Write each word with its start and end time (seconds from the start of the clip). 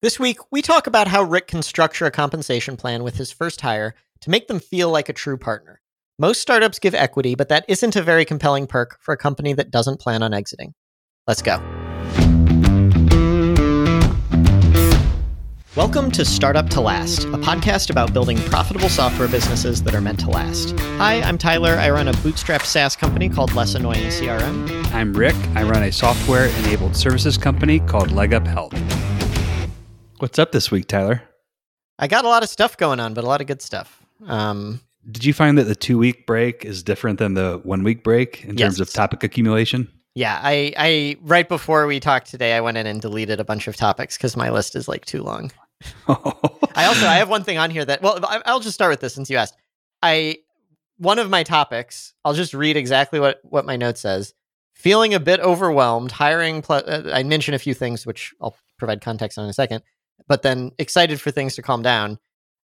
This 0.00 0.20
week, 0.20 0.38
we 0.52 0.62
talk 0.62 0.86
about 0.86 1.08
how 1.08 1.24
Rick 1.24 1.48
can 1.48 1.60
structure 1.60 2.06
a 2.06 2.12
compensation 2.12 2.76
plan 2.76 3.02
with 3.02 3.16
his 3.16 3.32
first 3.32 3.62
hire 3.62 3.96
to 4.20 4.30
make 4.30 4.46
them 4.46 4.60
feel 4.60 4.90
like 4.90 5.08
a 5.08 5.12
true 5.12 5.36
partner. 5.36 5.80
Most 6.20 6.40
startups 6.40 6.78
give 6.78 6.94
equity, 6.94 7.34
but 7.34 7.48
that 7.48 7.64
isn't 7.66 7.96
a 7.96 8.02
very 8.02 8.24
compelling 8.24 8.68
perk 8.68 8.96
for 9.00 9.12
a 9.12 9.16
company 9.16 9.54
that 9.54 9.72
doesn't 9.72 9.98
plan 9.98 10.22
on 10.22 10.32
exiting. 10.32 10.74
Let's 11.26 11.42
go. 11.42 11.56
Welcome 15.74 16.12
to 16.12 16.24
Startup 16.24 16.70
to 16.70 16.80
Last, 16.80 17.24
a 17.24 17.38
podcast 17.38 17.90
about 17.90 18.12
building 18.12 18.38
profitable 18.38 18.88
software 18.88 19.26
businesses 19.26 19.82
that 19.82 19.96
are 19.96 20.00
meant 20.00 20.20
to 20.20 20.30
last. 20.30 20.78
Hi, 20.98 21.20
I'm 21.22 21.38
Tyler. 21.38 21.72
I 21.72 21.90
run 21.90 22.06
a 22.06 22.12
bootstrap 22.18 22.62
SaaS 22.62 22.94
company 22.94 23.28
called 23.28 23.52
Less 23.52 23.74
Annoying 23.74 24.06
CRM. 24.10 24.94
I'm 24.94 25.12
Rick. 25.12 25.34
I 25.56 25.64
run 25.64 25.82
a 25.82 25.90
software 25.90 26.46
enabled 26.60 26.94
services 26.94 27.36
company 27.36 27.80
called 27.80 28.12
Leg 28.12 28.32
Up 28.32 28.46
Health. 28.46 28.74
What's 30.18 30.38
up 30.38 30.52
this 30.52 30.70
week, 30.70 30.88
Tyler? 30.88 31.22
I 31.98 32.08
got 32.08 32.24
a 32.24 32.28
lot 32.28 32.42
of 32.42 32.48
stuff 32.48 32.76
going 32.76 32.98
on, 33.00 33.14
but 33.14 33.24
a 33.24 33.26
lot 33.26 33.40
of 33.40 33.46
good 33.46 33.62
stuff. 33.62 34.02
Um, 34.26 34.80
Did 35.10 35.24
you 35.24 35.32
find 35.32 35.56
that 35.58 35.64
the 35.64 35.76
two 35.76 35.96
week 35.98 36.26
break 36.26 36.64
is 36.64 36.82
different 36.82 37.18
than 37.18 37.34
the 37.34 37.60
one 37.62 37.84
week 37.84 38.02
break 38.02 38.44
in 38.44 38.56
terms 38.56 38.80
of 38.80 38.92
topic 38.92 39.22
accumulation? 39.22 39.88
yeah, 40.18 40.40
I, 40.42 40.72
I 40.76 41.16
right 41.22 41.48
before 41.48 41.86
we 41.86 42.00
talked 42.00 42.28
today, 42.28 42.54
I 42.54 42.60
went 42.60 42.76
in 42.76 42.88
and 42.88 43.00
deleted 43.00 43.38
a 43.38 43.44
bunch 43.44 43.68
of 43.68 43.76
topics 43.76 44.16
because 44.16 44.36
my 44.36 44.50
list 44.50 44.74
is 44.74 44.88
like 44.88 45.04
too 45.04 45.22
long. 45.22 45.52
I 46.08 46.86
also 46.86 47.06
I 47.06 47.14
have 47.18 47.28
one 47.28 47.44
thing 47.44 47.58
on 47.58 47.70
here 47.70 47.84
that 47.84 48.02
well 48.02 48.18
I'll 48.44 48.58
just 48.58 48.74
start 48.74 48.90
with 48.90 48.98
this 48.98 49.14
since 49.14 49.30
you 49.30 49.36
asked. 49.36 49.54
I 50.02 50.38
one 50.96 51.20
of 51.20 51.30
my 51.30 51.44
topics 51.44 52.14
I'll 52.24 52.34
just 52.34 52.52
read 52.52 52.76
exactly 52.76 53.20
what 53.20 53.38
what 53.44 53.64
my 53.64 53.76
note 53.76 53.96
says. 53.96 54.34
Feeling 54.74 55.14
a 55.14 55.20
bit 55.20 55.38
overwhelmed, 55.38 56.10
hiring. 56.10 56.62
Pl- 56.62 56.82
uh, 56.84 57.02
I 57.12 57.22
mentioned 57.22 57.54
a 57.54 57.60
few 57.60 57.74
things 57.74 58.04
which 58.04 58.34
I'll 58.40 58.56
provide 58.76 59.00
context 59.00 59.38
on 59.38 59.44
in 59.44 59.50
a 59.50 59.54
second, 59.54 59.84
but 60.28 60.42
then 60.42 60.70
excited 60.78 61.20
for 61.20 61.30
things 61.30 61.56
to 61.56 61.62
calm 61.62 61.82
down. 61.82 62.18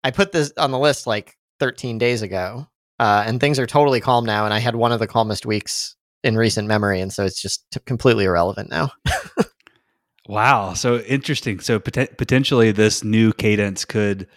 I 0.03 0.11
put 0.11 0.31
this 0.31 0.51
on 0.57 0.71
the 0.71 0.79
list 0.79 1.05
like 1.05 1.35
13 1.59 1.97
days 1.97 2.21
ago, 2.21 2.67
uh, 2.99 3.23
and 3.25 3.39
things 3.39 3.59
are 3.59 3.67
totally 3.67 3.99
calm 3.99 4.25
now. 4.25 4.45
And 4.45 4.53
I 4.53 4.59
had 4.59 4.75
one 4.75 4.91
of 4.91 4.99
the 4.99 5.07
calmest 5.07 5.45
weeks 5.45 5.95
in 6.23 6.37
recent 6.37 6.67
memory, 6.67 7.01
and 7.01 7.11
so 7.13 7.25
it's 7.25 7.41
just 7.41 7.65
t- 7.71 7.79
completely 7.85 8.25
irrelevant 8.25 8.69
now. 8.69 8.91
wow. 10.27 10.73
So 10.73 10.99
interesting. 10.99 11.59
So 11.59 11.79
pot- 11.79 12.17
potentially 12.17 12.71
this 12.71 13.03
new 13.03 13.33
cadence 13.33 13.85
could, 13.85 14.27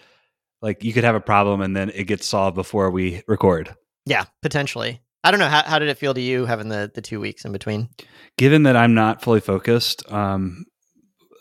like, 0.60 0.82
you 0.84 0.92
could 0.92 1.04
have 1.04 1.14
a 1.14 1.20
problem 1.20 1.60
and 1.60 1.76
then 1.76 1.90
it 1.90 2.04
gets 2.04 2.26
solved 2.26 2.54
before 2.54 2.90
we 2.90 3.22
record. 3.26 3.74
yeah, 4.06 4.24
potentially. 4.42 5.00
I 5.24 5.30
don't 5.30 5.38
know 5.38 5.48
how 5.48 5.62
how 5.62 5.78
did 5.78 5.88
it 5.88 5.98
feel 5.98 6.14
to 6.14 6.20
you 6.20 6.46
having 6.46 6.68
the 6.68 6.90
the 6.92 7.00
two 7.00 7.20
weeks 7.20 7.44
in 7.44 7.52
between. 7.52 7.88
Given 8.38 8.64
that 8.64 8.76
I'm 8.76 8.94
not 8.94 9.22
fully 9.22 9.38
focused, 9.38 10.10
um, 10.10 10.64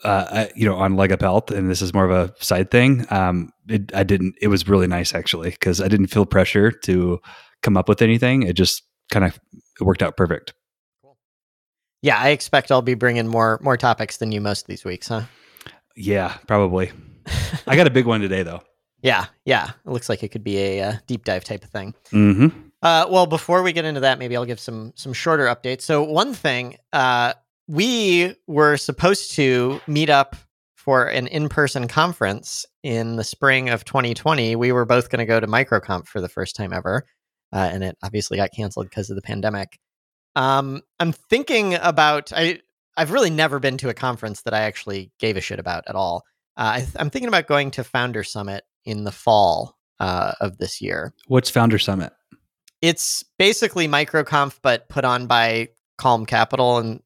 uh, 0.03 0.25
I, 0.31 0.51
you 0.55 0.65
know, 0.65 0.75
on 0.75 0.95
leg 0.95 1.11
up 1.11 1.21
health, 1.21 1.51
and 1.51 1.69
this 1.69 1.81
is 1.81 1.93
more 1.93 2.05
of 2.05 2.11
a 2.11 2.33
side 2.43 2.71
thing. 2.71 3.05
Um, 3.09 3.51
it, 3.67 3.93
I 3.95 4.03
didn't. 4.03 4.35
It 4.41 4.47
was 4.47 4.67
really 4.67 4.87
nice 4.87 5.13
actually 5.13 5.51
because 5.51 5.81
I 5.81 5.87
didn't 5.87 6.07
feel 6.07 6.25
pressure 6.25 6.71
to 6.71 7.19
come 7.61 7.77
up 7.77 7.87
with 7.87 8.01
anything. 8.01 8.43
It 8.43 8.53
just 8.53 8.83
kind 9.11 9.25
of 9.25 9.39
it 9.79 9.83
worked 9.83 10.01
out 10.01 10.17
perfect. 10.17 10.53
Yeah, 12.01 12.17
I 12.17 12.29
expect 12.29 12.71
I'll 12.71 12.81
be 12.81 12.95
bringing 12.95 13.27
more 13.27 13.59
more 13.61 13.77
topics 13.77 14.17
than 14.17 14.31
you 14.31 14.41
most 14.41 14.61
of 14.63 14.67
these 14.67 14.83
weeks, 14.83 15.07
huh? 15.07 15.23
Yeah, 15.95 16.35
probably. 16.47 16.91
I 17.67 17.75
got 17.75 17.85
a 17.87 17.91
big 17.91 18.05
one 18.05 18.21
today 18.21 18.43
though. 18.43 18.61
Yeah, 19.03 19.25
yeah. 19.45 19.71
It 19.83 19.89
looks 19.89 20.09
like 20.09 20.21
it 20.21 20.27
could 20.27 20.43
be 20.43 20.59
a 20.59 20.81
uh, 20.83 20.93
deep 21.07 21.25
dive 21.25 21.43
type 21.43 21.63
of 21.63 21.71
thing. 21.71 21.95
hmm 22.11 22.49
Uh, 22.83 23.07
well, 23.09 23.25
before 23.25 23.63
we 23.63 23.73
get 23.73 23.83
into 23.83 24.01
that, 24.01 24.19
maybe 24.19 24.37
I'll 24.37 24.45
give 24.45 24.59
some 24.59 24.93
some 24.95 25.11
shorter 25.11 25.47
updates. 25.47 25.81
So 25.81 26.03
one 26.03 26.35
thing, 26.35 26.77
uh, 26.93 27.33
we 27.71 28.35
were 28.47 28.75
supposed 28.75 29.31
to 29.31 29.79
meet 29.87 30.09
up 30.09 30.35
for 30.75 31.05
an 31.05 31.27
in 31.27 31.47
person 31.47 31.87
conference 31.87 32.65
in 32.83 33.15
the 33.15 33.23
spring 33.23 33.69
of 33.69 33.85
2020. 33.85 34.57
We 34.57 34.73
were 34.73 34.83
both 34.83 35.09
going 35.09 35.19
to 35.19 35.25
go 35.25 35.39
to 35.39 35.47
MicroConf 35.47 36.05
for 36.07 36.19
the 36.19 36.27
first 36.27 36.57
time 36.57 36.73
ever, 36.73 37.05
uh, 37.53 37.69
and 37.71 37.81
it 37.81 37.97
obviously 38.03 38.35
got 38.35 38.49
canceled 38.51 38.89
because 38.89 39.09
of 39.09 39.15
the 39.15 39.21
pandemic. 39.21 39.79
Um, 40.35 40.81
I'm 40.99 41.13
thinking 41.13 41.75
about 41.75 42.33
I. 42.35 42.59
I've 42.97 43.11
really 43.11 43.29
never 43.29 43.59
been 43.59 43.77
to 43.77 43.89
a 43.89 43.93
conference 43.93 44.41
that 44.41 44.53
I 44.53 44.61
actually 44.63 45.13
gave 45.17 45.37
a 45.37 45.41
shit 45.41 45.59
about 45.59 45.85
at 45.87 45.95
all. 45.95 46.23
Uh, 46.57 46.79
I, 46.81 46.87
I'm 46.97 47.09
thinking 47.09 47.29
about 47.29 47.47
going 47.47 47.71
to 47.71 47.85
Founder 47.85 48.25
Summit 48.25 48.65
in 48.83 49.05
the 49.05 49.13
fall 49.13 49.77
uh, 50.01 50.33
of 50.41 50.57
this 50.57 50.81
year 50.81 51.13
What's 51.27 51.49
Founder 51.49 51.79
Summit? 51.79 52.11
it's 52.81 53.23
basically 53.37 53.87
microconf 53.87 54.59
but 54.61 54.89
put 54.89 55.05
on 55.05 55.27
by 55.27 55.69
calm 55.97 56.25
capital 56.25 56.79
and 56.79 57.01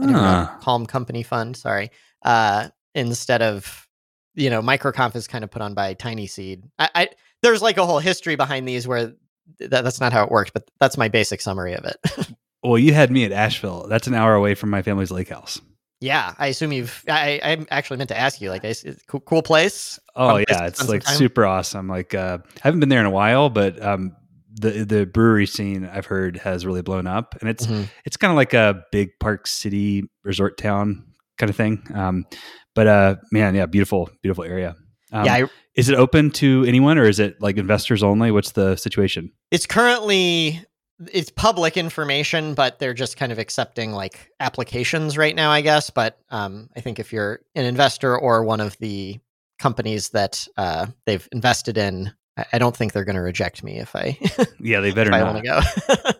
I 0.00 0.04
don't 0.04 0.12
know, 0.12 0.18
Huh. 0.18 0.50
calm 0.60 0.86
company 0.86 1.22
fund 1.22 1.56
sorry 1.56 1.90
uh 2.22 2.68
instead 2.94 3.42
of 3.42 3.86
you 4.34 4.48
know 4.50 4.62
microconf 4.62 5.14
is 5.16 5.26
kind 5.26 5.44
of 5.44 5.50
put 5.50 5.62
on 5.62 5.74
by 5.74 5.94
TinySeed 5.94 6.62
I, 6.78 6.88
I 6.94 7.08
there's 7.42 7.62
like 7.62 7.76
a 7.78 7.84
whole 7.86 7.98
history 7.98 8.36
behind 8.36 8.66
these 8.68 8.86
where 8.88 9.12
th- 9.58 9.70
that's 9.70 10.00
not 10.00 10.12
how 10.12 10.24
it 10.24 10.30
works 10.30 10.50
but 10.52 10.70
that's 10.80 10.96
my 10.96 11.08
basic 11.08 11.40
summary 11.40 11.74
of 11.74 11.84
it 11.84 11.96
Well, 12.64 12.78
you 12.78 12.94
had 12.94 13.10
me 13.10 13.24
at 13.24 13.32
Asheville. 13.32 13.88
That's 13.88 14.06
an 14.06 14.14
hour 14.14 14.34
away 14.34 14.54
from 14.54 14.70
my 14.70 14.82
family's 14.82 15.10
lake 15.10 15.30
house. 15.30 15.60
yeah 16.00 16.32
i 16.38 16.46
assume 16.46 16.72
you've 16.72 17.04
i 17.08 17.40
i 17.42 17.66
actually 17.70 17.96
meant 17.96 18.08
to 18.08 18.18
ask 18.18 18.40
you 18.40 18.50
like 18.50 18.62
is 18.64 18.84
it 18.84 19.02
cool, 19.08 19.20
cool 19.20 19.42
place 19.42 19.98
Oh 20.14 20.34
place 20.34 20.44
yeah, 20.48 20.66
it's 20.66 20.88
like 20.88 21.02
super 21.04 21.44
awesome. 21.46 21.88
Like 21.88 22.14
uh, 22.14 22.38
I 22.44 22.60
haven't 22.62 22.80
been 22.80 22.90
there 22.90 23.00
in 23.00 23.06
a 23.06 23.10
while, 23.10 23.48
but 23.48 23.82
um, 23.82 24.14
the 24.54 24.84
the 24.84 25.06
brewery 25.06 25.46
scene 25.46 25.84
I've 25.86 26.06
heard 26.06 26.36
has 26.38 26.64
really 26.66 26.82
blown 26.82 27.06
up, 27.06 27.34
and 27.40 27.48
it's 27.48 27.66
Mhm. 27.66 27.88
it's 28.04 28.16
kind 28.16 28.30
of 28.30 28.36
like 28.36 28.54
a 28.54 28.84
big 28.92 29.10
Park 29.20 29.46
City 29.46 30.04
resort 30.24 30.58
town 30.58 31.04
kind 31.38 31.50
of 31.50 31.56
thing. 31.56 31.82
Um, 31.94 32.26
but 32.74 32.86
uh, 32.86 33.16
man, 33.30 33.54
yeah, 33.54 33.66
beautiful, 33.66 34.10
beautiful 34.22 34.44
area. 34.44 34.76
Um, 35.12 35.24
yeah 35.26 35.34
I, 35.34 35.44
is 35.74 35.88
it 35.88 35.94
open 35.96 36.30
to 36.32 36.64
anyone, 36.66 36.98
or 36.98 37.04
is 37.04 37.18
it 37.20 37.40
like 37.40 37.56
investors 37.56 38.02
only? 38.02 38.30
What's 38.30 38.52
the 38.52 38.76
situation? 38.76 39.32
it's 39.50 39.66
currently 39.66 40.64
it's 41.12 41.30
public 41.30 41.76
information 41.76 42.54
but 42.54 42.78
they're 42.78 42.94
just 42.94 43.16
kind 43.16 43.32
of 43.32 43.38
accepting 43.38 43.90
like 43.90 44.30
applications 44.38 45.18
right 45.18 45.34
now 45.34 45.50
i 45.50 45.60
guess 45.60 45.90
but 45.90 46.16
um, 46.30 46.68
i 46.76 46.80
think 46.80 47.00
if 47.00 47.12
you're 47.12 47.40
an 47.56 47.64
investor 47.64 48.16
or 48.16 48.44
one 48.44 48.60
of 48.60 48.78
the 48.78 49.18
companies 49.58 50.10
that 50.10 50.46
uh, 50.56 50.86
they've 51.06 51.28
invested 51.32 51.76
in 51.76 52.12
I, 52.36 52.44
I 52.54 52.58
don't 52.58 52.76
think 52.76 52.92
they're 52.92 53.04
going 53.04 53.16
to 53.16 53.22
reject 53.22 53.62
me 53.62 53.78
if 53.78 53.94
i 53.96 54.18
Yeah, 54.60 54.80
they 54.80 54.92
better 54.92 55.12
I 55.12 55.22
want 55.22 55.44
to 55.44 55.62
go 56.00 56.10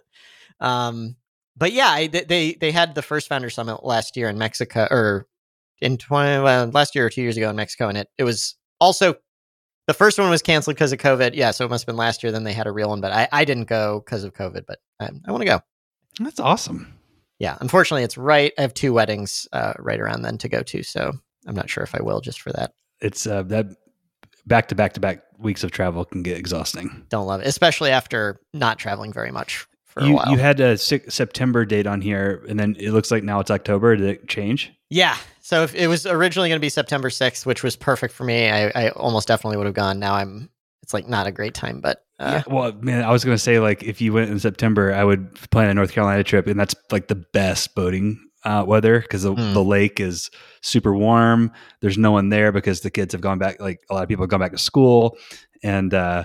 um, 0.66 1.16
but 1.56 1.72
yeah 1.72 1.88
I, 1.88 2.06
they- 2.06 2.24
they 2.24 2.52
they 2.54 2.72
had 2.72 2.94
the 2.94 3.02
first 3.02 3.28
founder 3.28 3.50
summit 3.50 3.84
last 3.84 4.16
year 4.16 4.28
in 4.28 4.38
mexico 4.38 4.86
or 4.90 5.26
in 5.80 5.98
20 5.98 6.42
well, 6.42 6.66
last 6.68 6.94
year 6.94 7.06
or 7.06 7.10
two 7.10 7.22
years 7.22 7.36
ago 7.36 7.50
in 7.50 7.56
mexico 7.56 7.88
and 7.88 7.98
it 7.98 8.08
it 8.18 8.24
was 8.24 8.56
also 8.80 9.14
the 9.88 9.94
first 9.94 10.16
one 10.18 10.30
was 10.30 10.42
canceled 10.42 10.76
because 10.76 10.92
of 10.92 11.00
COVID. 11.00 11.32
Yeah, 11.34 11.50
so 11.50 11.64
it 11.64 11.68
must 11.68 11.82
have 11.82 11.86
been 11.86 11.96
last 11.96 12.22
year. 12.22 12.30
Then 12.30 12.44
they 12.44 12.52
had 12.52 12.68
a 12.68 12.72
real 12.72 12.90
one, 12.90 13.00
but 13.00 13.10
I, 13.10 13.28
I 13.32 13.44
didn't 13.44 13.64
go 13.64 13.98
because 13.98 14.22
of 14.22 14.32
COVID. 14.32 14.64
But 14.64 14.78
I, 15.00 15.08
I 15.26 15.32
want 15.32 15.40
to 15.40 15.44
go. 15.44 15.60
That's 16.20 16.38
awesome. 16.38 16.94
Yeah, 17.40 17.58
unfortunately, 17.60 18.04
it's 18.04 18.16
right. 18.16 18.52
I 18.56 18.62
have 18.62 18.74
two 18.74 18.92
weddings 18.92 19.48
uh, 19.52 19.72
right 19.80 19.98
around 19.98 20.22
then 20.22 20.38
to 20.38 20.48
go 20.48 20.62
to, 20.62 20.84
so 20.84 21.12
I'm 21.48 21.56
not 21.56 21.68
sure 21.68 21.82
if 21.82 21.96
I 21.96 22.00
will 22.00 22.20
just 22.20 22.40
for 22.40 22.52
that. 22.52 22.74
It's 23.00 23.26
uh, 23.26 23.42
that 23.42 23.66
back 24.46 24.68
to 24.68 24.74
back 24.74 24.92
to 24.94 25.00
back 25.00 25.22
weeks 25.38 25.64
of 25.64 25.70
travel 25.70 26.04
can 26.04 26.22
get 26.22 26.36
exhausting. 26.38 27.04
Don't 27.08 27.26
love 27.26 27.40
it, 27.40 27.46
especially 27.46 27.90
after 27.90 28.40
not 28.54 28.78
traveling 28.78 29.12
very 29.12 29.30
much 29.30 29.66
for 29.86 30.00
a 30.00 30.06
You 30.06 30.14
while. 30.14 30.30
you 30.30 30.38
had 30.38 30.60
a 30.60 30.78
September 30.78 31.64
date 31.64 31.86
on 31.86 32.00
here, 32.00 32.44
and 32.48 32.58
then 32.58 32.76
it 32.78 32.90
looks 32.92 33.10
like 33.10 33.22
now 33.22 33.40
it's 33.40 33.50
October. 33.50 33.96
Did 33.96 34.08
it 34.08 34.28
change? 34.28 34.72
yeah, 34.90 35.16
so 35.40 35.62
if 35.62 35.74
it 35.74 35.86
was 35.86 36.06
originally 36.06 36.48
going 36.50 36.58
to 36.58 36.64
be 36.64 36.68
September 36.68 37.08
6th, 37.08 37.46
which 37.46 37.62
was 37.62 37.76
perfect 37.76 38.12
for 38.14 38.24
me, 38.24 38.50
I, 38.50 38.68
I 38.74 38.88
almost 38.90 39.26
definitely 39.26 39.56
would 39.56 39.66
have 39.66 39.74
gone. 39.74 39.98
Now 39.98 40.14
I'm. 40.14 40.48
It's 40.82 40.92
like 40.92 41.08
not 41.08 41.26
a 41.28 41.32
great 41.32 41.54
time, 41.54 41.80
but 41.80 42.04
uh, 42.18 42.42
yeah. 42.46 42.52
Well, 42.52 42.72
man, 42.80 43.04
I 43.04 43.10
was 43.12 43.24
gonna 43.24 43.38
say 43.38 43.58
like 43.60 43.82
if 43.84 44.00
you 44.00 44.12
went 44.12 44.30
in 44.30 44.38
September, 44.40 44.92
I 44.92 45.04
would 45.04 45.32
plan 45.50 45.70
a 45.70 45.74
North 45.74 45.92
Carolina 45.92 46.24
trip, 46.24 46.46
and 46.48 46.58
that's 46.58 46.74
like 46.90 47.06
the 47.08 47.14
best 47.14 47.74
boating 47.74 48.18
uh, 48.44 48.64
weather 48.66 49.00
because 49.00 49.22
the, 49.22 49.34
Mm. 49.34 49.52
the 49.54 49.62
lake 49.64 50.00
is 50.00 50.30
super 50.62 50.94
warm. 50.94 51.52
There's 51.80 51.98
no 51.98 52.10
one 52.12 52.28
there 52.28 52.52
because 52.52 52.80
the 52.80 52.90
kids 52.90 53.12
have 53.12 53.20
gone 53.20 53.38
back. 53.38 53.60
Like 53.60 53.80
a 53.90 53.94
lot 53.94 54.02
of 54.02 54.08
people 54.08 54.22
have 54.24 54.30
gone 54.30 54.40
back 54.40 54.52
to 54.52 54.58
school, 54.58 55.16
and 55.62 55.92
uh, 55.94 56.24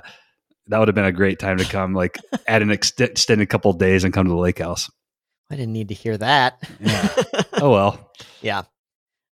that 0.67 0.79
would 0.79 0.87
have 0.87 0.95
been 0.95 1.05
a 1.05 1.11
great 1.11 1.39
time 1.39 1.57
to 1.57 1.65
come. 1.65 1.93
Like 1.93 2.17
add 2.47 2.61
an 2.61 2.69
ext- 2.69 2.99
extended 2.99 3.49
couple 3.49 3.71
of 3.71 3.77
days 3.77 4.03
and 4.03 4.13
come 4.13 4.25
to 4.25 4.31
the 4.31 4.35
lake 4.37 4.59
house. 4.59 4.89
I 5.49 5.55
didn't 5.55 5.73
need 5.73 5.87
to 5.89 5.93
hear 5.93 6.17
that. 6.17 6.61
Yeah. 6.79 7.07
Oh 7.59 7.71
well. 7.71 8.11
yeah 8.41 8.63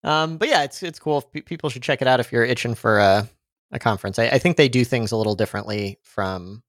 um 0.03 0.39
but 0.39 0.49
yeah 0.49 0.63
it's 0.63 0.83
it's 0.83 0.99
cool 0.99 1.21
Pe- 1.21 1.43
people 1.43 1.69
should 1.69 1.83
check 1.83 2.01
it 2.01 2.09
out 2.09 2.21
if 2.21 2.33
you're 2.33 2.45
itching 2.45 2.75
for 2.75 2.99
a, 2.99 3.29
a 3.73 3.79
conference 3.79 4.19
I, 4.19 4.29
I 4.29 4.39
think 4.39 4.57
they 4.57 4.69
do 4.69 4.83
things 4.85 5.13
a 5.13 5.17
little 5.19 5.35
differently 5.35 5.99
from 6.03 6.63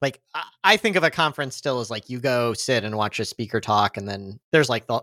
like 0.00 0.20
I, 0.34 0.42
I 0.62 0.76
think 0.76 0.94
of 0.94 1.02
a 1.02 1.10
conference 1.10 1.56
still 1.56 1.80
as 1.80 1.90
like 1.90 2.08
you 2.08 2.20
go 2.20 2.52
sit 2.54 2.84
and 2.84 2.96
watch 2.96 3.18
a 3.18 3.24
speaker 3.24 3.60
talk 3.60 3.96
and 3.96 4.08
then 4.08 4.38
there's 4.52 4.68
like 4.68 4.86
the 4.86 5.00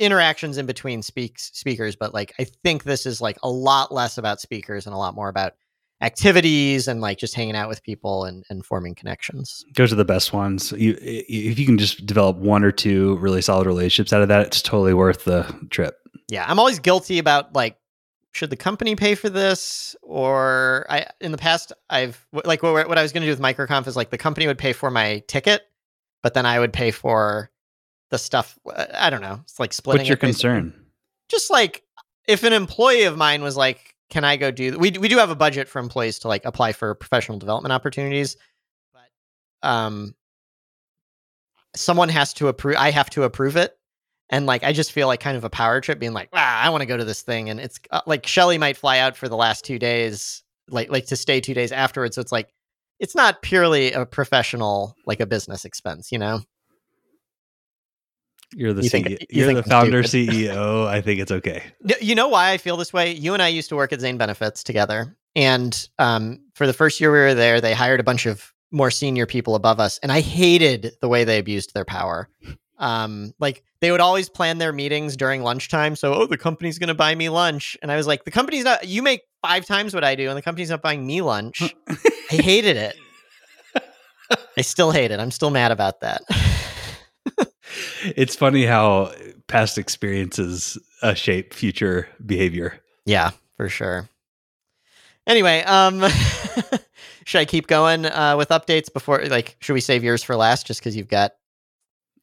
interactions 0.00 0.58
in 0.58 0.66
between 0.66 1.02
speaks 1.02 1.50
speakers 1.52 1.94
but 1.94 2.12
like 2.12 2.32
i 2.38 2.44
think 2.44 2.84
this 2.84 3.06
is 3.06 3.20
like 3.20 3.38
a 3.42 3.48
lot 3.50 3.92
less 3.92 4.18
about 4.18 4.40
speakers 4.40 4.86
and 4.86 4.94
a 4.94 4.98
lot 4.98 5.14
more 5.14 5.28
about 5.28 5.52
activities 6.02 6.88
and 6.88 7.02
like 7.02 7.18
just 7.18 7.34
hanging 7.34 7.54
out 7.54 7.68
with 7.68 7.82
people 7.82 8.24
and, 8.24 8.42
and 8.48 8.64
forming 8.64 8.94
connections 8.94 9.64
Those 9.76 9.92
are 9.92 9.96
the 9.96 10.04
best 10.04 10.32
ones. 10.32 10.72
You, 10.72 10.96
if 10.98 11.58
you 11.58 11.66
can 11.66 11.76
just 11.76 12.06
develop 12.06 12.38
one 12.38 12.64
or 12.64 12.72
two 12.72 13.16
really 13.18 13.42
solid 13.42 13.66
relationships 13.66 14.10
out 14.10 14.22
of 14.22 14.28
that, 14.28 14.46
it's 14.46 14.62
totally 14.62 14.94
worth 14.94 15.24
the 15.24 15.42
trip. 15.70 15.96
yeah 16.28 16.46
i'm 16.48 16.58
always 16.58 16.78
guilty 16.78 17.18
about 17.18 17.54
like 17.54 17.76
should 18.32 18.50
the 18.50 18.56
company 18.56 18.96
pay 18.96 19.14
for 19.14 19.28
this 19.28 19.96
or 20.02 20.86
I 20.88 21.06
in 21.20 21.32
the 21.32 21.38
past 21.38 21.72
I've 21.88 22.24
like 22.32 22.62
what, 22.62 22.88
what 22.88 22.98
I 22.98 23.02
was 23.02 23.12
going 23.12 23.22
to 23.22 23.26
do 23.26 23.32
with 23.32 23.40
microconf 23.40 23.86
is 23.86 23.96
like 23.96 24.10
the 24.10 24.18
company 24.18 24.46
would 24.46 24.58
pay 24.58 24.72
for 24.72 24.90
my 24.90 25.22
ticket, 25.26 25.62
but 26.22 26.34
then 26.34 26.46
I 26.46 26.58
would 26.58 26.72
pay 26.72 26.90
for 26.90 27.50
the 28.10 28.18
stuff. 28.18 28.58
Uh, 28.66 28.86
I 28.94 29.10
don't 29.10 29.22
know. 29.22 29.40
It's 29.42 29.58
like 29.58 29.72
splitting. 29.72 30.00
What's 30.00 30.08
your 30.08 30.16
concern? 30.16 30.74
Just 31.28 31.50
like 31.50 31.82
if 32.28 32.42
an 32.44 32.52
employee 32.52 33.04
of 33.04 33.16
mine 33.16 33.42
was 33.42 33.56
like, 33.56 33.94
"Can 34.10 34.24
I 34.24 34.36
go 34.36 34.50
do?" 34.50 34.78
We 34.78 34.90
we 34.92 35.08
do 35.08 35.18
have 35.18 35.30
a 35.30 35.36
budget 35.36 35.68
for 35.68 35.78
employees 35.78 36.18
to 36.20 36.28
like 36.28 36.44
apply 36.44 36.72
for 36.72 36.94
professional 36.94 37.38
development 37.38 37.72
opportunities, 37.72 38.36
but 38.92 39.68
um, 39.68 40.14
someone 41.74 42.08
has 42.08 42.34
to 42.34 42.48
approve. 42.48 42.76
I 42.76 42.90
have 42.90 43.10
to 43.10 43.22
approve 43.22 43.56
it 43.56 43.76
and 44.30 44.46
like 44.46 44.64
I 44.64 44.72
just 44.72 44.92
feel 44.92 45.08
like 45.08 45.20
kind 45.20 45.36
of 45.36 45.44
a 45.44 45.50
power 45.50 45.80
trip, 45.80 45.98
being 45.98 46.12
like, 46.12 46.28
ah, 46.32 46.62
I 46.62 46.70
want 46.70 46.82
to 46.82 46.86
go 46.86 46.96
to 46.96 47.04
this 47.04 47.22
thing, 47.22 47.50
and 47.50 47.60
it's 47.60 47.78
uh, 47.90 48.00
like 48.06 48.26
Shelly 48.26 48.58
might 48.58 48.76
fly 48.76 48.98
out 48.98 49.16
for 49.16 49.28
the 49.28 49.36
last 49.36 49.64
two 49.64 49.78
days, 49.78 50.42
like 50.68 50.88
like 50.88 51.06
to 51.06 51.16
stay 51.16 51.40
two 51.40 51.52
days 51.52 51.72
afterwards. 51.72 52.14
So 52.14 52.20
it's 52.20 52.32
like 52.32 52.54
it's 53.00 53.16
not 53.16 53.42
purely 53.42 53.92
a 53.92 54.06
professional, 54.06 54.94
like 55.04 55.20
a 55.20 55.26
business 55.26 55.64
expense, 55.64 56.12
you 56.12 56.18
know. 56.18 56.42
You're 58.54 58.72
the 58.72 58.82
you 58.82 58.88
think, 58.88 59.06
CEO, 59.06 59.26
you 59.30 59.48
are 59.48 59.54
the 59.54 59.62
founder 59.62 60.02
CEO. 60.04 60.86
I 60.86 61.00
think 61.00 61.20
it's 61.20 61.30
okay. 61.30 61.62
You 62.00 62.14
know 62.14 62.28
why 62.28 62.50
I 62.50 62.58
feel 62.58 62.76
this 62.76 62.92
way? 62.92 63.12
You 63.12 63.34
and 63.34 63.42
I 63.42 63.48
used 63.48 63.68
to 63.68 63.76
work 63.76 63.92
at 63.92 64.00
Zane 64.00 64.18
Benefits 64.18 64.64
together, 64.64 65.16
and 65.36 65.88
um, 65.98 66.40
for 66.54 66.66
the 66.66 66.72
first 66.72 67.00
year 67.00 67.12
we 67.12 67.18
were 67.18 67.34
there, 67.34 67.60
they 67.60 67.74
hired 67.74 68.00
a 68.00 68.04
bunch 68.04 68.26
of 68.26 68.52
more 68.72 68.90
senior 68.90 69.26
people 69.26 69.54
above 69.54 69.80
us, 69.80 69.98
and 70.02 70.10
I 70.10 70.20
hated 70.20 70.92
the 71.00 71.08
way 71.08 71.24
they 71.24 71.38
abused 71.38 71.74
their 71.74 71.84
power. 71.84 72.28
Um, 72.78 73.34
like 73.38 73.62
they 73.80 73.90
would 73.90 74.00
always 74.00 74.28
plan 74.28 74.58
their 74.58 74.72
meetings 74.72 75.16
during 75.16 75.42
lunchtime. 75.42 75.96
So, 75.96 76.14
oh, 76.14 76.26
the 76.26 76.38
company's 76.38 76.78
going 76.78 76.88
to 76.88 76.94
buy 76.94 77.14
me 77.14 77.28
lunch. 77.28 77.76
And 77.82 77.92
I 77.92 77.96
was 77.96 78.06
like, 78.06 78.24
the 78.24 78.30
company's 78.30 78.64
not, 78.64 78.86
you 78.86 79.02
make 79.02 79.22
five 79.42 79.66
times 79.66 79.94
what 79.94 80.04
I 80.04 80.14
do, 80.14 80.28
and 80.28 80.36
the 80.36 80.42
company's 80.42 80.70
not 80.70 80.82
buying 80.82 81.06
me 81.06 81.20
lunch. 81.20 81.74
I 81.88 82.36
hated 82.36 82.76
it. 82.76 82.96
I 84.56 84.62
still 84.62 84.92
hate 84.92 85.10
it. 85.10 85.18
I'm 85.18 85.30
still 85.30 85.50
mad 85.50 85.72
about 85.72 86.00
that. 86.00 86.22
it's 88.04 88.36
funny 88.36 88.64
how 88.64 89.12
past 89.46 89.78
experiences 89.78 90.78
uh, 91.02 91.14
shape 91.14 91.54
future 91.54 92.08
behavior. 92.24 92.80
Yeah, 93.06 93.30
for 93.56 93.68
sure. 93.68 94.08
Anyway, 95.26 95.62
um, 95.62 96.00
should 97.24 97.40
I 97.40 97.44
keep 97.44 97.66
going 97.66 98.06
uh, 98.06 98.36
with 98.36 98.48
updates 98.48 98.92
before? 98.92 99.24
Like, 99.26 99.56
should 99.60 99.74
we 99.74 99.80
save 99.80 100.02
yours 100.02 100.22
for 100.22 100.36
last, 100.36 100.66
just 100.66 100.80
because 100.80 100.96
you've 100.96 101.08
got 101.08 101.32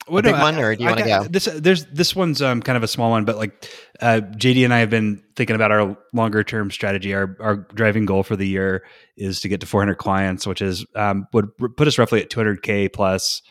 what 0.07 0.25
a 0.25 0.31
big 0.31 0.39
one, 0.39 0.57
or 0.57 0.75
do 0.75 0.83
you 0.83 0.89
want 0.89 1.00
to 1.00 1.06
go? 1.06 1.24
This 1.24 1.50
there's 1.53 1.85
this 1.88 2.15
one's 2.15 2.41
um, 2.41 2.62
kind 2.62 2.77
of 2.77 2.83
a 2.83 2.88
small 2.88 3.09
one, 3.09 3.25
but 3.25 3.35
like 3.38 3.69
uh, 4.00 4.21
JD 4.23 4.63
and 4.63 4.73
I 4.73 4.80
have 4.80 4.89
been 4.89 5.21
thinking 5.35 5.56
about 5.56 5.71
our 5.71 5.97
longer 6.13 6.44
term 6.44 6.71
strategy. 6.71 7.13
Our 7.13 7.35
our 7.39 7.56
driving 7.56 8.06
goal 8.06 8.23
for 8.23 8.35
the 8.35 8.47
year 8.47 8.85
is 9.18 9.41
to 9.41 9.50
get 9.50 9.59
to 9.62 9.68
400 9.68 9.95
clients, 9.95 10.47
which 10.47 10.62
is 10.62 10.85
um, 10.95 11.27
would 11.33 11.50
put 11.57 11.88
us 11.88 11.97
roughly 11.97 12.21
at 12.21 12.30
200k 12.30 12.91
plus 12.94 13.41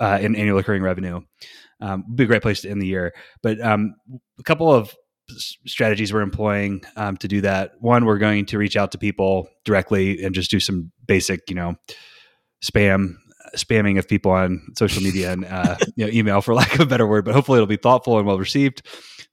uh, 0.00 0.18
in 0.20 0.36
annual 0.36 0.58
recurring 0.58 0.82
revenue. 0.82 1.20
Um, 1.84 2.04
would 2.08 2.16
be 2.16 2.24
a 2.24 2.26
great 2.26 2.40
place 2.40 2.62
to 2.62 2.70
end 2.70 2.80
the 2.80 2.86
year. 2.86 3.12
But 3.42 3.60
um, 3.60 3.94
a 4.38 4.42
couple 4.42 4.72
of 4.72 4.94
strategies 5.66 6.12
we're 6.12 6.22
employing 6.22 6.82
um, 6.96 7.18
to 7.18 7.28
do 7.28 7.42
that. 7.42 7.72
One, 7.80 8.06
we're 8.06 8.18
going 8.18 8.46
to 8.46 8.58
reach 8.58 8.76
out 8.76 8.92
to 8.92 8.98
people 8.98 9.48
directly 9.64 10.22
and 10.24 10.34
just 10.34 10.50
do 10.50 10.60
some 10.60 10.92
basic, 11.06 11.40
you 11.48 11.54
know, 11.54 11.74
spam 12.62 13.16
spamming 13.54 13.98
of 13.98 14.08
people 14.08 14.32
on 14.32 14.66
social 14.76 15.02
media 15.02 15.32
and 15.32 15.44
uh, 15.44 15.76
you 15.96 16.06
know, 16.06 16.12
email, 16.12 16.40
for 16.40 16.54
lack 16.54 16.74
of 16.74 16.80
a 16.80 16.86
better 16.86 17.06
word. 17.06 17.26
But 17.26 17.34
hopefully, 17.34 17.58
it'll 17.58 17.66
be 17.66 17.76
thoughtful 17.76 18.18
and 18.18 18.26
well 18.26 18.38
received. 18.38 18.82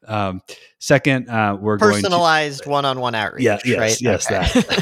Um, 0.06 0.42
second, 0.80 1.30
uh, 1.30 1.58
we're 1.60 1.78
personalized 1.78 2.04
to, 2.04 2.10
personalized 2.10 2.66
one-on-one 2.66 3.16
outreach. 3.16 3.46
Yeah, 3.46 3.60
yes, 3.64 3.80
right? 3.80 4.02
yes, 4.02 4.32
okay. 4.32 4.82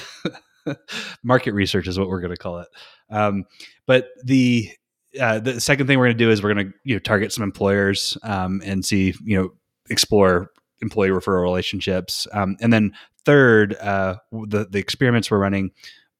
that 0.65 0.79
market 1.23 1.53
research 1.53 1.87
is 1.87 1.99
what 1.99 2.07
we're 2.07 2.21
going 2.21 2.33
to 2.33 2.37
call 2.37 2.59
it. 2.59 2.67
Um, 3.11 3.45
but 3.85 4.07
the 4.23 4.71
uh, 5.19 5.39
the 5.39 5.59
second 5.59 5.87
thing 5.87 5.97
we're 5.97 6.05
going 6.05 6.17
to 6.17 6.23
do 6.23 6.31
is 6.31 6.43
we're 6.43 6.53
going 6.53 6.67
to 6.67 6.73
you 6.83 6.95
know 6.95 6.99
target 6.99 7.31
some 7.31 7.43
employers 7.43 8.17
um, 8.23 8.61
and 8.63 8.85
see 8.85 9.13
you 9.23 9.37
know 9.37 9.49
explore 9.89 10.51
employee 10.81 11.09
referral 11.09 11.43
relationships, 11.43 12.27
um, 12.33 12.57
and 12.61 12.71
then 12.71 12.91
third, 13.25 13.75
uh, 13.75 14.15
the 14.31 14.67
the 14.69 14.79
experiments 14.79 15.31
we're 15.31 15.39
running 15.39 15.71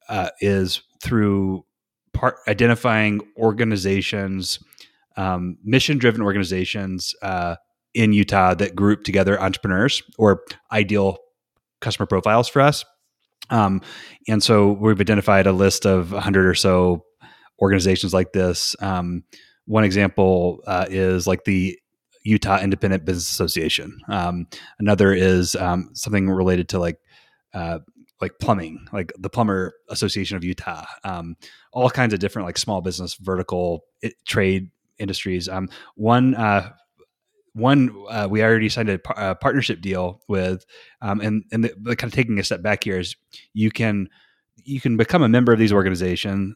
uh, 0.09 0.29
is 0.41 0.81
through 1.01 1.65
part 2.13 2.35
identifying 2.47 3.21
organizations, 3.37 4.59
um, 5.17 5.57
mission 5.63 5.97
driven 5.97 6.21
organizations 6.21 7.15
uh, 7.21 7.55
in 7.93 8.13
Utah 8.13 8.53
that 8.55 8.75
group 8.75 9.03
together 9.03 9.39
entrepreneurs 9.41 10.03
or 10.17 10.43
ideal 10.71 11.17
customer 11.81 12.05
profiles 12.05 12.47
for 12.47 12.61
us. 12.61 12.83
Um, 13.49 13.81
and 14.27 14.43
so 14.43 14.73
we've 14.73 14.99
identified 14.99 15.47
a 15.47 15.51
list 15.51 15.85
of 15.85 16.11
100 16.11 16.45
or 16.45 16.53
so 16.53 17.03
organizations 17.61 18.13
like 18.13 18.33
this. 18.33 18.75
Um, 18.81 19.23
one 19.65 19.83
example 19.83 20.61
uh, 20.65 20.85
is 20.89 21.27
like 21.27 21.43
the 21.43 21.77
Utah 22.23 22.59
Independent 22.59 23.05
Business 23.05 23.31
Association. 23.31 24.01
Um, 24.07 24.47
another 24.79 25.13
is 25.13 25.55
um, 25.55 25.89
something 25.93 26.29
related 26.29 26.69
to 26.69 26.79
like 26.79 26.99
uh, 27.53 27.79
like 28.21 28.33
plumbing, 28.39 28.85
like 28.91 29.13
the 29.17 29.29
Plumber 29.29 29.73
Association 29.89 30.35
of 30.35 30.43
Utah, 30.43 30.85
um, 31.03 31.35
all 31.71 31.89
kinds 31.89 32.13
of 32.13 32.19
different 32.19 32.45
like 32.45 32.57
small 32.57 32.81
business 32.81 33.15
vertical 33.15 33.85
it, 34.01 34.13
trade 34.25 34.69
industries. 34.97 35.47
Um, 35.47 35.69
one 35.95 36.35
uh, 36.35 36.71
one 37.53 37.95
uh, 38.09 38.27
we 38.29 38.43
already 38.43 38.69
signed 38.69 38.89
a, 38.89 38.99
par- 38.99 39.31
a 39.31 39.35
partnership 39.35 39.81
deal 39.81 40.21
with, 40.27 40.65
um, 41.01 41.21
and 41.21 41.43
and 41.51 41.63
the, 41.63 41.73
the, 41.81 41.95
kind 41.95 42.11
of 42.11 42.15
taking 42.15 42.39
a 42.39 42.43
step 42.43 42.61
back 42.61 42.83
here 42.83 42.99
is 42.99 43.15
you 43.53 43.71
can 43.71 44.09
you 44.55 44.81
can 44.81 44.97
become 44.97 45.23
a 45.23 45.29
member 45.29 45.53
of 45.53 45.59
these 45.59 45.73
organizations 45.73 46.55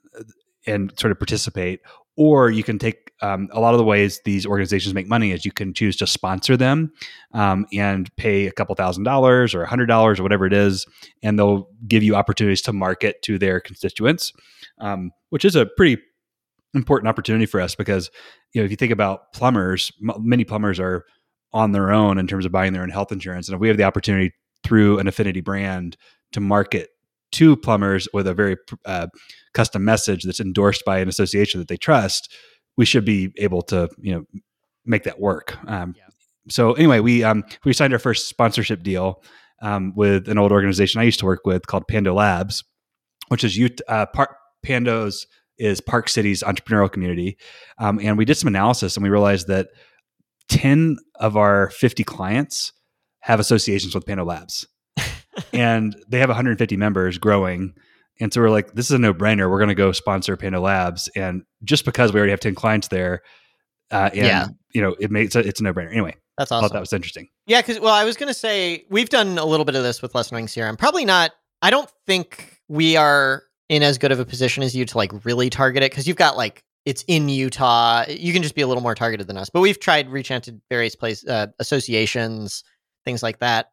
and 0.65 0.93
sort 0.97 1.11
of 1.11 1.19
participate, 1.19 1.81
or 2.15 2.49
you 2.49 2.63
can 2.63 2.77
take 2.77 3.11
um, 3.21 3.49
a 3.51 3.59
lot 3.59 3.73
of 3.73 3.77
the 3.77 3.83
ways 3.83 4.19
these 4.25 4.45
organizations 4.45 4.93
make 4.93 5.07
money 5.07 5.31
is 5.31 5.45
you 5.45 5.51
can 5.51 5.73
choose 5.73 5.95
to 5.97 6.07
sponsor 6.07 6.57
them 6.57 6.91
um, 7.33 7.65
and 7.73 8.13
pay 8.17 8.47
a 8.47 8.51
couple 8.51 8.75
thousand 8.75 9.03
dollars 9.03 9.55
or 9.55 9.63
a 9.63 9.67
hundred 9.67 9.87
dollars 9.87 10.19
or 10.19 10.23
whatever 10.23 10.45
it 10.45 10.53
is, 10.53 10.85
and 11.21 11.39
they'll 11.39 11.67
give 11.87 12.03
you 12.03 12.15
opportunities 12.15 12.61
to 12.61 12.73
market 12.73 13.21
to 13.23 13.37
their 13.39 13.59
constituents, 13.59 14.33
um, 14.79 15.11
which 15.29 15.45
is 15.45 15.55
a 15.55 15.65
pretty 15.65 16.01
important 16.73 17.07
opportunity 17.07 17.45
for 17.45 17.61
us 17.61 17.75
because 17.75 18.09
you 18.53 18.61
know 18.61 18.65
if 18.65 18.71
you 18.71 18.77
think 18.77 18.91
about 18.91 19.31
plumbers, 19.33 19.91
m- 20.01 20.15
many 20.19 20.43
plumbers 20.43 20.79
are 20.79 21.05
on 21.53 21.71
their 21.71 21.91
own 21.91 22.17
in 22.17 22.27
terms 22.27 22.45
of 22.45 22.51
buying 22.51 22.73
their 22.73 22.83
own 22.83 22.89
health 22.89 23.11
insurance, 23.11 23.47
and 23.47 23.55
if 23.55 23.61
we 23.61 23.67
have 23.67 23.77
the 23.77 23.83
opportunity 23.83 24.33
through 24.63 24.99
an 24.99 25.07
affinity 25.07 25.41
brand 25.41 25.97
to 26.31 26.39
market 26.39 26.89
to 27.33 27.55
plumbers 27.55 28.07
with 28.13 28.27
a 28.27 28.33
very 28.33 28.57
uh, 28.85 29.07
custom 29.53 29.83
message 29.83 30.23
that's 30.23 30.39
endorsed 30.39 30.83
by 30.85 30.99
an 30.99 31.07
association 31.09 31.59
that 31.59 31.67
they 31.67 31.77
trust, 31.77 32.33
we 32.77 32.85
should 32.85 33.05
be 33.05 33.31
able 33.37 33.61
to 33.61 33.89
you 33.99 34.13
know 34.13 34.23
make 34.85 35.03
that 35.03 35.19
work. 35.19 35.57
Um, 35.67 35.95
yeah. 35.97 36.03
So 36.49 36.73
anyway, 36.73 36.99
we 36.99 37.23
um, 37.23 37.43
we 37.63 37.73
signed 37.73 37.93
our 37.93 37.99
first 37.99 38.27
sponsorship 38.27 38.83
deal 38.83 39.23
um, 39.61 39.93
with 39.95 40.27
an 40.27 40.37
old 40.37 40.51
organization 40.51 40.99
I 40.99 41.05
used 41.05 41.19
to 41.19 41.25
work 41.25 41.41
with 41.45 41.67
called 41.67 41.87
Pando 41.87 42.13
Labs, 42.13 42.63
which 43.29 43.43
is 43.43 43.57
Utah, 43.57 43.83
uh, 43.87 44.05
Park 44.07 44.35
Pando's 44.63 45.27
is 45.57 45.79
Park 45.79 46.09
City's 46.09 46.41
entrepreneurial 46.43 46.91
community, 46.91 47.37
um, 47.77 47.99
and 48.01 48.17
we 48.17 48.25
did 48.25 48.37
some 48.37 48.47
analysis 48.47 48.97
and 48.97 49.03
we 49.03 49.09
realized 49.09 49.47
that 49.47 49.67
ten 50.49 50.97
of 51.15 51.37
our 51.37 51.69
fifty 51.69 52.03
clients 52.03 52.73
have 53.21 53.39
associations 53.39 53.95
with 53.95 54.05
Pando 54.05 54.25
Labs 54.25 54.67
and 55.53 55.95
they 56.07 56.19
have 56.19 56.29
150 56.29 56.77
members 56.77 57.17
growing. 57.17 57.73
And 58.19 58.33
so 58.33 58.41
we're 58.41 58.49
like, 58.49 58.73
this 58.73 58.85
is 58.85 58.91
a 58.91 58.99
no 58.99 59.13
brainer. 59.13 59.49
We're 59.49 59.57
going 59.57 59.69
to 59.69 59.75
go 59.75 59.91
sponsor 59.91 60.37
Pando 60.37 60.61
Labs. 60.61 61.09
And 61.15 61.43
just 61.63 61.85
because 61.85 62.13
we 62.13 62.19
already 62.19 62.31
have 62.31 62.39
10 62.39 62.55
clients 62.55 62.87
there, 62.87 63.21
uh, 63.91 64.09
and, 64.13 64.15
yeah. 64.15 64.47
you 64.73 64.81
know, 64.81 64.95
it 64.99 65.11
makes 65.11 65.35
it's 65.35 65.59
a 65.59 65.63
no 65.63 65.73
brainer. 65.73 65.91
Anyway, 65.91 66.15
that's 66.37 66.51
awesome. 66.51 66.65
I 66.65 66.67
thought 66.67 66.73
that 66.73 66.79
was 66.79 66.93
interesting. 66.93 67.29
Yeah. 67.47 67.61
Cause, 67.61 67.79
well, 67.79 67.93
I 67.93 68.03
was 68.03 68.15
going 68.15 68.27
to 68.27 68.33
say, 68.33 68.85
we've 68.89 69.09
done 69.09 69.37
a 69.37 69.45
little 69.45 69.65
bit 69.65 69.75
of 69.75 69.83
this 69.83 70.01
with 70.01 70.15
Less 70.15 70.31
Annoying 70.31 70.47
CRM. 70.47 70.77
Probably 70.77 71.05
not, 71.05 71.31
I 71.61 71.69
don't 71.69 71.91
think 72.05 72.59
we 72.67 72.95
are 72.95 73.43
in 73.69 73.83
as 73.83 73.97
good 73.97 74.11
of 74.11 74.19
a 74.19 74.25
position 74.25 74.63
as 74.63 74.75
you 74.75 74.85
to 74.85 74.97
like 74.97 75.25
really 75.25 75.49
target 75.49 75.83
it 75.83 75.91
because 75.91 76.07
you've 76.07 76.17
got 76.17 76.37
like, 76.37 76.63
it's 76.85 77.03
in 77.07 77.29
Utah. 77.29 78.03
You 78.09 78.33
can 78.33 78.43
just 78.43 78.55
be 78.55 78.61
a 78.61 78.67
little 78.67 78.83
more 78.83 78.93
targeted 78.93 79.27
than 79.27 79.37
us. 79.37 79.49
But 79.49 79.61
we've 79.61 79.79
tried 79.79 80.09
reaching 80.09 80.35
out 80.35 80.43
to 80.43 80.59
various 80.69 80.95
places, 80.95 81.29
uh, 81.29 81.47
associations, 81.59 82.63
things 83.05 83.23
like 83.23 83.39
that 83.39 83.67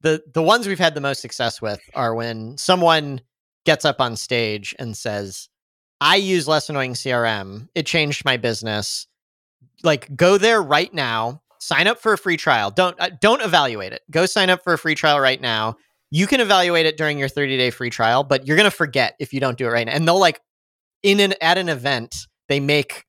the 0.00 0.22
the 0.32 0.42
ones 0.42 0.66
we've 0.66 0.78
had 0.78 0.94
the 0.94 1.00
most 1.00 1.20
success 1.20 1.60
with 1.60 1.80
are 1.94 2.14
when 2.14 2.56
someone 2.56 3.20
gets 3.64 3.84
up 3.84 4.00
on 4.00 4.16
stage 4.16 4.74
and 4.78 4.96
says, 4.96 5.48
"I 6.00 6.16
use 6.16 6.48
less 6.48 6.68
annoying 6.68 6.94
CRM. 6.94 7.68
It 7.74 7.86
changed 7.86 8.24
my 8.24 8.36
business." 8.36 9.06
Like, 9.82 10.14
go 10.16 10.38
there 10.38 10.62
right 10.62 10.92
now. 10.92 11.42
Sign 11.60 11.86
up 11.86 12.00
for 12.00 12.12
a 12.12 12.18
free 12.18 12.36
trial. 12.36 12.70
Don't 12.70 12.98
uh, 13.00 13.10
don't 13.20 13.42
evaluate 13.42 13.92
it. 13.92 14.02
Go 14.10 14.26
sign 14.26 14.50
up 14.50 14.62
for 14.62 14.72
a 14.72 14.78
free 14.78 14.94
trial 14.94 15.18
right 15.20 15.40
now. 15.40 15.76
You 16.10 16.26
can 16.26 16.40
evaluate 16.40 16.86
it 16.86 16.96
during 16.96 17.18
your 17.18 17.28
30 17.28 17.56
day 17.56 17.70
free 17.70 17.90
trial, 17.90 18.24
but 18.24 18.46
you're 18.46 18.56
gonna 18.56 18.70
forget 18.70 19.14
if 19.18 19.32
you 19.32 19.40
don't 19.40 19.58
do 19.58 19.66
it 19.66 19.70
right 19.70 19.86
now. 19.86 19.92
And 19.92 20.06
they'll 20.06 20.18
like 20.18 20.40
in 21.02 21.20
an 21.20 21.34
at 21.40 21.58
an 21.58 21.68
event 21.68 22.26
they 22.48 22.60
make 22.60 23.04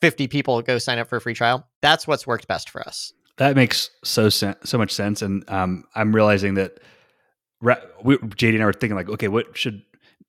50 0.00 0.28
people 0.28 0.60
go 0.62 0.78
sign 0.78 0.98
up 0.98 1.08
for 1.08 1.16
a 1.16 1.20
free 1.20 1.34
trial. 1.34 1.66
That's 1.82 2.06
what's 2.06 2.26
worked 2.26 2.46
best 2.46 2.70
for 2.70 2.86
us. 2.86 3.12
That 3.38 3.56
makes 3.56 3.90
so 4.04 4.28
sen- 4.28 4.56
so 4.64 4.78
much 4.78 4.92
sense, 4.92 5.22
and 5.22 5.48
um, 5.50 5.84
I'm 5.94 6.14
realizing 6.14 6.54
that 6.54 6.78
we, 7.60 8.16
JD 8.16 8.54
and 8.54 8.62
I 8.62 8.66
were 8.66 8.72
thinking 8.72 8.96
like, 8.96 9.08
okay, 9.08 9.28
what 9.28 9.56
should 9.56 9.82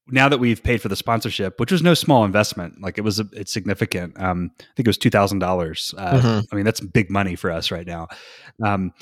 now 0.08 0.30
that 0.30 0.38
we've 0.38 0.64
paid 0.64 0.82
for 0.82 0.88
the 0.88 0.96
sponsorship, 0.96 1.60
which 1.60 1.72
was 1.72 1.82
no 1.82 1.94
small 1.94 2.26
investment, 2.26 2.82
like 2.82 2.98
it 2.98 3.02
was 3.02 3.20
a, 3.20 3.28
it's 3.34 3.52
significant. 3.52 4.20
Um, 4.20 4.52
I 4.60 4.64
think 4.76 4.88
it 4.88 4.90
was 4.90 4.98
two 4.98 5.10
thousand 5.10 5.42
uh, 5.42 5.48
dollars. 5.48 5.94
Mm-hmm. 5.98 6.40
I 6.52 6.56
mean, 6.56 6.66
that's 6.66 6.80
big 6.80 7.10
money 7.10 7.36
for 7.36 7.52
us 7.52 7.72
right 7.72 7.88
now. 7.88 8.08
Um, 8.64 8.94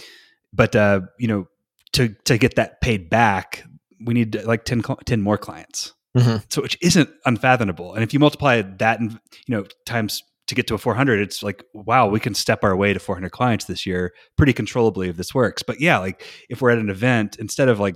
but 0.54 0.76
uh, 0.76 1.02
you 1.18 1.28
know, 1.28 1.48
to 1.94 2.10
to 2.26 2.38
get 2.38 2.56
that 2.56 2.82
paid 2.82 3.10
back, 3.10 3.64
we 4.04 4.14
need 4.14 4.44
like 4.44 4.66
10, 4.66 4.84
10 5.06 5.22
more 5.22 5.38
clients. 5.38 5.94
Mm-hmm. 6.18 6.38
So 6.50 6.62
which 6.62 6.78
isn't 6.82 7.10
unfathomable. 7.26 7.94
And 7.96 8.04
if 8.04 8.14
you 8.14 8.20
multiply 8.20 8.62
that 8.62 9.00
and 9.00 9.20
you 9.48 9.56
know 9.56 9.66
times 9.86 10.22
to 10.54 10.56
get 10.56 10.68
to 10.68 10.76
a 10.76 10.78
400 10.78 11.20
it's 11.20 11.44
like 11.44 11.64
wow 11.74 12.08
we 12.08 12.20
can 12.20 12.34
step 12.34 12.64
our 12.64 12.76
way 12.76 12.94
to 12.94 13.00
400 13.00 13.32
clients 13.32 13.66
this 13.66 13.86
year 13.86 14.14
pretty 14.38 14.54
controllably 14.54 15.10
if 15.10 15.18
this 15.18 15.34
works. 15.34 15.64
But 15.64 15.80
yeah 15.80 15.98
like 15.98 16.24
if 16.50 16.62
we're 16.62 16.72
at 16.72 16.78
an 16.78 16.90
event 16.90 17.38
instead 17.40 17.70
of 17.70 17.80
like 17.80 17.96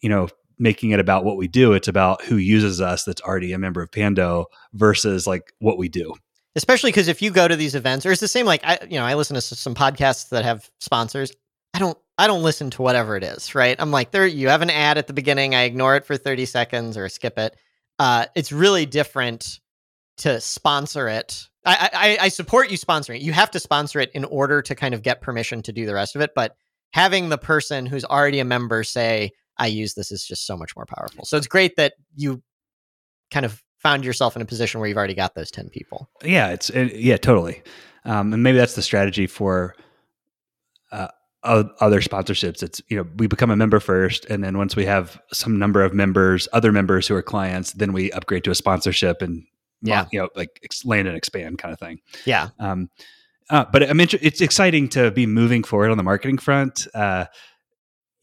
you 0.00 0.08
know 0.08 0.28
making 0.58 0.90
it 0.90 1.00
about 1.00 1.24
what 1.24 1.36
we 1.36 1.48
do 1.48 1.72
it's 1.72 1.88
about 1.88 2.22
who 2.22 2.36
uses 2.36 2.80
us 2.80 3.04
that's 3.04 3.20
already 3.22 3.52
a 3.52 3.58
member 3.58 3.82
of 3.82 3.90
pando 3.90 4.46
versus 4.72 5.26
like 5.26 5.52
what 5.58 5.78
we 5.78 5.88
do. 5.88 6.14
Especially 6.56 6.90
because 6.92 7.08
if 7.08 7.20
you 7.20 7.32
go 7.32 7.48
to 7.48 7.56
these 7.56 7.74
events 7.74 8.06
or 8.06 8.12
it's 8.12 8.20
the 8.20 8.28
same 8.28 8.46
like 8.46 8.64
i 8.64 8.78
you 8.88 8.98
know 8.98 9.04
i 9.04 9.14
listen 9.14 9.34
to 9.34 9.40
some 9.40 9.74
podcasts 9.74 10.28
that 10.30 10.44
have 10.44 10.70
sponsors. 10.80 11.32
I 11.72 11.80
don't 11.80 11.98
i 12.18 12.26
don't 12.26 12.42
listen 12.42 12.70
to 12.70 12.82
whatever 12.82 13.16
it 13.16 13.24
is 13.24 13.54
right? 13.54 13.76
I'm 13.78 13.90
like 13.90 14.10
there 14.10 14.26
you 14.26 14.48
have 14.48 14.62
an 14.62 14.70
ad 14.70 14.98
at 14.98 15.06
the 15.06 15.12
beginning 15.12 15.54
i 15.54 15.62
ignore 15.62 15.96
it 15.96 16.04
for 16.04 16.16
30 16.16 16.46
seconds 16.46 16.96
or 16.96 17.08
skip 17.08 17.38
it. 17.38 17.56
Uh, 17.98 18.26
it's 18.34 18.50
really 18.50 18.86
different 18.86 19.60
to 20.18 20.40
sponsor 20.40 21.08
it 21.08 21.48
I, 21.64 21.90
I 21.92 22.24
i 22.24 22.28
support 22.28 22.70
you 22.70 22.76
sponsoring 22.76 23.16
it 23.16 23.22
you 23.22 23.32
have 23.32 23.50
to 23.52 23.60
sponsor 23.60 24.00
it 24.00 24.10
in 24.12 24.24
order 24.24 24.60
to 24.62 24.74
kind 24.74 24.94
of 24.94 25.02
get 25.02 25.20
permission 25.20 25.62
to 25.62 25.72
do 25.72 25.86
the 25.86 25.94
rest 25.94 26.14
of 26.14 26.20
it 26.20 26.30
but 26.34 26.56
having 26.92 27.28
the 27.28 27.38
person 27.38 27.86
who's 27.86 28.04
already 28.04 28.38
a 28.38 28.44
member 28.44 28.84
say 28.84 29.32
I 29.56 29.66
use 29.66 29.94
this 29.94 30.10
is 30.10 30.24
just 30.24 30.46
so 30.46 30.56
much 30.56 30.74
more 30.76 30.86
powerful. 30.86 31.24
So 31.24 31.36
it's 31.36 31.46
great 31.46 31.76
that 31.76 31.94
you 32.16 32.42
kind 33.30 33.46
of 33.46 33.62
found 33.78 34.04
yourself 34.04 34.36
in 34.36 34.42
a 34.42 34.46
position 34.46 34.80
where 34.80 34.88
you've 34.88 34.98
already 34.98 35.14
got 35.14 35.34
those 35.34 35.50
10 35.50 35.68
people. 35.68 36.08
Yeah, 36.22 36.50
it's 36.50 36.70
it, 36.70 36.96
yeah, 36.96 37.16
totally. 37.16 37.62
Um, 38.04 38.32
and 38.32 38.42
maybe 38.42 38.58
that's 38.58 38.74
the 38.74 38.82
strategy 38.82 39.26
for 39.26 39.74
uh, 40.92 41.08
other 41.42 42.00
sponsorships. 42.00 42.62
It's 42.62 42.80
you 42.88 42.96
know 42.96 43.06
we 43.16 43.26
become 43.26 43.50
a 43.50 43.56
member 43.56 43.80
first, 43.80 44.24
and 44.26 44.42
then 44.42 44.56
once 44.58 44.76
we 44.76 44.84
have 44.86 45.20
some 45.32 45.58
number 45.58 45.82
of 45.82 45.94
members, 45.94 46.48
other 46.52 46.72
members 46.72 47.06
who 47.06 47.14
are 47.14 47.22
clients, 47.22 47.72
then 47.72 47.92
we 47.92 48.10
upgrade 48.12 48.44
to 48.44 48.50
a 48.50 48.54
sponsorship 48.54 49.20
and 49.22 49.44
yeah, 49.88 50.06
you 50.12 50.20
know 50.20 50.28
like 50.34 50.60
land 50.84 51.08
and 51.08 51.16
expand 51.16 51.58
kind 51.58 51.72
of 51.72 51.78
thing. 51.78 52.00
Yeah. 52.24 52.48
Um, 52.58 52.90
uh, 53.50 53.64
but 53.70 53.88
I 53.88 53.92
mean, 53.92 54.08
it's 54.22 54.40
exciting 54.40 54.88
to 54.90 55.10
be 55.10 55.26
moving 55.26 55.64
forward 55.64 55.90
on 55.90 55.96
the 55.96 56.02
marketing 56.02 56.38
front. 56.38 56.86
Uh, 56.94 57.26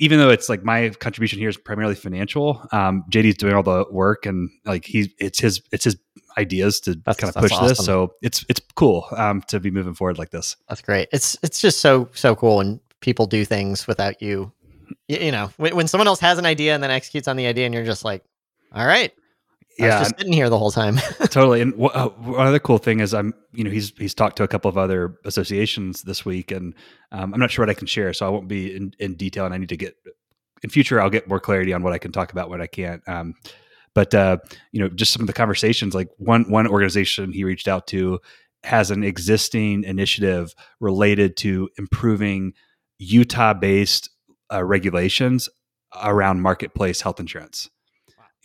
even 0.01 0.17
though 0.17 0.29
it's 0.29 0.49
like 0.49 0.63
my 0.63 0.89
contribution 0.89 1.37
here 1.37 1.47
is 1.47 1.57
primarily 1.57 1.93
financial, 1.93 2.67
um, 2.71 3.03
JD's 3.11 3.37
doing 3.37 3.53
all 3.53 3.61
the 3.61 3.85
work 3.91 4.25
and 4.25 4.49
like 4.65 4.83
he, 4.83 5.13
it's 5.19 5.39
his, 5.39 5.61
it's 5.71 5.83
his 5.83 5.95
ideas 6.39 6.79
to 6.81 6.95
that's, 7.05 7.19
kind 7.19 7.29
of 7.33 7.39
push 7.39 7.51
awesome. 7.51 7.67
this. 7.67 7.85
So 7.85 8.13
it's, 8.23 8.43
it's 8.49 8.59
cool 8.75 9.05
um, 9.15 9.43
to 9.43 9.59
be 9.59 9.69
moving 9.69 9.93
forward 9.93 10.17
like 10.17 10.31
this. 10.31 10.55
That's 10.67 10.81
great. 10.81 11.07
It's, 11.13 11.37
it's 11.43 11.61
just 11.61 11.81
so, 11.81 12.09
so 12.13 12.35
cool 12.35 12.57
when 12.57 12.79
people 12.99 13.27
do 13.27 13.45
things 13.45 13.85
without 13.85 14.23
you, 14.23 14.51
you, 15.07 15.17
you 15.17 15.31
know, 15.31 15.51
when, 15.57 15.75
when 15.75 15.87
someone 15.87 16.07
else 16.07 16.19
has 16.19 16.39
an 16.39 16.47
idea 16.47 16.73
and 16.73 16.81
then 16.81 16.89
executes 16.89 17.27
on 17.27 17.37
the 17.37 17.45
idea 17.45 17.67
and 17.67 17.75
you're 17.75 17.85
just 17.85 18.03
like, 18.03 18.23
all 18.73 18.87
right, 18.87 19.13
yeah, 19.81 19.99
just 19.99 20.17
sitting 20.17 20.33
here 20.33 20.49
the 20.49 20.57
whole 20.57 20.71
time. 20.71 20.97
totally. 21.19 21.61
And 21.61 21.71
w- 21.73 21.89
uh, 21.89 22.09
one 22.09 22.47
other 22.47 22.59
cool 22.59 22.77
thing 22.77 22.99
is 22.99 23.13
I'm, 23.13 23.33
you 23.53 23.63
know, 23.63 23.71
he's 23.71 23.93
he's 23.97 24.13
talked 24.13 24.37
to 24.37 24.43
a 24.43 24.47
couple 24.47 24.69
of 24.69 24.77
other 24.77 25.17
associations 25.25 26.01
this 26.03 26.25
week, 26.25 26.51
and 26.51 26.73
um, 27.11 27.33
I'm 27.33 27.39
not 27.39 27.51
sure 27.51 27.63
what 27.63 27.69
I 27.69 27.73
can 27.73 27.87
share, 27.87 28.13
so 28.13 28.25
I 28.25 28.29
won't 28.29 28.47
be 28.47 28.75
in, 28.75 28.93
in 28.99 29.15
detail. 29.15 29.45
And 29.45 29.53
I 29.53 29.57
need 29.57 29.69
to 29.69 29.77
get 29.77 29.95
in 30.63 30.69
future, 30.69 31.01
I'll 31.01 31.09
get 31.09 31.27
more 31.27 31.39
clarity 31.39 31.73
on 31.73 31.83
what 31.83 31.93
I 31.93 31.97
can 31.97 32.11
talk 32.11 32.31
about, 32.31 32.49
what 32.49 32.61
I 32.61 32.67
can't. 32.67 33.01
Um, 33.07 33.35
but 33.93 34.13
uh, 34.13 34.37
you 34.71 34.79
know, 34.79 34.89
just 34.89 35.11
some 35.11 35.21
of 35.21 35.27
the 35.27 35.33
conversations. 35.33 35.93
Like 35.93 36.09
one 36.17 36.49
one 36.49 36.67
organization 36.67 37.31
he 37.31 37.43
reached 37.43 37.67
out 37.67 37.87
to 37.87 38.19
has 38.63 38.91
an 38.91 39.03
existing 39.03 39.83
initiative 39.83 40.53
related 40.79 41.35
to 41.35 41.69
improving 41.77 42.53
Utah-based 42.99 44.09
uh, 44.53 44.63
regulations 44.63 45.49
around 46.01 46.41
marketplace 46.41 47.01
health 47.01 47.19
insurance. 47.19 47.69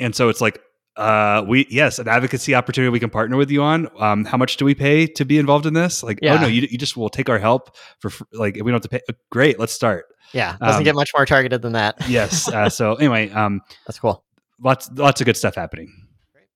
And 0.01 0.15
so 0.15 0.29
it's 0.29 0.41
like 0.41 0.61
uh, 0.97 1.45
we 1.47 1.67
yes, 1.69 1.99
an 1.99 2.09
advocacy 2.09 2.55
opportunity 2.55 2.91
we 2.91 3.01
can 3.01 3.11
partner 3.11 3.37
with 3.37 3.51
you 3.51 3.63
on. 3.63 3.89
Um, 3.99 4.25
how 4.25 4.39
much 4.39 4.57
do 4.57 4.65
we 4.65 4.75
pay 4.75 5.07
to 5.07 5.25
be 5.25 5.39
involved 5.39 5.67
in 5.67 5.75
this? 5.75 6.03
Like, 6.03 6.19
yeah. 6.23 6.35
oh 6.35 6.41
no, 6.41 6.47
you, 6.47 6.67
you 6.71 6.79
just 6.79 6.97
will 6.97 7.11
take 7.11 7.29
our 7.29 7.39
help 7.39 7.77
for 8.01 8.11
like 8.33 8.55
we 8.55 8.63
don't 8.63 8.73
have 8.73 8.83
to 8.83 8.89
pay. 8.89 9.01
Great, 9.31 9.59
let's 9.59 9.73
start. 9.73 10.07
Yeah, 10.33 10.57
doesn't 10.59 10.81
um, 10.81 10.85
get 10.85 10.95
much 10.95 11.11
more 11.15 11.27
targeted 11.27 11.63
than 11.63 11.73
that. 11.73 11.97
yes. 12.09 12.49
Uh, 12.57 12.71
so 12.71 12.95
anyway, 12.95 13.29
um, 13.31 13.61
that's 13.87 13.99
cool. 13.99 14.25
Lots 14.63 14.89
lots 14.95 15.21
of 15.21 15.27
good 15.27 15.37
stuff 15.37 15.55
happening. 15.55 15.93
Great. 16.33 16.49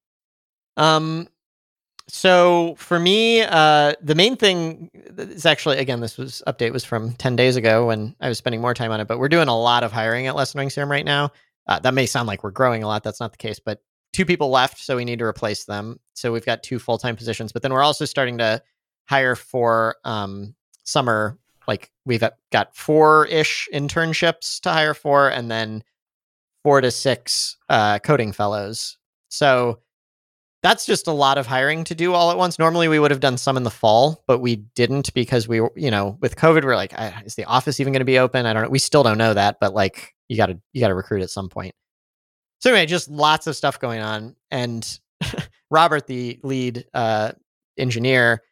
Um, 0.78 1.28
so 2.08 2.74
for 2.78 2.98
me, 2.98 3.42
uh, 3.42 3.92
the 4.00 4.14
main 4.14 4.36
thing 4.36 4.90
is 4.94 5.44
actually 5.44 5.76
again, 5.76 6.00
this 6.00 6.16
was 6.16 6.42
update 6.46 6.72
was 6.72 6.84
from 6.84 7.12
ten 7.14 7.36
days 7.36 7.56
ago 7.56 7.86
when 7.88 8.16
I 8.20 8.28
was 8.28 8.38
spending 8.38 8.62
more 8.62 8.72
time 8.72 8.90
on 8.90 9.00
it. 9.00 9.08
But 9.08 9.18
we're 9.18 9.28
doing 9.28 9.48
a 9.48 9.58
lot 9.58 9.82
of 9.82 9.92
hiring 9.92 10.26
at 10.26 10.34
Less 10.34 10.54
Annoying 10.54 10.70
CRM 10.70 10.88
right 10.88 11.04
now. 11.04 11.30
Uh, 11.66 11.78
that 11.80 11.92
may 11.92 12.06
sound 12.06 12.26
like 12.26 12.42
we're 12.42 12.50
growing 12.50 12.82
a 12.82 12.86
lot. 12.86 13.02
That's 13.02 13.20
not 13.20 13.32
the 13.32 13.38
case, 13.38 13.60
but 13.60 13.80
two 14.12 14.24
people 14.24 14.50
left, 14.50 14.78
so 14.78 14.96
we 14.96 15.04
need 15.04 15.18
to 15.18 15.24
replace 15.24 15.64
them. 15.64 15.98
So 16.14 16.32
we've 16.32 16.44
got 16.44 16.62
two 16.62 16.78
full 16.78 16.98
time 16.98 17.16
positions, 17.16 17.52
but 17.52 17.62
then 17.62 17.72
we're 17.72 17.82
also 17.82 18.04
starting 18.04 18.38
to 18.38 18.62
hire 19.08 19.36
for 19.36 19.96
um, 20.04 20.54
summer. 20.84 21.38
Like 21.68 21.90
we've 22.04 22.24
got 22.52 22.76
four 22.76 23.26
ish 23.26 23.68
internships 23.72 24.60
to 24.60 24.70
hire 24.70 24.94
for, 24.94 25.28
and 25.28 25.50
then 25.50 25.84
four 26.62 26.80
to 26.80 26.90
six 26.90 27.56
uh, 27.68 27.98
coding 28.00 28.32
fellows. 28.32 28.98
So 29.28 29.80
that's 30.62 30.84
just 30.84 31.06
a 31.06 31.12
lot 31.12 31.38
of 31.38 31.46
hiring 31.46 31.84
to 31.84 31.94
do 31.94 32.12
all 32.12 32.30
at 32.30 32.36
once. 32.36 32.58
Normally 32.58 32.88
we 32.88 32.98
would 32.98 33.10
have 33.10 33.20
done 33.20 33.38
some 33.38 33.56
in 33.56 33.62
the 33.62 33.70
fall, 33.70 34.22
but 34.26 34.40
we 34.40 34.56
didn't 34.56 35.14
because 35.14 35.48
we 35.48 35.56
you 35.76 35.90
know, 35.90 36.18
with 36.20 36.36
COVID, 36.36 36.64
we're 36.64 36.76
like, 36.76 36.92
is 37.24 37.34
the 37.34 37.44
office 37.44 37.80
even 37.80 37.92
going 37.92 38.00
to 38.00 38.04
be 38.04 38.18
open? 38.18 38.46
I 38.46 38.52
don't 38.52 38.64
know. 38.64 38.68
We 38.68 38.78
still 38.78 39.02
don't 39.02 39.18
know 39.18 39.32
that, 39.32 39.58
but 39.60 39.72
like 39.72 40.14
you 40.28 40.36
got 40.36 40.46
to 40.46 40.60
you 40.72 40.80
got 40.80 40.88
to 40.88 40.94
recruit 40.94 41.22
at 41.22 41.30
some 41.30 41.48
point. 41.48 41.74
So 42.60 42.70
anyway, 42.70 42.86
just 42.86 43.10
lots 43.10 43.46
of 43.46 43.56
stuff 43.56 43.78
going 43.78 44.00
on. 44.00 44.36
And 44.50 44.86
Robert, 45.70 46.06
the 46.06 46.38
lead 46.42 46.84
uh, 46.94 47.32
engineer, 47.78 48.42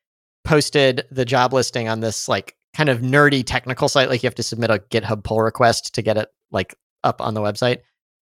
posted 0.44 1.04
the 1.10 1.26
job 1.26 1.52
listing 1.52 1.88
on 1.88 2.00
this 2.00 2.26
like 2.26 2.56
kind 2.74 2.88
of 2.88 3.00
nerdy 3.00 3.44
technical 3.44 3.88
site. 3.88 4.08
Like 4.08 4.22
you 4.22 4.26
have 4.26 4.34
to 4.36 4.42
submit 4.42 4.70
a 4.70 4.78
GitHub 4.90 5.22
pull 5.24 5.42
request 5.42 5.94
to 5.94 6.02
get 6.02 6.16
it 6.16 6.28
like 6.50 6.74
up 7.04 7.20
on 7.20 7.34
the 7.34 7.42
website. 7.42 7.78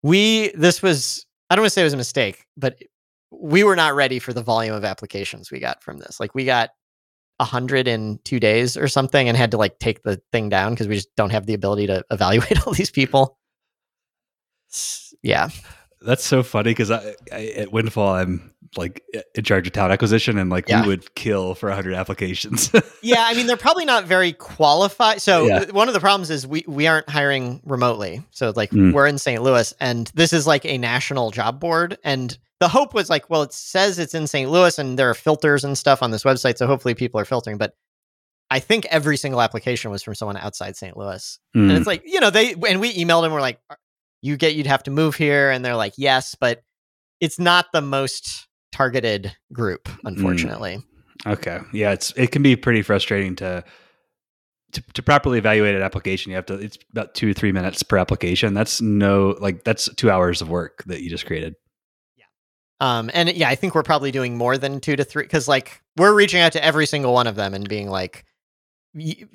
We 0.03 0.53
this 0.55 0.83
was 0.83 1.25
I 1.49 1.57
don't 1.57 1.63
want 1.63 1.71
to 1.71 1.75
say 1.75 1.81
it 1.83 1.85
was 1.85 1.95
a 1.95 1.99
mistake, 1.99 2.47
but 2.57 2.77
we 3.31 3.65
were 3.65 3.77
not 3.77 3.95
ready 3.95 4.19
for 4.19 4.35
the 4.35 4.43
volume 4.43 4.75
of 4.75 4.85
applications 4.85 5.51
we 5.51 5.59
got 5.59 5.83
from 5.83 5.99
this. 5.99 6.21
Like 6.21 6.35
we 6.35 6.45
got 6.45 6.71
a 7.39 7.45
hundred 7.45 7.89
in 7.89 8.19
two 8.25 8.39
days 8.39 8.77
or 8.77 8.89
something, 8.89 9.27
and 9.27 9.39
had 9.39 9.53
to 9.53 9.57
like 9.57 9.79
take 9.79 10.03
the 10.03 10.21
thing 10.33 10.51
down 10.51 10.75
because 10.75 10.89
we 10.89 10.97
just 10.97 11.15
don't 11.17 11.31
have 11.31 11.47
the 11.47 11.55
ability 11.55 11.87
to 11.87 12.05
evaluate 12.11 12.67
all 12.67 12.75
these 12.75 12.91
people 12.91 13.39
yeah. 15.23 15.49
That's 16.01 16.25
so 16.25 16.43
funny 16.43 16.71
because 16.71 16.91
I, 16.91 17.15
I, 17.33 17.47
at 17.57 17.73
Windfall 17.73 18.15
I'm 18.15 18.53
like 18.77 19.03
in 19.35 19.45
charge 19.45 19.67
of 19.67 19.73
talent 19.73 19.93
acquisition 19.93 20.39
and 20.39 20.51
like 20.51 20.69
yeah. 20.69 20.83
we 20.83 20.89
would 20.89 21.15
kill 21.15 21.55
for 21.55 21.69
100 21.69 21.95
applications. 21.95 22.71
yeah, 23.03 23.25
I 23.27 23.35
mean 23.35 23.47
they're 23.47 23.57
probably 23.57 23.85
not 23.85 24.05
very 24.05 24.33
qualified. 24.33 25.21
So 25.21 25.47
yeah. 25.47 25.71
one 25.71 25.89
of 25.89 25.95
the 25.95 26.01
problems 26.01 26.31
is 26.31 26.47
we 26.47 26.65
we 26.67 26.87
aren't 26.87 27.09
hiring 27.09 27.61
remotely. 27.65 28.23
So 28.31 28.53
like 28.55 28.71
mm. 28.71 28.93
we're 28.93 29.07
in 29.07 29.19
St. 29.19 29.43
Louis 29.43 29.73
and 29.79 30.11
this 30.15 30.33
is 30.33 30.47
like 30.47 30.65
a 30.65 30.79
national 30.79 31.31
job 31.31 31.61
board 31.61 31.99
and 32.03 32.37
the 32.61 32.69
hope 32.69 32.95
was 32.95 33.11
like 33.11 33.29
well 33.29 33.43
it 33.43 33.53
says 33.53 33.99
it's 33.99 34.15
in 34.15 34.27
St. 34.27 34.51
Louis 34.51 34.79
and 34.79 34.99
there 34.99 35.11
are 35.11 35.15
filters 35.15 35.65
and 35.65 35.77
stuff 35.77 36.03
on 36.03 36.11
this 36.11 36.25
website 36.25 36.57
so 36.57 36.67
hopefully 36.67 36.95
people 36.95 37.21
are 37.21 37.25
filtering 37.25 37.59
but 37.59 37.75
I 38.51 38.59
think 38.59 38.85
every 38.91 39.17
single 39.17 39.41
application 39.41 39.91
was 39.91 40.03
from 40.03 40.15
someone 40.15 40.37
outside 40.37 40.77
St. 40.77 40.95
Louis. 40.95 41.39
Mm. 41.57 41.71
And 41.71 41.73
it's 41.73 41.87
like, 41.87 42.03
you 42.05 42.21
know, 42.21 42.29
they 42.29 42.53
and 42.53 42.81
we 42.81 42.93
emailed 42.93 43.23
them 43.23 43.33
we're 43.33 43.41
like 43.41 43.59
you 44.23 44.37
get 44.37 44.55
you'd 44.55 44.67
have 44.67 44.83
to 44.85 44.91
move 44.91 45.15
here 45.17 45.51
and 45.51 45.65
they're 45.65 45.77
like 45.77 45.95
yes 45.97 46.35
but 46.35 46.63
it's 47.21 47.39
not 47.39 47.67
the 47.73 47.83
most 47.83 48.49
targeted 48.71 49.37
group 49.53 49.85
mm. 49.85 49.99
unfortunately 50.05 50.79
mm. 51.27 51.33
okay 51.33 51.61
yeah 51.73 51.93
it's 51.93 52.13
it 52.17 52.31
can 52.33 52.43
be 52.43 52.57
pretty 52.57 52.81
frustrating 52.81 53.37
to, 53.37 53.63
to 54.73 54.83
to 54.95 55.03
properly 55.03 55.39
evaluate 55.39 55.75
an 55.75 55.83
application 55.83 56.31
you 56.31 56.37
have 56.37 56.47
to 56.47 56.55
it's 56.55 56.79
about 56.93 57.15
two 57.15 57.35
three 57.35 57.53
minutes 57.53 57.83
per 57.83 57.99
application 57.99 58.55
that's 58.55 58.81
no 58.81 59.37
like 59.41 59.65
that's 59.65 59.93
two 59.97 60.11
hours 60.11 60.41
of 60.41 60.49
work 60.49 60.83
that 60.87 61.03
you 61.03 61.11
just 61.11 61.27
created 61.27 61.55
yeah 62.17 62.25
um 62.81 63.11
and 63.13 63.31
yeah 63.33 63.49
i 63.49 63.55
think 63.55 63.75
we're 63.75 63.83
probably 63.83 64.11
doing 64.11 64.39
more 64.39 64.57
than 64.57 64.81
two 64.81 64.97
to 64.97 65.05
three 65.05 65.25
because 65.25 65.47
like 65.47 65.83
we're 65.99 66.15
reaching 66.15 66.41
out 66.41 66.53
to 66.53 66.65
every 66.65 66.87
single 66.87 67.13
one 67.13 67.27
of 67.27 67.35
them 67.37 67.53
and 67.53 67.69
being 67.69 67.91
like 67.91 68.25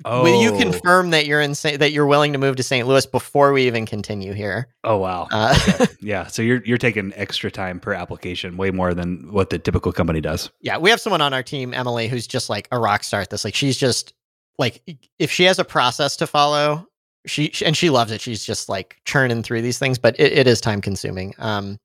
oh. 0.04 0.22
Will 0.22 0.40
you 0.40 0.54
oh. 0.54 0.58
confirm 0.58 1.10
that 1.10 1.26
you're 1.26 1.40
in 1.40 1.52
that 1.52 1.92
you're 1.92 2.06
willing 2.06 2.32
to 2.32 2.38
move 2.38 2.56
to 2.56 2.62
St. 2.62 2.86
Louis 2.86 3.06
before 3.06 3.52
we 3.52 3.66
even 3.66 3.86
continue 3.86 4.32
here? 4.32 4.68
Oh 4.84 4.98
wow. 4.98 5.28
Uh, 5.30 5.58
okay. 5.68 5.86
yeah, 6.00 6.26
so 6.26 6.42
you're 6.42 6.62
you're 6.64 6.78
taking 6.78 7.12
extra 7.16 7.50
time 7.50 7.80
per 7.80 7.92
application, 7.92 8.56
way 8.56 8.70
more 8.70 8.94
than 8.94 9.32
what 9.32 9.50
the 9.50 9.58
typical 9.58 9.92
company 9.92 10.20
does. 10.20 10.50
Yeah, 10.60 10.78
we 10.78 10.90
have 10.90 11.00
someone 11.00 11.20
on 11.20 11.34
our 11.34 11.42
team, 11.42 11.74
Emily, 11.74 12.08
who's 12.08 12.26
just 12.26 12.48
like 12.48 12.68
a 12.70 12.78
rock 12.78 13.02
star 13.02 13.20
at 13.20 13.30
this. 13.30 13.44
Like 13.44 13.54
she's 13.54 13.76
just 13.76 14.12
like 14.58 14.82
if 15.18 15.30
she 15.30 15.44
has 15.44 15.58
a 15.58 15.64
process 15.64 16.16
to 16.16 16.26
follow, 16.26 16.86
she, 17.26 17.50
she 17.52 17.64
and 17.64 17.76
she 17.76 17.90
loves 17.90 18.12
it. 18.12 18.20
She's 18.20 18.44
just 18.44 18.68
like 18.68 19.00
churning 19.04 19.42
through 19.42 19.62
these 19.62 19.78
things, 19.78 19.98
but 19.98 20.18
it, 20.20 20.32
it 20.32 20.46
is 20.46 20.60
time 20.60 20.80
consuming. 20.80 21.34
Um, 21.38 21.78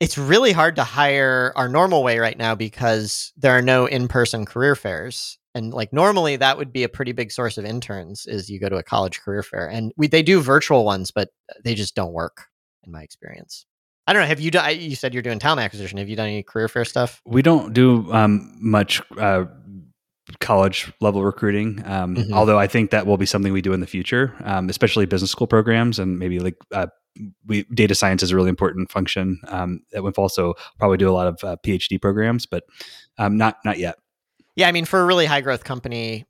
it's 0.00 0.18
really 0.18 0.50
hard 0.50 0.76
to 0.76 0.84
hire 0.84 1.52
our 1.54 1.68
normal 1.68 2.02
way 2.02 2.18
right 2.18 2.36
now 2.36 2.56
because 2.56 3.32
there 3.36 3.56
are 3.56 3.62
no 3.62 3.86
in-person 3.86 4.46
career 4.46 4.74
fairs 4.74 5.38
and 5.54 5.72
like 5.72 5.92
normally 5.92 6.36
that 6.36 6.56
would 6.58 6.72
be 6.72 6.82
a 6.82 6.88
pretty 6.88 7.12
big 7.12 7.30
source 7.30 7.58
of 7.58 7.64
interns 7.64 8.26
is 8.26 8.50
you 8.50 8.58
go 8.58 8.68
to 8.68 8.76
a 8.76 8.82
college 8.82 9.20
career 9.20 9.42
fair 9.42 9.68
and 9.68 9.92
we 9.96 10.06
they 10.06 10.22
do 10.22 10.40
virtual 10.40 10.84
ones 10.84 11.10
but 11.10 11.30
they 11.64 11.74
just 11.74 11.94
don't 11.94 12.12
work 12.12 12.46
in 12.84 12.92
my 12.92 13.02
experience 13.02 13.66
i 14.06 14.12
don't 14.12 14.22
know 14.22 14.28
have 14.28 14.40
you 14.40 14.50
done 14.50 14.78
you 14.78 14.96
said 14.96 15.12
you're 15.12 15.22
doing 15.22 15.38
talent 15.38 15.60
acquisition 15.60 15.98
have 15.98 16.08
you 16.08 16.16
done 16.16 16.28
any 16.28 16.42
career 16.42 16.68
fair 16.68 16.84
stuff 16.84 17.20
we 17.24 17.42
don't 17.42 17.72
do 17.72 18.10
um, 18.12 18.54
much 18.60 19.02
uh, 19.18 19.44
college 20.40 20.92
level 21.00 21.24
recruiting 21.24 21.82
um, 21.84 22.16
mm-hmm. 22.16 22.32
although 22.32 22.58
i 22.58 22.66
think 22.66 22.90
that 22.90 23.06
will 23.06 23.18
be 23.18 23.26
something 23.26 23.52
we 23.52 23.62
do 23.62 23.72
in 23.72 23.80
the 23.80 23.86
future 23.86 24.34
um, 24.44 24.68
especially 24.68 25.06
business 25.06 25.30
school 25.30 25.46
programs 25.46 25.98
and 25.98 26.18
maybe 26.18 26.38
like 26.38 26.56
uh, 26.72 26.86
we 27.46 27.64
data 27.74 27.94
science 27.94 28.22
is 28.22 28.30
a 28.30 28.36
really 28.36 28.48
important 28.48 28.90
function 28.90 29.40
um, 29.48 29.80
at 29.94 30.02
Windfall. 30.02 30.24
also 30.24 30.54
probably 30.78 30.96
do 30.96 31.10
a 31.10 31.12
lot 31.12 31.26
of 31.26 31.44
uh, 31.44 31.56
PhD 31.64 32.00
programs, 32.00 32.46
but 32.46 32.64
um, 33.18 33.36
not 33.36 33.58
not 33.64 33.78
yet. 33.78 33.96
Yeah, 34.56 34.68
I 34.68 34.72
mean, 34.72 34.84
for 34.84 35.00
a 35.00 35.04
really 35.04 35.26
high 35.26 35.40
growth 35.40 35.64
company, 35.64 36.26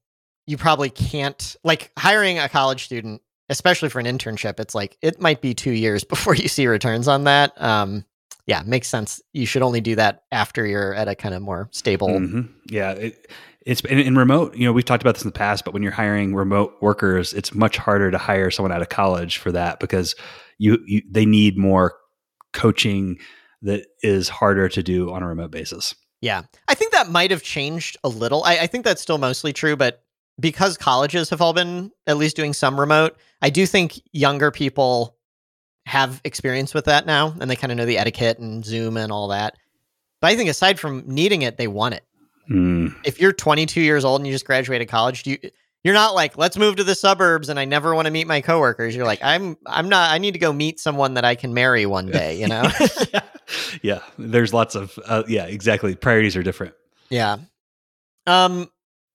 you 0.47 0.57
probably 0.57 0.91
can't 0.91 1.57
like 1.65 1.93
hiring 1.99 2.39
a 2.39 2.49
college 2.49 2.85
student, 2.85 3.23
especially 3.49 3.89
for 3.89 4.01
an 4.01 4.07
internship. 4.07 4.61
It's 4.61 4.75
like 4.75 4.97
it 5.03 5.21
might 5.21 5.41
be 5.41 5.55
two 5.55 5.73
years 5.73 6.05
before 6.09 6.35
you 6.35 6.49
see 6.49 6.67
returns 6.67 7.09
on 7.09 7.25
that. 7.25 7.61
Um, 7.61 8.05
yeah, 8.47 8.63
makes 8.67 8.89
sense. 8.89 9.21
You 9.33 9.47
should 9.47 9.63
only 9.63 9.81
do 9.81 9.95
that 9.97 10.25
after 10.33 10.67
you're 10.67 10.95
at 10.95 11.09
a 11.09 11.15
kind 11.15 11.35
of 11.35 11.43
more 11.43 11.69
stable. 11.71 12.09
Mm-hmm. 12.09 12.53
Yeah, 12.67 12.93
it, 12.93 13.31
it's 13.65 13.83
in, 13.83 14.01
in, 14.01 14.17
remote. 14.17 14.57
You 14.57 14.65
know, 14.65 14.73
we've 14.73 14.85
talked 14.85 15.03
about 15.03 15.15
this 15.15 15.23
in 15.23 15.29
the 15.29 15.39
past, 15.39 15.65
but 15.65 15.73
when 15.73 15.83
you're 15.85 15.93
hiring 15.93 16.35
remote 16.35 16.75
workers, 16.81 17.33
it's 17.33 17.55
much 17.55 17.77
harder 17.77 18.11
to 18.11 18.19
hire 18.19 18.51
someone 18.51 18.73
out 18.73 18.83
of 18.83 18.89
college 18.89 19.39
for 19.39 19.53
that 19.53 19.79
because 19.79 20.17
you, 20.59 20.79
you 20.87 21.03
they 21.09 21.25
need 21.25 21.57
more 21.57 21.95
coaching 22.53 23.19
that 23.63 23.87
is 24.03 24.29
harder 24.29 24.69
to 24.69 24.83
do 24.83 25.13
on 25.13 25.23
a 25.23 25.29
remote 25.29 25.53
basis. 25.53 25.95
Yeah, 26.23 26.43
I 26.69 26.75
think 26.75 26.93
that 26.93 27.11
might 27.11 27.33
have 27.33 27.43
changed 27.43 27.99
a 28.05 28.09
little. 28.09 28.45
I, 28.45 28.61
I 28.61 28.67
think 28.69 28.85
that's 28.85 29.03
still 29.03 29.19
mostly 29.19 29.53
true, 29.53 29.77
but 29.77 30.03
because 30.41 30.79
colleges 30.79 31.29
have 31.31 31.43
all 31.43 31.53
been 31.53 31.91
at 32.07 32.17
least 32.17 32.37
doing 32.37 32.55
some 32.55 32.79
remote, 32.79 33.17
I 33.43 33.51
do 33.51 33.67
think 33.67 34.01
younger 34.13 34.51
people 34.51 35.17
have 35.85 36.21
experience 36.25 36.75
with 36.75 36.85
that 36.85 37.07
now 37.07 37.35
and 37.41 37.51
they 37.51 37.57
kind 37.57 37.73
of 37.73 37.77
know 37.77 37.87
the 37.87 37.99
etiquette 37.99 38.39
and 38.39 38.65
Zoom 38.65 38.97
and 38.97 39.11
all 39.11 39.29
that. 39.29 39.57
But 40.21 40.31
I 40.31 40.37
think 40.37 40.49
aside 40.49 40.79
from 40.79 41.03
needing 41.07 41.43
it, 41.43 41.57
they 41.57 41.67
want 41.67 41.95
it. 41.95 42.05
Mm. 42.49 42.95
If 43.05 43.21
you're 43.21 43.33
22 43.33 43.81
years 43.81 44.05
old 44.05 44.21
and 44.21 44.27
you 44.27 44.33
just 44.33 44.47
graduated 44.47 44.89
college, 44.89 45.27
you 45.27 45.39
you're 45.83 45.95
not 45.95 46.15
like 46.15 46.39
let's 46.39 46.57
move 46.57 46.77
to 46.77 46.85
the 46.85 46.95
suburbs 46.95 47.49
and 47.49 47.59
I 47.59 47.65
never 47.65 47.95
want 47.97 48.07
to 48.07 48.13
meet 48.13 48.29
my 48.29 48.41
coworkers. 48.41 48.95
You're 48.95 49.07
like 49.07 49.21
I'm 49.23 49.57
I'm 49.67 49.89
not 49.89 50.11
I 50.13 50.19
need 50.19 50.33
to 50.33 50.39
go 50.39 50.53
meet 50.53 50.79
someone 50.79 51.15
that 51.15 51.25
I 51.25 51.35
can 51.35 51.53
marry 51.53 51.85
one 51.85 52.07
day, 52.07 52.39
you 52.39 52.47
know. 52.47 52.71
yeah. 53.13 53.23
yeah, 53.83 54.01
there's 54.19 54.53
lots 54.53 54.75
of 54.75 54.99
uh, 55.05 55.23
yeah, 55.29 55.47
exactly. 55.47 55.95
Priorities 55.95 56.37
are 56.37 56.43
different. 56.43 56.75
Yeah. 57.11 57.39
Um 58.27 58.71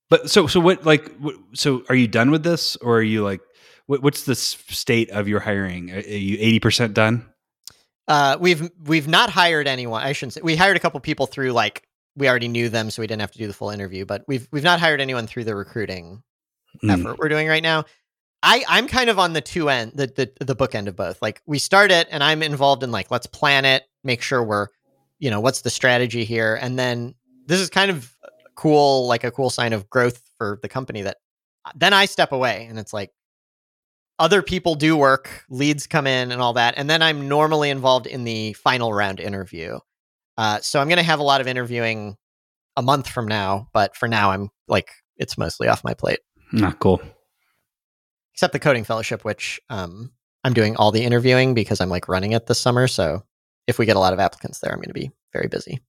but 0.10 0.30
so 0.30 0.48
so 0.48 0.60
what 0.60 0.86
like 0.86 1.12
so 1.54 1.84
are 1.90 1.96
you 1.96 2.08
done 2.08 2.32
with 2.32 2.44
this 2.44 2.76
or 2.78 2.98
are 2.98 3.04
you 3.04 3.24
like 3.24 3.42
what, 3.88 4.04
what's 4.04 4.24
the 4.24 4.36
state 4.36 5.10
of 5.12 5.28
your 5.28 5.40
hiring? 5.40 5.92
Are 5.92 6.00
you 6.00 6.60
80% 6.60 6.94
done? 6.94 7.26
Uh, 8.08 8.38
we've 8.40 8.70
we've 8.86 9.08
not 9.08 9.30
hired 9.30 9.68
anyone. 9.68 10.02
I 10.02 10.14
shouldn't 10.14 10.34
say 10.34 10.42
we 10.42 10.56
hired 10.56 10.78
a 10.78 10.80
couple 10.80 11.00
people 11.02 11.26
through 11.26 11.52
like 11.52 11.84
we 12.16 12.30
already 12.30 12.48
knew 12.48 12.70
them, 12.70 12.90
so 12.90 13.02
we 13.02 13.08
didn't 13.08 13.22
have 13.22 13.32
to 13.32 13.38
do 13.38 13.48
the 13.48 13.54
full 13.54 13.70
interview. 13.70 14.06
But 14.06 14.24
we've 14.28 14.48
we've 14.52 14.64
not 14.64 14.80
hired 14.80 15.02
anyone 15.02 15.28
through 15.28 15.44
the 15.44 15.56
recruiting 15.56 16.24
mm. 16.82 16.92
effort 16.92 17.18
we're 17.18 17.28
doing 17.28 17.48
right 17.48 17.64
now. 17.64 17.84
I 18.44 18.64
I'm 18.68 18.88
kind 18.88 19.10
of 19.10 19.20
on 19.20 19.34
the 19.34 19.42
two 19.42 19.70
end, 19.70 19.94
the 19.96 20.08
the 20.08 20.46
the 20.46 20.56
book 20.56 20.76
end 20.76 20.88
of 20.88 20.96
both. 20.96 21.22
Like 21.22 21.42
we 21.46 21.60
start 21.60 21.92
it, 21.92 22.08
and 22.12 22.24
I'm 22.24 22.44
involved 22.44 22.84
in 22.84 22.92
like 22.92 23.12
let's 23.12 23.28
plan 23.28 23.66
it, 23.66 23.84
make 24.04 24.22
sure 24.22 24.44
we're, 24.44 24.68
you 25.20 25.30
know, 25.30 25.40
what's 25.40 25.62
the 25.62 25.70
strategy 25.70 26.24
here, 26.24 26.58
and 26.62 26.78
then 26.78 27.16
this 27.48 27.60
is 27.60 27.70
kind 27.70 27.90
of 27.90 28.16
cool, 28.56 29.08
like 29.08 29.24
a 29.24 29.32
cool 29.32 29.50
sign 29.50 29.74
of 29.74 29.90
growth 29.90 30.22
for 30.38 30.60
the 30.62 30.70
company. 30.70 31.02
That 31.02 31.18
uh, 31.66 31.72
then 31.76 31.94
I 31.94 32.06
step 32.06 32.32
away, 32.32 32.68
and 32.70 32.78
it's 32.78 32.94
like 32.94 33.12
other 34.20 34.42
people 34.42 34.76
do 34.76 34.96
work, 34.96 35.44
leads 35.50 35.88
come 35.88 36.08
in, 36.08 36.32
and 36.32 36.42
all 36.42 36.54
that, 36.54 36.76
and 36.78 36.90
then 36.90 37.02
I'm 37.02 37.28
normally 37.28 37.70
involved 37.70 38.08
in 38.08 38.24
the 38.24 38.54
final 38.54 38.94
round 38.94 39.20
interview. 39.20 39.80
Uh, 40.38 40.60
so 40.62 40.80
I'm 40.80 40.88
going 40.88 40.98
to 40.98 41.04
have 41.04 41.20
a 41.20 41.24
lot 41.24 41.42
of 41.42 41.48
interviewing 41.48 42.16
a 42.76 42.82
month 42.84 43.10
from 43.10 43.28
now, 43.28 43.68
but 43.74 43.96
for 43.96 44.08
now, 44.08 44.30
I'm 44.30 44.50
like, 44.68 44.92
it's 45.18 45.38
mostly 45.38 45.68
off 45.68 45.84
my 45.84 45.96
plate. 45.96 46.20
Not 46.54 46.74
ah, 46.74 46.78
cool. 46.80 47.02
Except 48.38 48.54
the 48.54 48.60
coding 48.60 48.84
fellowship, 48.84 49.26
which 49.26 49.60
um, 49.70 50.12
I'm 50.44 50.54
doing 50.54 50.76
all 50.76 50.92
the 50.92 51.04
interviewing 51.04 51.56
because 51.56 51.82
I'm 51.82 51.90
like 51.90 52.08
running 52.08 52.34
it 52.34 52.46
this 52.46 52.60
summer. 52.60 52.88
So 52.88 53.24
if 53.66 53.80
we 53.80 53.86
get 53.86 53.96
a 53.96 54.00
lot 54.00 54.14
of 54.14 54.20
applicants 54.20 54.60
there, 54.60 54.72
I'm 54.72 54.78
going 54.78 54.90
to 54.90 54.94
be 54.94 55.12
very 55.34 55.48
busy. 55.48 55.82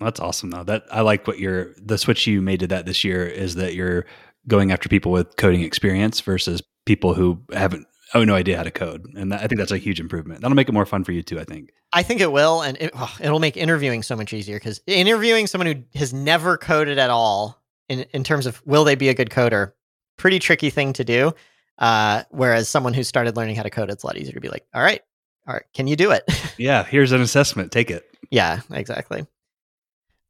That's 0.00 0.20
awesome, 0.20 0.50
though. 0.50 0.64
That 0.64 0.84
I 0.90 1.00
like 1.00 1.26
what 1.26 1.38
you're 1.38 1.74
the 1.76 1.98
switch 1.98 2.26
you 2.26 2.42
made 2.42 2.60
to 2.60 2.66
that 2.68 2.86
this 2.86 3.02
year 3.02 3.26
is 3.26 3.54
that 3.56 3.74
you're 3.74 4.06
going 4.46 4.70
after 4.70 4.88
people 4.88 5.10
with 5.10 5.36
coding 5.36 5.62
experience 5.62 6.20
versus 6.20 6.62
people 6.84 7.14
who 7.14 7.42
haven't 7.52 7.86
oh 8.14 8.22
no 8.22 8.34
idea 8.34 8.56
how 8.56 8.62
to 8.62 8.70
code, 8.70 9.06
and 9.14 9.32
that, 9.32 9.42
I 9.42 9.46
think 9.46 9.58
that's 9.58 9.72
a 9.72 9.78
huge 9.78 9.98
improvement. 9.98 10.42
That'll 10.42 10.54
make 10.54 10.68
it 10.68 10.72
more 10.72 10.86
fun 10.86 11.02
for 11.02 11.12
you 11.12 11.22
too. 11.22 11.40
I 11.40 11.44
think. 11.44 11.70
I 11.92 12.02
think 12.02 12.20
it 12.20 12.30
will, 12.30 12.62
and 12.62 12.76
it, 12.78 12.90
oh, 12.94 13.16
it'll 13.20 13.40
make 13.40 13.56
interviewing 13.56 14.02
so 14.02 14.16
much 14.16 14.32
easier 14.32 14.56
because 14.56 14.80
interviewing 14.86 15.46
someone 15.46 15.66
who 15.66 15.98
has 15.98 16.12
never 16.12 16.58
coded 16.58 16.98
at 16.98 17.10
all, 17.10 17.62
in 17.88 18.00
in 18.12 18.22
terms 18.22 18.46
of 18.46 18.62
will 18.66 18.84
they 18.84 18.96
be 18.96 19.08
a 19.08 19.14
good 19.14 19.30
coder, 19.30 19.72
pretty 20.16 20.38
tricky 20.38 20.70
thing 20.70 20.92
to 20.94 21.04
do. 21.04 21.32
Uh, 21.78 22.22
whereas 22.30 22.68
someone 22.68 22.94
who 22.94 23.02
started 23.02 23.36
learning 23.36 23.56
how 23.56 23.62
to 23.62 23.70
code, 23.70 23.90
it's 23.90 24.02
a 24.02 24.06
lot 24.06 24.16
easier 24.16 24.32
to 24.32 24.40
be 24.40 24.48
like, 24.48 24.64
all 24.74 24.82
right, 24.82 25.02
all 25.46 25.54
right, 25.54 25.64
can 25.74 25.86
you 25.86 25.96
do 25.96 26.10
it? 26.10 26.24
yeah, 26.58 26.84
here's 26.84 27.12
an 27.12 27.20
assessment. 27.20 27.72
Take 27.72 27.90
it. 27.90 28.04
Yeah, 28.30 28.60
exactly. 28.70 29.26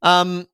Um, 0.01 0.47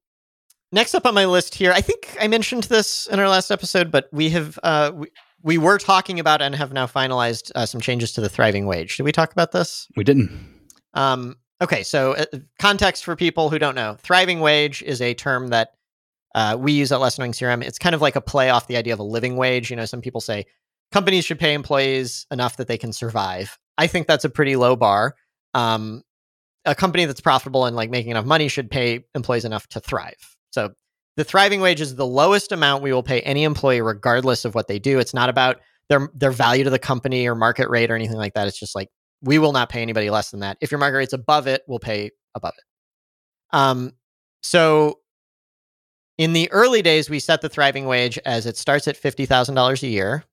next 0.72 0.96
up 0.96 1.06
on 1.06 1.14
my 1.14 1.26
list 1.26 1.56
here, 1.56 1.72
I 1.72 1.82
think 1.82 2.16
I 2.20 2.28
mentioned 2.28 2.64
this 2.66 3.08
in 3.08 3.20
our 3.20 3.28
last 3.28 3.52
episode, 3.52 3.92
but 3.92 4.08
we 4.12 4.30
have 4.30 4.60
uh, 4.64 4.92
we, 4.94 5.08
we 5.42 5.58
were 5.58 5.78
talking 5.78 6.20
about 6.20 6.42
and 6.42 6.56
have 6.56 6.72
now 6.72 6.88
finalized 6.88 7.52
uh, 7.56 7.66
some 7.66 7.82
changes 7.82 8.14
to 8.14 8.22
the 8.22 8.30
thriving 8.30 8.66
wage. 8.66 8.98
Did 8.98 9.04
we 9.04 9.12
talk 9.12 9.32
about 9.32 9.52
this? 9.52 9.88
We 9.96 10.04
didn't. 10.04 10.32
Um, 10.94 11.36
okay, 11.62 11.84
so 11.84 12.14
uh, 12.14 12.26
context 12.60 13.04
for 13.04 13.16
people 13.16 13.50
who 13.50 13.60
don't 13.60 13.76
know: 13.76 13.98
thriving 14.00 14.40
wage 14.40 14.82
is 14.84 15.02
a 15.02 15.14
term 15.14 15.50
that 15.50 15.74
uh, 16.36 16.56
we 16.60 16.72
use 16.72 16.92
at 16.92 17.02
Less 17.02 17.18
Annoying 17.18 17.34
CRM. 17.34 17.64
It's 17.64 17.78
kind 17.78 17.96
of 17.96 18.02
like 18.02 18.16
a 18.16 18.22
play 18.22 18.50
off 18.50 18.68
the 18.68 18.78
idea 18.78 18.94
of 18.94 19.00
a 19.00 19.04
living 19.04 19.36
wage. 19.36 19.70
You 19.70 19.76
know, 19.76 19.86
some 19.86 20.02
people 20.02 20.22
say 20.22 20.46
companies 20.94 21.26
should 21.26 21.40
pay 21.40 21.54
employees 21.54 22.28
enough 22.32 22.58
that 22.58 22.68
they 22.68 22.78
can 22.78 22.94
survive. 22.94 23.58
I 23.78 23.88
think 23.88 24.08
that's 24.08 24.24
a 24.24 24.30
pretty 24.30 24.56
low 24.56 24.76
bar. 24.76 25.16
Um, 25.54 26.04
a 26.66 26.76
company 26.76 27.06
that's 27.06 27.20
profitable 27.20 27.66
and 27.66 27.76
like 27.76 27.90
making 27.90 28.12
enough 28.12 28.26
money 28.26 28.48
should 28.48 28.70
pay 28.70 29.04
employees 29.16 29.44
enough 29.44 29.68
to 29.70 29.80
thrive. 29.80 30.38
So 30.52 30.70
the 31.18 31.24
thriving 31.24 31.62
wage 31.62 31.82
is 31.82 31.96
the 31.96 32.06
lowest 32.06 32.52
amount 32.52 32.84
we 32.84 32.94
will 32.94 33.04
pay 33.04 33.22
any 33.22 33.44
employee 33.44 33.82
regardless 33.82 34.46
of 34.46 34.56
what 34.56 34.68
they 34.68 34.80
do. 34.80 35.00
It's 35.00 35.14
not 35.14 35.30
about 35.30 35.60
their 35.90 36.10
their 36.14 36.32
value 36.32 36.64
to 36.64 36.70
the 36.70 36.80
company 36.80 37.28
or 37.28 37.36
market 37.36 37.70
rate 37.70 37.92
or 37.92 37.96
anything 37.96 38.18
like 38.18 38.36
that. 38.36 38.48
It's 38.48 38.60
just 38.60 38.76
like 38.76 38.90
we 39.22 39.40
will 39.40 39.52
not 39.52 39.70
pay 39.70 39.82
anybody 39.82 40.10
less 40.10 40.32
than 40.32 40.42
that. 40.42 40.58
If 40.62 40.72
your 40.72 40.80
market 40.80 40.98
rate's 40.98 41.14
above 41.14 41.48
it, 41.48 41.64
we'll 41.68 41.80
pay 41.80 42.12
above 42.36 42.54
it. 42.58 43.58
Um, 43.58 43.94
so 44.42 45.00
in 46.18 46.34
the 46.34 46.52
early 46.52 46.82
days, 46.82 47.10
we 47.10 47.20
set 47.20 47.42
the 47.42 47.50
thriving 47.50 47.86
wage 47.86 48.20
as 48.26 48.46
it 48.46 48.58
starts 48.58 48.88
at 48.88 48.96
fifty 48.96 49.26
thousand 49.26 49.56
dollars 49.56 49.84
a 49.84 49.88
year, 49.88 50.24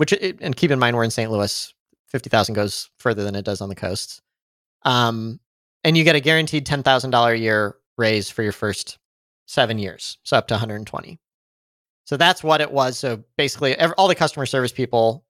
which 0.00 0.14
it, 0.14 0.38
and 0.40 0.56
keep 0.56 0.70
in 0.70 0.78
mind 0.78 0.96
we're 0.96 1.04
in 1.04 1.10
St. 1.10 1.30
Louis. 1.30 1.74
Fifty 2.06 2.30
thousand 2.30 2.54
goes 2.54 2.88
further 2.96 3.22
than 3.22 3.36
it 3.36 3.44
does 3.44 3.60
on 3.60 3.68
the 3.68 3.74
coasts. 3.74 4.22
Um, 4.82 5.40
and 5.84 5.94
you 5.94 6.04
get 6.04 6.16
a 6.16 6.20
guaranteed 6.20 6.64
ten 6.64 6.82
thousand 6.82 7.10
dollar 7.10 7.32
a 7.32 7.38
year 7.38 7.76
raise 7.98 8.30
for 8.30 8.42
your 8.42 8.52
first 8.52 8.96
seven 9.44 9.78
years, 9.78 10.16
so 10.22 10.38
up 10.38 10.48
to 10.48 10.54
120. 10.54 11.20
So 12.04 12.16
that's 12.16 12.42
what 12.42 12.62
it 12.62 12.72
was. 12.72 12.98
So 12.98 13.22
basically, 13.36 13.76
every, 13.76 13.94
all 13.96 14.08
the 14.08 14.14
customer 14.14 14.46
service 14.46 14.72
people, 14.72 15.26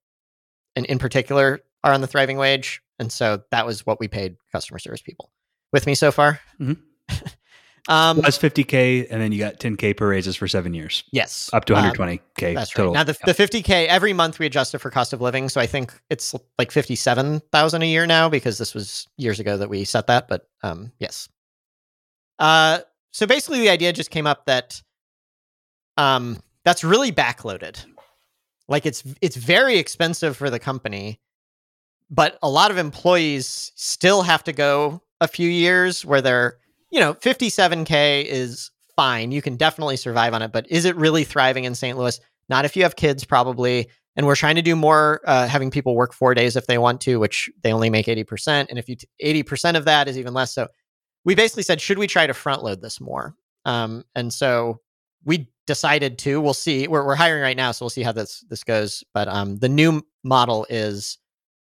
and 0.77 0.87
in 0.87 1.01
particular, 1.01 1.61
are 1.83 1.93
on 1.93 2.01
the 2.01 2.07
thriving 2.07 2.37
wage, 2.37 2.81
and 3.01 3.11
so 3.11 3.43
that 3.51 3.67
was 3.67 3.85
what 3.85 3.99
we 3.99 4.07
paid 4.07 4.37
customer 4.53 4.79
service 4.79 5.03
people. 5.03 5.33
With 5.73 5.85
me 5.85 5.97
so 5.97 6.13
far. 6.13 6.39
Mm-hmm. 6.61 6.81
um, 7.89 8.19
was 8.19 8.39
50k, 8.39 9.07
and 9.11 9.21
then 9.21 9.33
you 9.33 9.39
got 9.39 9.59
10k 9.59 9.97
per 9.97 10.09
raises 10.09 10.37
for 10.37 10.47
seven 10.47 10.75
years. 10.75 11.05
Yes, 11.13 11.51
up 11.53 11.65
to 11.67 11.75
120k. 11.75 12.49
Um, 12.49 12.55
that's 12.55 12.71
total. 12.71 12.93
right. 12.93 12.99
Now 12.99 13.05
the, 13.05 13.19
the 13.27 13.33
50k 13.33 13.87
every 13.87 14.13
month 14.13 14.39
we 14.39 14.47
adjust 14.47 14.75
it 14.75 14.79
for 14.79 14.91
cost 14.91 15.13
of 15.13 15.21
living, 15.21 15.49
so 15.49 15.61
I 15.61 15.67
think 15.67 15.93
it's 16.11 16.35
like 16.59 16.71
57,000 16.71 17.83
a 17.83 17.87
year 17.87 18.07
now 18.07 18.29
because 18.29 18.59
this 18.59 18.75
was 18.75 19.07
years 19.17 19.41
ago 19.41 19.57
that 19.57 19.69
we 19.69 19.85
set 19.85 20.07
that. 20.09 20.29
But 20.29 20.49
um, 20.63 20.93
yes. 20.99 21.29
Uh, 22.39 22.81
so 23.11 23.27
basically 23.27 23.61
the 23.61 23.71
idea 23.71 23.93
just 23.93 24.11
came 24.11 24.27
up 24.27 24.47
that 24.47 24.83
um 25.97 26.41
that's 26.65 26.85
really 26.85 27.13
backloaded. 27.13 27.85
Like 28.69 28.87
it's 28.87 29.03
it's 29.21 29.37
very 29.37 29.79
expensive 29.79 30.37
for 30.37 30.51
the 30.51 30.59
company, 30.59 31.21
but 32.11 32.39
a 32.43 32.49
lot 32.49 32.71
of 32.71 32.79
employees 32.79 33.73
still 33.75 34.23
have 34.23 34.45
to 34.45 34.53
go 34.53 35.03
a 35.21 35.29
few 35.29 35.49
years 35.49 36.05
where 36.05 36.23
they're, 36.23 36.59
you 36.91 37.01
know, 37.01 37.15
57k 37.15 38.25
is 38.25 38.71
fine. 38.97 39.33
You 39.33 39.43
can 39.43 39.57
definitely 39.57 39.97
survive 39.97 40.35
on 40.35 40.43
it, 40.43 40.53
but 40.53 40.71
is 40.71 40.85
it 40.85 40.97
really 40.97 41.25
thriving 41.25 41.65
in 41.65 41.75
St. 41.75 41.97
Louis? 41.97 42.21
Not 42.49 42.65
if 42.65 42.77
you 42.77 42.83
have 42.83 42.97
kids 42.97 43.25
probably. 43.25 43.89
and 44.17 44.27
we're 44.27 44.37
trying 44.37 44.57
to 44.57 44.63
do 44.63 44.75
more, 44.75 45.21
uh, 45.25 45.47
having 45.47 45.71
people 45.71 45.95
work 45.95 46.13
four 46.13 46.35
days 46.35 46.57
if 46.57 46.67
they 46.67 46.79
want 46.79 47.01
to, 47.03 47.21
which 47.21 47.49
they 47.63 47.73
only 47.73 47.91
make 47.91 48.07
80%. 48.07 48.67
And 48.69 48.79
if 48.79 48.89
you, 48.89 48.97
t- 48.97 49.09
80% 49.25 49.77
of 49.77 49.85
that 49.85 50.09
is 50.09 50.19
even 50.19 50.35
less. 50.35 50.53
So 50.53 50.67
we 51.25 51.35
basically 51.35 51.63
said, 51.63 51.81
should 51.81 51.99
we 51.99 52.09
try 52.09 52.27
to 52.27 52.35
front 52.35 52.65
load 52.65 52.83
this 52.83 53.01
more? 53.01 53.35
Um, 53.65 54.05
and 54.15 54.35
so 54.35 54.81
we 55.25 55.49
decided 55.67 56.19
to, 56.19 56.41
we'll 56.41 56.55
see, 56.55 56.89
we're, 56.89 57.07
we're 57.07 57.15
hiring 57.15 57.43
right 57.43 57.57
now. 57.57 57.71
So 57.71 57.85
we'll 57.85 57.91
see 57.91 58.03
how 58.03 58.13
this, 58.13 58.45
this 58.51 58.65
goes. 58.65 59.05
But 59.15 59.29
um, 59.29 59.59
the 59.59 59.69
new 59.69 60.03
model 60.25 60.67
is 60.69 61.19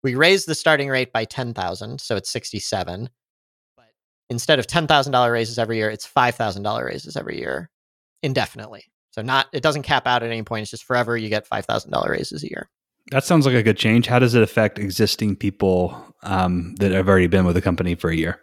we 0.04 0.14
raise 0.14 0.44
the 0.44 0.54
starting 0.54 0.88
rate 0.88 1.12
by 1.12 1.24
10,000. 1.24 2.00
So 2.00 2.14
it's 2.16 2.30
67. 2.30 3.10
Instead 4.28 4.58
of 4.58 4.66
$10,000 4.66 5.32
raises 5.32 5.58
every 5.58 5.76
year, 5.76 5.88
it's 5.88 6.06
$5,000 6.06 6.84
raises 6.84 7.16
every 7.16 7.38
year 7.38 7.70
indefinitely. 8.22 8.84
So 9.16 9.22
not 9.22 9.46
it 9.52 9.62
doesn't 9.62 9.82
cap 9.82 10.06
out 10.06 10.22
at 10.22 10.30
any 10.30 10.42
point. 10.42 10.62
It's 10.62 10.70
just 10.70 10.84
forever 10.84 11.16
you 11.16 11.30
get 11.30 11.46
five 11.46 11.64
thousand 11.64 11.90
dollar 11.90 12.10
raises 12.10 12.44
a 12.44 12.50
year. 12.50 12.68
That 13.12 13.24
sounds 13.24 13.46
like 13.46 13.54
a 13.54 13.62
good 13.62 13.78
change. 13.78 14.06
How 14.06 14.18
does 14.18 14.34
it 14.34 14.42
affect 14.42 14.78
existing 14.78 15.36
people 15.36 16.14
um, 16.22 16.74
that 16.80 16.92
have 16.92 17.08
already 17.08 17.28
been 17.28 17.46
with 17.46 17.54
the 17.54 17.62
company 17.62 17.94
for 17.94 18.10
a 18.10 18.16
year? 18.16 18.40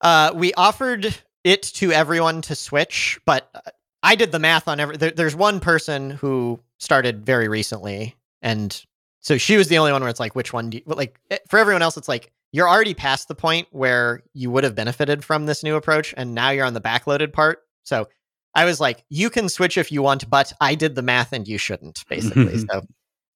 Uh, 0.00 0.32
we 0.34 0.54
offered 0.54 1.14
it 1.44 1.62
to 1.62 1.92
everyone 1.92 2.40
to 2.42 2.54
switch, 2.54 3.18
but 3.26 3.50
uh, 3.54 3.60
I 4.02 4.14
did 4.14 4.32
the 4.32 4.38
math 4.38 4.66
on 4.66 4.80
every. 4.80 4.96
There, 4.96 5.10
there's 5.10 5.36
one 5.36 5.60
person 5.60 6.10
who 6.10 6.60
started 6.78 7.26
very 7.26 7.48
recently, 7.48 8.16
and 8.40 8.82
so 9.20 9.36
she 9.36 9.58
was 9.58 9.68
the 9.68 9.76
only 9.76 9.92
one 9.92 10.00
where 10.00 10.10
it's 10.10 10.20
like, 10.20 10.34
which 10.34 10.54
one 10.54 10.70
do 10.70 10.78
you 10.78 10.84
like? 10.86 11.18
Eh, 11.30 11.38
for 11.48 11.58
everyone 11.58 11.82
else, 11.82 11.96
it's 11.98 12.08
like 12.08 12.30
you're 12.52 12.68
already 12.68 12.94
past 12.94 13.28
the 13.28 13.34
point 13.34 13.68
where 13.70 14.22
you 14.32 14.50
would 14.50 14.64
have 14.64 14.74
benefited 14.74 15.24
from 15.24 15.46
this 15.46 15.62
new 15.62 15.76
approach, 15.76 16.14
and 16.16 16.34
now 16.34 16.50
you're 16.50 16.66
on 16.66 16.74
the 16.74 16.80
backloaded 16.80 17.32
part. 17.32 17.60
So 17.84 18.08
I 18.54 18.64
was 18.64 18.80
like, 18.80 19.04
you 19.08 19.30
can 19.30 19.48
switch 19.48 19.78
if 19.78 19.92
you 19.92 20.02
want, 20.02 20.28
but 20.28 20.52
I 20.60 20.74
did 20.74 20.94
the 20.94 21.02
math 21.02 21.32
and 21.32 21.46
you 21.46 21.58
shouldn't, 21.58 22.04
basically. 22.08 22.58
so 22.70 22.82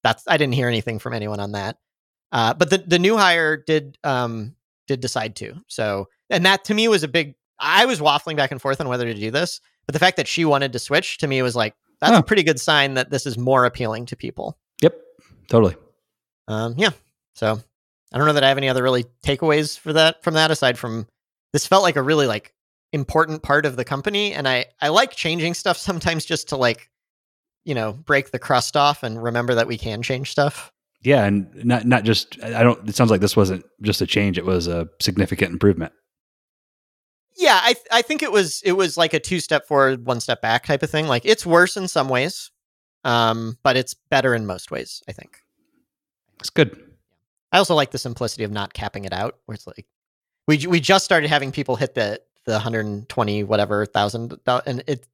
that's 0.03 0.25
I 0.27 0.37
didn't 0.37 0.55
hear 0.55 0.69
anything 0.69 0.99
from 0.99 1.15
anyone 1.15 1.41
on 1.41 1.53
that. 1.53 1.79
Uh, 2.33 2.55
but 2.55 2.71
the 2.71 2.79
the 2.79 2.99
new 2.99 3.17
hire 3.17 3.57
did 3.57 3.99
um 4.05 4.55
did 4.89 5.01
decide 5.01 5.37
to. 5.37 5.55
So 5.69 6.09
and 6.31 6.45
that 6.47 6.65
to 6.65 6.75
me 6.75 6.89
was 6.89 7.03
a 7.03 7.09
big 7.09 7.35
I 7.59 7.87
was 7.87 8.01
waffling 8.01 8.37
back 8.37 8.51
and 8.51 8.61
forth 8.61 8.81
on 8.81 8.89
whether 8.89 9.05
to 9.05 9.15
do 9.15 9.31
this, 9.31 9.61
but 9.87 9.93
the 9.93 9.99
fact 9.99 10.17
that 10.17 10.27
she 10.27 10.45
wanted 10.45 10.73
to 10.73 10.79
switch 10.79 11.19
to 11.19 11.29
me 11.29 11.43
was 11.43 11.55
like 11.55 11.75
that's 12.01 12.19
a 12.19 12.23
pretty 12.23 12.43
good 12.43 12.59
sign 12.59 12.95
that 12.95 13.11
this 13.11 13.27
is 13.27 13.39
more 13.39 13.65
appealing 13.65 14.07
to 14.07 14.17
people. 14.17 14.59
Yep. 14.81 14.97
Totally. 15.49 15.77
Um 16.49 16.75
yeah. 16.77 16.91
So 17.35 17.61
I 18.13 18.19
don't 18.19 18.27
know 18.27 18.35
that 18.35 18.45
I 18.45 18.49
have 18.49 18.59
any 18.59 18.69
other 18.69 18.83
really 18.83 19.07
takeaways 19.25 19.79
for 19.79 19.93
that 19.95 20.23
from 20.23 20.35
that 20.35 20.51
aside 20.51 20.79
from 20.79 21.07
this 21.53 21.67
felt 21.67 21.83
like 21.83 21.97
a 21.97 22.03
really 22.03 22.27
like 22.27 22.53
important 22.93 23.43
part 23.43 23.65
of 23.65 23.77
the 23.77 23.85
company 23.85 24.35
and 24.35 24.47
i 24.47 24.67
i 24.81 24.89
like 24.89 25.13
changing 25.13 25.55
stuff 25.55 25.77
sometimes 25.79 26.25
just 26.25 26.49
to 26.49 26.57
like 26.57 26.91
you 27.65 27.75
know 27.75 27.93
break 27.93 28.31
the 28.31 28.39
crust 28.39 28.77
off 28.77 29.03
and 29.03 29.23
remember 29.23 29.55
that 29.55 29.67
we 29.67 29.79
can 29.79 30.03
change 30.03 30.31
stuff. 30.31 30.71
Yeah 31.01 31.25
and 31.25 31.65
not 31.65 31.85
not 31.85 32.05
just 32.05 32.43
i 32.45 32.63
don't 32.63 32.89
it 32.89 32.95
sounds 32.95 33.11
like 33.11 33.21
this 33.21 33.37
wasn't 33.37 33.65
just 33.83 34.01
a 34.01 34.07
change 34.07 34.39
it 34.39 34.45
was 34.45 34.69
a 34.69 34.89
significant 35.01 35.53
improvement. 35.53 35.93
Yeah 37.37 37.59
i 37.63 37.75
i 37.91 38.03
think 38.03 38.23
it 38.23 38.31
was 38.31 38.63
it 38.65 38.73
was 38.73 38.97
like 38.97 39.15
a 39.15 39.21
two 39.21 39.41
step 39.41 39.67
forward 39.67 40.05
one 40.05 40.21
step 40.21 40.43
back 40.43 40.65
type 40.65 40.83
of 40.83 40.91
thing 40.91 41.09
like 41.09 41.25
it's 41.25 41.47
worse 41.47 41.77
in 41.77 41.89
some 41.89 42.09
ways 42.09 42.51
um 43.05 43.59
but 43.63 43.77
it's 43.77 43.95
better 43.95 44.35
in 44.35 44.47
most 44.47 44.71
ways 44.71 45.03
i 45.09 45.13
think. 45.13 45.39
It's 46.41 46.51
good 46.51 46.92
i 47.53 47.59
also 47.59 47.75
like 47.75 47.91
the 47.91 47.99
simplicity 47.99 48.45
of 48.45 48.51
not 48.51 48.73
capping 48.73 49.05
it 49.05 49.13
out 49.13 49.39
where 49.47 49.55
it's 49.55 49.67
like 49.67 49.87
we 50.49 50.67
we 50.67 50.81
just 50.81 51.05
started 51.05 51.29
having 51.29 51.53
people 51.53 51.77
hit 51.77 51.95
the 51.95 52.21
the 52.45 52.53
120 52.53 53.45
whatever 53.45 53.87
thousand 53.87 54.39
and 54.67 54.83
it 54.87 55.07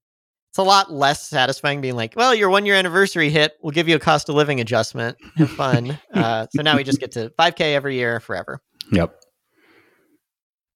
it's 0.51 0.59
a 0.59 0.63
lot 0.63 0.93
less 0.93 1.27
satisfying 1.29 1.81
being 1.81 1.95
like, 1.95 2.15
well, 2.17 2.35
your 2.35 2.49
one 2.49 2.65
year 2.65 2.75
anniversary 2.75 3.31
hit, 3.31 3.57
we'll 3.63 3.71
give 3.71 3.89
you 3.89 3.97
a 3.97 4.01
cost 4.01 4.29
of 4.29 4.35
living 4.35 4.61
adjustment. 4.61 5.19
Have 5.37 5.51
fun. 5.51 5.99
uh, 6.15 6.47
so 6.55 6.63
now 6.63 6.77
we 6.77 6.85
just 6.85 7.01
get 7.01 7.13
to 7.13 7.31
5K 7.39 7.75
every 7.75 7.97
year 7.97 8.19
forever. 8.19 8.63
Yep. 8.91 9.15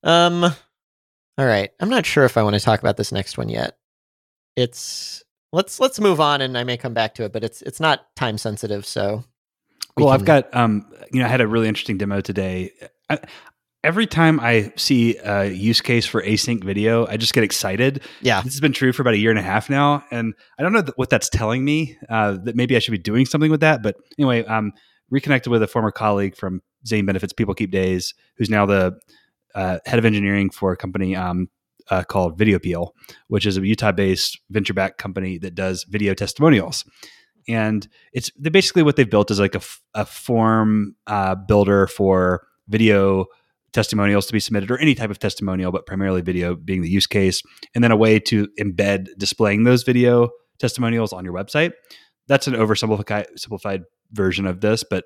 Um, 0.05 0.45
all 0.45 1.47
right. 1.47 1.71
I'm 1.81 1.89
not 1.89 2.05
sure 2.05 2.25
if 2.25 2.37
I 2.37 2.43
want 2.43 2.55
to 2.55 2.61
talk 2.61 2.81
about 2.81 2.97
this 2.97 3.13
next 3.13 3.39
one 3.39 3.49
yet. 3.49 3.79
It's 4.57 5.23
let's 5.53 5.81
let's 5.81 5.99
move 5.99 6.21
on, 6.21 6.43
and 6.43 6.59
I 6.59 6.65
may 6.65 6.77
come 6.77 6.93
back 6.93 7.15
to 7.15 7.25
it, 7.25 7.33
but 7.33 7.43
it's 7.43 7.63
it's 7.63 7.81
not 7.81 8.15
time 8.15 8.37
sensitive. 8.37 8.85
So, 8.85 9.25
well. 9.97 10.09
I've 10.09 10.25
got 10.25 10.55
um, 10.55 10.87
you 11.13 11.21
know, 11.21 11.27
I 11.27 11.29
had 11.29 11.41
a 11.41 11.47
really 11.47 11.69
interesting 11.69 11.99
demo 11.99 12.21
today. 12.21 12.73
I, 13.11 13.19
every 13.85 14.07
time 14.07 14.39
I 14.41 14.73
see 14.77 15.17
a 15.19 15.47
use 15.47 15.81
case 15.81 16.07
for 16.07 16.23
async 16.23 16.65
video, 16.65 17.07
I 17.07 17.17
just 17.17 17.35
get 17.35 17.45
excited. 17.45 18.03
Yeah. 18.21 18.41
This 18.43 18.55
has 18.55 18.61
been 18.61 18.73
true 18.73 18.93
for 18.93 19.03
about 19.03 19.15
a 19.15 19.19
year 19.19 19.31
and 19.31 19.39
a 19.39 19.43
half 19.43 19.69
now. 19.69 20.05
And 20.11 20.35
I 20.59 20.63
don't 20.63 20.73
know 20.73 20.83
th- 20.83 20.95
what 20.97 21.11
that's 21.11 21.29
telling 21.29 21.65
me, 21.65 21.99
uh, 22.09 22.39
that 22.45 22.55
maybe 22.55 22.77
I 22.77 22.79
should 22.79 22.93
be 22.93 22.99
doing 22.99 23.27
something 23.27 23.51
with 23.51 23.61
that. 23.61 23.83
But 23.83 23.97
anyway, 24.19 24.45
um, 24.45 24.73
reconnected 25.11 25.51
with 25.51 25.63
a 25.63 25.67
former 25.67 25.91
colleague 25.91 26.37
from 26.37 26.63
Zane 26.87 27.07
Benefits 27.07 27.33
PeopleKeep 27.33 27.71
Days, 27.71 28.15
who's 28.37 28.49
now 28.49 28.67
the 28.67 28.99
uh, 29.55 29.79
head 29.85 29.99
of 29.99 30.05
engineering 30.05 30.51
for 30.51 30.73
a 30.73 30.77
company 30.77 31.17
um, 31.17 31.49
uh, 31.91 32.05
called 32.05 32.39
VideoPeel, 32.39 32.91
which 33.29 33.47
is 33.47 33.57
a 33.57 33.67
Utah-based 33.67 34.39
venture-backed 34.51 34.99
company 34.99 35.39
that 35.39 35.55
does 35.55 35.85
video 35.89 36.15
testimonials. 36.15 36.85
And 37.49 37.87
it's 38.13 38.31
basically 38.31 38.83
what 38.83 38.97
they've 38.97 39.09
built 39.09 39.31
is 39.31 39.41
like 39.41 39.55
a, 39.55 39.63
a 39.95 40.05
form 40.05 40.97
uh, 41.07 41.35
builder 41.35 41.87
for 41.87 42.47
video 42.69 43.27
testimonials 43.73 44.27
to 44.27 44.33
be 44.33 44.41
submitted 44.41 44.71
or 44.71 44.79
any 44.79 44.95
type 44.95 45.11
of 45.11 45.19
testimonial, 45.19 45.73
but 45.73 45.87
primarily 45.87 46.21
video 46.21 46.55
being 46.55 46.83
the 46.83 46.91
use 46.91 47.07
case, 47.07 47.43
and 47.75 47.83
then 47.83 47.91
a 47.91 47.97
way 47.97 48.19
to 48.19 48.49
embed 48.61 49.09
displaying 49.17 49.65
those 49.65 49.83
video 49.83 50.31
testimonials 50.59 51.13
on 51.13 51.25
your 51.25 51.35
website. 51.35 51.73
That's 52.29 52.47
an 52.47 52.55
oversimplified 52.55 53.27
simplified 53.37 53.85
version 54.13 54.47
of 54.47 54.61
this, 54.61 54.85
but 54.89 55.05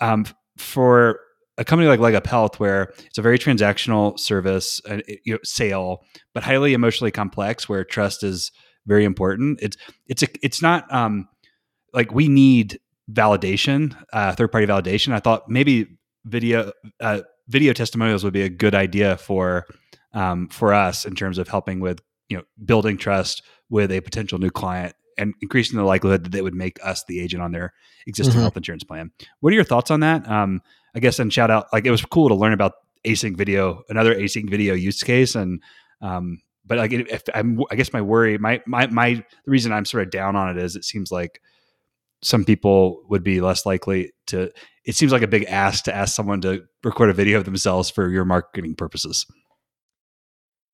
um, 0.00 0.26
for 0.58 1.20
a 1.56 1.64
company 1.64 1.88
like 1.88 2.00
Leg 2.00 2.14
Up 2.14 2.26
Health, 2.26 2.58
where 2.58 2.92
it's 3.06 3.18
a 3.18 3.22
very 3.22 3.38
transactional 3.38 4.18
service, 4.18 4.80
uh, 4.88 4.98
you 5.24 5.34
know, 5.34 5.38
sale, 5.44 6.04
but 6.32 6.42
highly 6.42 6.74
emotionally 6.74 7.12
complex, 7.12 7.68
where 7.68 7.84
trust 7.84 8.24
is 8.24 8.50
very 8.86 9.04
important. 9.04 9.60
It's 9.62 9.76
it's 10.06 10.22
a, 10.24 10.26
it's 10.42 10.60
not 10.60 10.92
um, 10.92 11.28
like 11.94 12.12
we 12.12 12.28
need 12.28 12.78
validation, 13.10 13.96
uh, 14.12 14.34
third 14.34 14.52
party 14.52 14.66
validation. 14.66 15.12
I 15.12 15.20
thought 15.20 15.48
maybe 15.48 15.86
video 16.24 16.72
uh, 17.00 17.20
video 17.48 17.72
testimonials 17.72 18.24
would 18.24 18.32
be 18.32 18.42
a 18.42 18.48
good 18.48 18.74
idea 18.74 19.16
for 19.16 19.66
um, 20.12 20.48
for 20.48 20.74
us 20.74 21.04
in 21.04 21.14
terms 21.14 21.38
of 21.38 21.48
helping 21.48 21.80
with 21.80 22.00
you 22.28 22.36
know 22.36 22.44
building 22.64 22.96
trust 22.96 23.42
with 23.70 23.92
a 23.92 24.00
potential 24.00 24.38
new 24.38 24.50
client 24.50 24.94
and 25.16 25.34
increasing 25.40 25.78
the 25.78 25.84
likelihood 25.84 26.24
that 26.24 26.32
they 26.32 26.42
would 26.42 26.54
make 26.54 26.78
us 26.84 27.04
the 27.06 27.20
agent 27.20 27.42
on 27.42 27.52
their 27.52 27.72
existing 28.06 28.32
mm-hmm. 28.32 28.42
health 28.42 28.56
insurance 28.56 28.84
plan. 28.84 29.12
What 29.40 29.52
are 29.52 29.56
your 29.56 29.64
thoughts 29.64 29.90
on 29.90 30.00
that? 30.00 30.28
Um, 30.28 30.60
I 30.94 31.00
guess 31.00 31.18
and 31.18 31.32
shout 31.32 31.50
out 31.50 31.66
like 31.72 31.86
it 31.86 31.90
was 31.90 32.04
cool 32.04 32.28
to 32.28 32.34
learn 32.34 32.52
about 32.52 32.72
async 33.06 33.36
video, 33.36 33.82
another 33.88 34.14
async 34.14 34.48
video 34.48 34.74
use 34.74 35.02
case, 35.02 35.34
and 35.34 35.62
um, 36.00 36.40
but 36.64 36.78
like 36.78 36.92
if 36.92 37.22
I'm, 37.34 37.60
I 37.70 37.74
guess 37.74 37.92
my 37.92 38.00
worry, 38.00 38.38
my 38.38 38.62
my 38.66 38.86
my 38.86 39.14
the 39.14 39.50
reason 39.50 39.72
I'm 39.72 39.84
sort 39.84 40.04
of 40.04 40.10
down 40.10 40.36
on 40.36 40.56
it 40.56 40.62
is 40.62 40.76
it 40.76 40.84
seems 40.84 41.12
like 41.12 41.40
some 42.24 42.44
people 42.44 43.02
would 43.08 43.22
be 43.22 43.40
less 43.40 43.66
likely 43.66 44.12
to 44.26 44.50
it 44.84 44.94
seems 44.94 45.12
like 45.12 45.22
a 45.22 45.28
big 45.28 45.44
ask 45.44 45.84
to 45.84 45.94
ask 45.94 46.14
someone 46.14 46.40
to 46.40 46.62
record 46.82 47.10
a 47.10 47.14
video 47.14 47.38
of 47.38 47.44
themselves 47.44 47.90
for 47.90 48.08
your 48.08 48.24
marketing 48.24 48.74
purposes 48.74 49.26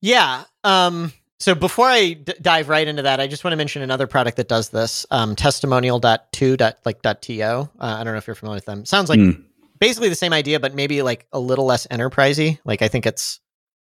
yeah 0.00 0.44
um 0.64 1.12
so 1.40 1.54
before 1.54 1.86
I 1.86 2.12
d- 2.12 2.34
dive 2.40 2.68
right 2.68 2.86
into 2.86 3.02
that, 3.02 3.18
I 3.18 3.26
just 3.26 3.44
want 3.44 3.52
to 3.52 3.56
mention 3.56 3.80
another 3.80 4.06
product 4.06 4.36
that 4.36 4.46
does 4.46 4.68
this, 4.68 5.06
um, 5.10 5.34
testimonial.to, 5.34 6.56
dot, 6.58 6.78
like 6.84 7.00
dot 7.00 7.22
.to. 7.22 7.42
Uh, 7.42 7.66
I 7.80 8.04
don't 8.04 8.12
know 8.12 8.18
if 8.18 8.26
you're 8.26 8.36
familiar 8.36 8.58
with 8.58 8.66
them. 8.66 8.84
Sounds 8.84 9.08
like 9.08 9.18
mm. 9.18 9.42
basically 9.78 10.10
the 10.10 10.14
same 10.14 10.34
idea, 10.34 10.60
but 10.60 10.74
maybe 10.74 11.00
like 11.00 11.26
a 11.32 11.40
little 11.40 11.64
less 11.64 11.86
enterprisey. 11.86 12.58
Like 12.66 12.82
I 12.82 12.88
think 12.88 13.06
it's 13.06 13.40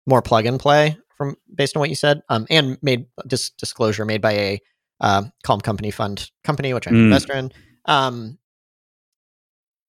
more 0.08 0.22
plug 0.22 0.46
and 0.46 0.62
play 0.62 0.98
from 1.18 1.36
based 1.54 1.76
on 1.76 1.82
what 1.82 1.90
you 1.90 1.96
said. 1.96 2.22
Um, 2.30 2.48
and 2.50 2.78
made 2.82 3.08
dis- 3.28 3.50
disclosure 3.50 4.06
made 4.06 4.22
by 4.22 4.32
a 4.32 4.60
uh, 5.02 5.24
Calm 5.44 5.60
Company 5.60 5.92
Fund 5.92 6.32
company, 6.44 6.74
which 6.74 6.88
I'm 6.88 6.94
mm. 6.94 6.98
an 6.98 7.04
investor 7.06 7.34
in. 7.34 7.52
Um, 7.86 8.38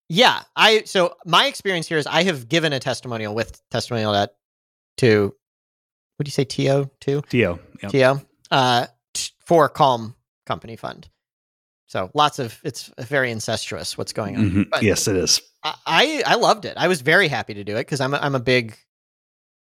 yeah, 0.09 0.43
I 0.57 0.83
so 0.85 1.15
my 1.25 1.47
experience 1.47 1.87
here 1.87 1.99
is 1.99 2.07
I 2.07 2.25
have 2.25 2.49
given 2.49 2.73
a 2.73 2.81
testimonial 2.81 3.35
with 3.35 3.63
testimonial 3.71 4.13
that 4.13 4.35
to 4.99 5.35
what 6.17 6.25
do 6.25 6.29
you 6.29 6.33
say 6.33 6.45
to 6.45 6.91
to 7.01 7.23
to 7.31 7.59
to 7.89 8.21
uh 8.51 8.87
t- 9.15 9.31
for 9.39 9.69
Calm 9.69 10.15
Company 10.47 10.77
Fund. 10.77 11.09
So 11.87 12.11
lots 12.15 12.39
of 12.39 12.59
it's 12.65 12.91
very 12.99 13.31
incestuous 13.31 13.97
what's 13.97 14.13
going 14.13 14.37
on. 14.37 14.51
Mm-hmm. 14.51 14.85
Yes, 14.85 15.09
it 15.09 15.17
is. 15.17 15.41
I 15.63 16.23
I 16.27 16.35
loved 16.35 16.65
it. 16.65 16.75
I 16.77 16.89
was 16.89 17.01
very 17.01 17.29
happy 17.29 17.55
to 17.55 17.65
do 17.65 17.77
it 17.77 17.81
because 17.81 18.01
I'm 18.01 18.15
a, 18.15 18.19
I'm 18.19 18.35
a 18.35 18.41
big 18.41 18.77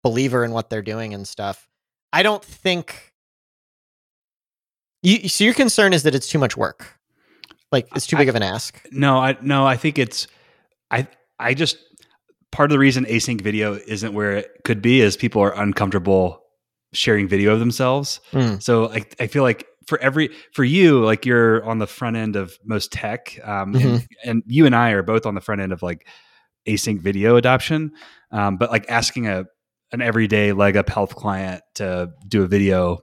believer 0.04 0.46
in 0.46 0.52
what 0.52 0.70
they're 0.70 0.82
doing 0.82 1.14
and 1.14 1.28
stuff. 1.28 1.68
I 2.14 2.24
don't 2.24 2.44
think 2.44 3.09
you, 5.02 5.30
so 5.30 5.44
your 5.44 5.54
concern 5.54 5.94
is 5.94 6.04
that 6.04 6.16
it's 6.16 6.28
too 6.28 6.40
much 6.40 6.58
work, 6.58 7.00
like 7.72 7.88
it's 7.96 8.08
too 8.08 8.18
big 8.18 8.28
I, 8.28 8.30
of 8.30 8.36
an 8.36 8.44
ask. 8.44 8.82
No, 8.92 9.18
I 9.18 9.38
no, 9.42 9.66
I 9.66 9.78
think 9.78 9.98
it's 9.98 10.28
I 10.92 11.08
I 11.40 11.54
just 11.54 11.78
part 12.52 12.72
of 12.72 12.74
the 12.74 12.80
reason 12.80 13.06
async 13.06 13.42
video 13.42 13.76
isn't 13.88 14.14
where 14.14 14.38
it 14.38 14.50
could 14.64 14.82
be 14.82 15.02
is 15.02 15.16
people 15.16 15.42
are 15.42 15.54
uncomfortable 15.60 16.42
sharing 16.94 17.28
video 17.28 17.54
of 17.54 17.60
themselves. 17.60 18.20
Mm. 18.32 18.62
So 18.62 18.92
I 18.92 19.06
I 19.20 19.28
feel 19.28 19.44
like 19.44 19.68
for 19.90 20.00
every 20.00 20.30
for 20.54 20.64
you 20.64 21.04
like 21.04 21.26
you're 21.26 21.66
on 21.66 21.80
the 21.80 21.88
front 21.88 22.16
end 22.16 22.36
of 22.36 22.58
most 22.64 22.92
tech 22.92 23.40
um, 23.44 23.74
mm-hmm. 23.74 23.88
and, 23.88 24.08
and, 24.24 24.44
you 24.46 24.68
and 24.68 24.76
i 24.76 24.92
are 24.92 25.02
both 25.02 25.26
on 25.26 25.34
the 25.34 25.42
front 25.42 25.60
end 25.60 25.74
of 25.74 25.82
like 25.82 26.08
async 26.68 27.02
video 27.02 27.36
adoption 27.36 27.92
um, 28.32 28.58
but 28.58 28.70
like 28.70 28.86
asking 28.88 29.28
a 29.28 29.46
an 29.92 30.02
everyday 30.02 30.54
leg 30.54 30.78
up 30.78 30.88
health 30.88 31.16
client 31.16 31.64
to 31.74 32.12
do 32.28 32.44
a 32.44 32.48
video 32.48 33.00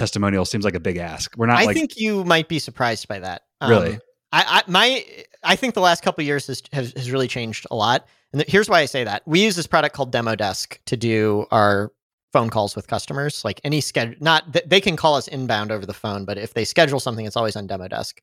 testimonial 0.00 0.44
seems 0.44 0.64
like 0.64 0.74
a 0.74 0.80
big 0.80 0.96
ask 0.96 1.36
we're 1.36 1.46
not 1.46 1.58
i 1.58 1.64
like, 1.64 1.76
think 1.76 1.98
you 1.98 2.24
might 2.24 2.48
be 2.48 2.58
surprised 2.58 3.06
by 3.06 3.18
that 3.18 3.42
um, 3.60 3.70
really 3.70 3.98
I, 4.32 4.62
I 4.66 4.70
my 4.70 5.04
i 5.42 5.56
think 5.56 5.74
the 5.74 5.80
last 5.80 6.02
couple 6.02 6.24
years 6.24 6.46
has, 6.46 6.62
has, 6.72 6.92
has 6.96 7.10
really 7.10 7.28
changed 7.28 7.66
a 7.70 7.76
lot 7.76 8.06
and 8.32 8.42
here's 8.48 8.68
why 8.68 8.80
i 8.80 8.86
say 8.86 9.04
that 9.04 9.22
we 9.26 9.44
use 9.44 9.56
this 9.56 9.66
product 9.66 9.94
called 9.94 10.10
demo 10.10 10.34
desk 10.34 10.80
to 10.86 10.96
do 10.96 11.46
our 11.50 11.92
phone 12.32 12.50
calls 12.50 12.76
with 12.76 12.86
customers. 12.86 13.44
Like 13.44 13.60
any 13.64 13.80
schedule, 13.80 14.16
not 14.20 14.56
they 14.66 14.80
can 14.80 14.96
call 14.96 15.16
us 15.16 15.28
inbound 15.28 15.72
over 15.72 15.86
the 15.86 15.94
phone, 15.94 16.24
but 16.24 16.38
if 16.38 16.54
they 16.54 16.64
schedule 16.64 17.00
something, 17.00 17.26
it's 17.26 17.36
always 17.36 17.56
on 17.56 17.66
Demo 17.66 17.88
Desk. 17.88 18.20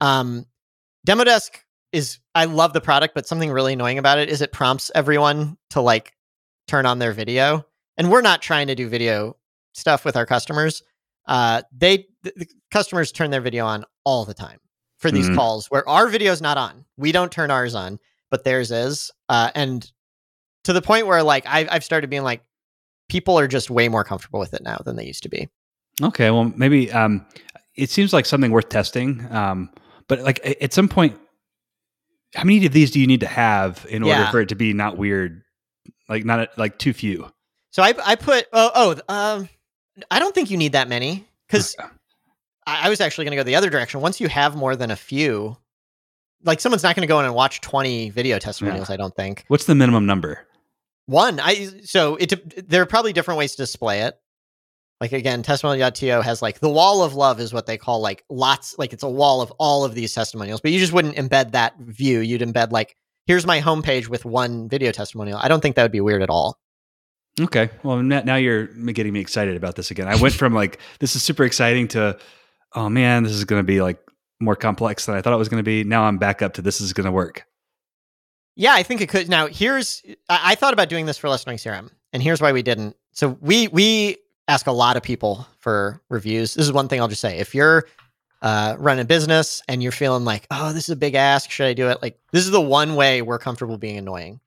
Um, 0.00 0.46
Demo 1.04 1.24
Desk 1.24 1.64
is 1.92 2.18
I 2.34 2.44
love 2.44 2.72
the 2.72 2.80
product, 2.80 3.14
but 3.14 3.26
something 3.26 3.50
really 3.50 3.72
annoying 3.72 3.98
about 3.98 4.18
it 4.18 4.28
is 4.28 4.42
it 4.42 4.52
prompts 4.52 4.90
everyone 4.94 5.56
to 5.70 5.80
like 5.80 6.12
turn 6.66 6.86
on 6.86 6.98
their 6.98 7.12
video, 7.12 7.64
and 7.96 8.10
we're 8.10 8.20
not 8.20 8.42
trying 8.42 8.66
to 8.66 8.74
do 8.74 8.88
video 8.88 9.36
stuff 9.74 10.04
with 10.04 10.16
our 10.16 10.26
customers. 10.26 10.82
Uh, 11.28 11.62
they 11.70 12.06
the, 12.22 12.32
the 12.34 12.46
customers 12.72 13.12
turn 13.12 13.30
their 13.30 13.40
video 13.40 13.64
on 13.66 13.84
all 14.04 14.24
the 14.24 14.34
time 14.34 14.58
for 14.96 15.10
these 15.10 15.26
mm-hmm. 15.26 15.36
calls 15.36 15.66
where 15.66 15.88
our 15.88 16.08
video's 16.08 16.40
not 16.40 16.58
on. 16.58 16.84
We 16.96 17.12
don't 17.12 17.30
turn 17.30 17.50
ours 17.50 17.74
on, 17.74 18.00
but 18.30 18.42
theirs 18.42 18.72
is, 18.72 19.12
uh, 19.28 19.50
and 19.54 19.88
to 20.64 20.72
the 20.72 20.82
point 20.82 21.06
where 21.06 21.22
like 21.22 21.46
I've, 21.46 21.68
I've 21.70 21.84
started 21.84 22.10
being 22.10 22.24
like 22.24 22.42
people 23.08 23.38
are 23.38 23.46
just 23.46 23.70
way 23.70 23.88
more 23.88 24.04
comfortable 24.04 24.40
with 24.40 24.54
it 24.54 24.62
now 24.62 24.78
than 24.84 24.96
they 24.96 25.04
used 25.04 25.22
to 25.22 25.28
be. 25.28 25.48
Okay, 26.02 26.30
well, 26.30 26.52
maybe 26.56 26.90
um, 26.92 27.26
it 27.74 27.90
seems 27.90 28.12
like 28.12 28.26
something 28.26 28.50
worth 28.50 28.68
testing. 28.68 29.26
Um, 29.30 29.70
but 30.08 30.20
like 30.20 30.40
at 30.60 30.72
some 30.72 30.88
point, 30.88 31.16
how 32.34 32.44
many 32.44 32.64
of 32.66 32.72
these 32.72 32.90
do 32.90 33.00
you 33.00 33.06
need 33.06 33.20
to 33.20 33.26
have 33.26 33.86
in 33.88 34.02
order 34.02 34.20
yeah. 34.20 34.30
for 34.30 34.40
it 34.40 34.48
to 34.50 34.54
be 34.54 34.72
not 34.72 34.96
weird? 34.96 35.42
Like 36.08 36.24
not 36.24 36.56
like 36.56 36.78
too 36.78 36.92
few. 36.92 37.30
So 37.70 37.82
I 37.82 37.94
I 38.04 38.14
put 38.16 38.46
oh 38.52 38.70
oh 38.74 39.14
um, 39.14 39.48
I 40.10 40.18
don't 40.18 40.34
think 40.34 40.50
you 40.50 40.56
need 40.56 40.72
that 40.72 40.88
many 40.88 41.26
because 41.46 41.76
I, 42.66 42.86
I 42.86 42.88
was 42.88 43.00
actually 43.00 43.24
going 43.24 43.32
to 43.32 43.36
go 43.36 43.42
the 43.44 43.56
other 43.56 43.70
direction. 43.70 44.00
Once 44.00 44.20
you 44.20 44.28
have 44.28 44.56
more 44.56 44.76
than 44.76 44.90
a 44.90 44.96
few, 44.96 45.56
like 46.44 46.60
someone's 46.60 46.82
not 46.82 46.94
going 46.96 47.06
to 47.06 47.08
go 47.08 47.18
in 47.20 47.26
and 47.26 47.34
watch 47.34 47.60
20 47.60 48.10
video 48.10 48.38
testimonials 48.38 48.88
yeah. 48.88 48.94
i 48.94 48.96
don't 48.96 49.16
think 49.16 49.44
what's 49.48 49.64
the 49.64 49.74
minimum 49.74 50.06
number 50.06 50.46
one, 51.08 51.40
I 51.40 51.80
so 51.84 52.16
it 52.16 52.68
there 52.68 52.82
are 52.82 52.86
probably 52.86 53.14
different 53.14 53.38
ways 53.38 53.52
to 53.52 53.62
display 53.62 54.02
it. 54.02 54.14
Like 55.00 55.12
again, 55.12 55.42
testimonial.to 55.42 56.22
has 56.22 56.42
like 56.42 56.60
the 56.60 56.68
wall 56.68 57.02
of 57.02 57.14
love 57.14 57.40
is 57.40 57.50
what 57.50 57.64
they 57.64 57.78
call 57.78 58.02
like 58.02 58.24
lots 58.28 58.76
like 58.78 58.92
it's 58.92 59.02
a 59.02 59.08
wall 59.08 59.40
of 59.40 59.50
all 59.52 59.86
of 59.86 59.94
these 59.94 60.12
testimonials, 60.12 60.60
but 60.60 60.70
you 60.70 60.78
just 60.78 60.92
wouldn't 60.92 61.16
embed 61.16 61.52
that 61.52 61.78
view. 61.78 62.20
You'd 62.20 62.42
embed 62.42 62.72
like 62.72 62.94
here's 63.24 63.46
my 63.46 63.58
homepage 63.58 64.08
with 64.08 64.26
one 64.26 64.68
video 64.68 64.92
testimonial. 64.92 65.38
I 65.42 65.48
don't 65.48 65.62
think 65.62 65.76
that 65.76 65.82
would 65.82 65.92
be 65.92 66.02
weird 66.02 66.20
at 66.20 66.28
all. 66.28 66.58
Okay. 67.40 67.70
Well, 67.82 68.02
now 68.02 68.36
you're 68.36 68.66
getting 68.66 69.12
me 69.12 69.20
excited 69.20 69.56
about 69.56 69.76
this 69.76 69.90
again. 69.90 70.08
I 70.08 70.16
went 70.20 70.34
from 70.34 70.54
like 70.54 70.78
this 71.00 71.16
is 71.16 71.22
super 71.22 71.44
exciting 71.44 71.88
to 71.88 72.18
oh 72.74 72.88
man, 72.88 73.22
this 73.22 73.32
is 73.32 73.44
going 73.44 73.60
to 73.60 73.66
be 73.66 73.80
like 73.80 73.98
more 74.40 74.56
complex 74.56 75.06
than 75.06 75.14
I 75.14 75.22
thought 75.22 75.32
it 75.32 75.38
was 75.38 75.48
going 75.48 75.60
to 75.60 75.64
be. 75.64 75.84
Now 75.84 76.04
I'm 76.04 76.18
back 76.18 76.42
up 76.42 76.54
to 76.54 76.62
this 76.62 76.80
is 76.80 76.92
going 76.92 77.06
to 77.06 77.12
work. 77.12 77.44
Yeah, 78.56 78.74
I 78.74 78.82
think 78.82 79.00
it 79.00 79.08
could. 79.08 79.28
Now, 79.28 79.46
here's 79.46 80.02
I, 80.28 80.52
I 80.52 80.54
thought 80.54 80.72
about 80.72 80.88
doing 80.88 81.06
this 81.06 81.16
for 81.16 81.28
Less 81.28 81.44
Annoying 81.44 81.58
CRM, 81.58 81.90
and 82.12 82.22
here's 82.22 82.40
why 82.40 82.52
we 82.52 82.62
didn't. 82.62 82.96
So 83.12 83.38
we 83.40 83.68
we 83.68 84.16
ask 84.48 84.66
a 84.66 84.72
lot 84.72 84.96
of 84.96 85.02
people 85.02 85.46
for 85.58 86.02
reviews. 86.08 86.54
This 86.54 86.66
is 86.66 86.72
one 86.72 86.88
thing 86.88 87.00
I'll 87.00 87.08
just 87.08 87.20
say: 87.20 87.38
if 87.38 87.54
you're 87.54 87.86
uh, 88.42 88.76
running 88.78 89.02
a 89.02 89.06
business 89.06 89.62
and 89.68 89.82
you're 89.82 89.92
feeling 89.92 90.24
like, 90.24 90.46
oh, 90.50 90.72
this 90.72 90.84
is 90.84 90.90
a 90.90 90.96
big 90.96 91.14
ask, 91.14 91.50
should 91.50 91.66
I 91.66 91.74
do 91.74 91.88
it? 91.88 92.02
Like, 92.02 92.18
this 92.32 92.44
is 92.44 92.50
the 92.50 92.60
one 92.60 92.94
way 92.94 93.22
we're 93.22 93.38
comfortable 93.38 93.78
being 93.78 93.96
annoying. 93.98 94.40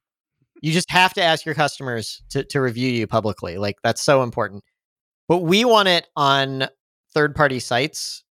You 0.62 0.72
just 0.72 0.92
have 0.92 1.14
to 1.16 1.24
ask 1.24 1.46
your 1.46 1.56
customers 1.56 2.22
to 2.30 2.44
to 2.46 2.62
review 2.62 2.90
you 2.90 3.08
publicly. 3.08 3.58
Like, 3.58 3.78
that's 3.84 4.02
so 4.02 4.24
important. 4.24 4.64
But 5.28 5.40
we 5.40 5.66
want 5.66 5.88
it 5.88 6.08
on 6.16 6.68
third 7.14 7.36
party 7.36 7.60
sites 7.60 8.24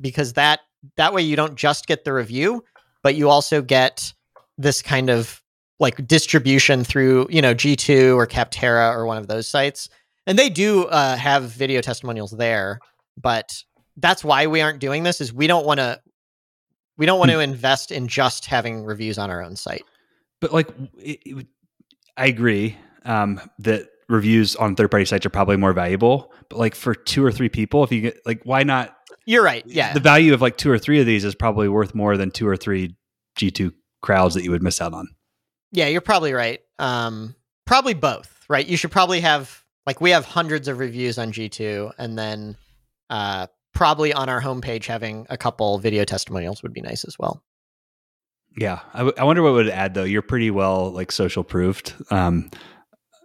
because 0.00 0.34
that 0.34 0.60
that 0.96 1.14
way 1.14 1.22
you 1.22 1.36
don't 1.36 1.56
just 1.56 1.86
get 1.86 2.04
the 2.04 2.12
review, 2.12 2.64
but 3.02 3.14
you 3.14 3.28
also 3.28 3.62
get 3.62 4.12
this 4.56 4.82
kind 4.82 5.10
of 5.10 5.42
like 5.80 6.06
distribution 6.06 6.84
through 6.84 7.26
you 7.30 7.40
know 7.40 7.54
G2 7.54 8.14
or 8.16 8.26
Capterra 8.26 8.94
or 8.94 9.06
one 9.06 9.18
of 9.18 9.28
those 9.28 9.46
sites, 9.46 9.88
and 10.26 10.38
they 10.38 10.50
do 10.50 10.84
uh, 10.86 11.16
have 11.16 11.44
video 11.44 11.80
testimonials 11.80 12.32
there. 12.32 12.80
But 13.20 13.62
that's 13.96 14.22
why 14.24 14.46
we 14.46 14.60
aren't 14.60 14.78
doing 14.78 15.02
this. 15.02 15.20
Is 15.20 15.32
we 15.32 15.46
don't 15.46 15.64
want 15.66 15.80
to 15.80 16.00
we 16.98 17.06
don't 17.06 17.18
want 17.18 17.30
to 17.30 17.40
invest 17.40 17.92
in 17.92 18.08
just 18.08 18.44
having 18.46 18.84
reviews 18.84 19.18
on 19.18 19.30
our 19.30 19.42
own 19.42 19.56
site. 19.56 19.84
But 20.40 20.52
like, 20.52 20.68
it, 20.98 21.20
it, 21.24 21.46
I 22.18 22.26
agree 22.26 22.76
um, 23.04 23.40
that 23.60 23.88
reviews 24.08 24.56
on 24.56 24.74
third 24.74 24.90
party 24.90 25.04
sites 25.04 25.24
are 25.24 25.30
probably 25.30 25.56
more 25.56 25.72
valuable. 25.72 26.32
But 26.48 26.58
like 26.58 26.74
for 26.74 26.94
two 26.94 27.24
or 27.24 27.30
three 27.30 27.48
people, 27.48 27.84
if 27.84 27.92
you 27.92 28.00
get 28.02 28.20
like, 28.26 28.42
why 28.44 28.64
not? 28.64 28.94
You're 29.24 29.44
right. 29.44 29.62
Yeah, 29.66 29.92
the 29.92 30.00
value 30.00 30.34
of 30.34 30.40
like 30.40 30.56
two 30.56 30.70
or 30.70 30.78
three 30.78 31.00
of 31.00 31.06
these 31.06 31.24
is 31.24 31.34
probably 31.34 31.68
worth 31.68 31.94
more 31.94 32.16
than 32.16 32.30
two 32.30 32.48
or 32.48 32.56
three 32.56 32.96
G2 33.38 33.72
crowds 34.02 34.34
that 34.34 34.42
you 34.42 34.50
would 34.50 34.62
miss 34.62 34.80
out 34.80 34.94
on. 34.94 35.08
Yeah, 35.70 35.86
you're 35.86 36.00
probably 36.00 36.32
right. 36.32 36.60
Um, 36.78 37.34
probably 37.66 37.92
both, 37.94 38.44
right? 38.48 38.66
You 38.66 38.78
should 38.78 38.90
probably 38.90 39.20
have 39.20 39.62
like 39.86 40.00
we 40.00 40.10
have 40.10 40.24
hundreds 40.24 40.66
of 40.66 40.78
reviews 40.78 41.18
on 41.18 41.32
G2, 41.32 41.92
and 41.98 42.18
then 42.18 42.56
uh, 43.10 43.48
probably 43.74 44.12
on 44.12 44.28
our 44.28 44.40
homepage 44.40 44.86
having 44.86 45.26
a 45.28 45.36
couple 45.36 45.78
video 45.78 46.04
testimonials 46.04 46.62
would 46.62 46.72
be 46.72 46.80
nice 46.80 47.04
as 47.04 47.18
well. 47.18 47.42
Yeah, 48.58 48.80
I, 48.92 48.98
w- 48.98 49.14
I 49.18 49.24
wonder 49.24 49.42
what 49.42 49.52
would 49.54 49.68
add 49.68 49.94
though. 49.94 50.04
You're 50.04 50.22
pretty 50.22 50.50
well 50.50 50.90
like 50.90 51.12
social 51.12 51.44
proofed, 51.44 51.94
um, 52.10 52.50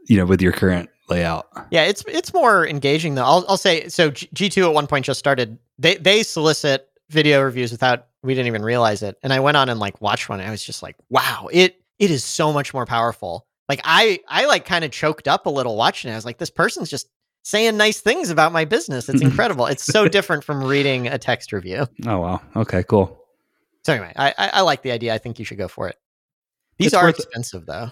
you 0.07 0.17
know, 0.17 0.25
with 0.25 0.41
your 0.41 0.51
current 0.51 0.89
layout. 1.09 1.47
Yeah, 1.71 1.83
it's 1.83 2.03
it's 2.07 2.33
more 2.33 2.67
engaging 2.67 3.15
though. 3.15 3.23
I'll 3.25 3.45
I'll 3.49 3.57
say 3.57 3.87
so. 3.89 4.11
G 4.11 4.49
two 4.49 4.65
at 4.65 4.73
one 4.73 4.87
point 4.87 5.05
just 5.05 5.19
started. 5.19 5.57
They 5.79 5.95
they 5.95 6.23
solicit 6.23 6.87
video 7.09 7.41
reviews 7.41 7.71
without 7.71 8.07
we 8.21 8.33
didn't 8.33 8.47
even 8.47 8.63
realize 8.63 9.01
it. 9.03 9.17
And 9.23 9.33
I 9.33 9.39
went 9.39 9.57
on 9.57 9.69
and 9.69 9.79
like 9.79 9.99
watched 10.01 10.29
one. 10.29 10.39
And 10.39 10.47
I 10.47 10.51
was 10.51 10.63
just 10.63 10.83
like, 10.83 10.95
wow, 11.09 11.47
it 11.51 11.75
it 11.99 12.11
is 12.11 12.23
so 12.23 12.53
much 12.53 12.73
more 12.73 12.85
powerful. 12.85 13.45
Like 13.69 13.81
I 13.83 14.19
I 14.27 14.45
like 14.45 14.65
kind 14.65 14.85
of 14.85 14.91
choked 14.91 15.27
up 15.27 15.45
a 15.45 15.49
little 15.49 15.75
watching 15.75 16.09
it. 16.09 16.13
I 16.13 16.17
was 16.17 16.25
like, 16.25 16.37
this 16.37 16.49
person's 16.49 16.89
just 16.89 17.07
saying 17.43 17.75
nice 17.75 17.99
things 17.99 18.29
about 18.29 18.51
my 18.51 18.65
business. 18.65 19.09
It's 19.09 19.21
incredible. 19.29 19.65
it's 19.65 19.83
so 19.83 20.07
different 20.07 20.43
from 20.43 20.63
reading 20.63 21.07
a 21.07 21.17
text 21.17 21.51
review. 21.51 21.87
Oh 22.05 22.19
wow. 22.19 22.41
Okay, 22.55 22.83
cool. 22.83 23.19
So 23.85 23.93
anyway, 23.93 24.13
I 24.15 24.33
I, 24.37 24.47
I 24.53 24.61
like 24.61 24.81
the 24.81 24.91
idea. 24.91 25.13
I 25.13 25.17
think 25.17 25.39
you 25.39 25.45
should 25.45 25.57
go 25.57 25.67
for 25.67 25.87
it. 25.87 25.97
These 26.77 26.87
it's 26.87 26.95
are 26.95 27.09
expensive 27.09 27.65
though. 27.65 27.91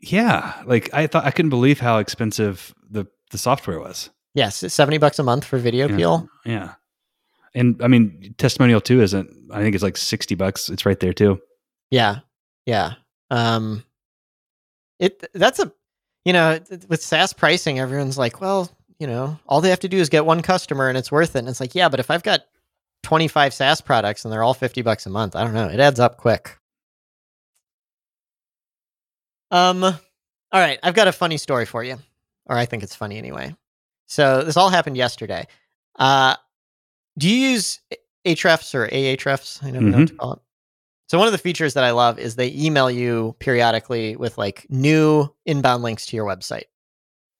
Yeah, 0.00 0.62
like 0.66 0.92
I 0.92 1.06
thought 1.06 1.24
I 1.24 1.30
couldn't 1.30 1.50
believe 1.50 1.80
how 1.80 1.98
expensive 1.98 2.74
the 2.90 3.06
the 3.30 3.38
software 3.38 3.80
was. 3.80 4.10
Yes, 4.34 4.72
seventy 4.72 4.98
bucks 4.98 5.18
a 5.18 5.22
month 5.22 5.44
for 5.44 5.58
Video 5.58 5.88
yeah. 5.88 5.96
Peel. 5.96 6.28
Yeah, 6.44 6.74
and 7.54 7.80
I 7.82 7.88
mean, 7.88 8.34
testimonial 8.38 8.80
two 8.80 9.00
isn't. 9.00 9.30
I 9.52 9.60
think 9.62 9.74
it's 9.74 9.84
like 9.84 9.96
sixty 9.96 10.34
bucks. 10.34 10.68
It's 10.68 10.84
right 10.84 10.98
there 10.98 11.12
too. 11.12 11.40
Yeah, 11.90 12.20
yeah. 12.66 12.94
Um, 13.30 13.84
it 14.98 15.24
that's 15.34 15.58
a 15.58 15.72
you 16.24 16.32
know 16.32 16.60
with 16.88 17.02
SaaS 17.02 17.32
pricing, 17.32 17.78
everyone's 17.78 18.18
like, 18.18 18.40
well, 18.40 18.70
you 18.98 19.06
know, 19.06 19.38
all 19.46 19.60
they 19.60 19.70
have 19.70 19.80
to 19.80 19.88
do 19.88 19.98
is 19.98 20.08
get 20.08 20.26
one 20.26 20.42
customer 20.42 20.88
and 20.88 20.98
it's 20.98 21.12
worth 21.12 21.36
it. 21.36 21.40
And 21.40 21.48
it's 21.48 21.60
like, 21.60 21.74
yeah, 21.74 21.88
but 21.88 22.00
if 22.00 22.10
I've 22.10 22.22
got 22.22 22.42
twenty 23.04 23.28
five 23.28 23.54
SaaS 23.54 23.80
products 23.80 24.24
and 24.24 24.32
they're 24.32 24.42
all 24.42 24.54
fifty 24.54 24.82
bucks 24.82 25.06
a 25.06 25.10
month, 25.10 25.36
I 25.36 25.44
don't 25.44 25.54
know. 25.54 25.68
It 25.68 25.78
adds 25.78 26.00
up 26.00 26.16
quick. 26.16 26.58
Um, 29.50 29.84
all 29.84 29.94
right, 30.52 30.80
I've 30.82 30.94
got 30.94 31.06
a 31.06 31.12
funny 31.12 31.36
story 31.36 31.66
for 31.66 31.84
you, 31.84 31.98
or 32.46 32.56
I 32.56 32.66
think 32.66 32.82
it's 32.82 32.96
funny 32.96 33.18
anyway. 33.18 33.54
So 34.06 34.42
this 34.42 34.56
all 34.56 34.68
happened 34.70 34.96
yesterday. 34.96 35.46
Uh, 35.96 36.34
do 37.16 37.28
you 37.28 37.50
use 37.50 37.80
Ahrefs 38.26 38.74
or 38.74 38.88
Ahrefs? 38.88 39.62
I 39.62 39.70
don't 39.70 39.84
know 39.84 39.90
mm-hmm. 39.90 40.00
what 40.00 40.08
to 40.08 40.14
call 40.14 40.32
it. 40.32 40.38
So 41.06 41.18
one 41.18 41.28
of 41.28 41.32
the 41.32 41.38
features 41.38 41.74
that 41.74 41.84
I 41.84 41.92
love 41.92 42.18
is 42.18 42.34
they 42.34 42.50
email 42.52 42.90
you 42.90 43.36
periodically 43.38 44.16
with 44.16 44.38
like 44.38 44.66
new 44.68 45.32
inbound 45.46 45.82
links 45.82 46.06
to 46.06 46.16
your 46.16 46.26
website, 46.26 46.64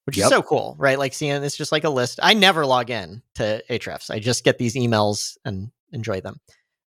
which 0.05 0.17
yep. 0.17 0.27
is 0.27 0.31
so 0.31 0.43
cool, 0.43 0.77
right? 0.79 0.99
Like 0.99 1.15
seeing 1.15 1.43
it's 1.43 1.57
just 1.57 1.73
like 1.73 1.85
a 1.85 1.91
list. 1.91 2.21
I 2.23 2.35
never 2.35 2.67
log 2.67 2.91
in 2.91 3.23
to 3.37 3.63
Ahrefs. 3.71 4.11
I 4.11 4.19
just 4.19 4.45
get 4.45 4.59
these 4.59 4.75
emails 4.75 5.37
and 5.45 5.71
enjoy 5.93 6.21
them. 6.21 6.41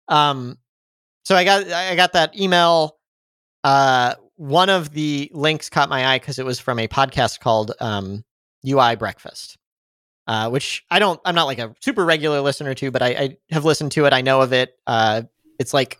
Um, 0.07 0.57
so 1.25 1.35
I 1.35 1.43
got 1.43 1.67
I 1.71 1.95
got 1.95 2.13
that 2.13 2.39
email. 2.39 2.97
Uh, 3.63 4.15
one 4.35 4.69
of 4.69 4.91
the 4.91 5.31
links 5.33 5.69
caught 5.69 5.89
my 5.89 6.05
eye 6.05 6.19
because 6.19 6.39
it 6.39 6.45
was 6.45 6.59
from 6.59 6.79
a 6.79 6.87
podcast 6.87 7.39
called 7.39 7.71
um, 7.79 8.23
UI 8.65 8.95
Breakfast 8.95 9.57
uh, 10.27 10.49
which 10.49 10.85
I 10.91 10.99
don't, 10.99 11.19
I'm 11.25 11.35
not 11.35 11.45
like 11.45 11.59
a 11.59 11.73
super 11.79 12.05
regular 12.05 12.41
listener 12.41 12.73
to, 12.75 12.91
but 12.91 13.01
I, 13.01 13.07
I 13.07 13.37
have 13.51 13.65
listened 13.65 13.93
to 13.93 14.05
it. 14.05 14.13
I 14.13 14.21
know 14.21 14.41
of 14.41 14.53
it. 14.53 14.77
Uh, 14.85 15.23
it's 15.57 15.73
like, 15.73 15.99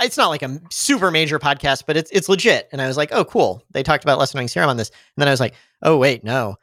it's 0.00 0.16
not 0.16 0.28
like 0.28 0.42
a 0.42 0.60
super 0.70 1.10
major 1.10 1.38
podcast, 1.38 1.84
but 1.86 1.96
it's 1.96 2.10
it's 2.10 2.28
legit. 2.28 2.68
And 2.72 2.80
I 2.80 2.86
was 2.86 2.96
like, 2.96 3.10
oh, 3.12 3.24
cool. 3.24 3.62
They 3.70 3.82
talked 3.82 4.04
about 4.04 4.18
Less 4.18 4.34
Annoying 4.34 4.48
CRM 4.48 4.68
on 4.68 4.76
this. 4.76 4.90
And 4.90 4.96
then 5.18 5.28
I 5.28 5.30
was 5.30 5.40
like, 5.40 5.54
oh, 5.82 5.96
wait, 5.96 6.24
no, 6.24 6.56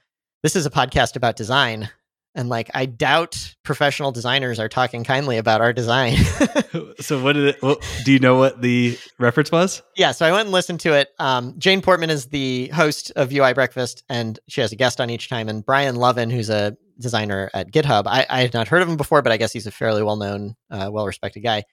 this 0.44 0.56
is 0.56 0.66
a 0.66 0.70
podcast 0.70 1.16
about 1.16 1.36
design. 1.36 1.90
And 2.36 2.50
like, 2.50 2.72
I 2.74 2.88
doubt 2.88 3.56
professional 3.64 4.12
designers 4.12 4.60
are 4.60 4.68
talking 4.68 5.04
kindly 5.04 5.38
about 5.38 5.62
our 5.62 5.72
design. 5.72 6.18
so, 7.00 7.22
what 7.22 7.34
did 7.34 7.46
it? 7.46 7.62
Well, 7.62 7.78
do 8.06 8.12
you 8.12 8.18
know 8.18 8.38
what 8.38 8.60
the 8.62 8.98
reference 9.20 9.52
was? 9.52 9.84
Yeah, 9.96 10.12
so 10.14 10.26
I 10.26 10.32
went 10.32 10.46
and 10.46 10.52
listened 10.52 10.80
to 10.82 10.94
it. 10.94 11.10
Um, 11.20 11.54
Jane 11.60 11.82
Portman 11.82 12.10
is 12.10 12.28
the 12.28 12.70
host 12.70 13.12
of 13.16 13.32
UI 13.32 13.54
Breakfast, 13.54 14.04
and 14.10 14.40
she 14.48 14.62
has 14.62 14.72
a 14.72 14.76
guest 14.76 15.00
on 15.00 15.12
each 15.12 15.30
time. 15.30 15.48
And 15.48 15.64
Brian 15.64 15.96
Lovin, 15.96 16.32
who's 16.32 16.50
a 16.50 16.76
designer 17.00 17.52
at 17.54 17.72
GitHub, 17.72 18.08
I, 18.08 18.26
I 18.28 18.42
had 18.42 18.54
not 18.54 18.68
heard 18.68 18.82
of 18.82 18.90
him 18.90 18.98
before, 18.98 19.22
but 19.22 19.32
I 19.32 19.38
guess 19.38 19.54
he's 19.54 19.68
a 19.68 19.72
fairly 19.72 20.02
well 20.02 20.18
known, 20.18 20.56
uh, 20.72 20.90
well 20.92 21.06
respected 21.06 21.42
guy. 21.42 21.66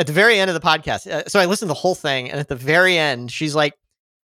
At 0.00 0.06
the 0.06 0.14
very 0.14 0.38
end 0.38 0.48
of 0.48 0.54
the 0.54 0.66
podcast, 0.66 1.06
uh, 1.06 1.28
so 1.28 1.38
I 1.38 1.44
listened 1.44 1.68
to 1.68 1.74
the 1.74 1.78
whole 1.78 1.94
thing, 1.94 2.30
and 2.30 2.40
at 2.40 2.48
the 2.48 2.56
very 2.56 2.96
end, 2.96 3.30
she's 3.30 3.54
like, 3.54 3.74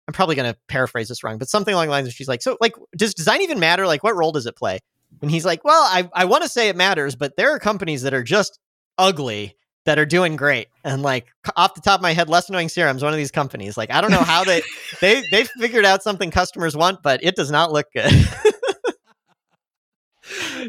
I'm 0.08 0.14
probably 0.14 0.34
going 0.34 0.52
to 0.52 0.58
paraphrase 0.68 1.10
this 1.10 1.24
wrong, 1.24 1.38
but 1.38 1.48
something 1.48 1.72
along 1.72 1.86
the 1.86 1.92
lines 1.92 2.08
of 2.08 2.14
she's 2.16 2.28
like, 2.28 2.42
so 2.42 2.58
like, 2.60 2.74
does 2.98 3.14
design 3.14 3.44
even 3.44 3.60
matter? 3.60 3.86
Like, 3.86 4.04
what 4.04 4.16
role 4.16 4.32
does 4.32 4.48
it 4.48 4.56
play? 4.56 4.80
And 5.22 5.30
he's 5.30 5.46
like, 5.46 5.64
well, 5.64 5.84
I, 5.84 6.10
I 6.12 6.26
want 6.26 6.42
to 6.42 6.50
say 6.50 6.70
it 6.70 6.76
matters, 6.76 7.16
but 7.16 7.38
there 7.38 7.52
are 7.52 7.60
companies 7.60 8.02
that 8.02 8.16
are 8.16 8.24
just 8.24 8.58
ugly 8.98 9.56
that 9.86 10.00
are 10.00 10.08
doing 10.08 10.38
great. 10.38 10.70
And 10.84 11.04
like 11.04 11.28
off 11.56 11.76
the 11.76 11.82
top 11.82 12.00
of 12.00 12.02
my 12.02 12.14
head, 12.14 12.30
Less 12.30 12.50
Annoying 12.50 12.70
CRM's 12.70 13.04
one 13.04 13.14
of 13.14 13.18
these 13.18 13.30
companies. 13.30 13.78
Like 13.78 13.92
I 13.92 14.02
don't 14.02 14.10
know 14.10 14.24
how 14.24 14.44
they 14.44 14.64
they 15.02 15.24
they 15.30 15.44
figured 15.60 15.86
out 15.86 16.02
something 16.02 16.32
customers 16.32 16.76
want, 16.76 17.04
but 17.04 17.24
it 17.24 17.36
does 17.36 17.52
not 17.52 17.72
look 17.72 17.86
good. 17.94 18.12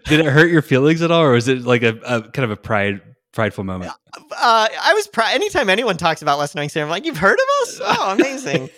Did 0.04 0.20
it 0.20 0.26
hurt 0.26 0.50
your 0.50 0.62
feelings 0.62 1.00
at 1.00 1.10
all, 1.10 1.22
or 1.22 1.32
was 1.32 1.48
it 1.48 1.62
like 1.62 1.82
a, 1.82 1.98
a 2.04 2.22
kind 2.22 2.44
of 2.44 2.50
a 2.50 2.56
pride 2.56 3.00
prideful 3.32 3.64
moment? 3.64 3.92
Uh, 4.16 4.68
I 4.80 4.92
was 4.94 5.06
proud. 5.08 5.34
Anytime 5.34 5.70
anyone 5.70 5.96
talks 5.96 6.22
about 6.22 6.38
Less 6.38 6.54
Annoying 6.54 6.68
CRM, 6.68 6.84
I'm 6.84 6.88
like 6.88 7.04
you've 7.04 7.16
heard 7.16 7.38
of 7.38 7.46
us? 7.62 7.80
Oh, 7.84 8.12
amazing. 8.18 8.70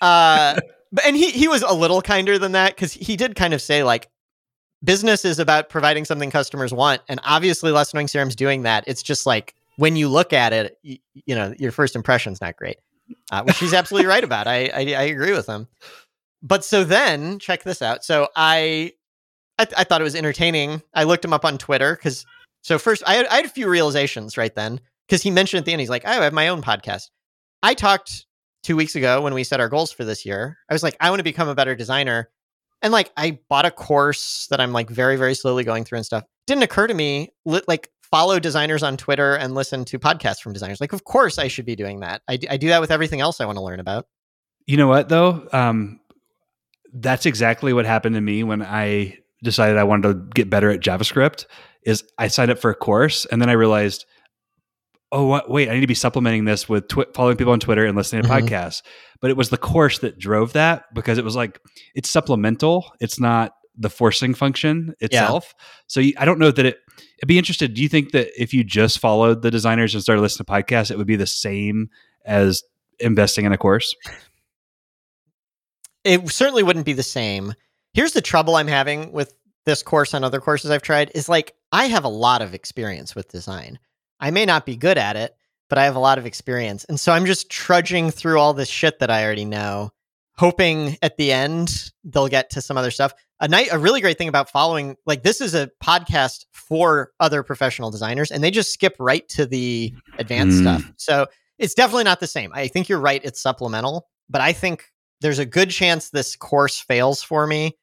uh, 0.00 0.60
but 0.92 1.04
and 1.04 1.16
he 1.16 1.30
he 1.30 1.48
was 1.48 1.62
a 1.62 1.72
little 1.74 2.02
kinder 2.02 2.38
than 2.38 2.52
that 2.52 2.74
because 2.74 2.92
he 2.92 3.16
did 3.16 3.34
kind 3.34 3.54
of 3.54 3.60
say 3.62 3.82
like 3.82 4.08
business 4.84 5.24
is 5.24 5.38
about 5.38 5.68
providing 5.68 6.04
something 6.04 6.30
customers 6.30 6.72
want, 6.72 7.02
and 7.08 7.20
obviously 7.24 7.72
Less 7.72 7.92
Annoying 7.92 8.06
CRM's 8.06 8.36
doing 8.36 8.62
that. 8.62 8.84
It's 8.86 9.02
just 9.02 9.26
like 9.26 9.54
when 9.76 9.96
you 9.96 10.08
look 10.08 10.32
at 10.32 10.52
it, 10.52 10.78
you, 10.82 10.98
you 11.14 11.34
know 11.34 11.54
your 11.58 11.72
first 11.72 11.96
impression's 11.96 12.40
not 12.40 12.56
great, 12.56 12.76
uh, 13.32 13.42
which 13.42 13.58
he's 13.58 13.74
absolutely 13.74 14.06
right 14.06 14.24
about. 14.24 14.46
I, 14.46 14.66
I 14.66 14.80
I 14.94 15.02
agree 15.02 15.32
with 15.32 15.46
him. 15.46 15.68
But 16.42 16.64
so 16.64 16.84
then 16.84 17.38
check 17.38 17.62
this 17.64 17.82
out. 17.82 18.04
So 18.04 18.28
I 18.36 18.92
I, 19.58 19.64
th- 19.64 19.74
I 19.78 19.84
thought 19.84 20.00
it 20.00 20.04
was 20.04 20.14
entertaining. 20.14 20.82
I 20.94 21.04
looked 21.04 21.24
him 21.24 21.32
up 21.32 21.44
on 21.44 21.58
Twitter 21.58 21.96
because 21.96 22.26
so 22.66 22.80
first 22.80 23.04
I 23.06 23.14
had, 23.14 23.26
I 23.26 23.36
had 23.36 23.44
a 23.44 23.48
few 23.48 23.68
realizations 23.68 24.36
right 24.36 24.52
then 24.52 24.80
because 25.06 25.22
he 25.22 25.30
mentioned 25.30 25.60
at 25.60 25.66
the 25.66 25.72
end 25.72 25.78
he's 25.78 25.88
like 25.88 26.02
oh, 26.04 26.10
I 26.10 26.24
have 26.24 26.32
my 26.32 26.48
own 26.48 26.62
podcast. 26.62 27.10
I 27.62 27.74
talked 27.74 28.26
two 28.64 28.74
weeks 28.74 28.96
ago 28.96 29.22
when 29.22 29.34
we 29.34 29.44
set 29.44 29.60
our 29.60 29.68
goals 29.68 29.92
for 29.92 30.04
this 30.04 30.26
year. 30.26 30.58
I 30.68 30.74
was 30.74 30.82
like 30.82 30.96
I 30.98 31.10
want 31.10 31.20
to 31.20 31.24
become 31.24 31.46
a 31.46 31.54
better 31.54 31.76
designer, 31.76 32.28
and 32.82 32.92
like 32.92 33.12
I 33.16 33.38
bought 33.48 33.66
a 33.66 33.70
course 33.70 34.48
that 34.50 34.58
I'm 34.58 34.72
like 34.72 34.90
very 34.90 35.14
very 35.14 35.36
slowly 35.36 35.62
going 35.62 35.84
through 35.84 35.98
and 35.98 36.04
stuff. 36.04 36.24
Didn't 36.48 36.64
occur 36.64 36.88
to 36.88 36.94
me 36.94 37.32
li- 37.44 37.62
like 37.68 37.88
follow 38.02 38.40
designers 38.40 38.82
on 38.82 38.96
Twitter 38.96 39.36
and 39.36 39.54
listen 39.54 39.84
to 39.84 39.98
podcasts 40.00 40.40
from 40.40 40.52
designers. 40.52 40.80
Like 40.80 40.92
of 40.92 41.04
course 41.04 41.38
I 41.38 41.46
should 41.46 41.66
be 41.66 41.76
doing 41.76 42.00
that. 42.00 42.22
I 42.26 42.36
do 42.36 42.66
that 42.66 42.80
with 42.80 42.90
everything 42.90 43.20
else 43.20 43.40
I 43.40 43.46
want 43.46 43.58
to 43.58 43.62
learn 43.62 43.78
about. 43.78 44.08
You 44.66 44.76
know 44.76 44.88
what 44.88 45.08
though? 45.08 45.46
Um, 45.52 46.00
that's 46.92 47.26
exactly 47.26 47.72
what 47.72 47.86
happened 47.86 48.16
to 48.16 48.20
me 48.20 48.42
when 48.42 48.60
I 48.60 49.18
decided 49.44 49.76
I 49.76 49.84
wanted 49.84 50.08
to 50.08 50.14
get 50.34 50.50
better 50.50 50.68
at 50.68 50.80
JavaScript 50.80 51.46
is 51.86 52.04
I 52.18 52.28
signed 52.28 52.50
up 52.50 52.58
for 52.58 52.70
a 52.70 52.74
course 52.74 53.24
and 53.26 53.40
then 53.40 53.48
I 53.48 53.52
realized, 53.52 54.04
oh 55.12 55.26
what, 55.26 55.48
wait, 55.48 55.70
I 55.70 55.74
need 55.74 55.80
to 55.80 55.86
be 55.86 55.94
supplementing 55.94 56.44
this 56.44 56.68
with 56.68 56.90
following 57.14 57.36
people 57.36 57.52
on 57.52 57.60
Twitter 57.60 57.86
and 57.86 57.96
listening 57.96 58.22
to 58.22 58.28
mm-hmm. 58.28 58.46
podcasts. 58.46 58.82
But 59.20 59.30
it 59.30 59.36
was 59.36 59.48
the 59.48 59.56
course 59.56 60.00
that 60.00 60.18
drove 60.18 60.52
that 60.52 60.92
because 60.94 61.16
it 61.16 61.24
was 61.24 61.36
like 61.36 61.60
it's 61.94 62.10
supplemental. 62.10 62.92
It's 63.00 63.18
not 63.18 63.54
the 63.78 63.88
forcing 63.88 64.34
function 64.34 64.94
itself. 65.00 65.54
Yeah. 65.56 65.64
So 65.86 66.00
you, 66.00 66.12
I 66.18 66.24
don't 66.24 66.38
know 66.38 66.50
that 66.50 66.66
it. 66.66 66.78
I'd 67.22 67.28
be 67.28 67.38
interested. 67.38 67.72
Do 67.72 67.82
you 67.82 67.88
think 67.88 68.12
that 68.12 68.28
if 68.40 68.52
you 68.52 68.62
just 68.62 68.98
followed 68.98 69.40
the 69.40 69.50
designers 69.50 69.94
and 69.94 70.02
started 70.02 70.20
listening 70.20 70.44
to 70.46 70.52
podcasts, 70.52 70.90
it 70.90 70.98
would 70.98 71.06
be 71.06 71.16
the 71.16 71.26
same 71.26 71.88
as 72.26 72.62
investing 72.98 73.46
in 73.46 73.52
a 73.52 73.58
course? 73.58 73.94
It 76.04 76.28
certainly 76.30 76.62
wouldn't 76.62 76.86
be 76.86 76.92
the 76.92 77.02
same 77.02 77.54
here's 77.96 78.12
the 78.12 78.20
trouble 78.20 78.56
I'm 78.56 78.68
having 78.68 79.10
with 79.10 79.32
this 79.64 79.82
course 79.82 80.12
and 80.12 80.24
other 80.24 80.38
courses 80.38 80.70
I've 80.70 80.82
tried 80.82 81.10
is 81.14 81.28
like 81.30 81.54
I 81.76 81.88
have 81.88 82.04
a 82.04 82.08
lot 82.08 82.40
of 82.40 82.54
experience 82.54 83.14
with 83.14 83.28
design. 83.28 83.78
I 84.18 84.30
may 84.30 84.46
not 84.46 84.64
be 84.64 84.76
good 84.76 84.96
at 84.96 85.14
it, 85.14 85.36
but 85.68 85.76
I 85.76 85.84
have 85.84 85.94
a 85.94 85.98
lot 85.98 86.16
of 86.16 86.24
experience. 86.24 86.84
And 86.84 86.98
so 86.98 87.12
I'm 87.12 87.26
just 87.26 87.50
trudging 87.50 88.10
through 88.10 88.40
all 88.40 88.54
this 88.54 88.70
shit 88.70 88.98
that 89.00 89.10
I 89.10 89.22
already 89.22 89.44
know, 89.44 89.90
hoping 90.38 90.96
at 91.02 91.18
the 91.18 91.32
end 91.32 91.92
they'll 92.02 92.28
get 92.28 92.48
to 92.52 92.62
some 92.62 92.78
other 92.78 92.90
stuff. 92.90 93.12
A 93.40 93.48
night 93.48 93.68
a 93.70 93.78
really 93.78 94.00
great 94.00 94.16
thing 94.16 94.28
about 94.28 94.48
following 94.48 94.96
like 95.04 95.22
this 95.22 95.42
is 95.42 95.54
a 95.54 95.70
podcast 95.84 96.46
for 96.50 97.10
other 97.20 97.42
professional 97.42 97.90
designers 97.90 98.30
and 98.30 98.42
they 98.42 98.50
just 98.50 98.72
skip 98.72 98.96
right 98.98 99.28
to 99.28 99.44
the 99.44 99.92
advanced 100.18 100.56
mm. 100.56 100.62
stuff. 100.62 100.92
So 100.96 101.26
it's 101.58 101.74
definitely 101.74 102.04
not 102.04 102.20
the 102.20 102.26
same. 102.26 102.52
I 102.54 102.68
think 102.68 102.88
you're 102.88 103.00
right 103.00 103.20
it's 103.22 103.42
supplemental, 103.42 104.08
but 104.30 104.40
I 104.40 104.54
think 104.54 104.90
there's 105.20 105.38
a 105.38 105.44
good 105.44 105.68
chance 105.68 106.08
this 106.08 106.36
course 106.36 106.80
fails 106.80 107.22
for 107.22 107.46
me 107.46 107.76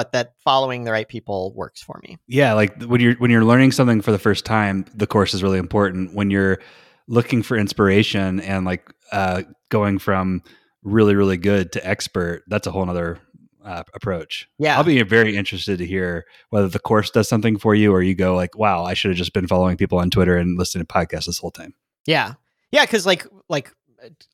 but 0.00 0.12
that 0.12 0.32
following 0.42 0.84
the 0.84 0.92
right 0.92 1.06
people 1.06 1.52
works 1.54 1.82
for 1.82 2.00
me. 2.02 2.16
Yeah, 2.26 2.54
like 2.54 2.82
when 2.84 3.02
you're 3.02 3.16
when 3.16 3.30
you're 3.30 3.44
learning 3.44 3.72
something 3.72 4.00
for 4.00 4.12
the 4.12 4.18
first 4.18 4.46
time, 4.46 4.86
the 4.94 5.06
course 5.06 5.34
is 5.34 5.42
really 5.42 5.58
important. 5.58 6.14
When 6.14 6.30
you're 6.30 6.58
looking 7.06 7.42
for 7.42 7.58
inspiration 7.58 8.40
and 8.40 8.64
like 8.64 8.90
uh, 9.12 9.42
going 9.68 9.98
from 9.98 10.42
really 10.82 11.14
really 11.14 11.36
good 11.36 11.70
to 11.72 11.86
expert, 11.86 12.44
that's 12.48 12.66
a 12.66 12.70
whole 12.70 12.88
other 12.88 13.18
uh, 13.62 13.82
approach. 13.92 14.48
Yeah, 14.58 14.78
I'll 14.78 14.84
be 14.84 15.02
very 15.02 15.36
interested 15.36 15.76
to 15.76 15.84
hear 15.84 16.24
whether 16.48 16.68
the 16.68 16.78
course 16.78 17.10
does 17.10 17.28
something 17.28 17.58
for 17.58 17.74
you, 17.74 17.92
or 17.92 18.00
you 18.00 18.14
go 18.14 18.34
like, 18.34 18.56
"Wow, 18.56 18.84
I 18.84 18.94
should 18.94 19.10
have 19.10 19.18
just 19.18 19.34
been 19.34 19.48
following 19.48 19.76
people 19.76 19.98
on 19.98 20.08
Twitter 20.08 20.38
and 20.38 20.58
listening 20.58 20.86
to 20.86 20.90
podcasts 20.90 21.26
this 21.26 21.36
whole 21.36 21.50
time." 21.50 21.74
Yeah, 22.06 22.36
yeah, 22.72 22.86
because 22.86 23.04
like 23.04 23.26
like 23.50 23.70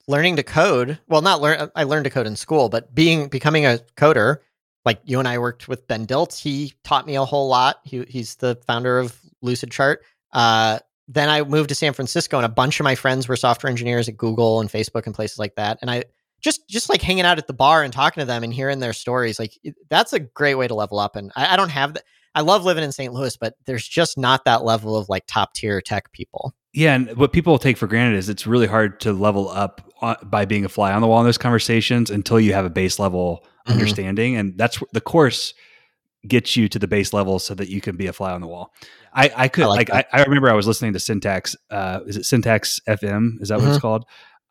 learning 0.06 0.36
to 0.36 0.44
code. 0.44 1.00
Well, 1.08 1.22
not 1.22 1.40
learn. 1.40 1.72
I 1.74 1.82
learned 1.82 2.04
to 2.04 2.10
code 2.10 2.28
in 2.28 2.36
school, 2.36 2.68
but 2.68 2.94
being 2.94 3.26
becoming 3.26 3.66
a 3.66 3.80
coder 3.96 4.38
like 4.86 5.00
you 5.04 5.18
and 5.18 5.28
I 5.28 5.38
worked 5.38 5.68
with 5.68 5.86
Ben 5.88 6.06
Dilts. 6.06 6.38
He 6.38 6.72
taught 6.84 7.06
me 7.06 7.16
a 7.16 7.24
whole 7.24 7.48
lot. 7.48 7.80
He, 7.84 8.04
he's 8.04 8.36
the 8.36 8.56
founder 8.66 8.98
of 8.98 9.18
Lucidchart. 9.44 9.96
Uh, 10.32 10.78
then 11.08 11.28
I 11.28 11.42
moved 11.42 11.68
to 11.68 11.74
San 11.74 11.92
Francisco, 11.92 12.36
and 12.36 12.46
a 12.46 12.48
bunch 12.48 12.80
of 12.80 12.84
my 12.84 12.94
friends 12.94 13.28
were 13.28 13.36
software 13.36 13.70
engineers 13.70 14.08
at 14.08 14.16
Google 14.16 14.60
and 14.60 14.70
Facebook 14.70 15.06
and 15.06 15.14
places 15.14 15.38
like 15.38 15.56
that. 15.56 15.78
And 15.82 15.90
I 15.90 16.04
just 16.40 16.68
just 16.68 16.88
like 16.88 17.02
hanging 17.02 17.24
out 17.24 17.38
at 17.38 17.46
the 17.46 17.52
bar 17.52 17.82
and 17.82 17.92
talking 17.92 18.20
to 18.20 18.24
them 18.24 18.44
and 18.44 18.54
hearing 18.54 18.78
their 18.78 18.92
stories, 18.92 19.38
like 19.38 19.58
that's 19.90 20.12
a 20.12 20.20
great 20.20 20.54
way 20.54 20.68
to 20.68 20.74
level 20.74 20.98
up. 20.98 21.16
And 21.16 21.32
I, 21.36 21.54
I 21.54 21.56
don't 21.56 21.70
have 21.70 21.94
that. 21.94 22.04
I 22.36 22.42
love 22.42 22.66
living 22.66 22.84
in 22.84 22.92
St. 22.92 23.14
Louis, 23.14 23.34
but 23.38 23.54
there's 23.64 23.88
just 23.88 24.18
not 24.18 24.44
that 24.44 24.62
level 24.62 24.94
of 24.94 25.08
like 25.08 25.24
top 25.26 25.54
tier 25.54 25.80
tech 25.80 26.12
people. 26.12 26.54
Yeah, 26.74 26.94
and 26.94 27.16
what 27.16 27.32
people 27.32 27.58
take 27.58 27.78
for 27.78 27.86
granted 27.86 28.18
is 28.18 28.28
it's 28.28 28.46
really 28.46 28.66
hard 28.66 29.00
to 29.00 29.14
level 29.14 29.48
up 29.48 29.80
by 30.22 30.44
being 30.44 30.66
a 30.66 30.68
fly 30.68 30.92
on 30.92 31.00
the 31.00 31.08
wall 31.08 31.20
in 31.20 31.24
those 31.24 31.38
conversations 31.38 32.10
until 32.10 32.38
you 32.38 32.52
have 32.52 32.66
a 32.66 32.70
base 32.70 32.98
level 32.98 33.42
mm-hmm. 33.42 33.72
understanding, 33.72 34.36
and 34.36 34.58
that's 34.58 34.78
the 34.92 35.00
course 35.00 35.54
gets 36.28 36.56
you 36.56 36.68
to 36.68 36.78
the 36.78 36.86
base 36.86 37.14
level 37.14 37.38
so 37.38 37.54
that 37.54 37.70
you 37.70 37.80
can 37.80 37.96
be 37.96 38.06
a 38.06 38.12
fly 38.12 38.32
on 38.32 38.42
the 38.42 38.46
wall. 38.46 38.74
I, 39.14 39.32
I 39.34 39.48
could 39.48 39.64
I 39.64 39.68
like, 39.68 39.88
like 39.88 40.06
I, 40.12 40.18
I, 40.18 40.24
remember 40.24 40.50
I 40.50 40.54
was 40.54 40.66
listening 40.66 40.92
to 40.92 41.00
Syntax. 41.00 41.56
Uh, 41.70 42.00
is 42.06 42.18
it 42.18 42.26
Syntax 42.26 42.80
FM? 42.86 43.40
Is 43.40 43.48
that 43.48 43.54
mm-hmm. 43.54 43.64
what 43.64 43.68
it's 43.68 43.78
mm-hmm. 43.78 43.80
called? 43.80 44.04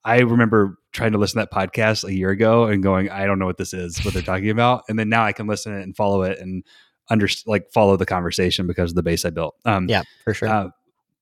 I 0.03 0.21
remember 0.21 0.77
trying 0.91 1.11
to 1.11 1.17
listen 1.19 1.39
to 1.39 1.47
that 1.51 1.51
podcast 1.51 2.03
a 2.03 2.13
year 2.13 2.29
ago 2.29 2.65
and 2.65 2.81
going, 2.81 3.09
I 3.09 3.25
don't 3.25 3.37
know 3.37 3.45
what 3.45 3.57
this 3.57 3.73
is, 3.73 4.03
what 4.05 4.13
they're 4.13 4.23
talking 4.23 4.49
about, 4.49 4.83
and 4.89 4.97
then 4.97 5.09
now 5.09 5.25
I 5.25 5.33
can 5.33 5.45
listen 5.45 5.73
to 5.73 5.79
it 5.79 5.83
and 5.83 5.95
follow 5.95 6.23
it 6.23 6.39
and 6.39 6.63
under 7.09 7.27
like 7.45 7.71
follow 7.71 7.97
the 7.97 8.05
conversation 8.05 8.67
because 8.67 8.91
of 8.91 8.95
the 8.95 9.03
base 9.03 9.25
I 9.25 9.29
built. 9.29 9.55
Um, 9.65 9.87
yeah, 9.89 10.03
for 10.23 10.33
sure. 10.33 10.47
Uh, 10.47 10.69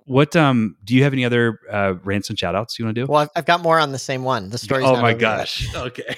what 0.05 0.35
um 0.35 0.75
do 0.83 0.95
you 0.95 1.03
have 1.03 1.13
any 1.13 1.23
other 1.23 1.59
uh 1.71 1.95
rants 2.03 2.29
and 2.29 2.37
shout 2.37 2.55
outs 2.55 2.77
you 2.77 2.85
want 2.85 2.95
to 2.95 3.01
do? 3.01 3.11
Well, 3.11 3.21
I've, 3.21 3.29
I've, 3.35 3.45
got 3.45 3.61
more 3.61 3.79
on 3.79 3.91
the 3.91 3.99
same 3.99 4.23
one. 4.23 4.49
The 4.49 4.57
story. 4.57 4.83
Oh 4.83 5.01
my 5.01 5.13
gosh. 5.13 5.67
Yet. 5.73 5.75
Okay. 5.85 6.15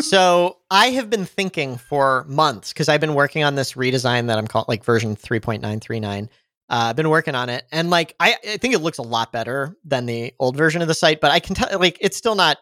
so 0.00 0.58
I 0.70 0.90
have 0.90 1.10
been 1.10 1.24
thinking 1.24 1.76
for 1.76 2.24
months 2.28 2.72
because 2.72 2.88
I've 2.88 3.00
been 3.00 3.14
working 3.14 3.42
on 3.42 3.56
this 3.56 3.72
redesign 3.72 4.28
that 4.28 4.38
I'm 4.38 4.46
calling 4.46 4.66
like 4.68 4.84
version 4.84 5.16
3.939. 5.16 6.24
Uh, 6.24 6.26
I've 6.68 6.96
been 6.96 7.08
working 7.08 7.34
on 7.34 7.48
it, 7.48 7.64
and 7.72 7.90
like 7.90 8.14
I, 8.20 8.36
I 8.46 8.56
think 8.58 8.74
it 8.74 8.80
looks 8.80 8.98
a 8.98 9.02
lot 9.02 9.32
better 9.32 9.76
than 9.84 10.06
the 10.06 10.34
old 10.38 10.56
version 10.56 10.82
of 10.82 10.88
the 10.88 10.94
site, 10.94 11.20
but 11.20 11.30
I 11.30 11.40
can 11.40 11.54
tell 11.54 11.78
like 11.78 11.98
it's 12.00 12.16
still 12.16 12.34
not 12.34 12.58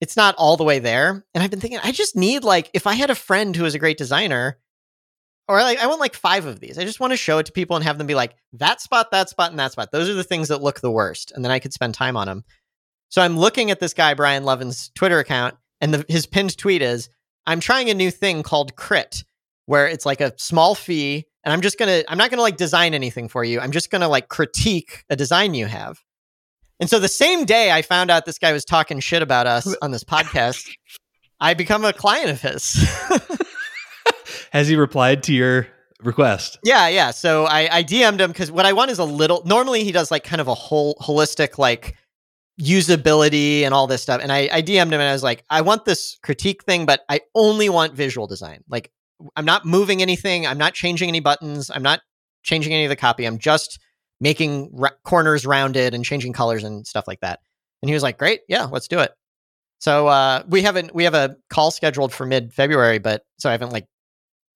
it's 0.00 0.16
not 0.16 0.34
all 0.36 0.56
the 0.56 0.64
way 0.64 0.78
there. 0.78 1.24
And 1.34 1.42
I've 1.42 1.50
been 1.50 1.60
thinking 1.60 1.80
I 1.82 1.92
just 1.92 2.16
need 2.16 2.44
like 2.44 2.70
if 2.74 2.86
I 2.86 2.94
had 2.94 3.10
a 3.10 3.14
friend 3.14 3.54
who 3.54 3.64
was 3.64 3.74
a 3.74 3.78
great 3.78 3.98
designer 3.98 4.58
or 5.48 5.60
like 5.62 5.78
I 5.78 5.86
want 5.86 6.00
like 6.00 6.14
five 6.14 6.46
of 6.46 6.60
these. 6.60 6.78
I 6.78 6.84
just 6.84 7.00
want 7.00 7.12
to 7.12 7.16
show 7.16 7.38
it 7.38 7.46
to 7.46 7.52
people 7.52 7.74
and 7.76 7.84
have 7.84 7.98
them 7.98 8.06
be 8.06 8.14
like, 8.14 8.36
that 8.52 8.80
spot, 8.80 9.10
that 9.10 9.30
spot, 9.30 9.50
and 9.50 9.58
that 9.58 9.72
spot. 9.72 9.90
Those 9.90 10.08
are 10.08 10.14
the 10.14 10.24
things 10.24 10.48
that 10.48 10.62
look 10.62 10.80
the 10.80 10.90
worst. 10.90 11.32
And 11.34 11.44
then 11.44 11.50
I 11.50 11.58
could 11.58 11.72
spend 11.72 11.94
time 11.94 12.16
on 12.16 12.26
them. 12.26 12.44
So 13.08 13.22
I'm 13.22 13.38
looking 13.38 13.70
at 13.70 13.80
this 13.80 13.94
guy, 13.94 14.12
Brian 14.12 14.44
Lovin's 14.44 14.90
Twitter 14.94 15.18
account, 15.18 15.54
and 15.80 15.94
the, 15.94 16.04
his 16.08 16.26
pinned 16.26 16.56
tweet 16.58 16.82
is, 16.82 17.08
I'm 17.46 17.60
trying 17.60 17.88
a 17.88 17.94
new 17.94 18.10
thing 18.10 18.42
called 18.42 18.76
Crit, 18.76 19.24
where 19.64 19.86
it's 19.86 20.04
like 20.04 20.20
a 20.20 20.34
small 20.36 20.74
fee. 20.74 21.24
And 21.44 21.52
I'm 21.52 21.62
just 21.62 21.78
going 21.78 21.88
to, 21.88 22.10
I'm 22.10 22.18
not 22.18 22.30
going 22.30 22.38
to 22.38 22.42
like 22.42 22.58
design 22.58 22.92
anything 22.92 23.28
for 23.28 23.42
you. 23.42 23.60
I'm 23.60 23.72
just 23.72 23.90
going 23.90 24.02
to 24.02 24.08
like 24.08 24.28
critique 24.28 25.04
a 25.08 25.16
design 25.16 25.54
you 25.54 25.64
have. 25.64 25.98
And 26.78 26.90
so 26.90 26.98
the 26.98 27.08
same 27.08 27.46
day 27.46 27.72
I 27.72 27.80
found 27.80 28.10
out 28.10 28.26
this 28.26 28.38
guy 28.38 28.52
was 28.52 28.66
talking 28.66 29.00
shit 29.00 29.22
about 29.22 29.46
us 29.46 29.74
on 29.82 29.92
this 29.92 30.04
podcast, 30.04 30.68
I 31.40 31.54
become 31.54 31.86
a 31.86 31.94
client 31.94 32.28
of 32.28 32.42
his. 32.42 32.86
Has 34.52 34.68
he 34.68 34.76
replied 34.76 35.22
to 35.24 35.32
your 35.32 35.68
request. 36.02 36.58
Yeah, 36.62 36.88
yeah. 36.88 37.10
So 37.10 37.44
I, 37.46 37.78
I 37.78 37.82
DM'd 37.82 38.20
him 38.20 38.30
because 38.30 38.50
what 38.50 38.66
I 38.66 38.72
want 38.72 38.90
is 38.90 38.98
a 38.98 39.04
little. 39.04 39.42
Normally 39.44 39.84
he 39.84 39.92
does 39.92 40.10
like 40.10 40.24
kind 40.24 40.40
of 40.40 40.48
a 40.48 40.54
whole 40.54 40.94
holistic 41.00 41.58
like 41.58 41.96
usability 42.60 43.62
and 43.62 43.72
all 43.72 43.86
this 43.86 44.02
stuff. 44.02 44.20
And 44.22 44.32
I, 44.32 44.48
I 44.52 44.62
DM'd 44.62 44.92
him 44.92 44.94
and 44.94 45.02
I 45.02 45.12
was 45.12 45.22
like, 45.22 45.44
I 45.48 45.60
want 45.60 45.84
this 45.84 46.18
critique 46.22 46.64
thing, 46.64 46.86
but 46.86 47.00
I 47.08 47.20
only 47.34 47.68
want 47.68 47.94
visual 47.94 48.26
design. 48.26 48.64
Like 48.68 48.90
I'm 49.36 49.44
not 49.44 49.64
moving 49.64 50.02
anything. 50.02 50.46
I'm 50.46 50.58
not 50.58 50.74
changing 50.74 51.08
any 51.08 51.20
buttons. 51.20 51.70
I'm 51.72 51.82
not 51.82 52.00
changing 52.42 52.72
any 52.72 52.84
of 52.84 52.90
the 52.90 52.96
copy. 52.96 53.24
I'm 53.24 53.38
just 53.38 53.78
making 54.20 54.76
corners 55.04 55.46
rounded 55.46 55.94
and 55.94 56.04
changing 56.04 56.32
colors 56.32 56.64
and 56.64 56.86
stuff 56.86 57.06
like 57.06 57.20
that. 57.20 57.40
And 57.80 57.88
he 57.88 57.94
was 57.94 58.02
like, 58.02 58.18
"Great, 58.18 58.40
yeah, 58.48 58.64
let's 58.64 58.88
do 58.88 58.98
it." 58.98 59.12
So 59.78 60.08
uh, 60.08 60.42
we 60.48 60.62
haven't 60.62 60.92
we 60.92 61.04
have 61.04 61.14
a 61.14 61.36
call 61.48 61.70
scheduled 61.70 62.12
for 62.12 62.26
mid 62.26 62.52
February, 62.52 62.98
but 62.98 63.22
so 63.38 63.48
I 63.48 63.52
haven't 63.52 63.70
like 63.70 63.86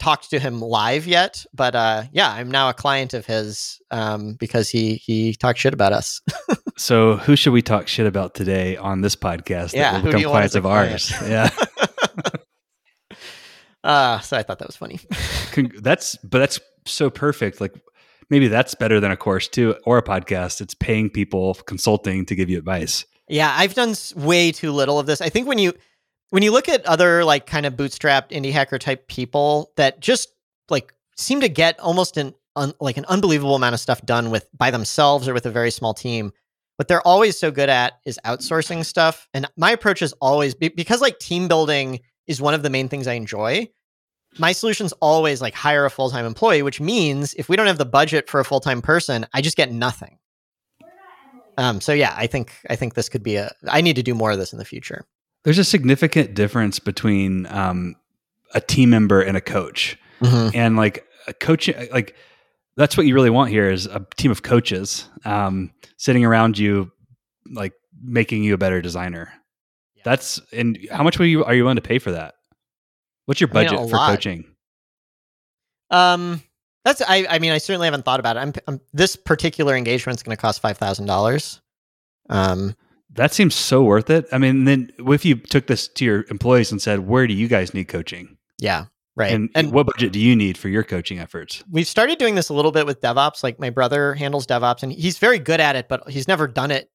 talked 0.03 0.31
to 0.31 0.39
him 0.41 0.61
live 0.61 1.07
yet. 1.07 1.47
But 1.55 1.75
uh, 1.75 2.05
yeah, 2.13 2.31
I'm 2.31 2.51
now 2.51 2.69
a 2.69 2.75
client 2.75 3.15
of 3.15 3.25
his 3.25 3.81
um, 3.91 4.35
because 4.35 4.69
he 4.69 4.97
he 4.97 5.35
talked 5.35 5.61
shit 5.61 5.73
about 5.73 5.93
us. 5.93 6.21
so 6.77 7.17
who 7.17 7.37
should 7.37 7.53
we 7.53 7.63
talk 7.63 7.87
shit 7.89 8.07
about 8.07 8.35
today 8.35 8.77
on 8.77 9.01
this 9.01 9.15
podcast? 9.15 9.73
Yeah, 9.73 9.93
that 9.93 10.05
will 10.05 10.13
become 10.13 10.31
clients 10.31 10.55
of 10.57 10.65
client? 10.65 10.93
ours. 10.93 11.13
Yeah. 11.23 11.51
uh, 13.85 14.19
so 14.21 14.37
I 14.37 14.43
thought 14.43 14.59
that 14.59 14.69
was 14.69 14.77
funny. 14.77 14.99
that's 15.81 16.17
but 16.17 16.39
that's 16.39 16.61
so 16.85 17.09
perfect. 17.09 17.61
Like 17.61 17.75
maybe 18.29 18.49
that's 18.49 18.75
better 18.75 18.99
than 18.99 19.13
a 19.13 19.17
course 19.17 19.47
too 19.47 19.77
or 19.85 19.99
a 19.99 20.03
podcast. 20.03 20.61
It's 20.61 20.75
paying 20.75 21.11
people 21.11 21.55
consulting 21.55 22.27
to 22.27 22.35
give 22.35 22.51
you 22.51 22.59
advice. 22.59 23.05
Yeah, 23.29 23.55
I've 23.57 23.75
done 23.75 23.95
way 24.17 24.51
too 24.51 24.73
little 24.73 24.99
of 24.99 25.07
this. 25.07 25.21
I 25.21 25.29
think 25.29 25.47
when 25.47 25.59
you 25.59 25.75
when 26.33 26.43
you 26.43 26.51
look 26.51 26.67
at 26.67 26.85
other 26.87 27.27
like 27.27 27.45
kind 27.45 27.67
of 27.67 27.75
bootstrapped 27.75 28.31
indie 28.31 28.53
hacker 28.53 28.79
type 28.79 29.07
people 29.07 29.71
that 29.77 30.01
just 30.01 30.33
like 30.71 30.95
seem 31.15 31.43
to 31.43 31.49
get 31.49 31.79
almost 31.79 32.17
an 32.17 32.33
un, 32.57 32.73
like 32.81 32.97
an 32.97 33.05
unbelievable 33.05 33.55
amount 33.55 33.75
of 33.75 33.81
stuff 33.81 34.01
done 34.07 34.31
with 34.31 34.49
by 34.57 34.71
themselves 34.71 35.29
or 35.29 35.35
with 35.35 35.45
a 35.45 35.51
very 35.51 35.71
small 35.71 35.93
team. 35.93 36.33
What 36.77 36.89
they're 36.89 37.07
always 37.07 37.39
so 37.39 37.51
good 37.51 37.69
at 37.69 37.99
is 38.07 38.19
outsourcing 38.25 38.83
stuff. 38.87 39.29
And 39.35 39.47
my 39.59 39.73
approach 39.73 40.01
is 40.01 40.15
always 40.23 40.55
because 40.55 41.03
like 41.03 41.19
team 41.19 41.49
building 41.49 42.01
is 42.27 42.41
one 42.41 42.55
of 42.55 42.63
the 42.63 42.71
main 42.71 42.89
things 42.89 43.07
I 43.07 43.13
enjoy. 43.13 43.69
My 44.39 44.53
solution's 44.53 44.93
always 45.03 45.43
like 45.43 45.53
hire 45.53 45.85
a 45.85 45.91
full 45.91 46.09
time 46.09 46.25
employee, 46.25 46.63
which 46.63 46.81
means 46.81 47.35
if 47.35 47.51
we 47.51 47.57
don't 47.57 47.67
have 47.67 47.77
the 47.77 47.85
budget 47.85 48.31
for 48.31 48.41
a 48.41 48.45
full 48.45 48.61
time 48.61 48.81
person, 48.81 49.27
I 49.35 49.43
just 49.43 49.59
get 49.59 49.71
nothing. 49.71 50.17
Um, 51.59 51.83
so 51.83 51.93
yeah, 51.93 52.15
I 52.17 52.27
think 52.27 52.55
I 52.71 52.77
think 52.77 52.95
this 52.95 53.11
could 53.11 53.23
be 53.23 53.37
a. 53.37 53.53
I 53.69 53.83
need 53.83 53.97
to 53.97 54.03
do 54.03 54.15
more 54.15 54.31
of 54.31 54.39
this 54.39 54.55
in 54.55 54.59
the 54.59 54.65
future. 54.65 55.05
There's 55.45 55.59
a 55.59 55.65
significant 55.65 56.35
difference 56.35 56.79
between 56.79 57.47
um, 57.47 57.97
a 58.55 58.61
team 58.61 58.91
member 58.91 59.21
and 59.21 59.37
a 59.37 59.41
coach, 59.41 59.99
mm-hmm. 60.21 60.57
and 60.57 60.77
like 60.77 61.07
a 61.27 61.35
coach, 61.35 61.69
like 61.91 62.17
that's 62.77 62.97
what 62.97 63.07
you 63.07 63.15
really 63.15 63.31
want 63.31 63.51
here 63.51 63.71
is 63.71 63.87
a 63.87 64.07
team 64.17 64.31
of 64.31 64.43
coaches 64.43 65.09
um, 65.25 65.73
sitting 65.97 66.25
around 66.25 66.59
you, 66.59 66.91
like 67.51 67.73
making 68.03 68.45
you 68.45 68.55
a 68.55 68.59
better 68.59 68.81
designer. 68.81 69.33
Yeah. 69.97 70.03
That's 70.05 70.41
and 70.53 70.79
how 70.91 71.03
much 71.03 71.19
will 71.19 71.27
you 71.27 71.45
are 71.45 71.55
you 71.55 71.65
willing 71.65 71.77
to 71.77 71.83
pay 71.83 71.99
for 71.99 72.13
that? 72.13 72.35
What's 73.27 73.41
your 73.41 73.49
budget 73.49 73.75
I 73.75 73.77
mean, 73.83 73.89
for 73.91 73.97
lot. 73.97 74.11
coaching? 74.11 74.45
Um, 75.91 76.43
that's 76.85 77.03
I. 77.03 77.27
I 77.29 77.39
mean, 77.39 77.53
I 77.53 77.59
certainly 77.59 77.87
haven't 77.87 78.05
thought 78.05 78.21
about 78.21 78.37
it. 78.37 78.41
I'm, 78.41 78.53
I'm 78.67 78.81
this 78.93 79.15
particular 79.15 79.77
engagement 79.77 80.19
is 80.19 80.23
going 80.23 80.37
to 80.37 80.41
cost 80.41 80.61
five 80.61 80.79
thousand 80.79 81.07
dollars. 81.07 81.61
Um, 82.31 82.75
that 83.15 83.33
seems 83.33 83.55
so 83.55 83.83
worth 83.83 84.11
it. 84.11 84.27
I 84.33 84.39
mean, 84.39 84.65
then 84.65 84.91
if 84.99 85.25
you 85.25 85.37
took 85.37 85.67
this 85.67 85.89
to 85.89 86.05
your 86.05 86.25
employees 86.31 86.73
and 86.73 86.81
said, 86.81 87.01
"Where 87.01 87.27
do 87.27 87.35
you 87.35 87.49
guys 87.49 87.75
need 87.75 87.89
coaching?" 87.89 88.37
Yeah, 88.59 88.87
right. 89.17 89.33
And, 89.33 89.51
and 89.55 89.73
what 89.73 89.87
budget 89.87 90.13
do 90.13 90.19
you 90.19 90.35
need 90.35 90.57
for 90.57 90.69
your 90.69 90.83
coaching 90.83 91.19
efforts? 91.19 91.63
We've 91.71 91.87
started 91.87 92.19
doing 92.19 92.35
this 92.35 92.49
a 92.49 92.55
little 92.55 92.73
bit 92.73 92.87
with 92.87 93.01
DevOps. 93.01 93.43
Like 93.43 93.59
my 93.59 93.71
brother 93.71 94.15
handles 94.15 94.47
DevOps, 94.47 94.83
and 94.83 94.93
he's 94.93 95.19
very 95.19 95.39
good 95.39 95.61
at 95.61 95.77
it, 95.77 95.89
but 95.89 96.09
he's 96.09 96.29
never 96.29 96.47
done 96.47 96.71
it. 96.71 96.91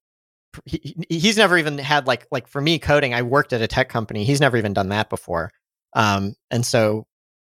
He, 0.65 0.95
he's 1.09 1.38
never 1.38 1.57
even 1.57 1.78
had 1.78 2.07
like 2.07 2.26
like 2.32 2.47
for 2.47 2.61
me 2.61 2.80
coding. 2.80 3.13
I 3.13 3.22
worked 3.22 3.53
at 3.53 3.61
a 3.61 3.68
tech 3.68 3.89
company. 3.89 4.24
He's 4.24 4.41
never 4.41 4.57
even 4.57 4.74
done 4.74 4.89
that 4.89 5.09
before. 5.09 5.51
Um, 5.93 6.36
and 6.49 6.65
so 6.65 7.05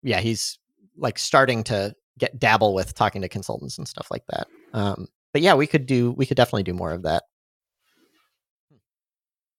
yeah, 0.02 0.20
he's 0.20 0.58
like 0.96 1.18
starting 1.18 1.64
to 1.64 1.94
get 2.18 2.38
dabble 2.38 2.74
with 2.74 2.94
talking 2.94 3.22
to 3.22 3.28
consultants 3.28 3.78
and 3.78 3.88
stuff 3.88 4.08
like 4.10 4.24
that. 4.28 4.46
Um, 4.72 5.08
but 5.32 5.42
yeah, 5.42 5.54
we 5.54 5.66
could 5.66 5.86
do 5.86 6.12
we 6.12 6.26
could 6.26 6.36
definitely 6.36 6.62
do 6.62 6.74
more 6.74 6.92
of 6.92 7.02
that. 7.02 7.24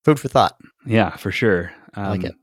Food 0.03 0.19
for 0.19 0.27
thought. 0.27 0.57
Yeah, 0.85 1.15
for 1.15 1.31
sure. 1.31 1.71
Um, 1.93 2.03
I 2.03 2.09
like 2.09 2.19
um, 2.21 2.25
it. 2.25 2.35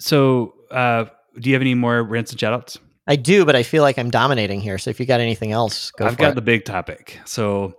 So, 0.00 0.54
uh, 0.70 1.06
do 1.38 1.48
you 1.48 1.54
have 1.54 1.62
any 1.62 1.74
more 1.74 2.02
rants 2.02 2.30
and 2.30 2.40
shoutouts? 2.40 2.78
I 3.06 3.16
do, 3.16 3.44
but 3.44 3.54
I 3.54 3.62
feel 3.62 3.82
like 3.82 3.98
I'm 3.98 4.10
dominating 4.10 4.60
here. 4.60 4.78
So 4.78 4.90
if 4.90 4.98
you 4.98 5.06
got 5.06 5.20
anything 5.20 5.52
else, 5.52 5.90
go. 5.92 6.06
I've 6.06 6.16
got 6.16 6.32
it. 6.32 6.34
the 6.36 6.42
big 6.42 6.64
topic. 6.64 7.20
So, 7.24 7.76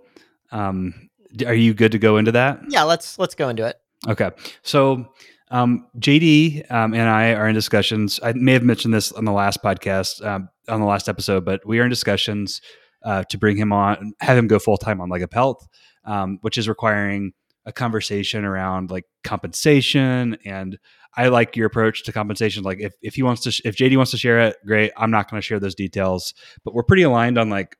um, 0.52 1.08
are 1.44 1.54
you 1.54 1.74
good 1.74 1.92
to 1.92 1.98
go 1.98 2.16
into 2.16 2.32
that? 2.32 2.60
Yeah, 2.68 2.84
let's 2.84 3.18
let's 3.18 3.34
go 3.34 3.48
into 3.48 3.66
it. 3.66 3.76
Okay. 4.08 4.30
So, 4.62 5.12
um, 5.50 5.86
JD 5.98 6.70
um, 6.70 6.94
and 6.94 7.08
I 7.08 7.34
are 7.34 7.48
in 7.48 7.54
discussions. 7.54 8.20
I 8.22 8.32
may 8.32 8.52
have 8.52 8.62
mentioned 8.62 8.94
this 8.94 9.12
on 9.12 9.24
the 9.24 9.32
last 9.32 9.62
podcast, 9.62 10.24
um, 10.24 10.48
on 10.68 10.80
the 10.80 10.86
last 10.86 11.08
episode, 11.08 11.44
but 11.44 11.66
we 11.66 11.78
are 11.80 11.84
in 11.84 11.90
discussions 11.90 12.60
uh, 13.04 13.24
to 13.24 13.38
bring 13.38 13.56
him 13.56 13.72
on, 13.72 14.12
have 14.20 14.36
him 14.36 14.46
go 14.46 14.58
full 14.58 14.76
time 14.76 15.00
on 15.00 15.08
Leg 15.08 15.22
Up 15.22 15.32
Health, 15.32 15.66
um, 16.04 16.38
which 16.42 16.58
is 16.58 16.68
requiring 16.68 17.32
a 17.66 17.72
conversation 17.72 18.44
around 18.44 18.90
like 18.90 19.04
compensation. 19.24 20.38
And 20.44 20.78
I 21.16 21.28
like 21.28 21.56
your 21.56 21.66
approach 21.66 22.04
to 22.04 22.12
compensation. 22.12 22.62
Like 22.62 22.80
if, 22.80 22.94
if 23.02 23.14
he 23.16 23.22
wants 23.22 23.42
to, 23.42 23.50
sh- 23.50 23.62
if 23.64 23.76
JD 23.76 23.96
wants 23.96 24.12
to 24.12 24.16
share 24.16 24.38
it, 24.38 24.56
great. 24.64 24.92
I'm 24.96 25.10
not 25.10 25.30
going 25.30 25.40
to 25.40 25.44
share 25.44 25.58
those 25.58 25.74
details, 25.74 26.32
but 26.64 26.74
we're 26.74 26.84
pretty 26.84 27.02
aligned 27.02 27.38
on 27.38 27.50
like 27.50 27.76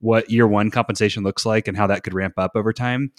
what 0.00 0.30
year 0.30 0.46
one 0.46 0.70
compensation 0.70 1.22
looks 1.22 1.46
like 1.46 1.66
and 1.66 1.76
how 1.76 1.86
that 1.86 2.04
could 2.04 2.14
ramp 2.14 2.34
up 2.36 2.52
over 2.54 2.72
time. 2.72 3.12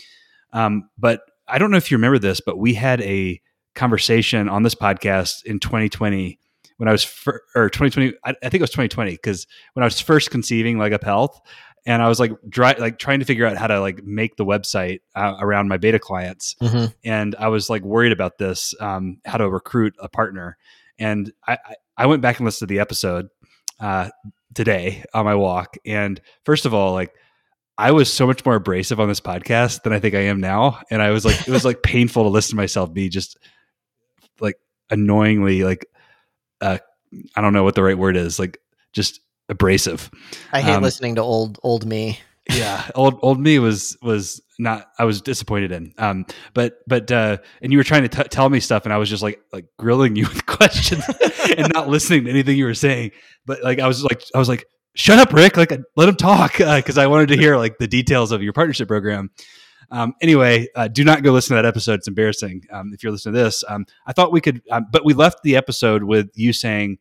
Um, 0.54 0.90
but 0.98 1.22
I 1.48 1.58
don't 1.58 1.72
know 1.72 1.78
if 1.78 1.90
you 1.90 1.98
remember 1.98 2.20
this, 2.20 2.40
but 2.40 2.58
we 2.58 2.74
had 2.74 3.02
a 3.02 3.42
conversation 3.74 4.48
on 4.48 4.64
this 4.64 4.76
podcast 4.76 5.44
in 5.46 5.60
2020 5.60 6.38
when 6.78 6.90
I 6.90 6.92
was 6.92 7.04
fir- 7.04 7.42
or 7.56 7.70
2020 7.70 8.14
I, 8.26 8.32
I, 8.32 8.50
think 8.50 8.56
it 8.56 8.62
was 8.62 8.72
2020 8.72 9.12
because 9.12 9.48
when 9.74 9.84
I 9.84 9.86
was 9.86 10.00
first 10.00 10.32
conceiving 10.32 10.78
Leg 10.78 10.94
Up 10.94 11.04
Health 11.04 11.40
and 11.86 12.02
I 12.02 12.08
was 12.08 12.20
like 12.20 12.32
dry, 12.48 12.76
like 12.78 13.00
trying 13.00 13.20
to 13.20 13.26
figure 13.26 13.46
out 13.46 13.58
how 13.58 13.68
to 13.68 13.80
like 13.80 14.04
make 14.04 14.36
the 14.36 14.46
website 14.46 15.02
uh, 15.16 15.36
around 15.40 15.68
my 15.68 15.78
beta 15.78 16.00
clients 16.00 16.56
mm-hmm. 16.62 16.86
and 17.04 17.36
I 17.38 17.48
was 17.48 17.70
like 17.70 17.84
worried 17.84 18.12
about 18.12 18.38
this 18.38 18.74
um, 18.80 19.20
how 19.26 19.38
to 19.38 19.50
recruit 19.50 19.96
a 20.00 20.10
partner 20.10 20.58
and 21.00 21.32
I, 21.48 21.58
I 21.98 22.06
went 22.06 22.22
back 22.22 22.38
and 22.40 22.46
listened 22.46 22.68
to 22.68 22.74
the 22.74 22.80
episode 22.80 23.30
uh, 23.80 24.10
today 24.54 25.04
on 25.14 25.26
my 25.26 25.36
walk 25.36 25.78
and 25.86 26.22
first 26.46 26.66
of 26.66 26.74
all 26.74 26.94
like 26.94 27.14
I 27.78 27.92
was 27.92 28.14
so 28.14 28.28
much 28.28 28.46
more 28.46 28.56
abrasive 28.56 29.00
on 29.00 29.08
this 29.08 29.22
podcast 29.22 29.82
than 29.82 29.92
I 29.92 30.00
think 30.00 30.14
I 30.14 30.26
am 30.26 30.40
now. 30.40 30.80
And 30.92 31.02
I 31.02 31.10
was 31.10 31.26
like, 31.26 31.48
it 31.48 31.52
was 31.52 31.66
like 31.66 31.82
painful 31.84 32.24
to 32.24 32.30
listen 32.30 32.52
to 32.52 32.56
myself 32.58 32.94
be 32.94 33.10
just 33.10 33.40
like 34.40 34.58
annoyingly 34.92 35.64
like 35.64 35.88
uh 36.60 36.78
I 37.36 37.42
don't 37.42 37.54
know 37.54 37.64
what 37.64 37.76
the 37.76 37.84
right 37.84 37.98
word 37.98 38.18
is, 38.18 38.38
like 38.40 38.60
just 38.94 39.20
abrasive. 39.52 40.10
I 40.52 40.62
hate 40.62 40.74
um, 40.74 40.84
listening 40.84 41.16
to 41.16 41.22
old 41.22 41.60
old 41.62 41.86
me. 41.86 42.20
yeah, 42.50 42.90
old 42.96 43.20
old 43.22 43.40
me 43.40 43.60
was 43.60 43.98
was 44.02 44.42
not 44.58 44.88
I 44.98 45.06
was 45.06 45.22
disappointed 45.22 45.72
in. 45.72 45.94
Um 46.00 46.26
but 46.56 46.80
but 46.88 47.12
uh 47.12 47.38
and 47.62 47.72
you 47.72 47.78
were 47.78 47.84
trying 47.84 48.04
to 48.04 48.10
t- 48.10 48.30
tell 48.30 48.50
me 48.50 48.60
stuff 48.60 48.86
and 48.86 48.94
I 48.94 48.98
was 48.98 49.10
just 49.10 49.22
like 49.22 49.40
like 49.54 49.66
grilling 49.78 50.16
you 50.16 50.24
with 50.28 50.46
questions 50.48 51.04
and 51.58 51.72
not 51.74 51.88
listening 51.88 52.26
to 52.26 52.32
anything 52.32 52.58
you 52.58 52.66
were 52.66 52.74
saying. 52.74 53.12
But 53.46 53.64
like 53.64 53.80
I 53.80 53.88
was 53.88 54.04
like 54.04 54.24
I 54.34 54.40
was 54.40 54.50
like 54.50 54.66
shut 54.96 55.20
up 55.20 55.32
Rick 55.34 55.58
like 55.58 55.72
let 55.96 56.10
him 56.10 56.16
talk 56.16 56.58
because 56.58 56.98
uh, 56.98 57.02
I 57.02 57.08
wanted 57.08 57.28
to 57.30 57.38
hear 57.38 57.58
like 57.58 57.78
the 57.78 57.88
details 57.88 58.32
of 58.32 58.42
your 58.42 58.54
partnership 58.54 58.88
program. 58.88 59.30
Um, 59.92 60.14
anyway, 60.22 60.70
uh, 60.74 60.88
do 60.88 61.04
not 61.04 61.22
go 61.22 61.34
listen 61.34 61.56
to 61.56 61.62
that 61.62 61.68
episode. 61.68 61.96
It's 61.96 62.08
embarrassing 62.08 62.64
um, 62.72 62.92
if 62.94 63.04
you're 63.04 63.12
listening 63.12 63.36
to 63.36 63.44
this. 63.44 63.62
Um, 63.68 63.86
I 64.08 64.14
thought 64.14 64.32
we 64.32 64.40
could, 64.40 64.62
um, 64.72 64.86
but 64.90 65.04
we 65.04 65.14
left 65.14 65.44
the 65.44 65.58
episode 65.58 66.04
with 66.04 66.30
you 66.34 66.54
saying, 66.54 66.98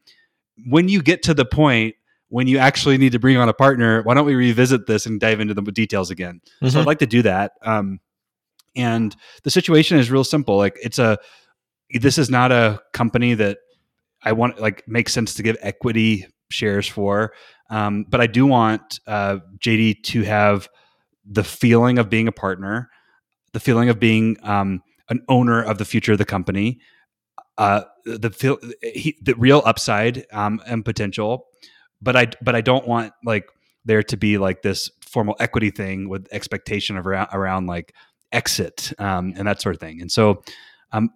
when 0.67 0.89
you 0.89 1.01
get 1.01 1.23
to 1.23 1.35
the 1.35 1.45
point 1.45 1.95
when 2.31 2.47
you 2.47 2.59
actually 2.59 2.97
need 2.97 3.13
to 3.13 3.19
bring 3.19 3.37
on 3.37 3.49
a 3.49 3.53
partner, 3.53 4.03
why 4.03 4.15
don't 4.15 4.25
we 4.25 4.35
revisit 4.35 4.87
this 4.87 5.05
and 5.05 5.21
dive 5.21 5.41
into 5.41 5.53
the 5.53 5.63
details 5.63 6.11
again? 6.11 6.41
Mm-hmm. 6.63 6.69
So 6.69 6.81
I'd 6.81 6.87
like 6.87 7.01
to 7.01 7.07
do 7.07 7.23
that. 7.23 7.53
Um, 7.63 8.01
and 8.75 9.15
the 9.43 9.51
situation 9.51 9.99
is 9.99 10.11
real 10.11 10.25
simple. 10.25 10.57
Like 10.57 10.79
it's 10.83 10.99
a, 10.99 11.19
this 11.93 12.19
is 12.19 12.31
not 12.31 12.53
a 12.53 12.81
company 12.93 13.35
that 13.35 13.59
I 14.23 14.33
want 14.33 14.61
like 14.61 14.87
makes 14.87 15.13
sense 15.13 15.35
to 15.35 15.43
give 15.43 15.57
equity 15.61 16.27
shares 16.51 16.87
for. 16.87 17.33
Um, 17.69 18.05
but 18.09 18.21
I 18.21 18.27
do 18.27 18.47
want 18.47 19.01
uh, 19.07 19.39
JD 19.59 20.03
to 20.05 20.23
have 20.23 20.69
the 21.25 21.45
feeling 21.45 21.99
of 21.99 22.11
being 22.11 22.29
a 22.29 22.33
partner, 22.33 22.91
the 23.53 23.61
feeling 23.61 23.89
of 23.89 23.99
being 23.99 24.37
um, 24.43 24.83
an 25.09 25.23
owner 25.29 25.63
of 25.63 25.79
the 25.79 25.85
future 25.85 26.13
of 26.13 26.19
the 26.19 26.25
company, 26.25 26.81
uh, 27.59 27.83
the 28.05 28.31
feel, 28.31 28.59
he, 28.83 29.17
the 29.23 29.35
real 29.35 29.63
upside 29.65 30.27
um, 30.33 30.61
and 30.67 30.85
potential. 30.85 31.47
But 32.03 32.17
I 32.17 32.29
but 32.43 32.55
I 32.55 32.61
don't 32.61 32.87
want 32.87 33.13
like 33.25 33.49
there 33.85 34.03
to 34.03 34.17
be 34.17 34.39
like 34.39 34.63
this 34.63 34.91
formal 35.01 35.37
equity 35.41 35.71
thing 35.71 36.09
with 36.09 36.29
expectation 36.33 36.97
of 36.97 37.07
around, 37.07 37.29
around 37.33 37.67
like 37.67 37.95
exit 38.33 38.93
um, 38.99 39.33
and 39.37 39.47
that 39.47 39.61
sort 39.61 39.75
of 39.75 39.81
thing. 39.81 40.01
And 40.01 40.11
so 40.11 40.43
um, 40.93 41.11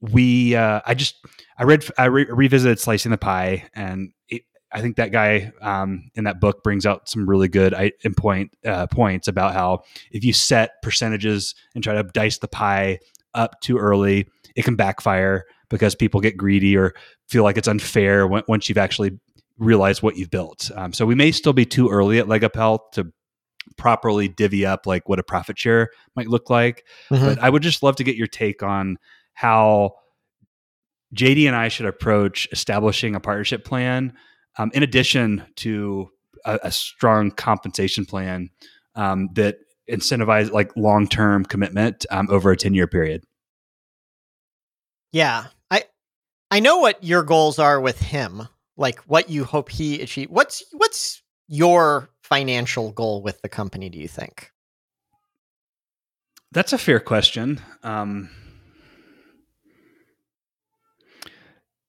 we 0.00 0.54
uh, 0.54 0.80
I 0.86 0.94
just 0.94 1.16
I 1.58 1.64
read 1.64 1.84
I 1.98 2.06
re- 2.06 2.28
revisited 2.30 2.78
slicing 2.78 3.10
the 3.10 3.18
pie 3.18 3.68
and 3.74 4.12
it, 4.28 4.42
I 4.72 4.80
think 4.80 4.96
that 4.96 5.12
guy 5.12 5.52
um, 5.62 6.10
in 6.14 6.24
that 6.24 6.40
book 6.40 6.62
brings 6.62 6.86
out 6.86 7.08
some 7.08 7.28
really 7.28 7.48
good 7.48 7.72
I, 7.72 7.92
point 8.16 8.50
uh, 8.64 8.86
points 8.88 9.28
about 9.28 9.54
how 9.54 9.82
if 10.10 10.24
you 10.24 10.32
set 10.32 10.82
percentages 10.82 11.54
and 11.74 11.82
try 11.82 11.94
to 11.94 12.02
dice 12.02 12.38
the 12.38 12.48
pie 12.48 12.98
up 13.34 13.60
too 13.60 13.78
early, 13.78 14.28
it 14.54 14.64
can 14.64 14.76
backfire 14.76 15.44
because 15.68 15.94
people 15.94 16.20
get 16.20 16.36
greedy 16.36 16.76
or 16.76 16.94
feel 17.28 17.42
like 17.42 17.56
it's 17.56 17.68
unfair 17.68 18.26
when, 18.26 18.42
once 18.48 18.68
you've 18.68 18.78
actually 18.78 19.18
realized 19.58 20.02
what 20.02 20.16
you've 20.16 20.30
built. 20.30 20.70
Um, 20.74 20.92
so 20.92 21.06
we 21.06 21.14
may 21.14 21.32
still 21.32 21.52
be 21.52 21.64
too 21.64 21.88
early 21.88 22.18
at 22.18 22.28
Leg 22.28 22.44
Up 22.44 22.56
Health 22.56 22.82
to 22.92 23.12
properly 23.76 24.28
divvy 24.28 24.64
up 24.64 24.86
like 24.86 25.08
what 25.08 25.18
a 25.18 25.22
profit 25.22 25.58
share 25.58 25.90
might 26.14 26.28
look 26.28 26.50
like. 26.50 26.84
Mm-hmm. 27.10 27.24
But 27.24 27.38
I 27.38 27.50
would 27.50 27.62
just 27.62 27.82
love 27.82 27.96
to 27.96 28.04
get 28.04 28.16
your 28.16 28.26
take 28.26 28.62
on 28.62 28.98
how 29.34 29.94
JD 31.14 31.46
and 31.46 31.56
I 31.56 31.68
should 31.68 31.86
approach 31.86 32.48
establishing 32.52 33.14
a 33.14 33.20
partnership 33.20 33.64
plan 33.64 34.12
um, 34.58 34.70
in 34.74 34.82
addition 34.82 35.44
to 35.56 36.10
a, 36.44 36.58
a 36.64 36.72
strong 36.72 37.30
compensation 37.30 38.06
plan 38.06 38.50
um, 38.94 39.28
that 39.34 39.58
incentivize 39.90 40.50
like 40.50 40.76
long 40.76 41.06
term 41.06 41.44
commitment 41.44 42.06
um, 42.10 42.28
over 42.30 42.50
a 42.50 42.56
10 42.56 42.74
year 42.74 42.86
period. 42.86 43.24
Yeah. 45.12 45.46
I 45.70 45.84
I 46.50 46.60
know 46.60 46.78
what 46.78 47.02
your 47.02 47.22
goals 47.22 47.58
are 47.58 47.80
with 47.80 48.00
him, 48.00 48.48
like 48.76 48.98
what 49.00 49.30
you 49.30 49.44
hope 49.44 49.70
he 49.70 50.00
achieve. 50.00 50.30
What's 50.30 50.62
what's 50.72 51.22
your 51.48 52.10
financial 52.22 52.92
goal 52.92 53.22
with 53.22 53.40
the 53.42 53.48
company, 53.48 53.88
do 53.88 53.98
you 53.98 54.08
think? 54.08 54.50
That's 56.52 56.72
a 56.72 56.78
fair 56.78 57.00
question. 57.00 57.60
Um, 57.82 58.30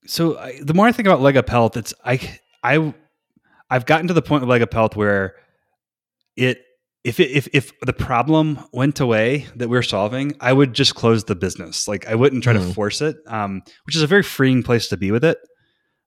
so 0.05 0.37
I, 0.37 0.59
the 0.61 0.73
more 0.73 0.87
I 0.87 0.91
think 0.91 1.07
about 1.07 1.21
Leg 1.21 1.37
Up 1.37 1.49
Health, 1.49 1.77
it's 1.77 1.93
I 2.03 2.39
I 2.63 2.93
I've 3.69 3.85
gotten 3.85 4.07
to 4.07 4.13
the 4.13 4.21
point 4.21 4.41
with 4.41 4.49
Leg 4.49 4.61
Up 4.61 4.73
Health 4.73 4.95
where 4.95 5.35
it 6.35 6.63
if 7.03 7.19
it, 7.19 7.31
if 7.31 7.47
if 7.53 7.79
the 7.81 7.93
problem 7.93 8.59
went 8.73 8.99
away 8.99 9.47
that 9.55 9.69
we're 9.69 9.83
solving, 9.83 10.35
I 10.41 10.53
would 10.53 10.73
just 10.73 10.95
close 10.95 11.23
the 11.23 11.35
business. 11.35 11.87
Like 11.87 12.07
I 12.07 12.15
wouldn't 12.15 12.43
try 12.43 12.53
mm-hmm. 12.53 12.67
to 12.67 12.73
force 12.73 13.01
it, 13.01 13.17
um, 13.27 13.61
which 13.85 13.95
is 13.95 14.01
a 14.01 14.07
very 14.07 14.23
freeing 14.23 14.63
place 14.63 14.87
to 14.89 14.97
be 14.97 15.11
with 15.11 15.23
it. 15.23 15.37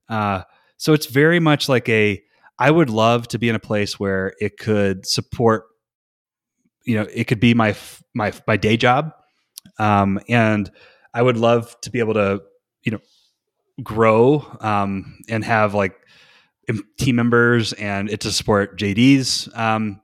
Uh, 0.09 0.43
so 0.81 0.95
it's 0.95 1.05
very 1.05 1.41
much 1.41 1.69
like 1.69 1.91
a 1.91 2.23
I 2.59 2.71
would 2.71 2.89
love 2.89 3.29
to 3.29 3.39
be 3.39 3.51
in 3.51 3.55
a 3.55 3.61
place 3.61 4.01
where 4.01 4.33
it 4.41 4.57
could 4.57 5.07
support, 5.07 5.65
you 6.87 6.97
know, 6.97 7.07
it 7.13 7.25
could 7.25 7.39
be 7.39 7.53
my 7.53 7.77
my 8.15 8.33
my 8.47 8.57
day 8.57 8.79
job, 8.79 9.13
um, 9.79 10.19
and 10.27 10.71
I 11.13 11.21
would 11.21 11.37
love 11.37 11.79
to 11.83 11.91
be 11.91 11.99
able 11.99 12.15
to, 12.15 12.41
you 12.83 12.93
know, 12.93 13.01
grow 13.83 14.43
um, 14.61 15.19
and 15.29 15.45
have 15.45 15.75
like 15.75 15.97
team 16.97 17.17
members 17.17 17.75
and 17.75 18.09
it 18.09 18.21
to 18.21 18.33
support 18.33 18.79
JD's 18.79 19.51
um, 19.55 20.01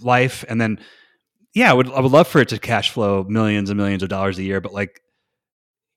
life, 0.00 0.44
and 0.48 0.60
then 0.60 0.78
yeah, 1.52 1.68
I 1.68 1.74
would 1.74 1.90
I 1.90 1.98
would 1.98 2.12
love 2.12 2.28
for 2.28 2.40
it 2.40 2.50
to 2.50 2.60
cash 2.60 2.90
flow 2.90 3.24
millions 3.24 3.70
and 3.70 3.76
millions 3.76 4.04
of 4.04 4.08
dollars 4.08 4.38
a 4.38 4.44
year, 4.44 4.60
but 4.60 4.72
like, 4.72 5.00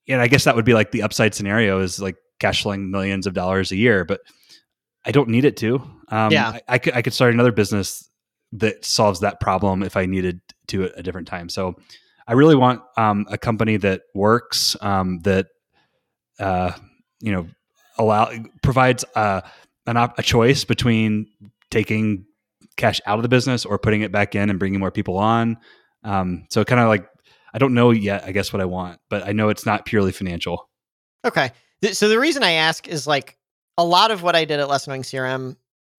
and 0.07 0.19
I 0.19 0.25
guess 0.25 0.45
that 0.45 0.55
would 0.55 0.65
be 0.65 0.73
like 0.73 0.89
the 0.89 1.03
upside 1.03 1.35
scenario 1.35 1.79
is 1.81 2.01
like 2.01 2.15
cash 2.43 2.61
flowing 2.61 2.91
millions 2.91 3.25
of 3.25 3.33
dollars 3.33 3.71
a 3.71 3.77
year, 3.77 4.03
but 4.03 4.19
I 5.05 5.11
don't 5.11 5.29
need 5.29 5.45
it 5.45 5.55
to. 5.57 5.75
Um, 6.09 6.31
yeah, 6.31 6.49
I, 6.49 6.61
I, 6.67 6.77
could 6.77 6.93
I 6.93 7.01
could 7.01 7.13
start 7.13 7.33
another 7.33 7.53
business 7.53 8.09
that 8.51 8.83
solves 8.83 9.21
that 9.21 9.39
problem 9.39 9.81
if 9.81 9.95
I 9.95 10.05
needed 10.05 10.41
to 10.67 10.83
at 10.83 10.91
a 10.97 11.03
different 11.03 11.29
time. 11.29 11.47
So 11.47 11.75
I 12.27 12.33
really 12.33 12.57
want 12.57 12.81
um, 12.97 13.25
a 13.29 13.37
company 13.37 13.77
that 13.77 14.01
works 14.13 14.75
um, 14.81 15.19
that 15.19 15.47
uh, 16.37 16.73
you 17.21 17.31
know 17.31 17.47
allow 17.97 18.29
provides 18.61 19.05
uh, 19.15 19.39
an 19.87 19.95
op- 19.95 20.19
a 20.19 20.23
choice 20.23 20.65
between 20.65 21.27
taking 21.71 22.25
cash 22.75 22.99
out 23.05 23.19
of 23.19 23.23
the 23.23 23.29
business 23.29 23.63
or 23.63 23.79
putting 23.79 24.01
it 24.01 24.11
back 24.11 24.35
in 24.35 24.49
and 24.49 24.59
bringing 24.59 24.81
more 24.81 24.91
people 24.91 25.17
on. 25.17 25.57
Um, 26.03 26.45
so 26.49 26.65
kind 26.65 26.81
of 26.81 26.89
like 26.89 27.07
I 27.53 27.57
don't 27.57 27.73
know 27.73 27.91
yet. 27.91 28.25
I 28.25 28.33
guess 28.33 28.51
what 28.51 28.61
I 28.61 28.65
want, 28.65 28.99
but 29.09 29.25
I 29.25 29.31
know 29.31 29.47
it's 29.47 29.65
not 29.65 29.85
purely 29.85 30.11
financial. 30.11 30.69
Okay. 31.23 31.51
So 31.91 32.07
the 32.07 32.19
reason 32.19 32.43
I 32.43 32.51
ask 32.51 32.87
is 32.87 33.05
like 33.05 33.37
a 33.77 33.83
lot 33.83 34.11
of 34.11 34.23
what 34.23 34.35
I 34.35 34.45
did 34.45 34.59
at 34.59 34.69
Less 34.69 34.87
Annoying 34.87 35.03
CRM, 35.03 35.55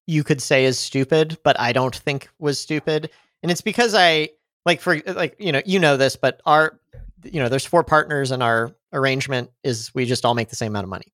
you 0.06 0.24
could 0.24 0.40
say 0.40 0.64
is 0.64 0.78
stupid, 0.78 1.38
but 1.44 1.58
I 1.60 1.72
don't 1.72 1.94
think 1.94 2.28
was 2.38 2.58
stupid. 2.58 3.10
And 3.42 3.50
it's 3.50 3.60
because 3.60 3.94
I 3.94 4.30
like 4.64 4.80
for 4.80 5.00
like 5.06 5.36
you 5.38 5.52
know 5.52 5.62
you 5.66 5.78
know 5.78 5.96
this, 5.96 6.16
but 6.16 6.40
our 6.46 6.78
you 7.22 7.40
know 7.40 7.48
there's 7.48 7.66
four 7.66 7.84
partners 7.84 8.30
and 8.30 8.42
our 8.42 8.74
arrangement 8.92 9.50
is 9.62 9.94
we 9.94 10.06
just 10.06 10.24
all 10.24 10.34
make 10.34 10.48
the 10.48 10.56
same 10.56 10.72
amount 10.72 10.84
of 10.84 10.90
money. 10.90 11.12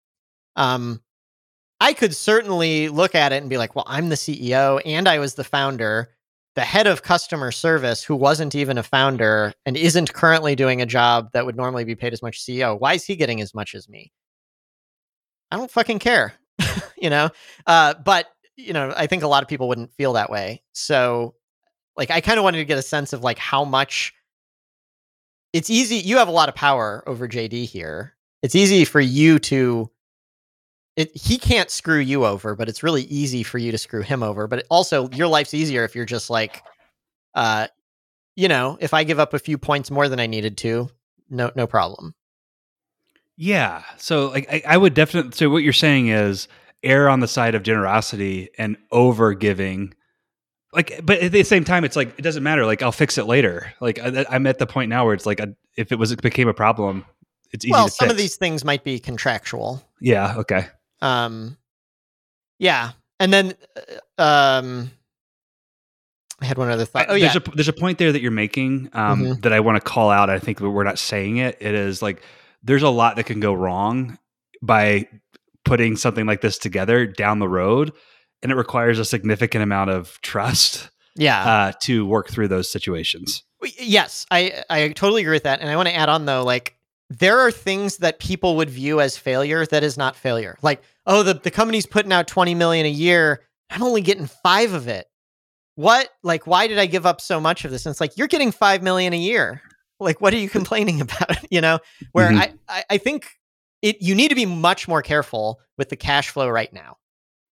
Um, 0.57 1.01
I 1.81 1.95
could 1.95 2.15
certainly 2.15 2.89
look 2.89 3.15
at 3.15 3.33
it 3.33 3.41
and 3.41 3.49
be 3.49 3.57
like, 3.57 3.75
well, 3.75 3.87
I'm 3.89 4.11
the 4.11 4.17
CEO 4.17 4.83
and 4.85 5.09
I 5.09 5.19
was 5.19 5.35
the 5.35 5.45
founder. 5.45 6.11
The 6.57 6.63
head 6.63 6.87
of 6.87 7.03
customer 7.03 7.53
service, 7.53 8.03
who 8.03 8.17
wasn't 8.17 8.55
even 8.55 8.77
a 8.77 8.83
founder 8.83 9.55
and 9.65 9.77
isn't 9.77 10.13
currently 10.13 10.57
doing 10.57 10.83
a 10.83 10.87
job 10.87 11.31
that 11.33 11.47
would 11.47 11.57
normally 11.57 11.85
be 11.85 11.95
paid 11.95 12.13
as 12.13 12.23
much 12.23 12.37
as 12.39 12.43
CEO, 12.43 12.79
why 12.79 12.95
is 12.95 13.05
he 13.05 13.17
getting 13.17 13.41
as 13.41 13.55
much 13.55 13.75
as 13.75 13.89
me? 13.89 14.13
I 15.51 15.57
don't 15.57 15.71
fucking 15.71 15.99
care. 15.99 16.35
you 16.97 17.11
know? 17.11 17.31
Uh, 17.67 17.95
but, 17.95 18.27
you 18.57 18.73
know, 18.73 18.93
I 18.97 19.07
think 19.07 19.23
a 19.23 19.29
lot 19.29 19.43
of 19.43 19.49
people 19.49 19.69
wouldn't 19.69 19.95
feel 19.95 20.15
that 20.15 20.31
way. 20.31 20.63
So, 20.73 21.35
like, 21.97 22.11
I 22.11 22.21
kind 22.21 22.39
of 22.39 22.45
wanted 22.45 22.59
to 22.59 22.65
get 22.65 22.79
a 22.79 22.83
sense 22.83 23.13
of 23.13 23.23
like 23.23 23.39
how 23.39 23.65
much 23.65 24.15
it's 25.53 25.71
easy. 25.71 25.97
You 25.97 26.19
have 26.19 26.29
a 26.29 26.33
lot 26.33 26.49
of 26.49 26.55
power 26.55 27.03
over 27.07 27.29
JD 27.29 27.67
here. 27.67 28.15
It's 28.43 28.55
easy 28.55 28.85
for 28.85 29.01
you 29.01 29.39
to. 29.41 29.91
It, 30.97 31.17
he 31.17 31.39
can't 31.39 31.71
screw 31.71 31.99
you 31.99 32.27
over, 32.27 32.55
but 32.55 32.69
it's 32.69 32.83
really 32.83 33.03
easy 33.03 33.43
for 33.43 33.59
you 33.59 33.71
to 33.73 33.79
screw 33.79 34.03
him 34.03 34.23
over. 34.23 34.47
But 34.47 34.67
also, 34.71 35.09
your 35.11 35.29
life's 35.29 35.55
easier 35.55 35.85
if 35.85 35.95
you're 35.95 36.05
just 36.05 36.31
like, 36.31 36.63
uh, 37.35 37.69
you 38.37 38.49
know, 38.49 38.77
if 38.81 38.93
I 38.93 39.05
give 39.05 39.19
up 39.19 39.33
a 39.33 39.39
few 39.39 39.57
points 39.57 39.91
more 39.91 40.09
than 40.09 40.21
I 40.21 40.27
needed 40.27 40.57
to, 40.59 40.91
no, 41.29 41.51
no 41.55 41.67
problem. 41.67 42.15
Yeah. 43.43 43.83
So 43.97 44.29
like 44.29 44.47
I, 44.53 44.63
I, 44.69 44.77
would 44.77 44.93
definitely 44.93 45.33
so 45.33 45.49
what 45.49 45.63
you're 45.63 45.73
saying 45.73 46.09
is 46.09 46.47
err 46.83 47.09
on 47.09 47.21
the 47.21 47.27
side 47.27 47.55
of 47.55 47.63
generosity 47.63 48.51
and 48.59 48.77
over 48.93 49.33
giving. 49.33 49.95
Like, 50.75 51.01
but 51.03 51.21
at 51.21 51.33
the 51.33 51.43
same 51.43 51.65
time, 51.65 51.85
it's 51.85 51.97
like 51.97 52.19
it 52.19 52.23
doesn't 52.23 52.43
matter. 52.43 52.67
Like, 52.67 52.83
I'll 52.83 52.93
fix 52.93 53.17
it 53.17 53.25
later. 53.25 53.73
Like, 53.81 53.99
I, 53.99 54.27
am 54.29 54.47
at 54.47 54.59
the 54.59 54.67
point 54.67 54.91
now 54.91 55.07
where 55.07 55.15
it's 55.15 55.25
like, 55.25 55.41
a, 55.41 55.55
if 55.75 55.91
it 55.91 55.99
was 55.99 56.13
it 56.13 56.21
became 56.21 56.49
a 56.49 56.55
problem, 56.55 57.07
it's 57.51 57.65
easy. 57.65 57.73
Well, 57.73 57.89
some 57.89 58.09
fix. 58.09 58.13
of 58.13 58.19
these 58.19 58.37
things 58.37 58.63
might 58.63 58.85
be 58.85 58.99
contractual. 58.99 59.83
Yeah. 60.01 60.37
Okay. 60.37 60.69
Um. 61.01 61.57
Yeah, 62.59 62.91
and 63.19 63.33
then, 63.33 63.55
uh, 64.19 64.23
um, 64.23 64.91
I 66.43 66.45
had 66.45 66.59
one 66.59 66.71
other 66.71 66.85
thought. 66.85 67.07
Oh, 67.09 67.19
there's 67.19 67.35
yeah. 67.35 67.41
A, 67.45 67.57
there's 67.57 67.69
a 67.69 67.73
point 67.73 67.97
there 67.97 68.13
that 68.13 68.21
you're 68.21 68.31
making 68.31 68.91
um, 68.93 69.23
mm-hmm. 69.23 69.41
that 69.41 69.55
I 69.55 69.61
want 69.61 69.77
to 69.77 69.81
call 69.81 70.11
out. 70.11 70.29
I 70.29 70.39
think 70.39 70.61
we're 70.61 70.85
not 70.85 70.99
saying 70.99 71.39
it. 71.39 71.57
It 71.59 71.75
is 71.75 72.03
like 72.03 72.23
there's 72.63 72.83
a 72.83 72.91
lot 72.91 73.17
that 73.17 73.27
can 73.27 73.41
go 73.41 73.53
wrong 73.53 74.19
by 74.63 75.09
putting 75.65 75.97
something 75.97 76.27
like 76.27 76.41
this 76.41 76.59
together 76.59 77.07
down 77.07 77.39
the 77.39 77.49
road 77.49 77.93
and 78.43 78.51
it 78.51 78.55
requires 78.55 78.99
a 78.99 79.05
significant 79.05 79.63
amount 79.63 79.91
of 79.91 80.21
trust 80.23 80.91
yeah. 81.17 81.45
uh, 81.45 81.73
to 81.81 82.07
work 82.07 82.29
through 82.29 82.49
those 82.49 82.71
situations. 82.71 83.45
Yes 83.79 84.27
i 84.31 84.63
i 84.71 84.89
totally 84.89 85.23
agree 85.23 85.37
with 85.37 85.43
that 85.43 85.61
and 85.61 85.69
i 85.69 85.77
want 85.77 85.89
to 85.89 85.95
add 85.95 86.09
on 86.09 86.25
though 86.25 86.43
like 86.43 86.77
there 87.11 87.41
are 87.41 87.51
things 87.51 87.99
that 87.99 88.21
people 88.21 88.57
would 88.57 88.71
view 88.71 89.01
as 89.01 89.17
failure 89.17 89.67
that 89.67 89.83
is 89.83 89.99
not 89.99 90.15
failure. 90.15 90.57
Like 90.63 90.83
oh 91.07 91.23
the, 91.23 91.35
the 91.35 91.51
company's 91.51 91.87
putting 91.87 92.13
out 92.13 92.27
20 92.29 92.55
million 92.55 92.87
a 92.87 92.91
year 92.91 93.43
i'm 93.69 93.83
only 93.83 94.01
getting 94.01 94.27
five 94.27 94.73
of 94.73 94.89
it. 94.89 95.07
What? 95.75 96.09
Like 96.23 96.47
why 96.47 96.69
did 96.69 96.79
i 96.79 96.87
give 96.87 97.05
up 97.05 97.21
so 97.21 97.41
much 97.41 97.65
of 97.65 97.71
this? 97.71 97.85
And 97.85 97.93
it's 97.93 98.01
like 98.01 98.17
you're 98.17 98.29
getting 98.29 98.53
five 98.53 98.83
million 98.83 99.13
a 99.13 99.19
year 99.19 99.63
like, 100.01 100.21
what 100.21 100.33
are 100.33 100.39
you 100.39 100.49
complaining 100.49 101.01
about? 101.01 101.51
you 101.51 101.61
know, 101.61 101.79
where 102.13 102.31
mm-hmm. 102.31 102.57
I, 102.69 102.85
I, 102.91 102.99
think 102.99 103.29
it 103.83 104.01
you 104.01 104.15
need 104.15 104.29
to 104.29 104.35
be 104.35 104.47
much 104.47 104.89
more 104.89 105.03
careful 105.03 105.61
with 105.79 105.89
the 105.89 105.97
cash 105.97 106.31
flow 106.31 106.49
right 106.49 106.73
now 106.73 106.97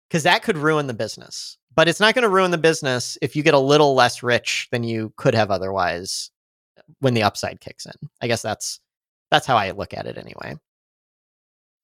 because 0.09 0.23
that 0.23 0.43
could 0.43 0.57
ruin 0.57 0.87
the 0.87 0.93
business. 0.93 1.57
But 1.75 1.87
it's 1.87 1.99
not 1.99 2.15
going 2.15 2.23
to 2.23 2.29
ruin 2.29 2.49
the 2.49 2.57
business 2.57 3.19
if 3.21 3.35
you 3.35 3.43
get 3.43 3.53
a 3.53 3.59
little 3.59 3.93
less 3.93 4.23
rich 4.23 4.67
than 4.71 4.83
you 4.83 5.13
could 5.15 5.35
have 5.35 5.51
otherwise 5.51 6.31
when 6.99 7.13
the 7.13 7.23
upside 7.23 7.61
kicks 7.61 7.85
in. 7.85 8.09
I 8.21 8.27
guess 8.27 8.41
that's 8.41 8.79
that's 9.29 9.45
how 9.45 9.57
I 9.57 9.71
look 9.71 9.93
at 9.93 10.07
it 10.07 10.17
anyway. 10.17 10.55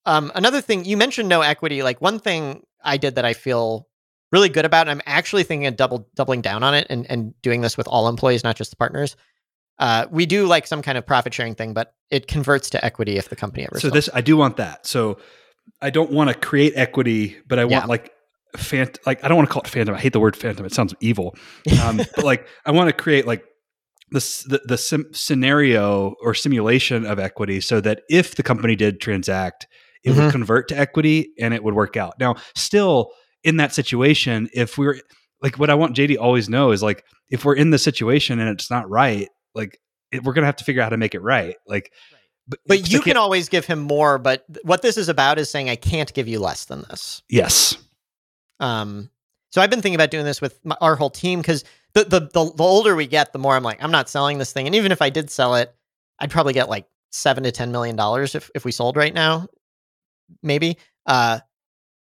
Um, 0.06 0.32
another 0.36 0.62
thing 0.62 0.86
you 0.86 0.98
mentioned 0.98 1.30
no 1.30 1.42
equity. 1.42 1.84
Like 1.84 2.02
one 2.02 2.20
thing 2.20 2.66
I 2.84 2.98
did 2.98 3.16
that 3.16 3.26
I 3.26 3.34
feel 3.34 3.88
really 4.32 4.50
good 4.50 4.66
about, 4.66 4.88
and 4.88 4.92
I'm 4.92 5.02
actually 5.06 5.44
thinking 5.44 5.68
of 5.68 5.76
double 5.76 6.10
doubling 6.16 6.42
down 6.42 6.64
on 6.64 6.74
it 6.74 6.88
and, 6.90 7.10
and 7.10 7.40
doing 7.42 7.62
this 7.62 7.78
with 7.78 7.88
all 7.88 8.08
employees, 8.08 8.44
not 8.44 8.56
just 8.56 8.72
the 8.72 8.76
partners, 8.76 9.16
uh, 9.80 10.08
we 10.12 10.26
do 10.26 10.46
like 10.46 10.68
some 10.68 10.82
kind 10.82 10.98
of 10.98 11.06
profit 11.06 11.34
sharing 11.34 11.56
thing, 11.56 11.74
but 11.74 11.94
it 12.10 12.28
converts 12.28 12.70
to 12.72 12.86
equity 12.86 13.18
if 13.18 13.30
the 13.30 13.36
company 13.36 13.64
ever. 13.64 13.76
So 13.76 13.88
sells. 13.88 13.94
this, 13.94 14.10
I 14.14 14.22
do 14.22 14.38
want 14.38 14.58
that. 14.58 14.86
So 14.86 15.18
I 15.82 15.90
don't 15.90 16.12
want 16.12 16.30
to 16.30 16.36
create 16.36 16.74
equity, 16.76 17.38
but 17.48 17.60
I 17.60 17.66
want 17.66 17.84
yeah. 17.84 17.86
like 17.86 18.12
phant 18.56 19.00
like 19.06 19.24
I 19.24 19.28
don't 19.28 19.38
want 19.38 19.50
to 19.50 19.54
call 19.54 19.64
it 19.64 19.68
phantom. 19.68 19.96
I 19.96 20.00
hate 20.00 20.14
the 20.14 20.20
word 20.20 20.36
phantom. 20.36 20.66
It 20.66 20.74
sounds 20.74 20.94
evil. 21.00 21.36
Um, 21.84 21.98
but 22.16 22.24
like 22.24 22.48
I 22.66 22.72
want 22.72 22.90
to 22.90 22.94
create 22.94 23.26
like 23.26 23.44
the 24.12 24.20
the, 24.48 24.62
the 24.66 24.78
sim- 24.78 25.14
scenario 25.14 26.16
or 26.22 26.34
simulation 26.34 27.06
of 27.06 27.20
equity, 27.20 27.62
so 27.62 27.82
that 27.82 28.02
if 28.10 28.36
the 28.36 28.44
company 28.44 28.76
did 28.76 29.02
transact, 29.02 29.68
it 30.04 30.12
mm-hmm. 30.12 30.22
would 30.22 30.32
convert 30.32 30.68
to 30.70 30.78
equity 30.78 31.32
and 31.40 31.54
it 31.54 31.64
would 31.64 31.74
work 31.74 31.98
out. 31.98 32.20
Now, 32.20 32.36
still, 32.56 33.12
in 33.44 33.58
that 33.58 33.74
situation, 33.74 34.50
if 34.54 34.78
we're 34.78 35.00
like, 35.42 35.58
what 35.58 35.70
I 35.70 35.76
want 35.76 35.96
JD 35.96 36.18
always 36.20 36.48
know 36.48 36.72
is 36.72 36.84
like, 36.84 37.04
if 37.30 37.44
we're 37.44 37.56
in 37.56 37.72
the 37.72 37.80
situation 37.80 38.40
and 38.40 38.50
it's 38.50 38.70
not 38.70 38.90
right, 38.90 39.28
like 39.56 39.80
it, 40.12 40.24
we're 40.24 40.34
gonna 40.34 40.48
have 40.48 40.58
to 40.58 40.64
figure 40.64 40.82
out 40.82 40.86
how 40.86 40.90
to 40.90 40.98
make 40.98 41.16
it 41.16 41.22
right. 41.22 41.56
Like, 41.68 41.92
right. 42.12 42.22
but, 42.48 42.60
but 42.68 42.92
you 42.92 43.02
can 43.02 43.18
always 43.18 43.50
give 43.50 43.66
him 43.66 43.80
more. 43.80 44.18
But 44.18 44.46
what 44.64 44.82
this 44.82 44.98
is 44.98 45.10
about 45.10 45.40
is 45.40 45.50
saying 45.50 45.70
I 45.70 45.76
can't 45.76 46.14
give 46.14 46.28
you 46.28 46.40
less 46.40 46.66
than 46.66 46.84
this. 46.90 47.22
Yes. 47.30 47.78
Um. 48.60 49.10
So 49.52 49.62
I've 49.62 49.70
been 49.70 49.82
thinking 49.82 49.96
about 49.96 50.10
doing 50.10 50.26
this 50.26 50.42
with 50.42 50.60
my, 50.66 50.76
our 50.82 50.96
whole 50.96 51.12
team 51.12 51.40
because 51.40 51.64
the, 51.94 52.04
the 52.06 52.20
the 52.22 52.52
the 52.56 52.64
older 52.64 52.96
we 52.96 53.08
get, 53.08 53.34
the 53.34 53.40
more 53.40 53.56
I'm 53.56 53.64
like, 53.64 53.84
I'm 53.84 53.92
not 53.92 54.10
selling 54.10 54.38
this 54.38 54.52
thing. 54.52 54.66
And 54.66 54.76
even 54.76 54.92
if 54.92 55.02
I 55.02 55.10
did 55.10 55.30
sell 55.30 55.56
it, 55.56 55.74
I'd 56.20 56.32
probably 56.32 56.54
get 56.54 56.70
like 56.70 56.88
seven 57.12 57.44
to 57.44 57.52
ten 57.52 57.72
million 57.72 57.96
dollars 57.96 58.36
if 58.36 58.50
if 58.56 58.66
we 58.66 58.72
sold 58.72 58.98
right 58.98 59.14
now, 59.14 59.48
maybe. 60.42 60.78
Uh, 61.06 61.40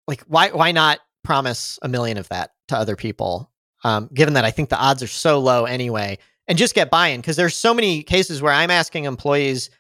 like 0.07 0.23
why 0.23 0.51
why 0.51 0.73
not 0.73 1.01
promise 1.25 1.79
a 1.83 1.89
million 1.89 2.19
of 2.19 2.29
that 2.29 2.53
to 2.69 2.77
other 2.77 2.97
people? 2.97 3.51
Um, 3.85 4.11
given 4.13 4.35
that 4.35 4.45
I 4.45 4.51
think 4.51 4.71
the 4.71 4.79
odds 4.79 5.03
are 5.03 5.09
so 5.09 5.39
low 5.39 5.65
anyway, 5.65 6.19
and 6.49 6.59
just 6.59 6.75
get 6.75 6.91
buy-in 6.91 7.21
because 7.21 7.37
there's 7.37 7.55
so 7.55 7.73
many 7.73 8.03
cases 8.03 8.43
where 8.43 8.53
I'm 8.53 8.71
asking 8.71 9.05
employees. 9.05 9.71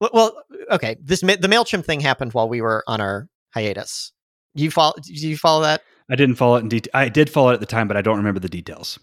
Well, 0.00 0.36
okay, 0.70 0.96
this 1.00 1.20
the 1.20 1.48
Mailchimp 1.48 1.84
thing 1.84 2.00
happened 2.00 2.34
while 2.34 2.48
we 2.48 2.60
were 2.60 2.84
on 2.86 3.00
our 3.00 3.28
hiatus. 3.54 4.12
You 4.54 4.70
follow? 4.70 4.94
Do 5.00 5.12
you 5.12 5.36
follow 5.36 5.62
that? 5.62 5.82
I 6.10 6.16
didn't 6.16 6.34
follow 6.34 6.56
it 6.56 6.60
in 6.60 6.68
detail. 6.68 6.90
I 6.92 7.08
did 7.08 7.30
follow 7.30 7.50
it 7.50 7.54
at 7.54 7.60
the 7.60 7.66
time, 7.66 7.88
but 7.88 7.96
I 7.96 8.02
don't 8.02 8.16
remember 8.16 8.40
the 8.40 8.48
details. 8.48 8.98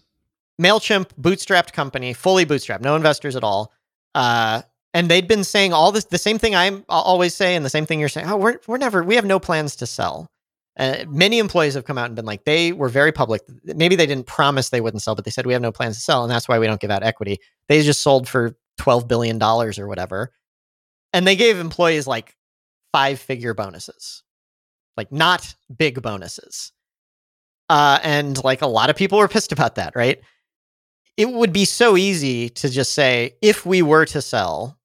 MailChimp, 0.60 1.12
bootstrapped 1.18 1.72
company, 1.72 2.12
fully 2.12 2.44
bootstrapped, 2.44 2.82
no 2.82 2.94
investors 2.94 3.34
at 3.34 3.42
all. 3.42 3.72
Uh, 4.14 4.62
and 4.92 5.08
they'd 5.08 5.26
been 5.26 5.44
saying 5.44 5.72
all 5.72 5.90
this, 5.90 6.04
the 6.04 6.18
same 6.18 6.38
thing 6.38 6.54
I'm 6.54 6.84
always 6.88 7.34
say, 7.34 7.56
and 7.56 7.64
the 7.64 7.70
same 7.70 7.86
thing 7.86 7.98
you're 7.98 8.08
saying. 8.10 8.28
Oh, 8.28 8.36
we're 8.36 8.58
we're 8.66 8.76
never, 8.76 9.02
we 9.02 9.14
have 9.14 9.24
no 9.24 9.40
plans 9.40 9.74
to 9.76 9.86
sell. 9.86 10.30
Uh, 10.78 11.04
many 11.08 11.38
employees 11.38 11.74
have 11.74 11.84
come 11.84 11.98
out 11.98 12.06
and 12.06 12.16
been 12.16 12.24
like, 12.24 12.44
they 12.44 12.72
were 12.72 12.88
very 12.88 13.12
public. 13.12 13.42
Maybe 13.64 13.96
they 13.96 14.06
didn't 14.06 14.26
promise 14.26 14.70
they 14.70 14.80
wouldn't 14.80 15.02
sell, 15.02 15.14
but 15.14 15.24
they 15.24 15.30
said 15.30 15.44
we 15.44 15.52
have 15.52 15.62
no 15.62 15.72
plans 15.72 15.96
to 15.96 16.02
sell, 16.02 16.22
and 16.22 16.30
that's 16.30 16.48
why 16.48 16.58
we 16.58 16.66
don't 16.66 16.80
give 16.80 16.90
out 16.90 17.02
equity. 17.02 17.38
They 17.68 17.82
just 17.82 18.02
sold 18.02 18.28
for 18.28 18.56
twelve 18.78 19.08
billion 19.08 19.38
dollars 19.38 19.78
or 19.78 19.88
whatever, 19.88 20.32
and 21.12 21.26
they 21.26 21.36
gave 21.36 21.58
employees 21.58 22.06
like 22.06 22.36
five 22.92 23.18
figure 23.18 23.52
bonuses, 23.52 24.22
like 24.96 25.12
not 25.12 25.54
big 25.76 26.00
bonuses. 26.00 26.72
Uh, 27.68 28.00
and 28.02 28.42
like 28.42 28.62
a 28.62 28.66
lot 28.66 28.90
of 28.90 28.96
people 28.96 29.18
were 29.18 29.28
pissed 29.28 29.52
about 29.52 29.76
that, 29.76 29.94
right? 29.94 30.20
it 31.20 31.30
would 31.30 31.52
be 31.52 31.66
so 31.66 31.98
easy 31.98 32.48
to 32.48 32.70
just 32.70 32.94
say, 32.94 33.36
if 33.42 33.66
we 33.66 33.82
were 33.82 34.06
to 34.06 34.22
sell, 34.22 34.78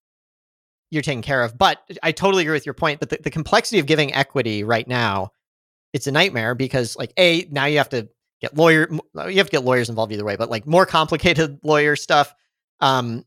you're 0.92 1.02
taken 1.02 1.22
care 1.22 1.42
of. 1.42 1.58
But 1.58 1.82
I 2.04 2.12
totally 2.12 2.44
agree 2.44 2.52
with 2.52 2.66
your 2.66 2.74
point. 2.74 3.00
But 3.00 3.10
the, 3.10 3.20
the 3.24 3.30
complexity 3.30 3.80
of 3.80 3.86
giving 3.86 4.14
equity 4.14 4.62
right 4.66 4.86
now, 4.86 5.32
it's 5.96 6.08
a 6.08 6.12
nightmare 6.12 6.56
because, 6.56 6.98
like, 6.98 7.14
a 7.18 7.48
now 7.50 7.66
you 7.66 7.78
have 7.78 7.88
to 7.90 8.10
get 8.42 8.58
lawyer, 8.58 8.90
you 8.92 9.38
have 9.38 9.48
to 9.48 9.52
get 9.52 9.64
lawyers 9.64 9.88
involved 9.88 10.12
either 10.12 10.26
way. 10.26 10.36
But 10.36 10.50
like 10.50 10.68
more 10.68 10.86
complicated 10.86 11.60
lawyer 11.64 11.96
stuff. 11.96 12.34
Um, 12.82 13.24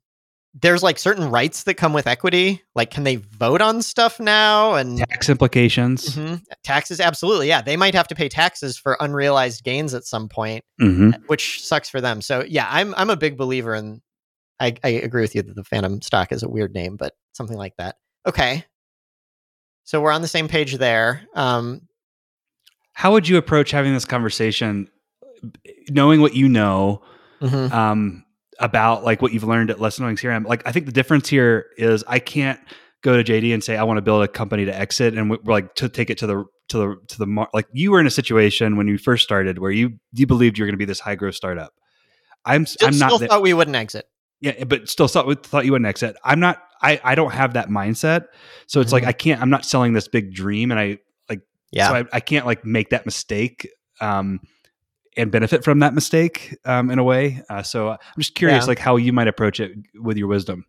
there's 0.53 0.83
like 0.83 0.99
certain 0.99 1.31
rights 1.31 1.63
that 1.63 1.75
come 1.75 1.95
with 1.95 2.07
equity. 2.07 2.63
Like, 2.75 2.91
can 2.91 3.05
they 3.05 3.17
vote 3.17 3.63
on 3.63 3.81
stuff 3.81 4.21
now? 4.21 4.75
And 4.75 4.99
tax 4.99 5.31
implications. 5.31 6.11
Mm-hmm. 6.11 6.35
Taxes, 6.63 7.01
absolutely. 7.01 7.49
Yeah, 7.49 7.63
they 7.63 7.77
might 7.77 7.95
have 7.95 8.09
to 8.09 8.15
pay 8.15 8.29
taxes 8.29 8.77
for 8.77 8.99
unrealized 9.01 9.65
gains 9.65 9.95
at 9.95 10.05
some 10.05 10.29
point, 10.29 10.63
mm-hmm. 10.79 11.23
which 11.27 11.65
sucks 11.65 11.89
for 11.89 12.03
them. 12.03 12.21
So, 12.21 12.45
yeah, 12.47 12.67
I'm 12.69 12.95
I'm 12.97 13.09
a 13.09 13.17
big 13.17 13.39
believer 13.39 13.75
in. 13.75 14.03
I, 14.61 14.75
I 14.85 14.89
agree 14.89 15.23
with 15.23 15.35
you 15.35 15.43
that 15.43 15.57
the 15.57 15.65
Phantom 15.65 16.03
stock 16.03 16.33
is 16.33 16.43
a 16.43 16.49
weird 16.49 16.75
name, 16.75 16.97
but 16.97 17.15
something 17.33 17.57
like 17.57 17.77
that. 17.79 17.97
Okay, 18.27 18.65
so 19.89 20.03
we're 20.03 20.13
on 20.13 20.21
the 20.21 20.29
same 20.29 20.49
page 20.49 20.77
there. 20.77 21.23
Um, 21.33 21.88
How 22.99 23.13
would 23.13 23.29
you 23.29 23.37
approach 23.37 23.71
having 23.71 23.95
this 23.95 24.05
conversation, 24.05 24.89
knowing 25.89 26.21
what 26.21 26.35
you 26.35 26.49
know? 26.49 27.03
Mm-hmm. 27.41 27.73
Um, 27.73 28.25
about 28.59 29.05
like 29.05 29.23
what 29.23 29.33
you've 29.33 29.45
learned 29.45 29.71
at 29.71 29.81
Less 29.81 29.99
Annoying 29.99 30.17
CRM. 30.17 30.45
Like 30.45 30.67
I 30.67 30.73
think 30.73 30.87
the 30.87 30.93
difference 30.93 31.29
here 31.29 31.67
is 31.77 32.03
I 32.09 32.19
can't 32.19 32.59
go 33.03 33.23
to 33.23 33.23
JD 33.23 33.55
and 33.55 33.63
say 33.63 33.77
I 33.77 33.85
want 33.85 33.99
to 33.99 34.03
build 34.03 34.25
a 34.25 34.27
company 34.27 34.65
to 34.65 34.77
exit 34.77 35.15
and 35.15 35.31
we're 35.31 35.39
like 35.45 35.77
to 35.77 35.89
take 35.89 36.11
it 36.11 36.19
to 36.19 36.27
the 36.27 36.45
to 36.71 36.79
the 36.79 36.97
to 37.07 37.19
the 37.19 37.27
mar- 37.29 37.49
like 37.55 37.69
you 37.73 37.93
were 37.93 38.01
in 38.01 38.09
a 38.09 38.11
situation 38.11 38.77
when 38.77 38.89
you 38.89 38.99
first 38.99 39.23
started 39.23 39.61
where 39.61 39.71
you 39.71 40.01
you 40.13 40.27
believed 40.27 40.59
you 40.59 40.65
were 40.65 40.67
going 40.67 40.75
to 40.75 40.79
be 40.79 40.85
this 40.85 40.99
high 40.99 41.15
growth 41.15 41.37
startup. 41.37 41.73
I'm 42.45 42.67
still, 42.67 42.89
I'm 42.89 42.99
not 42.99 43.13
still 43.13 43.29
thought 43.29 43.43
we 43.43 43.55
wouldn't 43.55 43.77
exit. 43.77 44.07
Yeah, 44.41 44.65
but 44.65 44.89
still 44.89 45.07
thought 45.09 45.47
thought 45.47 45.65
you 45.65 45.73
wouldn't 45.73 45.89
exit. 45.89 46.17
I'm 46.25 46.41
not. 46.41 46.63
I 46.83 47.01
I 47.03 47.15
don't 47.15 47.33
have 47.33 47.55
that 47.55 47.69
mindset. 47.69 48.27
So 48.67 48.81
it's 48.81 48.89
mm-hmm. 48.89 48.95
like 48.95 49.05
I 49.05 49.13
can't. 49.13 49.41
I'm 49.41 49.51
not 49.51 49.65
selling 49.65 49.93
this 49.93 50.09
big 50.09 50.33
dream, 50.33 50.71
and 50.71 50.81
I. 50.81 50.99
Yeah. 51.71 51.89
So 51.89 51.95
I, 51.95 52.05
I 52.13 52.21
can't 52.21 52.47
like 52.47 52.65
make 52.65 52.91
that 52.91 53.05
mistake. 53.05 53.69
Um, 54.01 54.41
and 55.19 55.33
benefit 55.33 55.65
from 55.65 55.81
that 55.81 55.95
mistake 55.95 56.57
um, 56.65 56.91
in 56.91 56.99
a 56.99 57.03
way. 57.03 57.43
Uh, 57.51 57.63
so 57.63 57.91
I'm 57.91 57.99
just 58.19 58.37
curious, 58.37 58.65
yeah. 58.65 58.69
like 58.69 58.79
how 58.79 58.97
you 58.97 59.13
might 59.13 59.27
approach 59.27 59.59
it 59.59 59.73
with 59.97 60.17
your 60.17 60.29
wisdom. 60.29 60.65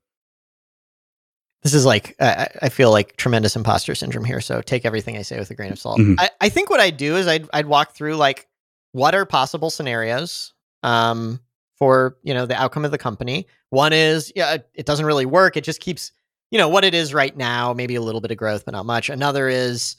This 1.61 1.73
is 1.73 1.85
like 1.85 2.15
uh, 2.19 2.45
I 2.61 2.69
feel 2.69 2.89
like 2.89 3.15
tremendous 3.17 3.55
imposter 3.55 3.93
syndrome 3.93 4.25
here. 4.25 4.41
So 4.41 4.61
take 4.61 4.85
everything 4.85 5.17
I 5.17 5.21
say 5.21 5.37
with 5.37 5.51
a 5.51 5.55
grain 5.55 5.71
of 5.71 5.79
salt. 5.79 5.99
Mm-hmm. 5.99 6.15
I, 6.17 6.29
I 6.41 6.49
think 6.49 6.69
what 6.69 6.79
I'd 6.79 6.97
do 6.97 7.15
is 7.15 7.27
I'd 7.27 7.47
I'd 7.53 7.65
walk 7.65 7.93
through 7.93 8.15
like 8.15 8.47
what 8.93 9.13
are 9.13 9.25
possible 9.25 9.69
scenarios 9.69 10.53
um, 10.83 11.39
for 11.75 12.17
you 12.23 12.33
know 12.33 12.45
the 12.45 12.55
outcome 12.55 12.85
of 12.85 12.91
the 12.91 12.97
company. 12.97 13.45
One 13.71 13.91
is 13.91 14.31
yeah, 14.35 14.57
it 14.73 14.85
doesn't 14.85 15.05
really 15.05 15.25
work. 15.25 15.57
It 15.57 15.65
just 15.65 15.81
keeps 15.81 16.13
you 16.49 16.57
know 16.57 16.69
what 16.69 16.85
it 16.85 16.93
is 16.93 17.13
right 17.13 17.35
now, 17.35 17.73
maybe 17.73 17.95
a 17.95 18.01
little 18.01 18.21
bit 18.21 18.31
of 18.31 18.37
growth, 18.37 18.63
but 18.63 18.71
not 18.71 18.85
much. 18.85 19.09
Another 19.09 19.49
is 19.49 19.97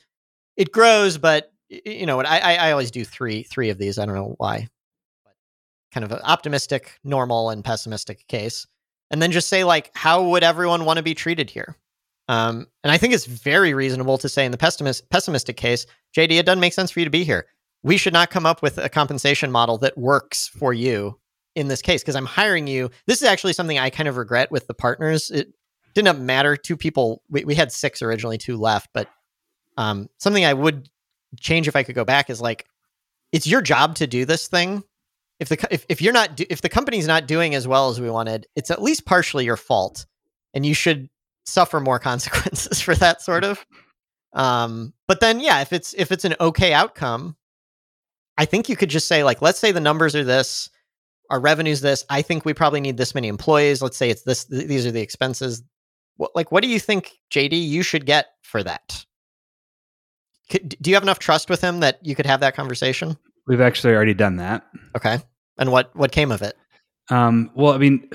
it 0.61 0.72
grows, 0.72 1.16
but 1.16 1.50
you 1.70 2.04
know 2.04 2.16
what 2.16 2.26
I, 2.26 2.56
I 2.56 2.72
always 2.72 2.90
do 2.90 3.02
three 3.02 3.44
three 3.44 3.70
of 3.70 3.78
these 3.78 3.98
i 3.98 4.04
don't 4.04 4.14
know 4.14 4.34
why. 4.36 4.68
But 5.24 5.32
kind 5.90 6.04
of 6.04 6.12
optimistic 6.22 6.98
normal 7.02 7.48
and 7.48 7.64
pessimistic 7.64 8.26
case. 8.28 8.66
And 9.11 9.22
then 9.22 9.32
just 9.32 9.48
say 9.48 9.64
like 9.64 9.90
how 9.94 10.28
would 10.28 10.44
everyone 10.44 10.84
want 10.84 10.98
to 10.98 11.02
be 11.02 11.14
treated 11.14 11.48
here? 11.48 11.76
Um, 12.28 12.66
and 12.84 12.92
i 12.92 12.98
think 12.98 13.14
it's 13.14 13.24
very 13.24 13.72
reasonable 13.72 14.18
to 14.18 14.28
say 14.28 14.44
in 14.44 14.52
the 14.52 14.58
pessimist, 14.58 15.08
pessimistic 15.08 15.56
case 15.56 15.86
jd 16.14 16.32
it 16.32 16.44
doesn't 16.44 16.61
make 16.61 16.74
sense 16.74 16.90
for 16.90 17.00
you 17.00 17.06
to 17.06 17.11
be 17.11 17.24
here. 17.24 17.46
We 17.82 17.96
should 17.96 18.12
not 18.12 18.28
come 18.28 18.44
up 18.44 18.61
with 18.61 18.76
a 18.76 18.90
compensation 18.90 19.50
model 19.50 19.78
that 19.78 19.96
works 19.96 20.46
for 20.46 20.74
you 20.74 21.18
in 21.54 21.68
this 21.68 21.80
case 21.80 22.02
because 22.02 22.16
i'm 22.16 22.26
hiring 22.26 22.66
you. 22.66 22.90
This 23.06 23.22
is 23.22 23.28
actually 23.28 23.54
something 23.54 23.78
i 23.78 23.88
kind 23.88 24.11
of 24.11 24.18
regret 24.18 24.50
with 24.50 24.66
the 24.66 24.74
partners. 24.74 25.30
It 25.30 25.54
didn't 25.94 26.20
matter. 26.20 26.54
Two 26.54 26.76
people 26.76 27.22
we, 27.30 27.46
we 27.46 27.54
had 27.54 27.72
six 27.72 28.02
originally 28.02 28.36
two 28.36 28.58
left 28.58 28.90
but 28.92 29.08
um, 29.77 30.09
something 30.18 30.45
i 30.45 30.53
would 30.53 30.89
change 31.39 31.68
if 31.68 31.77
I 31.77 31.83
could 31.83 31.95
go 31.95 32.05
back 32.05 32.31
is 32.31 32.41
like 32.41 32.66
it's 33.33 33.47
your 33.47 33.62
job 33.62 33.95
to 33.97 34.07
do 34.07 34.25
this 34.25 34.49
thing. 34.49 34.83
If 35.39 35.49
the 35.49 35.66
if, 35.71 35.87
if 35.89 36.03
you're 36.03 36.12
not 36.12 36.37
do, 36.37 36.45
if 36.51 36.61
the 36.61 36.68
company's 36.68 37.07
not 37.07 37.27
doing 37.27 37.55
as 37.55 37.68
well 37.68 37.89
as 37.89 38.01
we 38.01 38.11
wanted, 38.11 38.47
it's 38.57 38.71
at 38.71 38.83
least 38.83 39.07
partially 39.07 39.45
your 39.45 39.57
fault, 39.57 40.07
and 40.53 40.66
you 40.66 40.75
should 40.75 41.09
suffer 41.47 41.81
more 41.81 41.99
consequences 42.01 42.81
for 42.81 42.95
that 42.97 43.23
sort 43.23 43.45
of. 43.45 43.64
Um, 44.33 44.93
but 45.09 45.21
then 45.21 45.41
yeah, 45.41 45.61
if 45.61 45.73
it's 45.73 45.95
if 45.95 46.12
it's 46.12 46.25
an 46.25 46.35
okay 46.41 46.73
outcome, 46.73 47.37
I 48.37 48.45
think 48.45 48.68
you 48.68 48.77
could 48.77 48.91
just 48.91 49.09
say 49.09 49.25
like, 49.25 49.41
let's 49.41 49.59
say 49.59 49.73
the 49.73 49.81
numbers 49.81 50.14
are 50.14 50.25
this, 50.25 50.68
our 51.31 51.41
revenues 51.41 51.81
this. 51.81 52.05
I 52.11 52.23
think 52.23 52.45
we 52.45 52.53
probably 52.53 52.81
need 52.81 52.97
this 52.97 53.14
many 53.14 53.29
employees. 53.29 53.81
Let's 53.81 53.97
say 53.97 54.11
it's 54.11 54.23
this. 54.23 54.45
Th- 54.45 54.66
these 54.66 54.85
are 54.85 54.93
the 54.93 55.01
expenses. 55.01 55.62
What 56.16 56.33
like 56.35 56.53
what 56.53 56.62
do 56.62 56.68
you 56.68 56.79
think, 56.79 57.12
JD? 57.33 57.66
You 57.66 57.83
should 57.83 58.05
get 58.05 58.27
for 58.43 58.62
that 58.62 59.07
do 60.51 60.90
you 60.90 60.94
have 60.94 61.03
enough 61.03 61.18
trust 61.18 61.48
with 61.48 61.61
him 61.61 61.80
that 61.80 61.98
you 62.03 62.14
could 62.14 62.26
have 62.26 62.40
that 62.40 62.55
conversation? 62.55 63.16
We've 63.46 63.61
actually 63.61 63.94
already 63.94 64.14
done 64.14 64.36
that. 64.36 64.64
Okay. 64.96 65.18
And 65.59 65.72
what 65.72 65.94
what 65.96 66.12
came 66.12 66.32
of 66.32 66.42
it? 66.42 66.57
Um, 67.11 67.51
well, 67.55 67.72
I 67.72 67.78
mean, 67.78 68.09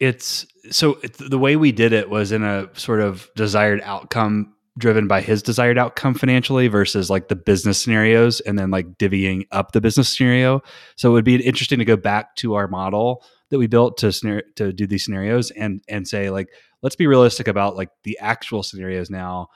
it's 0.00 0.46
so 0.70 0.98
it, 1.02 1.14
the 1.18 1.38
way 1.38 1.56
we 1.56 1.72
did 1.72 1.92
it 1.92 2.10
was 2.10 2.32
in 2.32 2.42
a 2.42 2.68
sort 2.74 3.00
of 3.00 3.28
desired 3.36 3.80
outcome 3.82 4.54
driven 4.76 5.06
by 5.06 5.20
his 5.20 5.40
desired 5.42 5.78
outcome 5.78 6.14
financially 6.14 6.66
versus 6.66 7.08
like 7.08 7.28
the 7.28 7.36
business 7.36 7.80
scenarios 7.80 8.40
and 8.40 8.58
then 8.58 8.70
like 8.70 8.98
divvying 8.98 9.46
up 9.52 9.70
the 9.70 9.80
business 9.80 10.08
scenario. 10.08 10.60
So 10.96 11.10
it 11.10 11.12
would 11.12 11.24
be 11.24 11.36
interesting 11.36 11.78
to 11.78 11.84
go 11.84 11.96
back 11.96 12.34
to 12.36 12.54
our 12.54 12.66
model 12.66 13.22
that 13.50 13.58
we 13.58 13.68
built 13.68 13.98
to 13.98 14.10
scenario, 14.10 14.42
to 14.56 14.72
do 14.72 14.86
these 14.86 15.04
scenarios 15.04 15.50
and 15.52 15.82
and 15.88 16.08
say 16.08 16.30
like 16.30 16.48
let's 16.82 16.96
be 16.96 17.06
realistic 17.06 17.46
about 17.46 17.76
like 17.76 17.90
the 18.02 18.18
actual 18.18 18.62
scenarios 18.62 19.10
now 19.10 19.48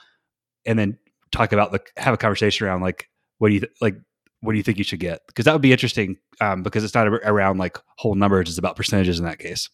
and 0.65 0.79
then 0.79 0.99
talk 1.33 1.53
about 1.53 1.73
the 1.73 1.81
have 1.97 2.15
a 2.15 2.17
conversation 2.17 2.67
around 2.67 2.81
like 2.81 3.09
what 3.39 3.49
do 3.49 3.55
you 3.55 3.61
th- 3.61 3.73
like 3.81 3.97
what 4.41 4.53
do 4.53 4.59
you 4.59 4.63
think 4.63 4.79
you 4.79 4.85
should 4.85 5.01
get? 5.01 5.21
Because 5.27 5.45
that 5.47 5.53
would 5.53 5.63
be 5.63 5.73
interesting 5.73 6.17
um, 6.41 6.63
because 6.63 6.85
it's 6.85 6.95
not 6.95 7.09
around 7.09 7.59
like 7.59 7.79
whole 7.97 8.15
numbers 8.15 8.49
it's 8.49 8.59
about 8.59 8.77
percentages 8.77 9.19
in 9.19 9.25
that 9.25 9.39
case. 9.39 9.69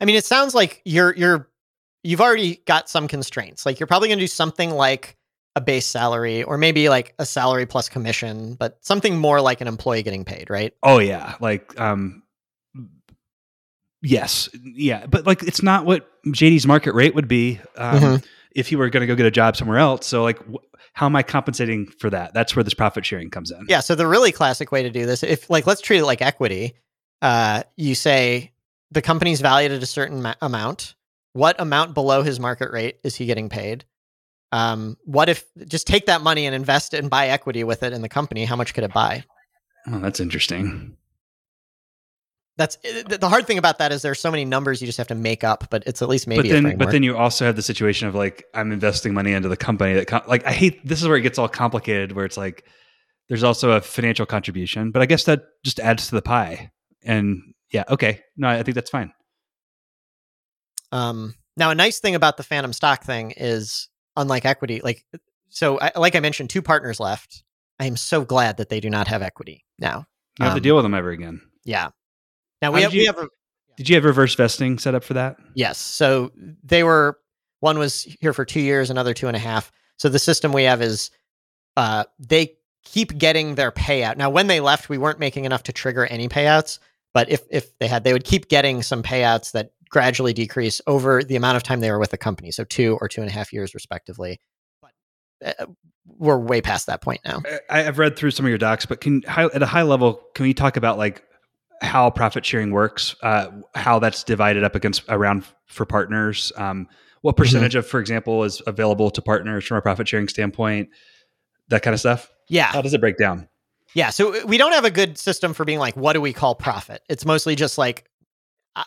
I 0.00 0.04
mean 0.04 0.16
it 0.16 0.24
sounds 0.24 0.54
like 0.54 0.82
you're 0.84 1.14
you're 1.14 1.48
you've 2.02 2.20
already 2.20 2.56
got 2.66 2.88
some 2.88 3.06
constraints. 3.08 3.66
Like 3.66 3.78
you're 3.78 3.86
probably 3.86 4.08
going 4.08 4.18
to 4.18 4.22
do 4.22 4.28
something 4.28 4.70
like 4.70 5.16
a 5.56 5.60
base 5.60 5.86
salary 5.86 6.42
or 6.42 6.56
maybe 6.56 6.88
like 6.88 7.14
a 7.18 7.26
salary 7.26 7.66
plus 7.66 7.88
commission 7.88 8.54
but 8.54 8.78
something 8.84 9.18
more 9.18 9.40
like 9.40 9.60
an 9.60 9.66
employee 9.66 10.02
getting 10.02 10.24
paid 10.24 10.48
right? 10.48 10.72
Oh 10.82 10.98
yeah. 10.98 11.34
Like 11.40 11.78
um 11.78 12.22
yes. 14.00 14.48
Yeah 14.54 15.06
but 15.06 15.26
like 15.26 15.42
it's 15.42 15.62
not 15.62 15.84
what 15.84 16.08
jd's 16.32 16.66
market 16.66 16.94
rate 16.94 17.14
would 17.14 17.28
be. 17.28 17.60
Um, 17.76 18.00
mm-hmm 18.00 18.26
if 18.54 18.68
he 18.68 18.76
were 18.76 18.90
going 18.90 19.02
to 19.02 19.06
go 19.06 19.14
get 19.14 19.26
a 19.26 19.30
job 19.30 19.56
somewhere 19.56 19.78
else. 19.78 20.06
So 20.06 20.22
like, 20.22 20.38
wh- 20.38 20.64
how 20.92 21.06
am 21.06 21.16
I 21.16 21.22
compensating 21.22 21.86
for 21.86 22.10
that? 22.10 22.34
That's 22.34 22.54
where 22.56 22.62
this 22.64 22.74
profit 22.74 23.06
sharing 23.06 23.30
comes 23.30 23.50
in. 23.50 23.66
Yeah. 23.68 23.80
So 23.80 23.94
the 23.94 24.06
really 24.06 24.32
classic 24.32 24.72
way 24.72 24.82
to 24.82 24.90
do 24.90 25.06
this, 25.06 25.22
if 25.22 25.48
like 25.48 25.66
let's 25.66 25.80
treat 25.80 25.98
it 25.98 26.04
like 26.04 26.20
equity, 26.22 26.74
uh, 27.22 27.62
you 27.76 27.94
say 27.94 28.52
the 28.90 29.02
company's 29.02 29.40
valued 29.40 29.72
at 29.72 29.82
a 29.82 29.86
certain 29.86 30.22
ma- 30.22 30.34
amount. 30.42 30.94
What 31.32 31.60
amount 31.60 31.94
below 31.94 32.22
his 32.22 32.40
market 32.40 32.72
rate 32.72 32.98
is 33.04 33.14
he 33.14 33.26
getting 33.26 33.48
paid? 33.48 33.84
Um, 34.52 34.96
what 35.04 35.28
if 35.28 35.44
just 35.66 35.86
take 35.86 36.06
that 36.06 36.22
money 36.22 36.44
and 36.46 36.54
invest 36.54 36.92
it 36.92 36.98
and 36.98 37.08
buy 37.08 37.28
equity 37.28 37.62
with 37.62 37.84
it 37.84 37.92
in 37.92 38.02
the 38.02 38.08
company? 38.08 38.44
How 38.44 38.56
much 38.56 38.74
could 38.74 38.82
it 38.82 38.92
buy? 38.92 39.24
Oh, 39.86 40.00
that's 40.00 40.18
interesting. 40.18 40.96
That's 42.60 42.76
eh, 42.84 43.16
the 43.16 43.28
hard 43.30 43.46
thing 43.46 43.56
about 43.56 43.78
that 43.78 43.90
is 43.90 44.02
there's 44.02 44.20
so 44.20 44.30
many 44.30 44.44
numbers 44.44 44.82
you 44.82 44.86
just 44.86 44.98
have 44.98 45.08
to 45.08 45.14
make 45.14 45.42
up, 45.42 45.68
but 45.70 45.82
it's 45.86 46.02
at 46.02 46.10
least 46.10 46.26
maybe. 46.26 46.50
But 46.50 46.62
then, 46.62 46.76
but 46.76 46.90
then 46.90 47.02
you 47.02 47.16
also 47.16 47.46
have 47.46 47.56
the 47.56 47.62
situation 47.62 48.06
of 48.06 48.14
like 48.14 48.44
I'm 48.52 48.70
investing 48.70 49.14
money 49.14 49.32
into 49.32 49.48
the 49.48 49.56
company 49.56 49.94
that 49.94 50.06
com- 50.06 50.24
like 50.28 50.46
I 50.46 50.52
hate 50.52 50.86
this 50.86 51.00
is 51.00 51.08
where 51.08 51.16
it 51.16 51.22
gets 51.22 51.38
all 51.38 51.48
complicated 51.48 52.12
where 52.12 52.26
it's 52.26 52.36
like 52.36 52.66
there's 53.30 53.42
also 53.42 53.70
a 53.70 53.80
financial 53.80 54.26
contribution, 54.26 54.90
but 54.90 55.00
I 55.00 55.06
guess 55.06 55.24
that 55.24 55.44
just 55.64 55.80
adds 55.80 56.08
to 56.08 56.16
the 56.16 56.20
pie. 56.20 56.70
And 57.02 57.54
yeah, 57.70 57.84
okay, 57.88 58.20
no, 58.36 58.50
I 58.50 58.62
think 58.62 58.74
that's 58.74 58.90
fine. 58.90 59.10
Um, 60.92 61.34
now 61.56 61.70
a 61.70 61.74
nice 61.74 61.98
thing 61.98 62.14
about 62.14 62.36
the 62.36 62.42
phantom 62.42 62.74
stock 62.74 63.04
thing 63.04 63.32
is 63.38 63.88
unlike 64.16 64.44
equity, 64.44 64.82
like 64.84 65.06
so, 65.48 65.80
I, 65.80 65.92
like 65.96 66.14
I 66.14 66.20
mentioned, 66.20 66.50
two 66.50 66.60
partners 66.60 67.00
left. 67.00 67.42
I 67.78 67.86
am 67.86 67.96
so 67.96 68.22
glad 68.22 68.58
that 68.58 68.68
they 68.68 68.80
do 68.80 68.90
not 68.90 69.08
have 69.08 69.22
equity 69.22 69.64
now. 69.78 70.04
You 70.38 70.44
have 70.44 70.52
um, 70.52 70.58
to 70.58 70.60
deal 70.60 70.76
with 70.76 70.84
them 70.84 70.92
ever 70.92 71.10
again. 71.10 71.40
Yeah. 71.64 71.88
Now 72.62 72.72
we 72.72 72.82
have, 72.82 72.94
you, 72.94 73.00
we 73.00 73.06
have 73.06 73.18
a, 73.18 73.28
Did 73.76 73.88
you 73.88 73.94
have 73.96 74.04
reverse 74.04 74.34
vesting 74.34 74.78
set 74.78 74.94
up 74.94 75.04
for 75.04 75.14
that? 75.14 75.36
Yes. 75.54 75.78
So 75.78 76.32
they 76.62 76.84
were 76.84 77.18
one 77.60 77.78
was 77.78 78.02
here 78.20 78.32
for 78.32 78.44
two 78.44 78.60
years, 78.60 78.90
another 78.90 79.14
two 79.14 79.28
and 79.28 79.36
a 79.36 79.40
half. 79.40 79.70
So 79.98 80.08
the 80.08 80.18
system 80.18 80.52
we 80.52 80.64
have 80.64 80.82
is 80.82 81.10
uh, 81.76 82.04
they 82.18 82.56
keep 82.84 83.16
getting 83.16 83.54
their 83.54 83.70
payout. 83.70 84.16
Now, 84.16 84.30
when 84.30 84.46
they 84.46 84.60
left, 84.60 84.88
we 84.88 84.98
weren't 84.98 85.18
making 85.18 85.44
enough 85.44 85.62
to 85.64 85.72
trigger 85.72 86.06
any 86.06 86.28
payouts, 86.28 86.78
but 87.12 87.30
if 87.30 87.42
if 87.50 87.78
they 87.78 87.86
had, 87.86 88.04
they 88.04 88.12
would 88.12 88.24
keep 88.24 88.48
getting 88.48 88.82
some 88.82 89.02
payouts 89.02 89.52
that 89.52 89.72
gradually 89.90 90.32
decrease 90.32 90.80
over 90.86 91.22
the 91.22 91.36
amount 91.36 91.56
of 91.56 91.62
time 91.62 91.80
they 91.80 91.90
were 91.90 91.98
with 91.98 92.10
the 92.10 92.18
company. 92.18 92.50
So 92.50 92.64
two 92.64 92.96
or 93.00 93.08
two 93.08 93.20
and 93.20 93.30
a 93.30 93.32
half 93.32 93.52
years, 93.52 93.74
respectively. 93.74 94.40
But 94.80 94.92
uh, 95.60 95.66
we're 96.06 96.38
way 96.38 96.60
past 96.60 96.86
that 96.86 97.02
point 97.02 97.20
now. 97.24 97.42
I, 97.68 97.82
have 97.82 97.98
read 97.98 98.16
through 98.16 98.30
some 98.30 98.46
of 98.46 98.50
your 98.50 98.58
docs, 98.58 98.86
but 98.86 99.00
can 99.00 99.22
at 99.26 99.62
a 99.62 99.66
high 99.66 99.82
level, 99.82 100.20
can 100.34 100.44
we 100.44 100.54
talk 100.54 100.76
about 100.76 100.96
like 100.98 101.22
how 101.80 102.10
profit 102.10 102.44
sharing 102.44 102.70
works, 102.70 103.16
uh, 103.22 103.48
how 103.74 103.98
that's 103.98 104.22
divided 104.24 104.64
up 104.64 104.74
against 104.74 105.02
around 105.08 105.44
for 105.66 105.86
partners? 105.86 106.52
Um, 106.56 106.88
what 107.22 107.32
mm-hmm. 107.32 107.42
percentage 107.42 107.72
mm-hmm. 107.72 107.78
of, 107.78 107.86
for 107.86 108.00
example, 108.00 108.44
is 108.44 108.62
available 108.66 109.10
to 109.10 109.22
partners 109.22 109.66
from 109.66 109.76
a 109.76 109.82
profit 109.82 110.08
sharing 110.08 110.28
standpoint? 110.28 110.88
That 111.68 111.82
kind 111.82 111.94
of 111.94 112.00
stuff. 112.00 112.30
Yeah. 112.48 112.66
How 112.66 112.82
does 112.82 112.94
it 112.94 113.00
break 113.00 113.16
down? 113.16 113.48
Yeah. 113.94 114.10
So 114.10 114.44
we 114.46 114.58
don't 114.58 114.72
have 114.72 114.84
a 114.84 114.90
good 114.90 115.18
system 115.18 115.54
for 115.54 115.64
being 115.64 115.78
like, 115.78 115.96
what 115.96 116.12
do 116.12 116.20
we 116.20 116.32
call 116.32 116.54
profit? 116.54 117.02
It's 117.08 117.24
mostly 117.24 117.56
just 117.56 117.78
like, 117.78 118.06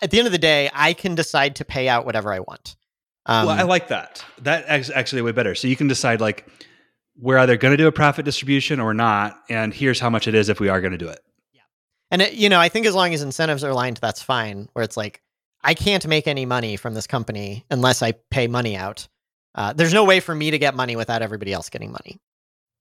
at 0.02 0.12
the 0.12 0.18
end 0.18 0.28
of 0.28 0.32
the 0.32 0.38
day, 0.38 0.70
I 0.74 0.94
can 0.94 1.16
decide 1.16 1.58
to 1.58 1.66
pay 1.66 1.90
out 1.90 2.06
whatever 2.06 2.32
I 2.34 2.40
want. 2.40 2.76
Um, 3.26 3.48
well, 3.48 3.58
I 3.58 3.64
like 3.64 3.90
that. 3.90 4.24
That 4.42 4.70
is 4.80 4.90
actually 4.90 5.22
way 5.22 5.32
better. 5.32 5.56
So 5.56 5.68
you 5.68 5.76
can 5.76 5.88
decide 5.88 6.22
like 6.22 6.48
we're 7.18 7.38
either 7.38 7.58
going 7.58 7.72
to 7.72 7.78
do 7.78 7.88
a 7.88 7.92
profit 7.92 8.26
distribution 8.26 8.80
or 8.80 8.94
not, 8.94 9.38
and 9.50 9.74
here's 9.74 10.00
how 10.00 10.10
much 10.10 10.28
it 10.28 10.36
is 10.36 10.50
if 10.50 10.60
we 10.60 10.70
are 10.70 10.82
going 10.82 10.92
to 10.92 10.98
do 10.98 11.08
it. 11.08 11.20
And 12.14 12.22
it, 12.22 12.34
you 12.34 12.48
know, 12.48 12.60
I 12.60 12.70
think 12.70 12.86
as 12.86 12.94
long 12.94 13.12
as 13.16 13.24
incentives 13.24 13.64
are 13.64 13.72
aligned, 13.72 13.98
that's 13.98 14.22
fine. 14.22 14.70
Where 14.74 14.86
it's 14.86 14.96
like 14.96 15.24
I 15.64 15.74
can't 15.74 16.06
make 16.06 16.28
any 16.28 16.46
money 16.46 16.78
from 16.78 16.94
this 16.94 17.08
company 17.08 17.66
unless 17.72 18.04
I 18.04 18.12
pay 18.30 18.46
money 18.46 18.78
out. 18.78 19.08
Uh, 19.56 19.74
there's 19.74 19.96
no 19.96 20.04
way 20.04 20.20
for 20.20 20.36
me 20.36 20.52
to 20.52 20.60
get 20.60 20.76
money 20.76 20.96
without 20.96 21.24
everybody 21.24 21.52
else 21.52 21.70
getting 21.72 21.92
money. 21.92 22.22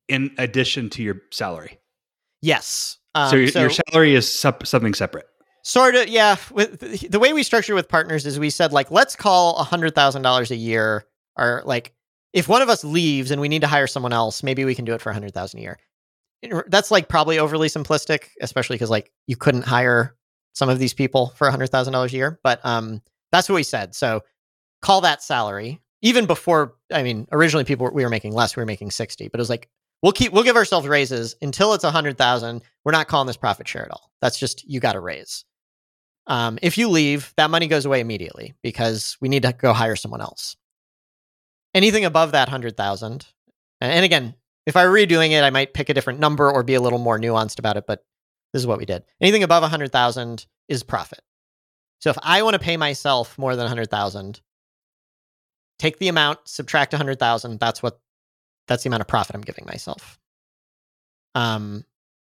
In 0.07 0.33
addition 0.37 0.91
to 0.91 1.03
your 1.03 1.17
salary. 1.31 1.79
Yes. 2.43 2.99
Um, 3.15 3.31
so, 3.31 3.37
your, 3.37 3.49
so, 3.49 3.61
your, 3.61 3.71
salary 3.71 4.15
is 4.15 4.39
sup- 4.39 4.67
something 4.67 4.93
separate. 4.93 5.27
Sort 5.65 5.95
of, 5.95 6.09
yeah. 6.09 6.37
With 6.51 7.11
the 7.11 7.19
way 7.19 7.33
we 7.33 7.43
structure 7.43 7.75
with 7.75 7.89
partners 7.89 8.27
is 8.27 8.39
we 8.39 8.51
said 8.51 8.71
like 8.71 8.91
let's 8.91 9.17
call 9.17 9.57
a 9.57 9.65
hundred 9.65 9.95
thousand 9.95 10.21
dollars 10.21 10.51
a 10.51 10.57
year, 10.57 11.07
or 11.37 11.63
like 11.65 11.95
if 12.35 12.49
one 12.49 12.61
of 12.61 12.69
us 12.69 12.85
leaves 12.85 13.31
and 13.31 13.41
we 13.41 13.49
need 13.49 13.63
to 13.63 13.67
hire 13.67 13.87
someone 13.87 14.13
else, 14.13 14.43
maybe 14.43 14.67
we 14.67 14.75
can 14.75 14.85
do 14.85 14.93
it 14.93 15.01
for 15.01 15.09
a 15.09 15.15
hundred 15.15 15.33
thousand 15.33 15.61
a 15.61 15.63
year. 15.63 15.79
That's 16.67 16.91
like 16.91 17.09
probably 17.09 17.39
overly 17.39 17.69
simplistic, 17.69 18.29
especially 18.41 18.75
because 18.75 18.91
like 18.91 19.13
you 19.27 19.37
couldn't 19.37 19.63
hire 19.63 20.17
some 20.55 20.69
of 20.69 20.79
these 20.79 20.95
people 20.95 21.29
for 21.37 21.47
a 21.47 21.51
hundred 21.51 21.69
thousand 21.69 21.93
dollars 21.93 22.13
a 22.13 22.17
year. 22.17 22.41
But 22.43 22.61
um, 22.65 23.01
that's 23.31 23.49
what 23.49 23.55
we 23.55 23.63
said. 23.63 23.95
So 23.95 24.23
call 24.81 25.03
that 25.03 25.23
salary. 25.23 25.81
Even 26.05 26.27
before, 26.27 26.75
I 26.93 27.05
mean, 27.05 27.29
originally 27.31 27.65
people 27.65 27.89
we 27.93 28.03
were 28.03 28.11
making 28.11 28.33
less. 28.33 28.57
We 28.57 28.61
were 28.61 28.67
making 28.67 28.91
sixty, 28.91 29.29
but 29.29 29.39
it 29.39 29.43
was 29.43 29.51
like 29.51 29.69
we'll 30.03 30.13
keep 30.13 30.33
we'll 30.33 30.43
give 30.43 30.57
ourselves 30.57 30.89
raises 30.89 31.37
until 31.41 31.75
it's 31.75 31.85
a 31.85 31.91
hundred 31.91 32.19
thousand. 32.19 32.63
We're 32.85 32.93
not 32.93 33.09
calling 33.09 33.29
this 33.29 33.37
profit 33.37 33.69
share 33.69 33.85
at 33.85 33.93
all. 33.93 34.11
That's 34.21 34.39
just 34.39 34.69
you 34.69 34.81
got 34.81 34.97
a 34.97 35.01
raise. 35.01 35.45
Um, 36.27 36.59
if 36.63 36.79
you 36.79 36.89
leave, 36.89 37.33
that 37.37 37.51
money 37.51 37.67
goes 37.67 37.85
away 37.85 38.01
immediately 38.01 38.55
because 38.63 39.17
we 39.21 39.29
need 39.29 39.43
to 39.43 39.53
go 39.53 39.73
hire 39.73 39.97
someone 39.97 40.21
else. 40.21 40.57
Anything 41.75 42.05
above 42.05 42.33
that 42.33 42.49
hundred 42.49 42.77
thousand, 42.77 43.27
and 43.81 44.05
again, 44.05 44.35
if 44.67 44.77
I 44.77 44.87
were 44.87 44.95
redoing 44.95 45.31
it, 45.31 45.43
I 45.43 45.51
might 45.51 45.75
pick 45.75 45.89
a 45.89 45.95
different 45.95 46.21
number 46.21 46.51
or 46.51 46.63
be 46.63 46.75
a 46.75 46.81
little 46.81 46.99
more 46.99 47.19
nuanced 47.19 47.59
about 47.59 47.77
it. 47.77 47.85
But 47.87 48.05
this 48.53 48.61
is 48.61 48.67
what 48.67 48.79
we 48.79 48.87
did. 48.87 49.05
Anything 49.21 49.43
above 49.43 49.69
hundred 49.69 49.93
thousand 49.93 50.47
is 50.69 50.83
profit. 50.83 51.21
So 52.01 52.11
if 52.11 52.19
I 52.23 52.43
want 52.43 52.55
to 52.55 52.61
pay 52.61 52.77
myself 52.77 53.39
more 53.39 53.57
than 53.57 53.67
hundred 53.67 53.91
thousand, 53.91 54.41
take 55.79 55.99
the 55.99 56.09
amount, 56.09 56.41
subtract 56.45 56.93
hundred 56.95 57.19
thousand. 57.19 57.61
That's 57.61 57.83
what 57.83 58.01
that's 58.69 58.83
the 58.83 58.89
amount 58.89 59.03
of 59.03 59.09
profit 59.09 59.35
I'm 59.35 59.43
giving 59.43 59.67
myself. 59.67 60.19
Um, 61.35 61.85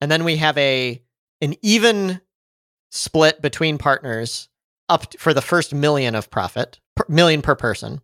and 0.02 0.12
then 0.12 0.24
we 0.24 0.38
have 0.38 0.58
a 0.58 1.02
an 1.42 1.56
even 1.62 2.22
split 2.92 3.42
between 3.42 3.78
partners 3.78 4.50
up 4.90 5.14
for 5.20 5.34
the 5.34 5.42
first 5.42 5.74
million 5.74 6.16
of 6.16 6.30
profit, 6.30 6.80
per, 6.96 7.06
million 7.08 7.42
per 7.42 7.56
person. 7.56 8.02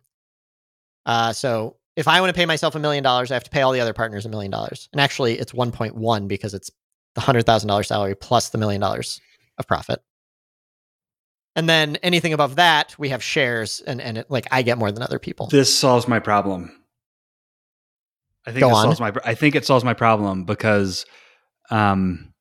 Uh, 1.04 1.32
so 1.32 1.76
if 1.96 2.06
I 2.06 2.20
want 2.20 2.32
to 2.32 2.38
pay 2.38 2.46
myself 2.46 2.74
a 2.74 2.78
million 2.78 3.02
dollars, 3.02 3.30
I 3.30 3.34
have 3.34 3.44
to 3.44 3.50
pay 3.50 3.62
all 3.62 3.72
the 3.72 3.80
other 3.80 3.94
partners 3.94 4.26
a 4.26 4.28
million 4.28 4.50
dollars. 4.50 4.88
And 4.92 5.00
actually, 5.00 5.38
it's 5.38 5.52
1.1 5.52 6.28
because 6.28 6.54
it's 6.54 6.70
the 7.14 7.22
hundred 7.22 7.46
thousand 7.46 7.68
dollars 7.68 7.88
salary 7.88 8.14
plus 8.14 8.50
the 8.50 8.58
million 8.58 8.80
dollars 8.80 9.20
of 9.58 9.66
profit. 9.66 10.02
And 11.56 11.66
then 11.66 11.96
anything 11.96 12.34
above 12.34 12.56
that, 12.56 12.94
we 12.98 13.08
have 13.08 13.22
shares, 13.22 13.80
and 13.80 13.98
and 14.00 14.18
it, 14.18 14.30
like 14.30 14.46
I 14.52 14.60
get 14.60 14.76
more 14.76 14.92
than 14.92 15.02
other 15.02 15.18
people. 15.18 15.46
This 15.46 15.74
solves 15.74 16.06
my 16.06 16.18
problem. 16.20 16.70
I 18.46 18.50
think 18.52 18.60
Go 18.60 18.68
it 18.68 18.74
on. 18.74 18.84
solves 18.84 19.00
my. 19.00 19.12
I 19.24 19.34
think 19.34 19.54
it 19.54 19.64
solves 19.64 19.82
my 19.82 19.94
problem 19.94 20.44
because, 20.44 21.06
um, 21.70 22.34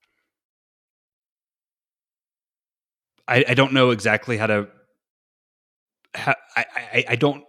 I 3.26 3.45
I 3.47 3.53
don't 3.53 3.72
know 3.72 3.91
exactly 3.91 4.36
how 4.36 4.47
to. 4.47 4.68
How, 6.14 6.36
I, 6.58 6.66
I 6.76 7.06
I 7.12 7.16
don't 7.16 7.45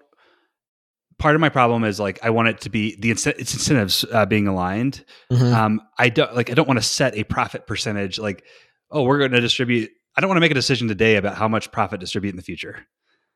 part 1.18 1.34
of 1.34 1.40
my 1.40 1.48
problem 1.48 1.84
is 1.84 1.98
like 1.98 2.18
I 2.22 2.30
want 2.30 2.48
it 2.48 2.60
to 2.62 2.70
be 2.70 2.96
the 2.96 3.10
it's 3.10 3.26
incentives 3.26 4.04
uh, 4.12 4.26
being 4.26 4.46
aligned. 4.46 5.04
Mm-hmm. 5.32 5.54
Um, 5.54 5.80
I 5.98 6.08
don't 6.08 6.34
like 6.34 6.50
I 6.50 6.54
don't 6.54 6.68
want 6.68 6.78
to 6.78 6.86
set 6.86 7.16
a 7.16 7.24
profit 7.24 7.66
percentage 7.66 8.18
like 8.18 8.44
oh 8.90 9.02
we're 9.02 9.18
going 9.18 9.32
to 9.32 9.40
distribute. 9.40 9.90
I 10.16 10.20
don't 10.20 10.28
want 10.28 10.36
to 10.36 10.40
make 10.40 10.50
a 10.50 10.54
decision 10.54 10.88
today 10.88 11.16
about 11.16 11.36
how 11.36 11.48
much 11.48 11.70
profit 11.72 12.00
distribute 12.00 12.30
in 12.30 12.36
the 12.36 12.42
future. 12.42 12.86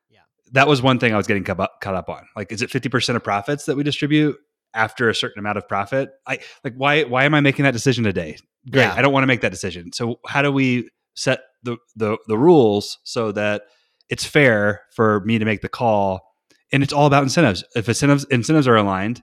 Yeah, 0.09 0.21
that 0.53 0.67
was 0.67 0.81
one 0.81 0.99
thing 0.99 1.13
I 1.13 1.17
was 1.17 1.27
getting 1.27 1.43
caught 1.43 1.59
up, 1.59 1.81
caught 1.81 1.95
up 1.95 2.09
on. 2.09 2.25
Like, 2.35 2.51
is 2.51 2.61
it 2.61 2.69
fifty 2.69 2.89
percent 2.89 3.15
of 3.15 3.23
profits 3.23 3.65
that 3.65 3.75
we 3.75 3.83
distribute 3.83 4.37
after 4.73 5.09
a 5.09 5.15
certain 5.15 5.39
amount 5.39 5.57
of 5.57 5.67
profit? 5.67 6.11
I 6.27 6.39
like 6.63 6.73
why 6.75 7.03
why 7.03 7.25
am 7.25 7.33
I 7.33 7.41
making 7.41 7.63
that 7.63 7.71
decision 7.71 8.03
today? 8.03 8.37
Great, 8.69 8.83
yeah. 8.83 8.93
I 8.95 9.01
don't 9.01 9.13
want 9.13 9.23
to 9.23 9.27
make 9.27 9.41
that 9.41 9.51
decision. 9.51 9.91
So 9.93 10.19
how 10.27 10.41
do 10.41 10.51
we 10.51 10.89
set 11.15 11.41
the 11.63 11.77
the 11.95 12.17
the 12.27 12.37
rules 12.37 12.99
so 13.03 13.31
that 13.31 13.63
it's 14.09 14.25
fair 14.25 14.81
for 14.95 15.21
me 15.21 15.39
to 15.39 15.45
make 15.45 15.61
the 15.61 15.69
call? 15.69 16.30
And 16.71 16.83
it's 16.83 16.93
all 16.93 17.05
about 17.05 17.23
incentives. 17.23 17.63
If 17.75 17.87
incentives 17.87 18.25
incentives 18.25 18.67
are 18.67 18.75
aligned, 18.75 19.21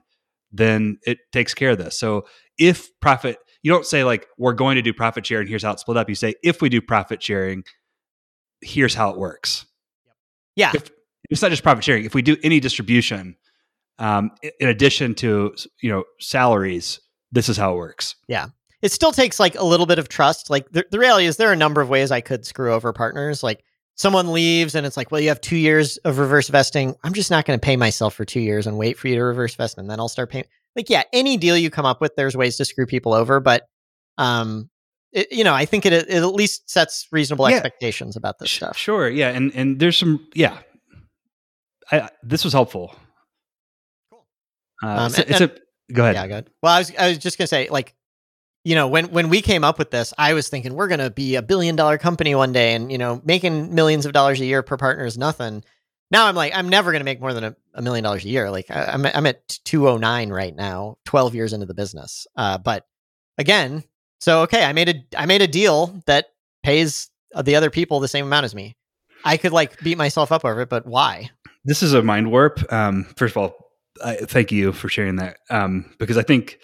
then 0.51 0.99
it 1.05 1.19
takes 1.31 1.53
care 1.53 1.71
of 1.71 1.77
this. 1.77 1.97
So 1.97 2.25
if 2.57 2.89
profit, 2.99 3.37
you 3.63 3.71
don't 3.71 3.85
say 3.85 4.03
like 4.03 4.27
we're 4.37 4.53
going 4.53 4.75
to 4.75 4.81
do 4.81 4.93
profit 4.93 5.25
sharing. 5.25 5.47
here's 5.47 5.63
how 5.63 5.71
it's 5.71 5.81
split 5.81 5.97
up. 5.97 6.09
You 6.09 6.15
say 6.15 6.35
if 6.43 6.61
we 6.61 6.69
do 6.69 6.81
profit 6.81 7.21
sharing, 7.21 7.63
here's 8.61 8.95
how 8.95 9.09
it 9.09 9.17
works. 9.17 9.65
Yeah, 10.55 10.71
if, 10.73 10.89
it's 11.29 11.41
not 11.41 11.51
just 11.51 11.63
profit 11.63 11.83
sharing. 11.83 12.05
If 12.05 12.13
we 12.13 12.21
do 12.21 12.37
any 12.43 12.59
distribution, 12.59 13.35
um, 13.97 14.31
in 14.59 14.67
addition 14.67 15.15
to 15.15 15.55
you 15.81 15.91
know 15.91 16.03
salaries, 16.19 16.99
this 17.31 17.49
is 17.49 17.57
how 17.57 17.73
it 17.73 17.77
works. 17.77 18.15
Yeah, 18.27 18.47
it 18.81 18.91
still 18.91 19.11
takes 19.11 19.39
like 19.39 19.55
a 19.55 19.63
little 19.63 19.85
bit 19.85 19.99
of 19.99 20.09
trust. 20.09 20.49
Like 20.49 20.69
the, 20.71 20.85
the 20.89 20.99
reality 20.99 21.25
is, 21.25 21.37
there 21.37 21.49
are 21.49 21.53
a 21.53 21.57
number 21.57 21.81
of 21.81 21.89
ways 21.89 22.11
I 22.11 22.21
could 22.21 22.45
screw 22.45 22.73
over 22.73 22.91
partners. 22.93 23.43
Like 23.43 23.63
someone 23.99 24.31
leaves 24.31 24.75
and 24.75 24.85
it's 24.85 24.95
like, 24.95 25.11
well, 25.11 25.19
you 25.19 25.27
have 25.27 25.41
two 25.41 25.57
years 25.57 25.97
of 25.97 26.19
reverse 26.19 26.47
vesting. 26.47 26.95
I'm 27.03 27.13
just 27.13 27.29
not 27.29 27.45
going 27.45 27.59
to 27.59 27.63
pay 27.63 27.75
myself 27.75 28.15
for 28.15 28.23
two 28.23 28.39
years 28.39 28.65
and 28.65 28.77
wait 28.77 28.97
for 28.97 29.09
you 29.09 29.15
to 29.15 29.21
reverse 29.21 29.55
vest 29.55 29.77
and 29.77 29.89
then 29.89 29.99
I'll 29.99 30.07
start 30.07 30.31
paying. 30.31 30.45
Like, 30.73 30.89
yeah, 30.89 31.03
any 31.11 31.35
deal 31.35 31.57
you 31.57 31.69
come 31.69 31.85
up 31.85 31.99
with, 31.99 32.15
there's 32.15 32.37
ways 32.37 32.55
to 32.57 32.65
screw 32.65 32.85
people 32.85 33.13
over, 33.13 33.41
but 33.41 33.67
um, 34.17 34.69
it, 35.11 35.27
you 35.33 35.43
know, 35.43 35.53
I 35.53 35.65
think 35.65 35.85
it, 35.85 35.91
it 35.91 36.09
at 36.09 36.33
least 36.33 36.69
sets 36.69 37.07
reasonable 37.11 37.49
yeah. 37.49 37.57
expectations 37.57 38.15
about 38.15 38.39
this 38.39 38.51
stuff. 38.51 38.77
Sure, 38.77 39.09
yeah, 39.09 39.29
and 39.29 39.51
and 39.55 39.79
there's 39.79 39.97
some, 39.97 40.25
yeah, 40.33 40.59
I, 41.91 42.09
this 42.23 42.43
was 42.43 42.53
helpful. 42.53 42.95
Cool. 44.11 44.25
Uh, 44.83 44.87
um, 44.87 45.05
it's, 45.07 45.19
and, 45.19 45.29
it's 45.29 45.41
a 45.41 45.51
go 45.91 46.03
ahead. 46.03 46.15
Yeah, 46.15 46.27
good. 46.27 46.49
Well, 46.61 46.73
I 46.73 46.77
was 46.77 46.95
I 46.97 47.09
was 47.09 47.17
just 47.17 47.37
gonna 47.37 47.47
say, 47.47 47.67
like, 47.69 47.95
you 48.69 48.75
know, 48.75 48.87
when 48.87 49.05
when 49.05 49.29
we 49.29 49.41
came 49.41 49.63
up 49.63 49.79
with 49.79 49.89
this, 49.89 50.13
I 50.15 50.33
was 50.33 50.47
thinking 50.47 50.75
we're 50.75 50.89
gonna 50.89 51.09
be 51.09 51.33
a 51.33 51.41
billion 51.41 51.75
dollar 51.75 51.97
company 51.97 52.35
one 52.35 52.53
day, 52.53 52.75
and 52.75 52.91
you 52.91 52.99
know, 52.99 53.19
making 53.25 53.73
millions 53.73 54.05
of 54.05 54.13
dollars 54.13 54.39
a 54.41 54.45
year 54.45 54.61
per 54.61 54.77
partner 54.77 55.05
is 55.05 55.17
nothing. 55.17 55.63
Now 56.11 56.27
I'm 56.27 56.35
like, 56.35 56.53
I'm 56.55 56.69
never 56.69 56.91
gonna 56.91 57.03
make 57.03 57.19
more 57.19 57.33
than 57.33 57.45
a, 57.45 57.55
a 57.73 57.81
million 57.81 58.03
dollars 58.03 58.25
a 58.25 58.29
year. 58.29 58.51
Like, 58.51 58.69
I, 58.69 58.93
am 58.93 59.07
I'm 59.07 59.25
at 59.25 59.47
209 59.65 60.29
right 60.29 60.55
now, 60.55 60.99
12 61.05 61.33
years 61.33 61.51
into 61.51 61.65
the 61.65 61.73
business. 61.73 62.27
Uh, 62.35 62.59
but 62.59 62.85
again, 63.39 63.83
so 64.19 64.43
okay, 64.43 64.63
I 64.63 64.73
made 64.73 64.89
a 64.89 65.03
I 65.17 65.25
made 65.25 65.41
a 65.41 65.47
deal 65.47 66.03
that 66.05 66.27
pays 66.61 67.09
the 67.35 67.55
other 67.55 67.71
people 67.71 67.99
the 67.99 68.07
same 68.07 68.27
amount 68.27 68.45
as 68.45 68.53
me. 68.53 68.75
I 69.25 69.37
could 69.37 69.51
like 69.51 69.79
beat 69.79 69.97
myself 69.97 70.31
up 70.31 70.45
over 70.45 70.61
it, 70.61 70.69
but 70.69 70.85
why? 70.85 71.31
This 71.65 71.81
is 71.81 71.95
a 71.95 72.03
mind 72.03 72.29
warp. 72.29 72.71
Um, 72.71 73.05
first 73.17 73.31
of 73.31 73.37
all, 73.37 73.55
I, 74.05 74.17
thank 74.17 74.51
you 74.51 74.73
for 74.73 74.89
sharing 74.89 75.15
that 75.15 75.37
um, 75.49 75.91
because 75.97 76.17
I 76.17 76.21
think 76.23 76.59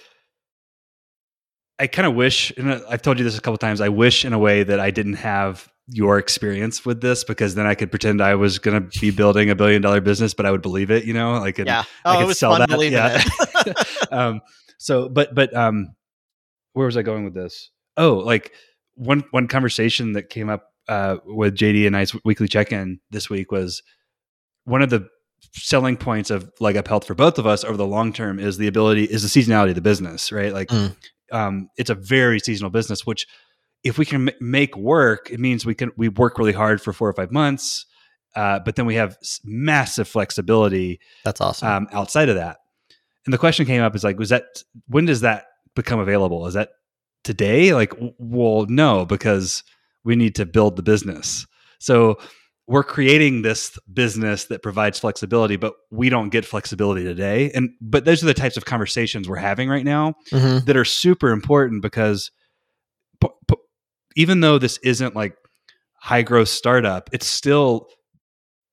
I 1.77 1.87
kind 1.87 2.07
of 2.07 2.15
wish, 2.15 2.51
and 2.57 2.83
I've 2.89 3.01
told 3.01 3.17
you 3.17 3.25
this 3.25 3.37
a 3.37 3.41
couple 3.41 3.57
times. 3.57 3.81
I 3.81 3.89
wish 3.89 4.23
in 4.23 4.33
a 4.33 4.39
way 4.39 4.63
that 4.63 4.79
I 4.79 4.91
didn't 4.91 5.15
have 5.15 5.69
your 5.87 6.17
experience 6.17 6.85
with 6.85 7.01
this 7.01 7.23
because 7.23 7.55
then 7.55 7.67
I 7.67 7.75
could 7.75 7.91
pretend 7.91 8.21
I 8.21 8.35
was 8.35 8.59
going 8.59 8.89
to 8.89 8.99
be 8.99 9.11
building 9.11 9.49
a 9.49 9.55
billion 9.55 9.81
dollar 9.81 10.01
business, 10.01 10.33
but 10.33 10.45
I 10.45 10.51
would 10.51 10.61
believe 10.61 10.89
it. 10.89 11.05
You 11.05 11.13
know, 11.13 11.33
like 11.33 11.57
yeah, 11.57 11.83
oh, 12.05 12.11
I 12.11 12.15
could 12.15 12.23
it 12.23 12.27
was 12.27 12.39
sell 12.39 12.55
fun 12.55 12.65
that. 12.69 12.91
Yeah. 14.11 14.17
um, 14.17 14.41
so, 14.77 15.09
but 15.09 15.35
but 15.35 15.55
um, 15.55 15.95
where 16.73 16.85
was 16.85 16.97
I 16.97 17.01
going 17.01 17.23
with 17.23 17.33
this? 17.33 17.71
Oh, 17.97 18.15
like 18.15 18.53
one 18.95 19.23
one 19.31 19.47
conversation 19.47 20.13
that 20.13 20.29
came 20.29 20.49
up 20.49 20.69
uh, 20.87 21.17
with 21.25 21.55
JD 21.55 21.87
and 21.87 21.95
I's 21.95 22.13
weekly 22.23 22.47
check 22.47 22.71
in 22.71 22.99
this 23.11 23.29
week 23.29 23.51
was 23.51 23.83
one 24.63 24.81
of 24.81 24.89
the 24.89 25.07
selling 25.53 25.95
points 25.95 26.29
of 26.29 26.51
leg 26.59 26.75
up 26.77 26.87
health 26.87 27.05
for 27.05 27.15
both 27.15 27.37
of 27.37 27.47
us 27.47 27.63
over 27.63 27.77
the 27.77 27.87
long 27.87 28.11
term 28.11 28.39
is 28.39 28.57
the 28.57 28.67
ability 28.67 29.03
is 29.03 29.21
the 29.21 29.41
seasonality 29.41 29.69
of 29.69 29.75
the 29.75 29.81
business, 29.81 30.31
right? 30.31 30.53
Like, 30.53 30.69
mm. 30.69 30.95
Um, 31.31 31.69
it's 31.77 31.89
a 31.89 31.95
very 31.95 32.39
seasonal 32.39 32.69
business, 32.69 33.05
which 33.05 33.27
if 33.83 33.97
we 33.97 34.05
can 34.05 34.29
m- 34.29 34.35
make 34.39 34.75
work, 34.75 35.29
it 35.31 35.39
means 35.39 35.65
we 35.65 35.75
can 35.75 35.91
we 35.97 36.09
work 36.09 36.37
really 36.37 36.53
hard 36.53 36.81
for 36.81 36.93
four 36.93 37.07
or 37.07 37.13
five 37.13 37.31
months, 37.31 37.85
uh, 38.35 38.59
but 38.59 38.75
then 38.75 38.85
we 38.85 38.95
have 38.95 39.17
massive 39.43 40.07
flexibility. 40.07 40.99
That's 41.23 41.41
awesome. 41.41 41.67
Um, 41.67 41.87
outside 41.91 42.29
of 42.29 42.35
that, 42.35 42.57
and 43.25 43.33
the 43.33 43.37
question 43.37 43.65
came 43.65 43.81
up 43.81 43.95
is 43.95 44.03
like, 44.03 44.19
was 44.19 44.29
that 44.29 44.63
when 44.87 45.05
does 45.05 45.21
that 45.21 45.45
become 45.75 45.99
available? 45.99 46.47
Is 46.47 46.53
that 46.53 46.69
today? 47.23 47.73
Like, 47.73 47.93
well, 48.17 48.65
no, 48.67 49.05
because 49.05 49.63
we 50.03 50.15
need 50.15 50.35
to 50.35 50.45
build 50.45 50.75
the 50.75 50.83
business. 50.83 51.45
So 51.79 52.17
we're 52.67 52.83
creating 52.83 53.43
this 53.43 53.77
business 53.93 54.45
that 54.45 54.63
provides 54.63 54.99
flexibility, 54.99 55.55
but 55.55 55.73
we 55.91 56.09
don't 56.09 56.29
get 56.29 56.45
flexibility 56.45 57.03
today. 57.03 57.51
And 57.51 57.71
but 57.79 58.05
those 58.05 58.23
are 58.23 58.27
the 58.27 58.33
types 58.33 58.57
of 58.57 58.65
conversations 58.65 59.29
we're 59.29 59.35
having 59.35 59.69
right 59.69 59.85
now 59.85 60.15
mm-hmm. 60.31 60.65
that 60.65 60.75
are 60.75 60.85
super 60.85 61.29
important 61.29 61.81
because 61.81 62.31
p- 63.21 63.29
p- 63.47 63.55
even 64.15 64.39
though 64.39 64.57
this 64.57 64.77
isn't 64.79 65.15
like 65.15 65.35
high 65.99 66.23
growth 66.23 66.49
startup, 66.49 67.09
it's 67.13 67.27
still 67.27 67.87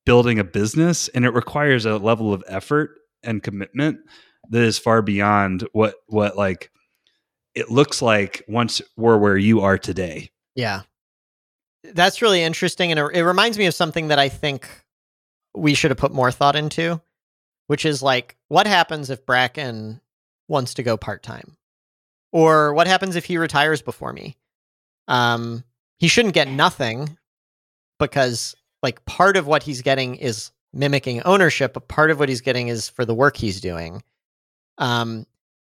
building 0.06 0.38
a 0.38 0.44
business 0.44 1.08
and 1.08 1.24
it 1.24 1.30
requires 1.30 1.84
a 1.84 1.98
level 1.98 2.32
of 2.32 2.42
effort 2.48 2.92
and 3.22 3.42
commitment 3.42 3.98
that 4.50 4.62
is 4.62 4.78
far 4.78 5.02
beyond 5.02 5.66
what 5.72 5.94
what 6.06 6.36
like 6.36 6.70
it 7.54 7.70
looks 7.70 8.00
like 8.00 8.42
once 8.48 8.80
we're 8.96 9.18
where 9.18 9.36
you 9.36 9.60
are 9.60 9.76
today. 9.76 10.30
Yeah. 10.54 10.82
That's 11.84 12.22
really 12.22 12.42
interesting. 12.42 12.92
And 12.92 13.00
it, 13.14 13.24
reminds 13.24 13.58
me 13.58 13.66
of 13.66 13.74
something 13.74 14.08
that 14.08 14.18
I 14.18 14.28
think 14.28 14.68
we 15.54 15.74
should 15.74 15.90
have 15.90 15.98
put 15.98 16.12
more 16.12 16.30
thought 16.30 16.56
into, 16.56 17.00
which 17.66 17.84
is 17.84 18.02
like, 18.02 18.36
what 18.48 18.66
happens 18.66 19.10
if 19.10 19.26
Bracken 19.26 20.00
wants 20.48 20.74
to 20.74 20.82
go 20.82 20.96
part 20.96 21.22
time? 21.22 21.56
Or 22.32 22.72
what 22.72 22.86
happens 22.86 23.16
if 23.16 23.24
he 23.24 23.36
retires 23.36 23.82
before 23.82 24.12
me? 24.12 24.36
Um, 25.08 25.64
he 25.98 26.08
shouldn't 26.08 26.34
get 26.34 26.48
nothing 26.48 27.18
because, 27.98 28.54
like, 28.82 29.04
part 29.04 29.36
of 29.36 29.46
what 29.46 29.62
he's 29.62 29.82
getting 29.82 30.16
is 30.16 30.50
mimicking 30.72 31.22
ownership, 31.22 31.74
but 31.74 31.88
part 31.88 32.10
of 32.10 32.18
what 32.18 32.28
he's 32.28 32.40
getting 32.40 32.68
is 32.68 32.88
for 32.88 33.04
the 33.04 33.14
work 33.14 33.36
he's 33.36 33.60
doing. 33.60 34.02
Um, 34.78 35.26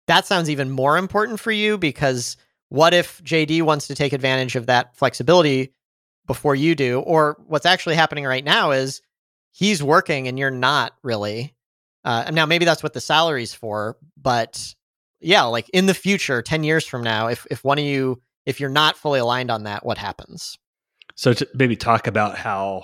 that 0.08 0.26
sounds 0.26 0.50
even 0.50 0.70
more 0.70 0.98
important 0.98 1.40
for 1.40 1.52
you 1.52 1.78
because 1.78 2.38
what 2.70 2.94
if 2.94 3.22
JD 3.24 3.64
wants 3.64 3.88
to 3.88 3.96
take 3.96 4.14
advantage 4.14 4.56
of 4.56 4.68
that 4.68 4.96
flexibility 4.96 5.74
before 6.28 6.56
you 6.56 6.76
do. 6.76 7.00
Or 7.00 7.38
what's 7.48 7.66
actually 7.66 7.96
happening 7.96 8.26
right 8.26 8.44
now 8.44 8.72
is 8.72 9.02
he's 9.52 9.84
working 9.84 10.28
and 10.28 10.38
you're 10.38 10.52
not 10.52 10.94
really. 11.04 11.54
Uh, 12.04 12.30
now, 12.32 12.46
maybe 12.46 12.66
that's 12.66 12.84
what 12.84 12.94
the 12.94 13.02
salary's 13.02 13.54
for, 13.54 13.98
but 14.22 14.76
yeah, 15.22 15.44
like 15.44 15.70
in 15.70 15.86
the 15.86 15.94
future, 15.94 16.42
10 16.42 16.64
years 16.64 16.86
from 16.86 17.02
now, 17.02 17.28
if, 17.28 17.48
if 17.50 17.64
one 17.64 17.78
of 17.78 17.86
you, 17.86 18.22
if 18.46 18.60
you're 18.60 18.70
not 18.70 18.98
fully 18.98 19.20
aligned 19.20 19.50
on 19.50 19.64
that, 19.64 19.86
what 19.86 19.98
happens? 19.98 20.58
So 21.16 21.34
to 21.34 21.48
maybe 21.54 21.78
talk 21.78 22.08
about 22.08 22.38
how, 22.38 22.84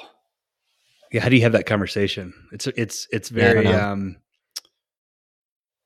yeah, 1.12 1.22
how 1.22 1.30
do 1.30 1.36
you 1.36 1.42
have 1.42 1.52
that 1.52 1.66
conversation? 1.66 2.34
It's, 2.54 2.68
it's, 2.68 3.08
it's 3.12 3.30
very, 3.30 3.66
yeah, 3.66 3.92
um, 3.92 4.18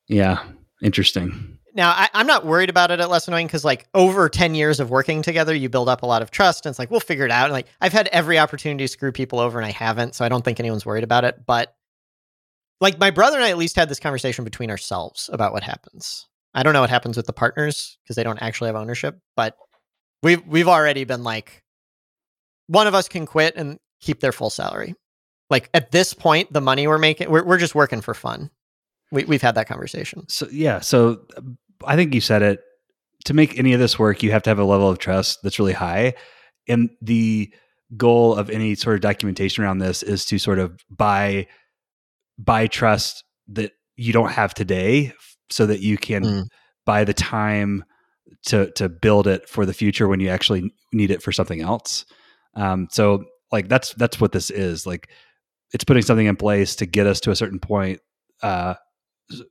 yeah, 0.08 0.44
interesting 0.84 1.58
now 1.74 1.92
I, 1.92 2.10
am 2.14 2.28
not 2.28 2.46
worried 2.46 2.70
about 2.70 2.92
it 2.92 3.00
at 3.00 3.10
less 3.10 3.28
annoying 3.28 3.48
because 3.48 3.66
like 3.66 3.88
over 3.94 4.30
10 4.30 4.56
years 4.56 4.80
of 4.80 4.90
working 4.90 5.22
together 5.22 5.54
you 5.54 5.70
build 5.70 5.90
up 5.90 6.04
a 6.04 6.06
lot 6.06 6.22
of 6.22 6.32
trust 6.32 6.66
and 6.66 6.72
it's 6.72 6.80
like 6.80 6.92
we'll 6.92 7.00
figure 7.00 7.26
it 7.26 7.32
out. 7.32 7.46
And 7.46 7.54
like 7.54 7.68
i've 7.82 7.94
had 7.94 8.08
every 8.08 8.40
opportunity 8.40 8.84
to 8.84 8.88
screw 8.88 9.12
people 9.12 9.40
over 9.40 9.60
and 9.60 9.66
i 9.66 9.72
haven't 9.72 10.16
so 10.16 10.26
i 10.26 10.30
don't 10.30 10.44
think 10.44 10.60
anyone's 10.60 10.86
worried 10.86 11.04
about 11.04 11.24
it. 11.24 11.46
But 11.46 11.76
like 12.82 13.00
my 13.00 13.12
brother 13.12 13.38
and 13.38 13.46
i 13.46 13.50
at 13.50 13.58
least 13.58 13.76
had 13.76 13.90
this 13.90 14.00
conversation 14.00 14.44
between 14.44 14.70
ourselves 14.70 15.30
about 15.32 15.54
what 15.54 15.64
happens. 15.64 16.28
I 16.54 16.62
don't 16.62 16.74
know 16.74 16.82
what 16.82 16.90
happens 16.90 17.18
with 17.18 17.26
the 17.26 17.34
partners 17.34 17.98
because 18.04 18.16
they 18.16 18.24
don't 18.24 18.42
actually 18.42 18.68
have 18.68 18.76
ownership 18.76 19.20
but 19.36 19.58
we've 20.22 20.46
we've 20.48 20.68
already 20.68 21.04
been 21.04 21.24
like 21.24 21.64
one 22.68 22.88
of 22.88 22.96
us 22.96 23.08
can 23.08 23.26
quit 23.26 23.56
and 23.56 23.80
keep 24.02 24.20
their 24.20 24.32
full 24.32 24.50
salary. 24.50 24.96
Like 25.50 25.70
at 25.74 25.92
this 25.92 26.14
point 26.14 26.52
the 26.52 26.62
money 26.62 26.88
we're 26.88 26.98
making 26.98 27.30
we're, 27.30 27.44
we're 27.44 27.58
just 27.58 27.76
working 27.76 28.02
for 28.02 28.14
fun. 28.14 28.50
We, 29.12 29.26
we've 29.26 29.42
had 29.44 29.56
that 29.56 29.68
conversation. 29.68 30.28
So 30.28 30.48
yeah, 30.52 30.80
so 30.80 31.22
uh, 31.38 31.42
I 31.86 31.96
think 31.96 32.14
you 32.14 32.22
said 32.22 32.42
it. 32.42 32.60
To 33.26 33.34
make 33.34 33.58
any 33.58 33.72
of 33.72 33.80
this 33.80 33.98
work, 33.98 34.22
you 34.22 34.32
have 34.32 34.44
to 34.44 34.50
have 34.50 34.60
a 34.60 34.66
level 34.66 34.90
of 34.90 35.00
trust 35.00 35.40
that's 35.44 35.58
really 35.58 35.74
high. 35.74 36.16
And 36.68 36.90
the 37.02 37.54
goal 37.96 38.36
of 38.36 38.50
any 38.50 38.76
sort 38.76 38.96
of 38.96 39.02
documentation 39.02 39.64
around 39.64 39.78
this 39.78 40.04
is 40.04 40.26
to 40.26 40.38
sort 40.38 40.60
of 40.60 40.78
buy 40.90 41.48
buy 42.38 42.68
trust 42.68 43.24
that 43.48 43.72
you 43.96 44.12
don't 44.12 44.32
have 44.32 44.54
today 44.54 45.14
so 45.50 45.66
that 45.66 45.80
you 45.80 45.98
can 45.98 46.24
mm. 46.24 46.44
buy 46.86 47.04
the 47.04 47.14
time 47.14 47.84
to 48.48 48.72
to 48.72 48.90
build 48.90 49.28
it 49.28 49.48
for 49.48 49.66
the 49.66 49.74
future 49.74 50.08
when 50.08 50.20
you 50.20 50.30
actually 50.30 50.74
need 50.92 51.12
it 51.12 51.22
for 51.22 51.32
something 51.32 51.62
else. 51.62 52.06
Um, 52.56 52.88
so 52.92 53.26
like 53.52 53.70
that's 53.70 53.94
that's 53.94 54.20
what 54.20 54.32
this 54.32 54.50
is. 54.50 54.86
Like 54.86 55.10
it's 55.74 55.84
putting 55.84 56.04
something 56.04 56.28
in 56.28 56.36
place 56.36 56.76
to 56.78 56.86
get 56.86 57.08
us 57.08 57.20
to 57.22 57.32
a 57.32 57.36
certain 57.36 57.60
point 57.60 58.00
uh, 58.42 58.76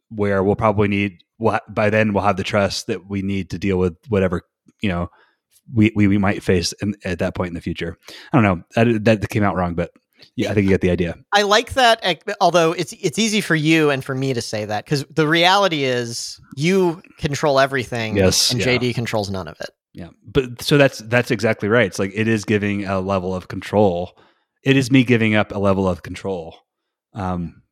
where 0.08 0.42
we'll 0.42 0.56
probably 0.56 0.88
need 0.88 1.18
we'll, 1.42 1.60
by 1.68 1.90
then 1.90 2.12
we'll 2.12 2.24
have 2.24 2.36
the 2.36 2.44
trust 2.44 2.86
that 2.86 3.08
we 3.08 3.22
need 3.22 3.50
to 3.50 3.58
deal 3.58 3.78
with 3.78 3.96
whatever 4.08 4.42
you 4.80 4.88
know 4.88 5.10
we 5.72 5.92
we, 5.94 6.08
we 6.08 6.18
might 6.18 6.42
face 6.42 6.72
in, 6.80 6.94
at 7.04 7.18
that 7.18 7.34
point 7.34 7.48
in 7.48 7.54
the 7.54 7.60
future. 7.60 7.98
I 8.32 8.40
don't 8.40 8.44
know 8.44 8.64
that 9.02 9.20
that 9.20 9.28
came 9.28 9.42
out 9.42 9.56
wrong, 9.56 9.74
but 9.74 9.90
yeah, 10.36 10.50
I 10.50 10.54
think 10.54 10.64
you 10.64 10.70
get 10.70 10.80
the 10.80 10.90
idea. 10.90 11.16
I 11.32 11.42
like 11.42 11.74
that, 11.74 12.22
although 12.40 12.72
it's 12.72 12.92
it's 12.92 13.18
easy 13.18 13.40
for 13.40 13.54
you 13.54 13.90
and 13.90 14.04
for 14.04 14.14
me 14.14 14.34
to 14.34 14.40
say 14.40 14.64
that 14.64 14.84
because 14.84 15.04
the 15.10 15.26
reality 15.26 15.84
is 15.84 16.40
you 16.56 17.02
control 17.18 17.58
everything, 17.58 18.16
yes, 18.16 18.52
and 18.52 18.60
yeah. 18.60 18.66
JD 18.66 18.94
controls 18.94 19.30
none 19.30 19.48
of 19.48 19.60
it. 19.60 19.70
Yeah, 19.92 20.08
but 20.24 20.62
so 20.62 20.78
that's 20.78 20.98
that's 20.98 21.30
exactly 21.30 21.68
right. 21.68 21.86
It's 21.86 21.98
like 21.98 22.12
it 22.14 22.28
is 22.28 22.44
giving 22.44 22.84
a 22.84 23.00
level 23.00 23.34
of 23.34 23.48
control. 23.48 24.18
It 24.62 24.76
is 24.76 24.90
me 24.90 25.04
giving 25.04 25.34
up 25.34 25.52
a 25.52 25.58
level 25.58 25.88
of 25.88 26.02
control. 26.02 26.56
Um, 27.14 27.62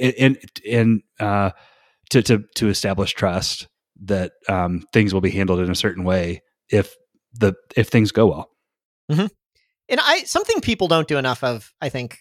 and 0.00 0.38
and 0.70 1.02
uh, 1.18 1.50
to 2.10 2.22
to 2.22 2.44
to 2.56 2.68
establish 2.68 3.12
trust 3.12 3.66
that 4.04 4.32
um, 4.48 4.84
things 4.92 5.14
will 5.14 5.20
be 5.20 5.30
handled 5.30 5.60
in 5.60 5.70
a 5.70 5.74
certain 5.74 6.04
way 6.04 6.42
if 6.68 6.94
the 7.32 7.54
if 7.76 7.88
things 7.88 8.12
go 8.12 8.26
well. 8.26 8.50
Mm-hmm. 9.10 9.26
And 9.88 10.00
I 10.02 10.24
something 10.24 10.60
people 10.60 10.88
don't 10.88 11.08
do 11.08 11.18
enough 11.18 11.42
of, 11.44 11.72
I 11.80 11.88
think. 11.88 12.18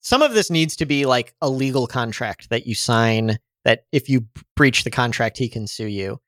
Some 0.00 0.20
of 0.20 0.34
this 0.34 0.50
needs 0.50 0.76
to 0.76 0.86
be 0.86 1.06
like 1.06 1.34
a 1.40 1.48
legal 1.48 1.86
contract 1.86 2.50
that 2.50 2.66
you 2.66 2.74
sign. 2.74 3.38
That 3.64 3.84
if 3.92 4.10
you 4.10 4.26
breach 4.56 4.84
the 4.84 4.90
contract, 4.90 5.38
he 5.38 5.48
can 5.48 5.66
sue 5.66 5.86
you. 5.86 6.20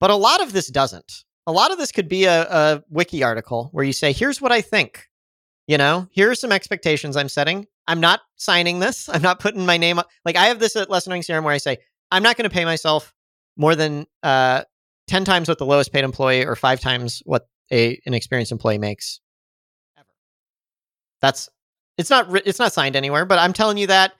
But 0.00 0.10
a 0.10 0.16
lot 0.16 0.40
of 0.40 0.52
this 0.52 0.68
doesn't. 0.68 1.24
A 1.46 1.52
lot 1.52 1.72
of 1.72 1.78
this 1.78 1.92
could 1.92 2.08
be 2.08 2.24
a, 2.24 2.42
a 2.44 2.82
wiki 2.88 3.22
article 3.22 3.68
where 3.72 3.84
you 3.84 3.92
say, 3.92 4.12
"Here's 4.12 4.40
what 4.40 4.52
I 4.52 4.60
think." 4.60 5.08
You 5.66 5.78
know, 5.78 6.06
here 6.10 6.30
are 6.30 6.34
some 6.34 6.52
expectations 6.52 7.16
I'm 7.16 7.28
setting. 7.28 7.66
I'm 7.86 8.00
not 8.00 8.20
signing 8.36 8.80
this. 8.80 9.08
I'm 9.08 9.22
not 9.22 9.40
putting 9.40 9.64
my 9.64 9.76
name 9.76 9.98
up. 9.98 10.08
Like 10.24 10.36
I 10.36 10.46
have 10.46 10.58
this 10.58 10.76
at 10.76 10.90
Less 10.90 11.06
Annoying 11.06 11.22
CRM 11.22 11.42
where 11.42 11.54
I 11.54 11.58
say, 11.58 11.78
I'm 12.10 12.22
not 12.22 12.36
going 12.36 12.48
to 12.48 12.54
pay 12.54 12.64
myself 12.64 13.14
more 13.56 13.74
than 13.74 14.06
uh, 14.22 14.62
10 15.08 15.24
times 15.24 15.48
what 15.48 15.58
the 15.58 15.66
lowest 15.66 15.92
paid 15.92 16.04
employee 16.04 16.44
or 16.44 16.56
five 16.56 16.80
times 16.80 17.22
what 17.24 17.48
a 17.72 18.00
an 18.06 18.14
experienced 18.14 18.52
employee 18.52 18.78
makes 18.78 19.20
ever. 19.96 20.06
That's 21.20 21.48
it's 21.96 22.10
not 22.10 22.34
it's 22.46 22.58
not 22.58 22.72
signed 22.72 22.96
anywhere, 22.96 23.24
but 23.24 23.38
I'm 23.38 23.52
telling 23.52 23.78
you 23.78 23.86
that. 23.88 24.12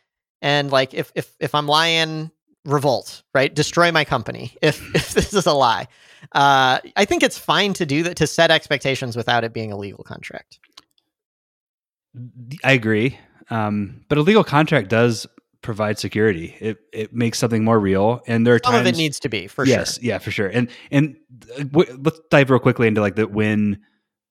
And 0.42 0.70
like 0.70 0.94
if 0.94 1.12
if 1.14 1.34
if 1.40 1.54
I'm 1.54 1.66
lying, 1.66 2.30
revolt, 2.64 3.22
right? 3.34 3.54
Destroy 3.54 3.92
my 3.92 4.04
company 4.04 4.56
if 4.62 4.80
if 4.94 5.12
this 5.12 5.34
is 5.34 5.46
a 5.46 5.52
lie. 5.52 5.88
Uh, 6.32 6.78
I 6.96 7.04
think 7.04 7.22
it's 7.22 7.38
fine 7.38 7.74
to 7.74 7.86
do 7.86 8.02
that 8.04 8.16
to 8.16 8.26
set 8.26 8.50
expectations 8.50 9.16
without 9.16 9.44
it 9.44 9.52
being 9.52 9.72
a 9.72 9.76
legal 9.76 10.04
contract. 10.04 10.58
I 12.62 12.72
agree, 12.72 13.18
um, 13.50 14.04
but 14.08 14.18
a 14.18 14.22
legal 14.22 14.44
contract 14.44 14.88
does 14.88 15.26
provide 15.64 15.98
security. 15.98 16.54
It 16.60 16.76
it 16.92 17.12
makes 17.12 17.38
something 17.38 17.64
more 17.64 17.80
real, 17.80 18.20
and 18.28 18.46
there 18.46 18.54
are 18.54 18.60
Some 18.62 18.74
times 18.74 18.88
of 18.88 18.94
it 18.94 18.96
needs 18.98 19.18
to 19.20 19.28
be 19.28 19.48
for 19.48 19.66
yes, 19.66 19.94
sure. 19.96 20.04
yeah, 20.04 20.18
for 20.18 20.30
sure. 20.30 20.46
And 20.46 20.68
and 20.92 21.16
w- 21.58 21.98
let's 22.04 22.20
dive 22.30 22.50
real 22.50 22.60
quickly 22.60 22.86
into 22.86 23.00
like 23.00 23.16
the 23.16 23.26
when 23.26 23.80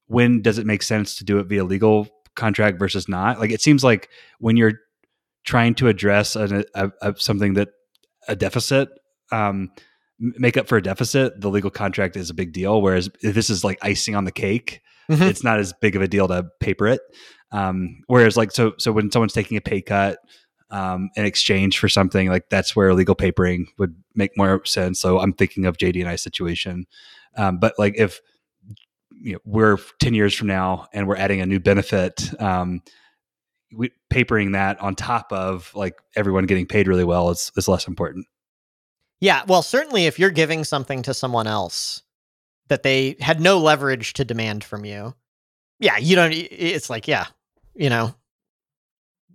when 0.07 0.41
does 0.41 0.57
it 0.59 0.65
make 0.65 0.83
sense 0.83 1.15
to 1.17 1.25
do 1.25 1.39
it 1.39 1.47
via 1.47 1.63
legal 1.65 2.07
contract 2.35 2.79
versus 2.79 3.09
not? 3.09 3.39
Like 3.39 3.51
it 3.51 3.61
seems 3.61 3.83
like 3.83 4.09
when 4.39 4.55
you're 4.55 4.73
trying 5.45 5.75
to 5.75 5.87
address 5.89 6.35
a, 6.37 6.63
a, 6.75 6.91
a 7.01 7.13
something 7.17 7.55
that 7.55 7.69
a 8.29 8.35
deficit 8.35 8.87
um, 9.31 9.71
make 10.19 10.55
up 10.55 10.67
for 10.67 10.77
a 10.77 10.81
deficit, 10.81 11.41
the 11.41 11.49
legal 11.49 11.71
contract 11.71 12.15
is 12.15 12.29
a 12.29 12.33
big 12.33 12.53
deal. 12.53 12.81
Whereas 12.81 13.09
if 13.21 13.33
this 13.35 13.49
is 13.49 13.63
like 13.63 13.77
icing 13.81 14.15
on 14.15 14.23
the 14.25 14.31
cake, 14.31 14.79
Mhm. 15.09 15.29
it's 15.29 15.43
not 15.43 15.59
as 15.59 15.73
big 15.81 15.97
of 15.97 16.01
a 16.01 16.07
deal 16.07 16.29
to 16.29 16.45
paper 16.61 16.87
it. 16.87 17.01
Um, 17.51 18.03
whereas 18.07 18.37
like 18.37 18.51
so 18.51 18.73
so 18.77 18.91
when 18.93 19.11
someone's 19.11 19.33
taking 19.33 19.57
a 19.57 19.61
pay 19.61 19.81
cut 19.81 20.17
um, 20.73 21.11
in 21.15 21.23
exchange 21.23 21.77
for 21.77 21.87
something 21.87 22.29
like 22.29 22.49
that's 22.49 22.75
where 22.75 22.93
legal 22.93 23.13
papering 23.13 23.67
would 23.77 23.95
make 24.15 24.31
more 24.35 24.65
sense. 24.65 24.99
So 24.99 25.19
I'm 25.19 25.31
thinking 25.31 25.67
of 25.67 25.77
JD 25.77 25.99
and 25.99 26.09
I 26.09 26.15
situation. 26.15 26.87
Um, 27.37 27.59
but 27.59 27.75
like 27.77 27.93
if 27.95 28.19
you 29.11 29.33
know, 29.33 29.39
we're 29.45 29.77
10 29.99 30.15
years 30.15 30.33
from 30.33 30.47
now 30.47 30.87
and 30.91 31.07
we're 31.07 31.15
adding 31.15 31.41
a 31.41 31.45
new 31.45 31.59
benefit, 31.59 32.29
um, 32.41 32.81
we, 33.71 33.91
papering 34.09 34.53
that 34.53 34.81
on 34.81 34.95
top 34.95 35.31
of 35.31 35.71
like 35.75 36.01
everyone 36.15 36.47
getting 36.47 36.65
paid 36.65 36.87
really 36.87 37.03
well 37.03 37.29
is, 37.29 37.51
is 37.55 37.67
less 37.67 37.87
important. 37.87 38.25
Yeah, 39.21 39.43
well, 39.47 39.61
certainly 39.61 40.07
if 40.07 40.17
you're 40.17 40.31
giving 40.31 40.63
something 40.63 41.03
to 41.03 41.13
someone 41.13 41.47
else 41.47 42.01
that 42.67 42.81
they 42.81 43.15
had 43.19 43.39
no 43.39 43.59
leverage 43.59 44.13
to 44.13 44.25
demand 44.25 44.63
from 44.63 44.85
you, 44.85 45.13
yeah, 45.79 45.97
you 45.97 46.15
don't. 46.15 46.33
It's 46.33 46.89
like, 46.89 47.07
yeah, 47.07 47.27
you 47.75 47.89
know, 47.89 48.15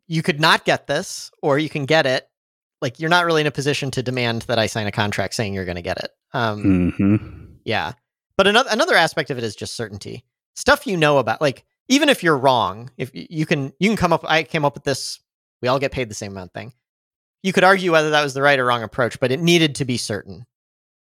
you 0.09 0.23
could 0.23 0.41
not 0.41 0.65
get 0.65 0.87
this, 0.87 1.31
or 1.43 1.59
you 1.59 1.69
can 1.69 1.85
get 1.87 2.07
it. 2.07 2.29
Like, 2.81 2.99
you're 2.99 3.11
not 3.11 3.27
really 3.27 3.43
in 3.43 3.47
a 3.47 3.53
position 3.53 3.91
to 3.93 4.03
demand 4.03 4.43
that 4.43 4.59
I 4.59 4.67
sign 4.67 4.87
a 4.87 4.93
contract 4.93 5.35
saying 5.35 5.55
you're 5.55 5.65
going 5.65 5.77
to 5.77 5.83
get 5.83 5.99
it. 5.99 6.11
Um, 6.33 6.93
Mm-hmm. 6.99 7.45
Yeah. 7.65 7.93
But 8.39 8.47
another 8.47 8.71
another 8.73 8.95
aspect 8.95 9.31
of 9.31 9.37
it 9.37 9.45
is 9.45 9.57
just 9.57 9.75
certainty. 9.75 10.25
Stuff 10.55 10.87
you 10.87 10.97
know 10.97 11.19
about 11.19 11.41
like 11.41 11.65
even 11.89 12.09
if 12.09 12.23
you're 12.23 12.39
wrong, 12.39 12.91
if 12.97 13.11
you 13.13 13.45
can 13.45 13.73
you 13.81 13.89
can 13.91 13.97
come 13.97 14.13
up 14.13 14.25
I 14.27 14.45
came 14.45 14.65
up 14.65 14.75
with 14.75 14.85
this 14.85 15.19
we 15.61 15.69
all 15.69 15.81
get 15.81 15.93
paid 15.93 16.09
the 16.09 16.15
same 16.15 16.33
amount 16.33 16.55
thing. 16.55 16.73
You 17.43 17.53
could 17.53 17.65
argue 17.65 17.93
whether 17.93 18.11
that 18.11 18.23
was 18.23 18.35
the 18.35 18.43
right 18.43 18.59
or 18.59 18.65
wrong 18.65 18.83
approach, 18.85 19.19
but 19.21 19.33
it 19.33 19.41
needed 19.41 19.75
to 19.77 19.85
be 19.85 19.97
certain. 19.97 20.47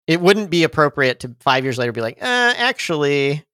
It 0.07 0.21
wouldn't 0.21 0.49
be 0.49 0.63
appropriate 0.63 1.21
to 1.21 1.35
5 1.41 1.65
years 1.65 1.77
later 1.77 1.93
be 1.93 2.01
like, 2.01 2.19
"Uh, 2.23 2.55
actually, 2.57 3.45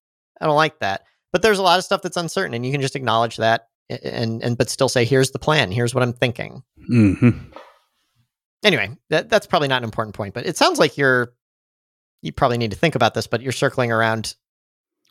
I 0.40 0.46
don't 0.46 0.56
like 0.56 0.78
that." 0.80 1.04
But 1.32 1.40
there's 1.42 1.58
a 1.58 1.62
lot 1.62 1.78
of 1.78 1.84
stuff 1.84 2.02
that's 2.02 2.16
uncertain 2.18 2.54
and 2.54 2.66
you 2.66 2.72
can 2.72 2.82
just 2.82 2.96
acknowledge 2.96 3.38
that 3.38 3.69
and 4.02 4.42
and 4.42 4.56
but 4.56 4.68
still 4.70 4.88
say 4.88 5.04
here's 5.04 5.30
the 5.30 5.38
plan, 5.38 5.70
here's 5.72 5.94
what 5.94 6.02
I'm 6.02 6.12
thinking. 6.12 6.62
Mm-hmm. 6.90 7.30
Anyway, 8.64 8.90
that 9.08 9.28
that's 9.28 9.46
probably 9.46 9.68
not 9.68 9.78
an 9.78 9.84
important 9.84 10.14
point, 10.14 10.34
but 10.34 10.46
it 10.46 10.56
sounds 10.56 10.78
like 10.78 10.96
you're 10.98 11.32
you 12.22 12.32
probably 12.32 12.58
need 12.58 12.70
to 12.72 12.76
think 12.76 12.94
about 12.94 13.14
this, 13.14 13.26
but 13.26 13.40
you're 13.40 13.52
circling 13.52 13.90
around 13.90 14.34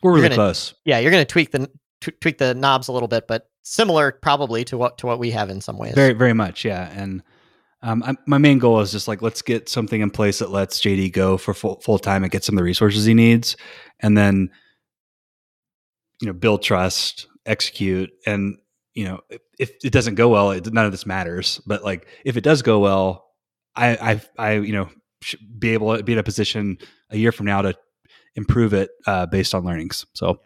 We're 0.02 0.12
really 0.12 0.22
gonna- 0.28 0.34
close. 0.36 0.74
yeah, 0.84 0.98
you're 1.00 1.10
going 1.10 1.22
to 1.24 1.30
tweak 1.32 1.50
the 1.50 1.68
t- 2.00 2.12
tweak 2.20 2.38
the 2.38 2.54
knobs 2.54 2.86
a 2.88 2.92
little 2.92 3.08
bit, 3.08 3.26
but 3.26 3.50
similar 3.62 4.12
probably 4.12 4.64
to 4.66 4.78
what 4.78 4.98
to 4.98 5.06
what 5.06 5.18
we 5.18 5.32
have 5.32 5.50
in 5.50 5.60
some 5.60 5.76
ways. 5.76 5.94
Very, 5.94 6.12
very 6.12 6.32
much. 6.32 6.64
Yeah. 6.64 6.88
And 6.94 7.22
um, 7.82 8.02
I, 8.04 8.14
my 8.26 8.38
main 8.38 8.58
goal 8.58 8.80
is 8.80 8.92
just 8.92 9.08
like, 9.08 9.22
let's 9.22 9.42
get 9.42 9.68
something 9.68 10.00
in 10.00 10.10
place 10.10 10.38
that 10.38 10.50
lets 10.50 10.80
JD 10.80 11.12
go 11.12 11.36
for 11.36 11.52
full, 11.54 11.80
full 11.80 11.98
time 11.98 12.22
and 12.22 12.30
get 12.30 12.44
some 12.44 12.54
of 12.54 12.58
the 12.58 12.64
resources 12.64 13.04
he 13.06 13.14
needs. 13.14 13.56
And 14.00 14.16
then, 14.16 14.50
you 16.20 16.26
know, 16.26 16.32
build 16.34 16.62
trust, 16.62 17.26
execute. 17.46 18.10
And, 18.26 18.58
you 18.94 19.04
know, 19.04 19.20
if, 19.28 19.40
if 19.58 19.70
it 19.84 19.92
doesn't 19.92 20.16
go 20.16 20.28
well, 20.28 20.50
it, 20.50 20.72
none 20.72 20.86
of 20.86 20.92
this 20.92 21.06
matters. 21.06 21.60
But 21.66 21.84
like, 21.84 22.06
if 22.24 22.36
it 22.36 22.44
does 22.44 22.62
go 22.62 22.78
well, 22.78 23.26
I, 23.76 23.96
I, 23.96 24.20
I, 24.38 24.52
you 24.54 24.72
know, 24.72 24.88
be 25.58 25.70
able 25.70 25.96
to 25.96 26.02
be 26.02 26.12
in 26.12 26.18
a 26.18 26.22
position 26.22 26.78
a 27.10 27.16
year 27.16 27.32
from 27.32 27.46
now 27.46 27.62
to 27.62 27.74
improve 28.34 28.74
it 28.74 28.90
uh, 29.06 29.26
based 29.26 29.54
on 29.54 29.64
learnings. 29.64 30.06
So, 30.14 30.40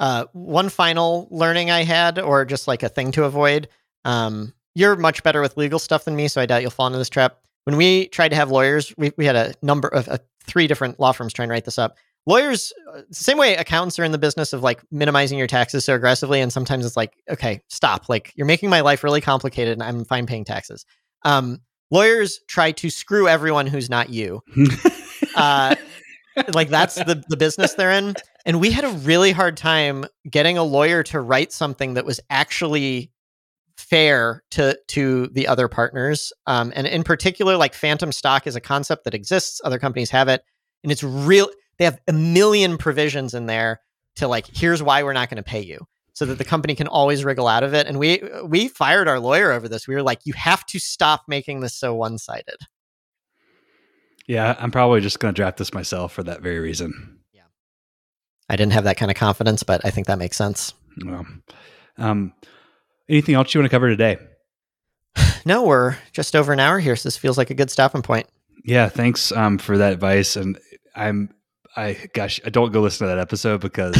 Uh, 0.00 0.26
one 0.32 0.68
final 0.68 1.26
learning 1.30 1.72
I 1.72 1.82
had, 1.82 2.20
or 2.20 2.44
just 2.44 2.68
like 2.68 2.84
a 2.84 2.88
thing 2.88 3.10
to 3.12 3.24
avoid. 3.24 3.68
Um, 4.04 4.54
you're 4.74 4.94
much 4.94 5.24
better 5.24 5.40
with 5.40 5.56
legal 5.56 5.80
stuff 5.80 6.04
than 6.04 6.14
me, 6.14 6.28
so 6.28 6.40
I 6.40 6.46
doubt 6.46 6.62
you'll 6.62 6.70
fall 6.70 6.86
into 6.86 6.98
this 6.98 7.08
trap. 7.08 7.38
When 7.64 7.76
we 7.76 8.06
tried 8.06 8.28
to 8.28 8.36
have 8.36 8.50
lawyers, 8.50 8.94
we, 8.96 9.12
we 9.16 9.26
had 9.26 9.34
a 9.34 9.54
number 9.60 9.88
of 9.88 10.08
uh, 10.08 10.18
three 10.44 10.68
different 10.68 11.00
law 11.00 11.10
firms 11.10 11.32
trying 11.32 11.48
to 11.48 11.52
write 11.52 11.64
this 11.64 11.78
up. 11.78 11.96
Lawyers, 12.26 12.72
uh, 12.94 13.02
same 13.10 13.38
way 13.38 13.56
accountants 13.56 13.98
are 13.98 14.04
in 14.04 14.12
the 14.12 14.18
business 14.18 14.52
of 14.52 14.62
like 14.62 14.82
minimizing 14.90 15.38
your 15.38 15.46
taxes 15.46 15.84
so 15.84 15.94
aggressively, 15.94 16.40
and 16.40 16.52
sometimes 16.52 16.84
it's 16.84 16.96
like, 16.96 17.14
okay, 17.30 17.62
stop. 17.68 18.08
Like 18.08 18.32
you're 18.36 18.46
making 18.46 18.68
my 18.70 18.80
life 18.80 19.02
really 19.02 19.20
complicated, 19.20 19.72
and 19.72 19.82
I'm 19.82 20.04
fine 20.04 20.26
paying 20.26 20.44
taxes. 20.44 20.84
Um, 21.24 21.60
lawyers 21.90 22.40
try 22.48 22.72
to 22.72 22.90
screw 22.90 23.28
everyone 23.28 23.66
who's 23.66 23.88
not 23.90 24.10
you. 24.10 24.42
Uh, 25.34 25.74
like 26.52 26.68
that's 26.68 26.96
the 26.96 27.22
the 27.28 27.36
business 27.36 27.74
they're 27.74 27.92
in 27.92 28.14
and 28.44 28.60
we 28.60 28.70
had 28.70 28.84
a 28.84 28.90
really 28.90 29.32
hard 29.32 29.56
time 29.56 30.04
getting 30.28 30.58
a 30.58 30.62
lawyer 30.62 31.02
to 31.02 31.20
write 31.20 31.52
something 31.52 31.94
that 31.94 32.04
was 32.04 32.20
actually 32.30 33.10
fair 33.76 34.42
to 34.50 34.78
to 34.88 35.28
the 35.28 35.46
other 35.46 35.68
partners 35.68 36.32
um, 36.46 36.72
and 36.74 36.86
in 36.86 37.04
particular 37.04 37.56
like 37.56 37.74
phantom 37.74 38.12
stock 38.12 38.46
is 38.46 38.56
a 38.56 38.60
concept 38.60 39.04
that 39.04 39.14
exists 39.14 39.60
other 39.64 39.78
companies 39.78 40.10
have 40.10 40.28
it 40.28 40.42
and 40.82 40.92
it's 40.92 41.02
real 41.02 41.48
they 41.78 41.84
have 41.84 42.00
a 42.08 42.12
million 42.12 42.78
provisions 42.78 43.34
in 43.34 43.46
there 43.46 43.80
to 44.16 44.28
like 44.28 44.46
here's 44.46 44.82
why 44.82 45.02
we're 45.02 45.12
not 45.12 45.30
going 45.30 45.36
to 45.36 45.42
pay 45.42 45.62
you 45.62 45.86
so 46.12 46.26
that 46.26 46.38
the 46.38 46.44
company 46.44 46.74
can 46.74 46.88
always 46.88 47.24
wriggle 47.24 47.46
out 47.46 47.62
of 47.62 47.74
it 47.74 47.86
and 47.86 47.98
we 47.98 48.22
we 48.44 48.68
fired 48.68 49.08
our 49.08 49.20
lawyer 49.20 49.52
over 49.52 49.68
this 49.68 49.86
we 49.86 49.94
were 49.94 50.02
like 50.02 50.20
you 50.24 50.32
have 50.34 50.66
to 50.66 50.78
stop 50.78 51.22
making 51.28 51.60
this 51.60 51.74
so 51.74 51.94
one-sided 51.94 52.56
yeah, 54.26 54.54
I'm 54.58 54.70
probably 54.70 55.00
just 55.00 55.20
going 55.20 55.32
to 55.32 55.36
draft 55.36 55.56
this 55.56 55.72
myself 55.72 56.12
for 56.12 56.22
that 56.24 56.42
very 56.42 56.58
reason. 56.58 57.20
Yeah. 57.32 57.44
I 58.50 58.56
didn't 58.56 58.74
have 58.74 58.84
that 58.84 58.98
kind 58.98 59.10
of 59.10 59.16
confidence 59.16 59.62
but 59.62 59.84
i 59.84 59.90
think 59.90 60.06
that 60.06 60.18
makes 60.18 60.36
sense 60.36 60.74
Well, 61.02 61.26
um, 61.96 62.34
anything 63.08 63.34
else 63.34 63.54
you 63.54 63.60
want 63.60 63.70
to 63.70 63.74
cover 63.74 63.88
today? 63.88 64.18
No, 65.44 65.62
we're 65.62 65.96
just 66.12 66.36
over 66.36 66.52
an 66.52 66.60
hour 66.60 66.78
here, 66.78 66.94
so 66.94 67.08
this 67.08 67.16
feels 67.16 67.38
like 67.38 67.48
a 67.48 67.54
good 67.54 67.70
stopping 67.70 68.02
point. 68.02 68.26
Yeah, 68.64 68.90
thanks 68.90 69.32
um, 69.32 69.56
for 69.56 69.78
that 69.78 69.94
advice. 69.94 70.36
And 70.36 70.58
I'm, 70.94 71.30
I 71.78 72.08
gosh, 72.12 72.40
I 72.44 72.50
don't 72.50 72.72
go 72.72 72.80
listen 72.80 73.06
to 73.06 73.14
that 73.14 73.20
episode 73.20 73.60
because 73.60 73.94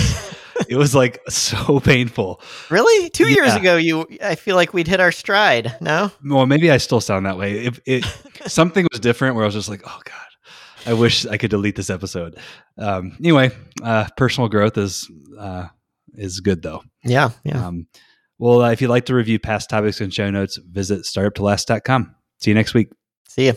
it 0.68 0.74
was 0.74 0.96
like 0.96 1.20
so 1.28 1.78
painful. 1.78 2.42
Really? 2.70 3.08
Two 3.10 3.28
years 3.28 3.54
ago, 3.54 3.76
you 3.76 4.04
I 4.20 4.34
feel 4.34 4.56
like 4.56 4.74
we'd 4.74 4.88
hit 4.88 4.98
our 4.98 5.12
stride. 5.12 5.76
No? 5.80 6.10
Well, 6.24 6.46
maybe 6.46 6.72
I 6.72 6.78
still 6.78 7.00
sound 7.00 7.26
that 7.26 7.38
way. 7.38 7.66
If 7.66 7.80
it 7.86 8.04
something 8.48 8.84
was 8.90 8.98
different, 8.98 9.36
where 9.36 9.44
I 9.44 9.46
was 9.46 9.54
just 9.54 9.68
like, 9.68 9.82
oh 9.86 10.00
god, 10.04 10.90
I 10.90 10.94
wish 10.94 11.24
I 11.24 11.36
could 11.36 11.50
delete 11.50 11.76
this 11.76 11.88
episode. 11.88 12.36
Um, 12.76 13.16
anyway, 13.20 13.52
uh, 13.82 14.08
personal 14.16 14.48
growth 14.48 14.76
is 14.76 15.08
uh, 15.38 15.68
is 16.14 16.40
good 16.40 16.62
though. 16.62 16.82
Yeah, 17.04 17.30
yeah. 17.44 17.64
Um, 17.64 17.86
well, 18.38 18.62
uh, 18.62 18.72
if 18.72 18.82
you'd 18.82 18.88
like 18.90 19.06
to 19.06 19.14
review 19.14 19.38
past 19.38 19.70
topics 19.70 20.00
and 20.00 20.12
show 20.12 20.30
notes, 20.30 20.56
visit 20.56 21.02
startuptolast.com. 21.02 22.14
See 22.38 22.50
you 22.50 22.54
next 22.56 22.74
week. 22.74 22.90
See 23.28 23.46
you. 23.46 23.54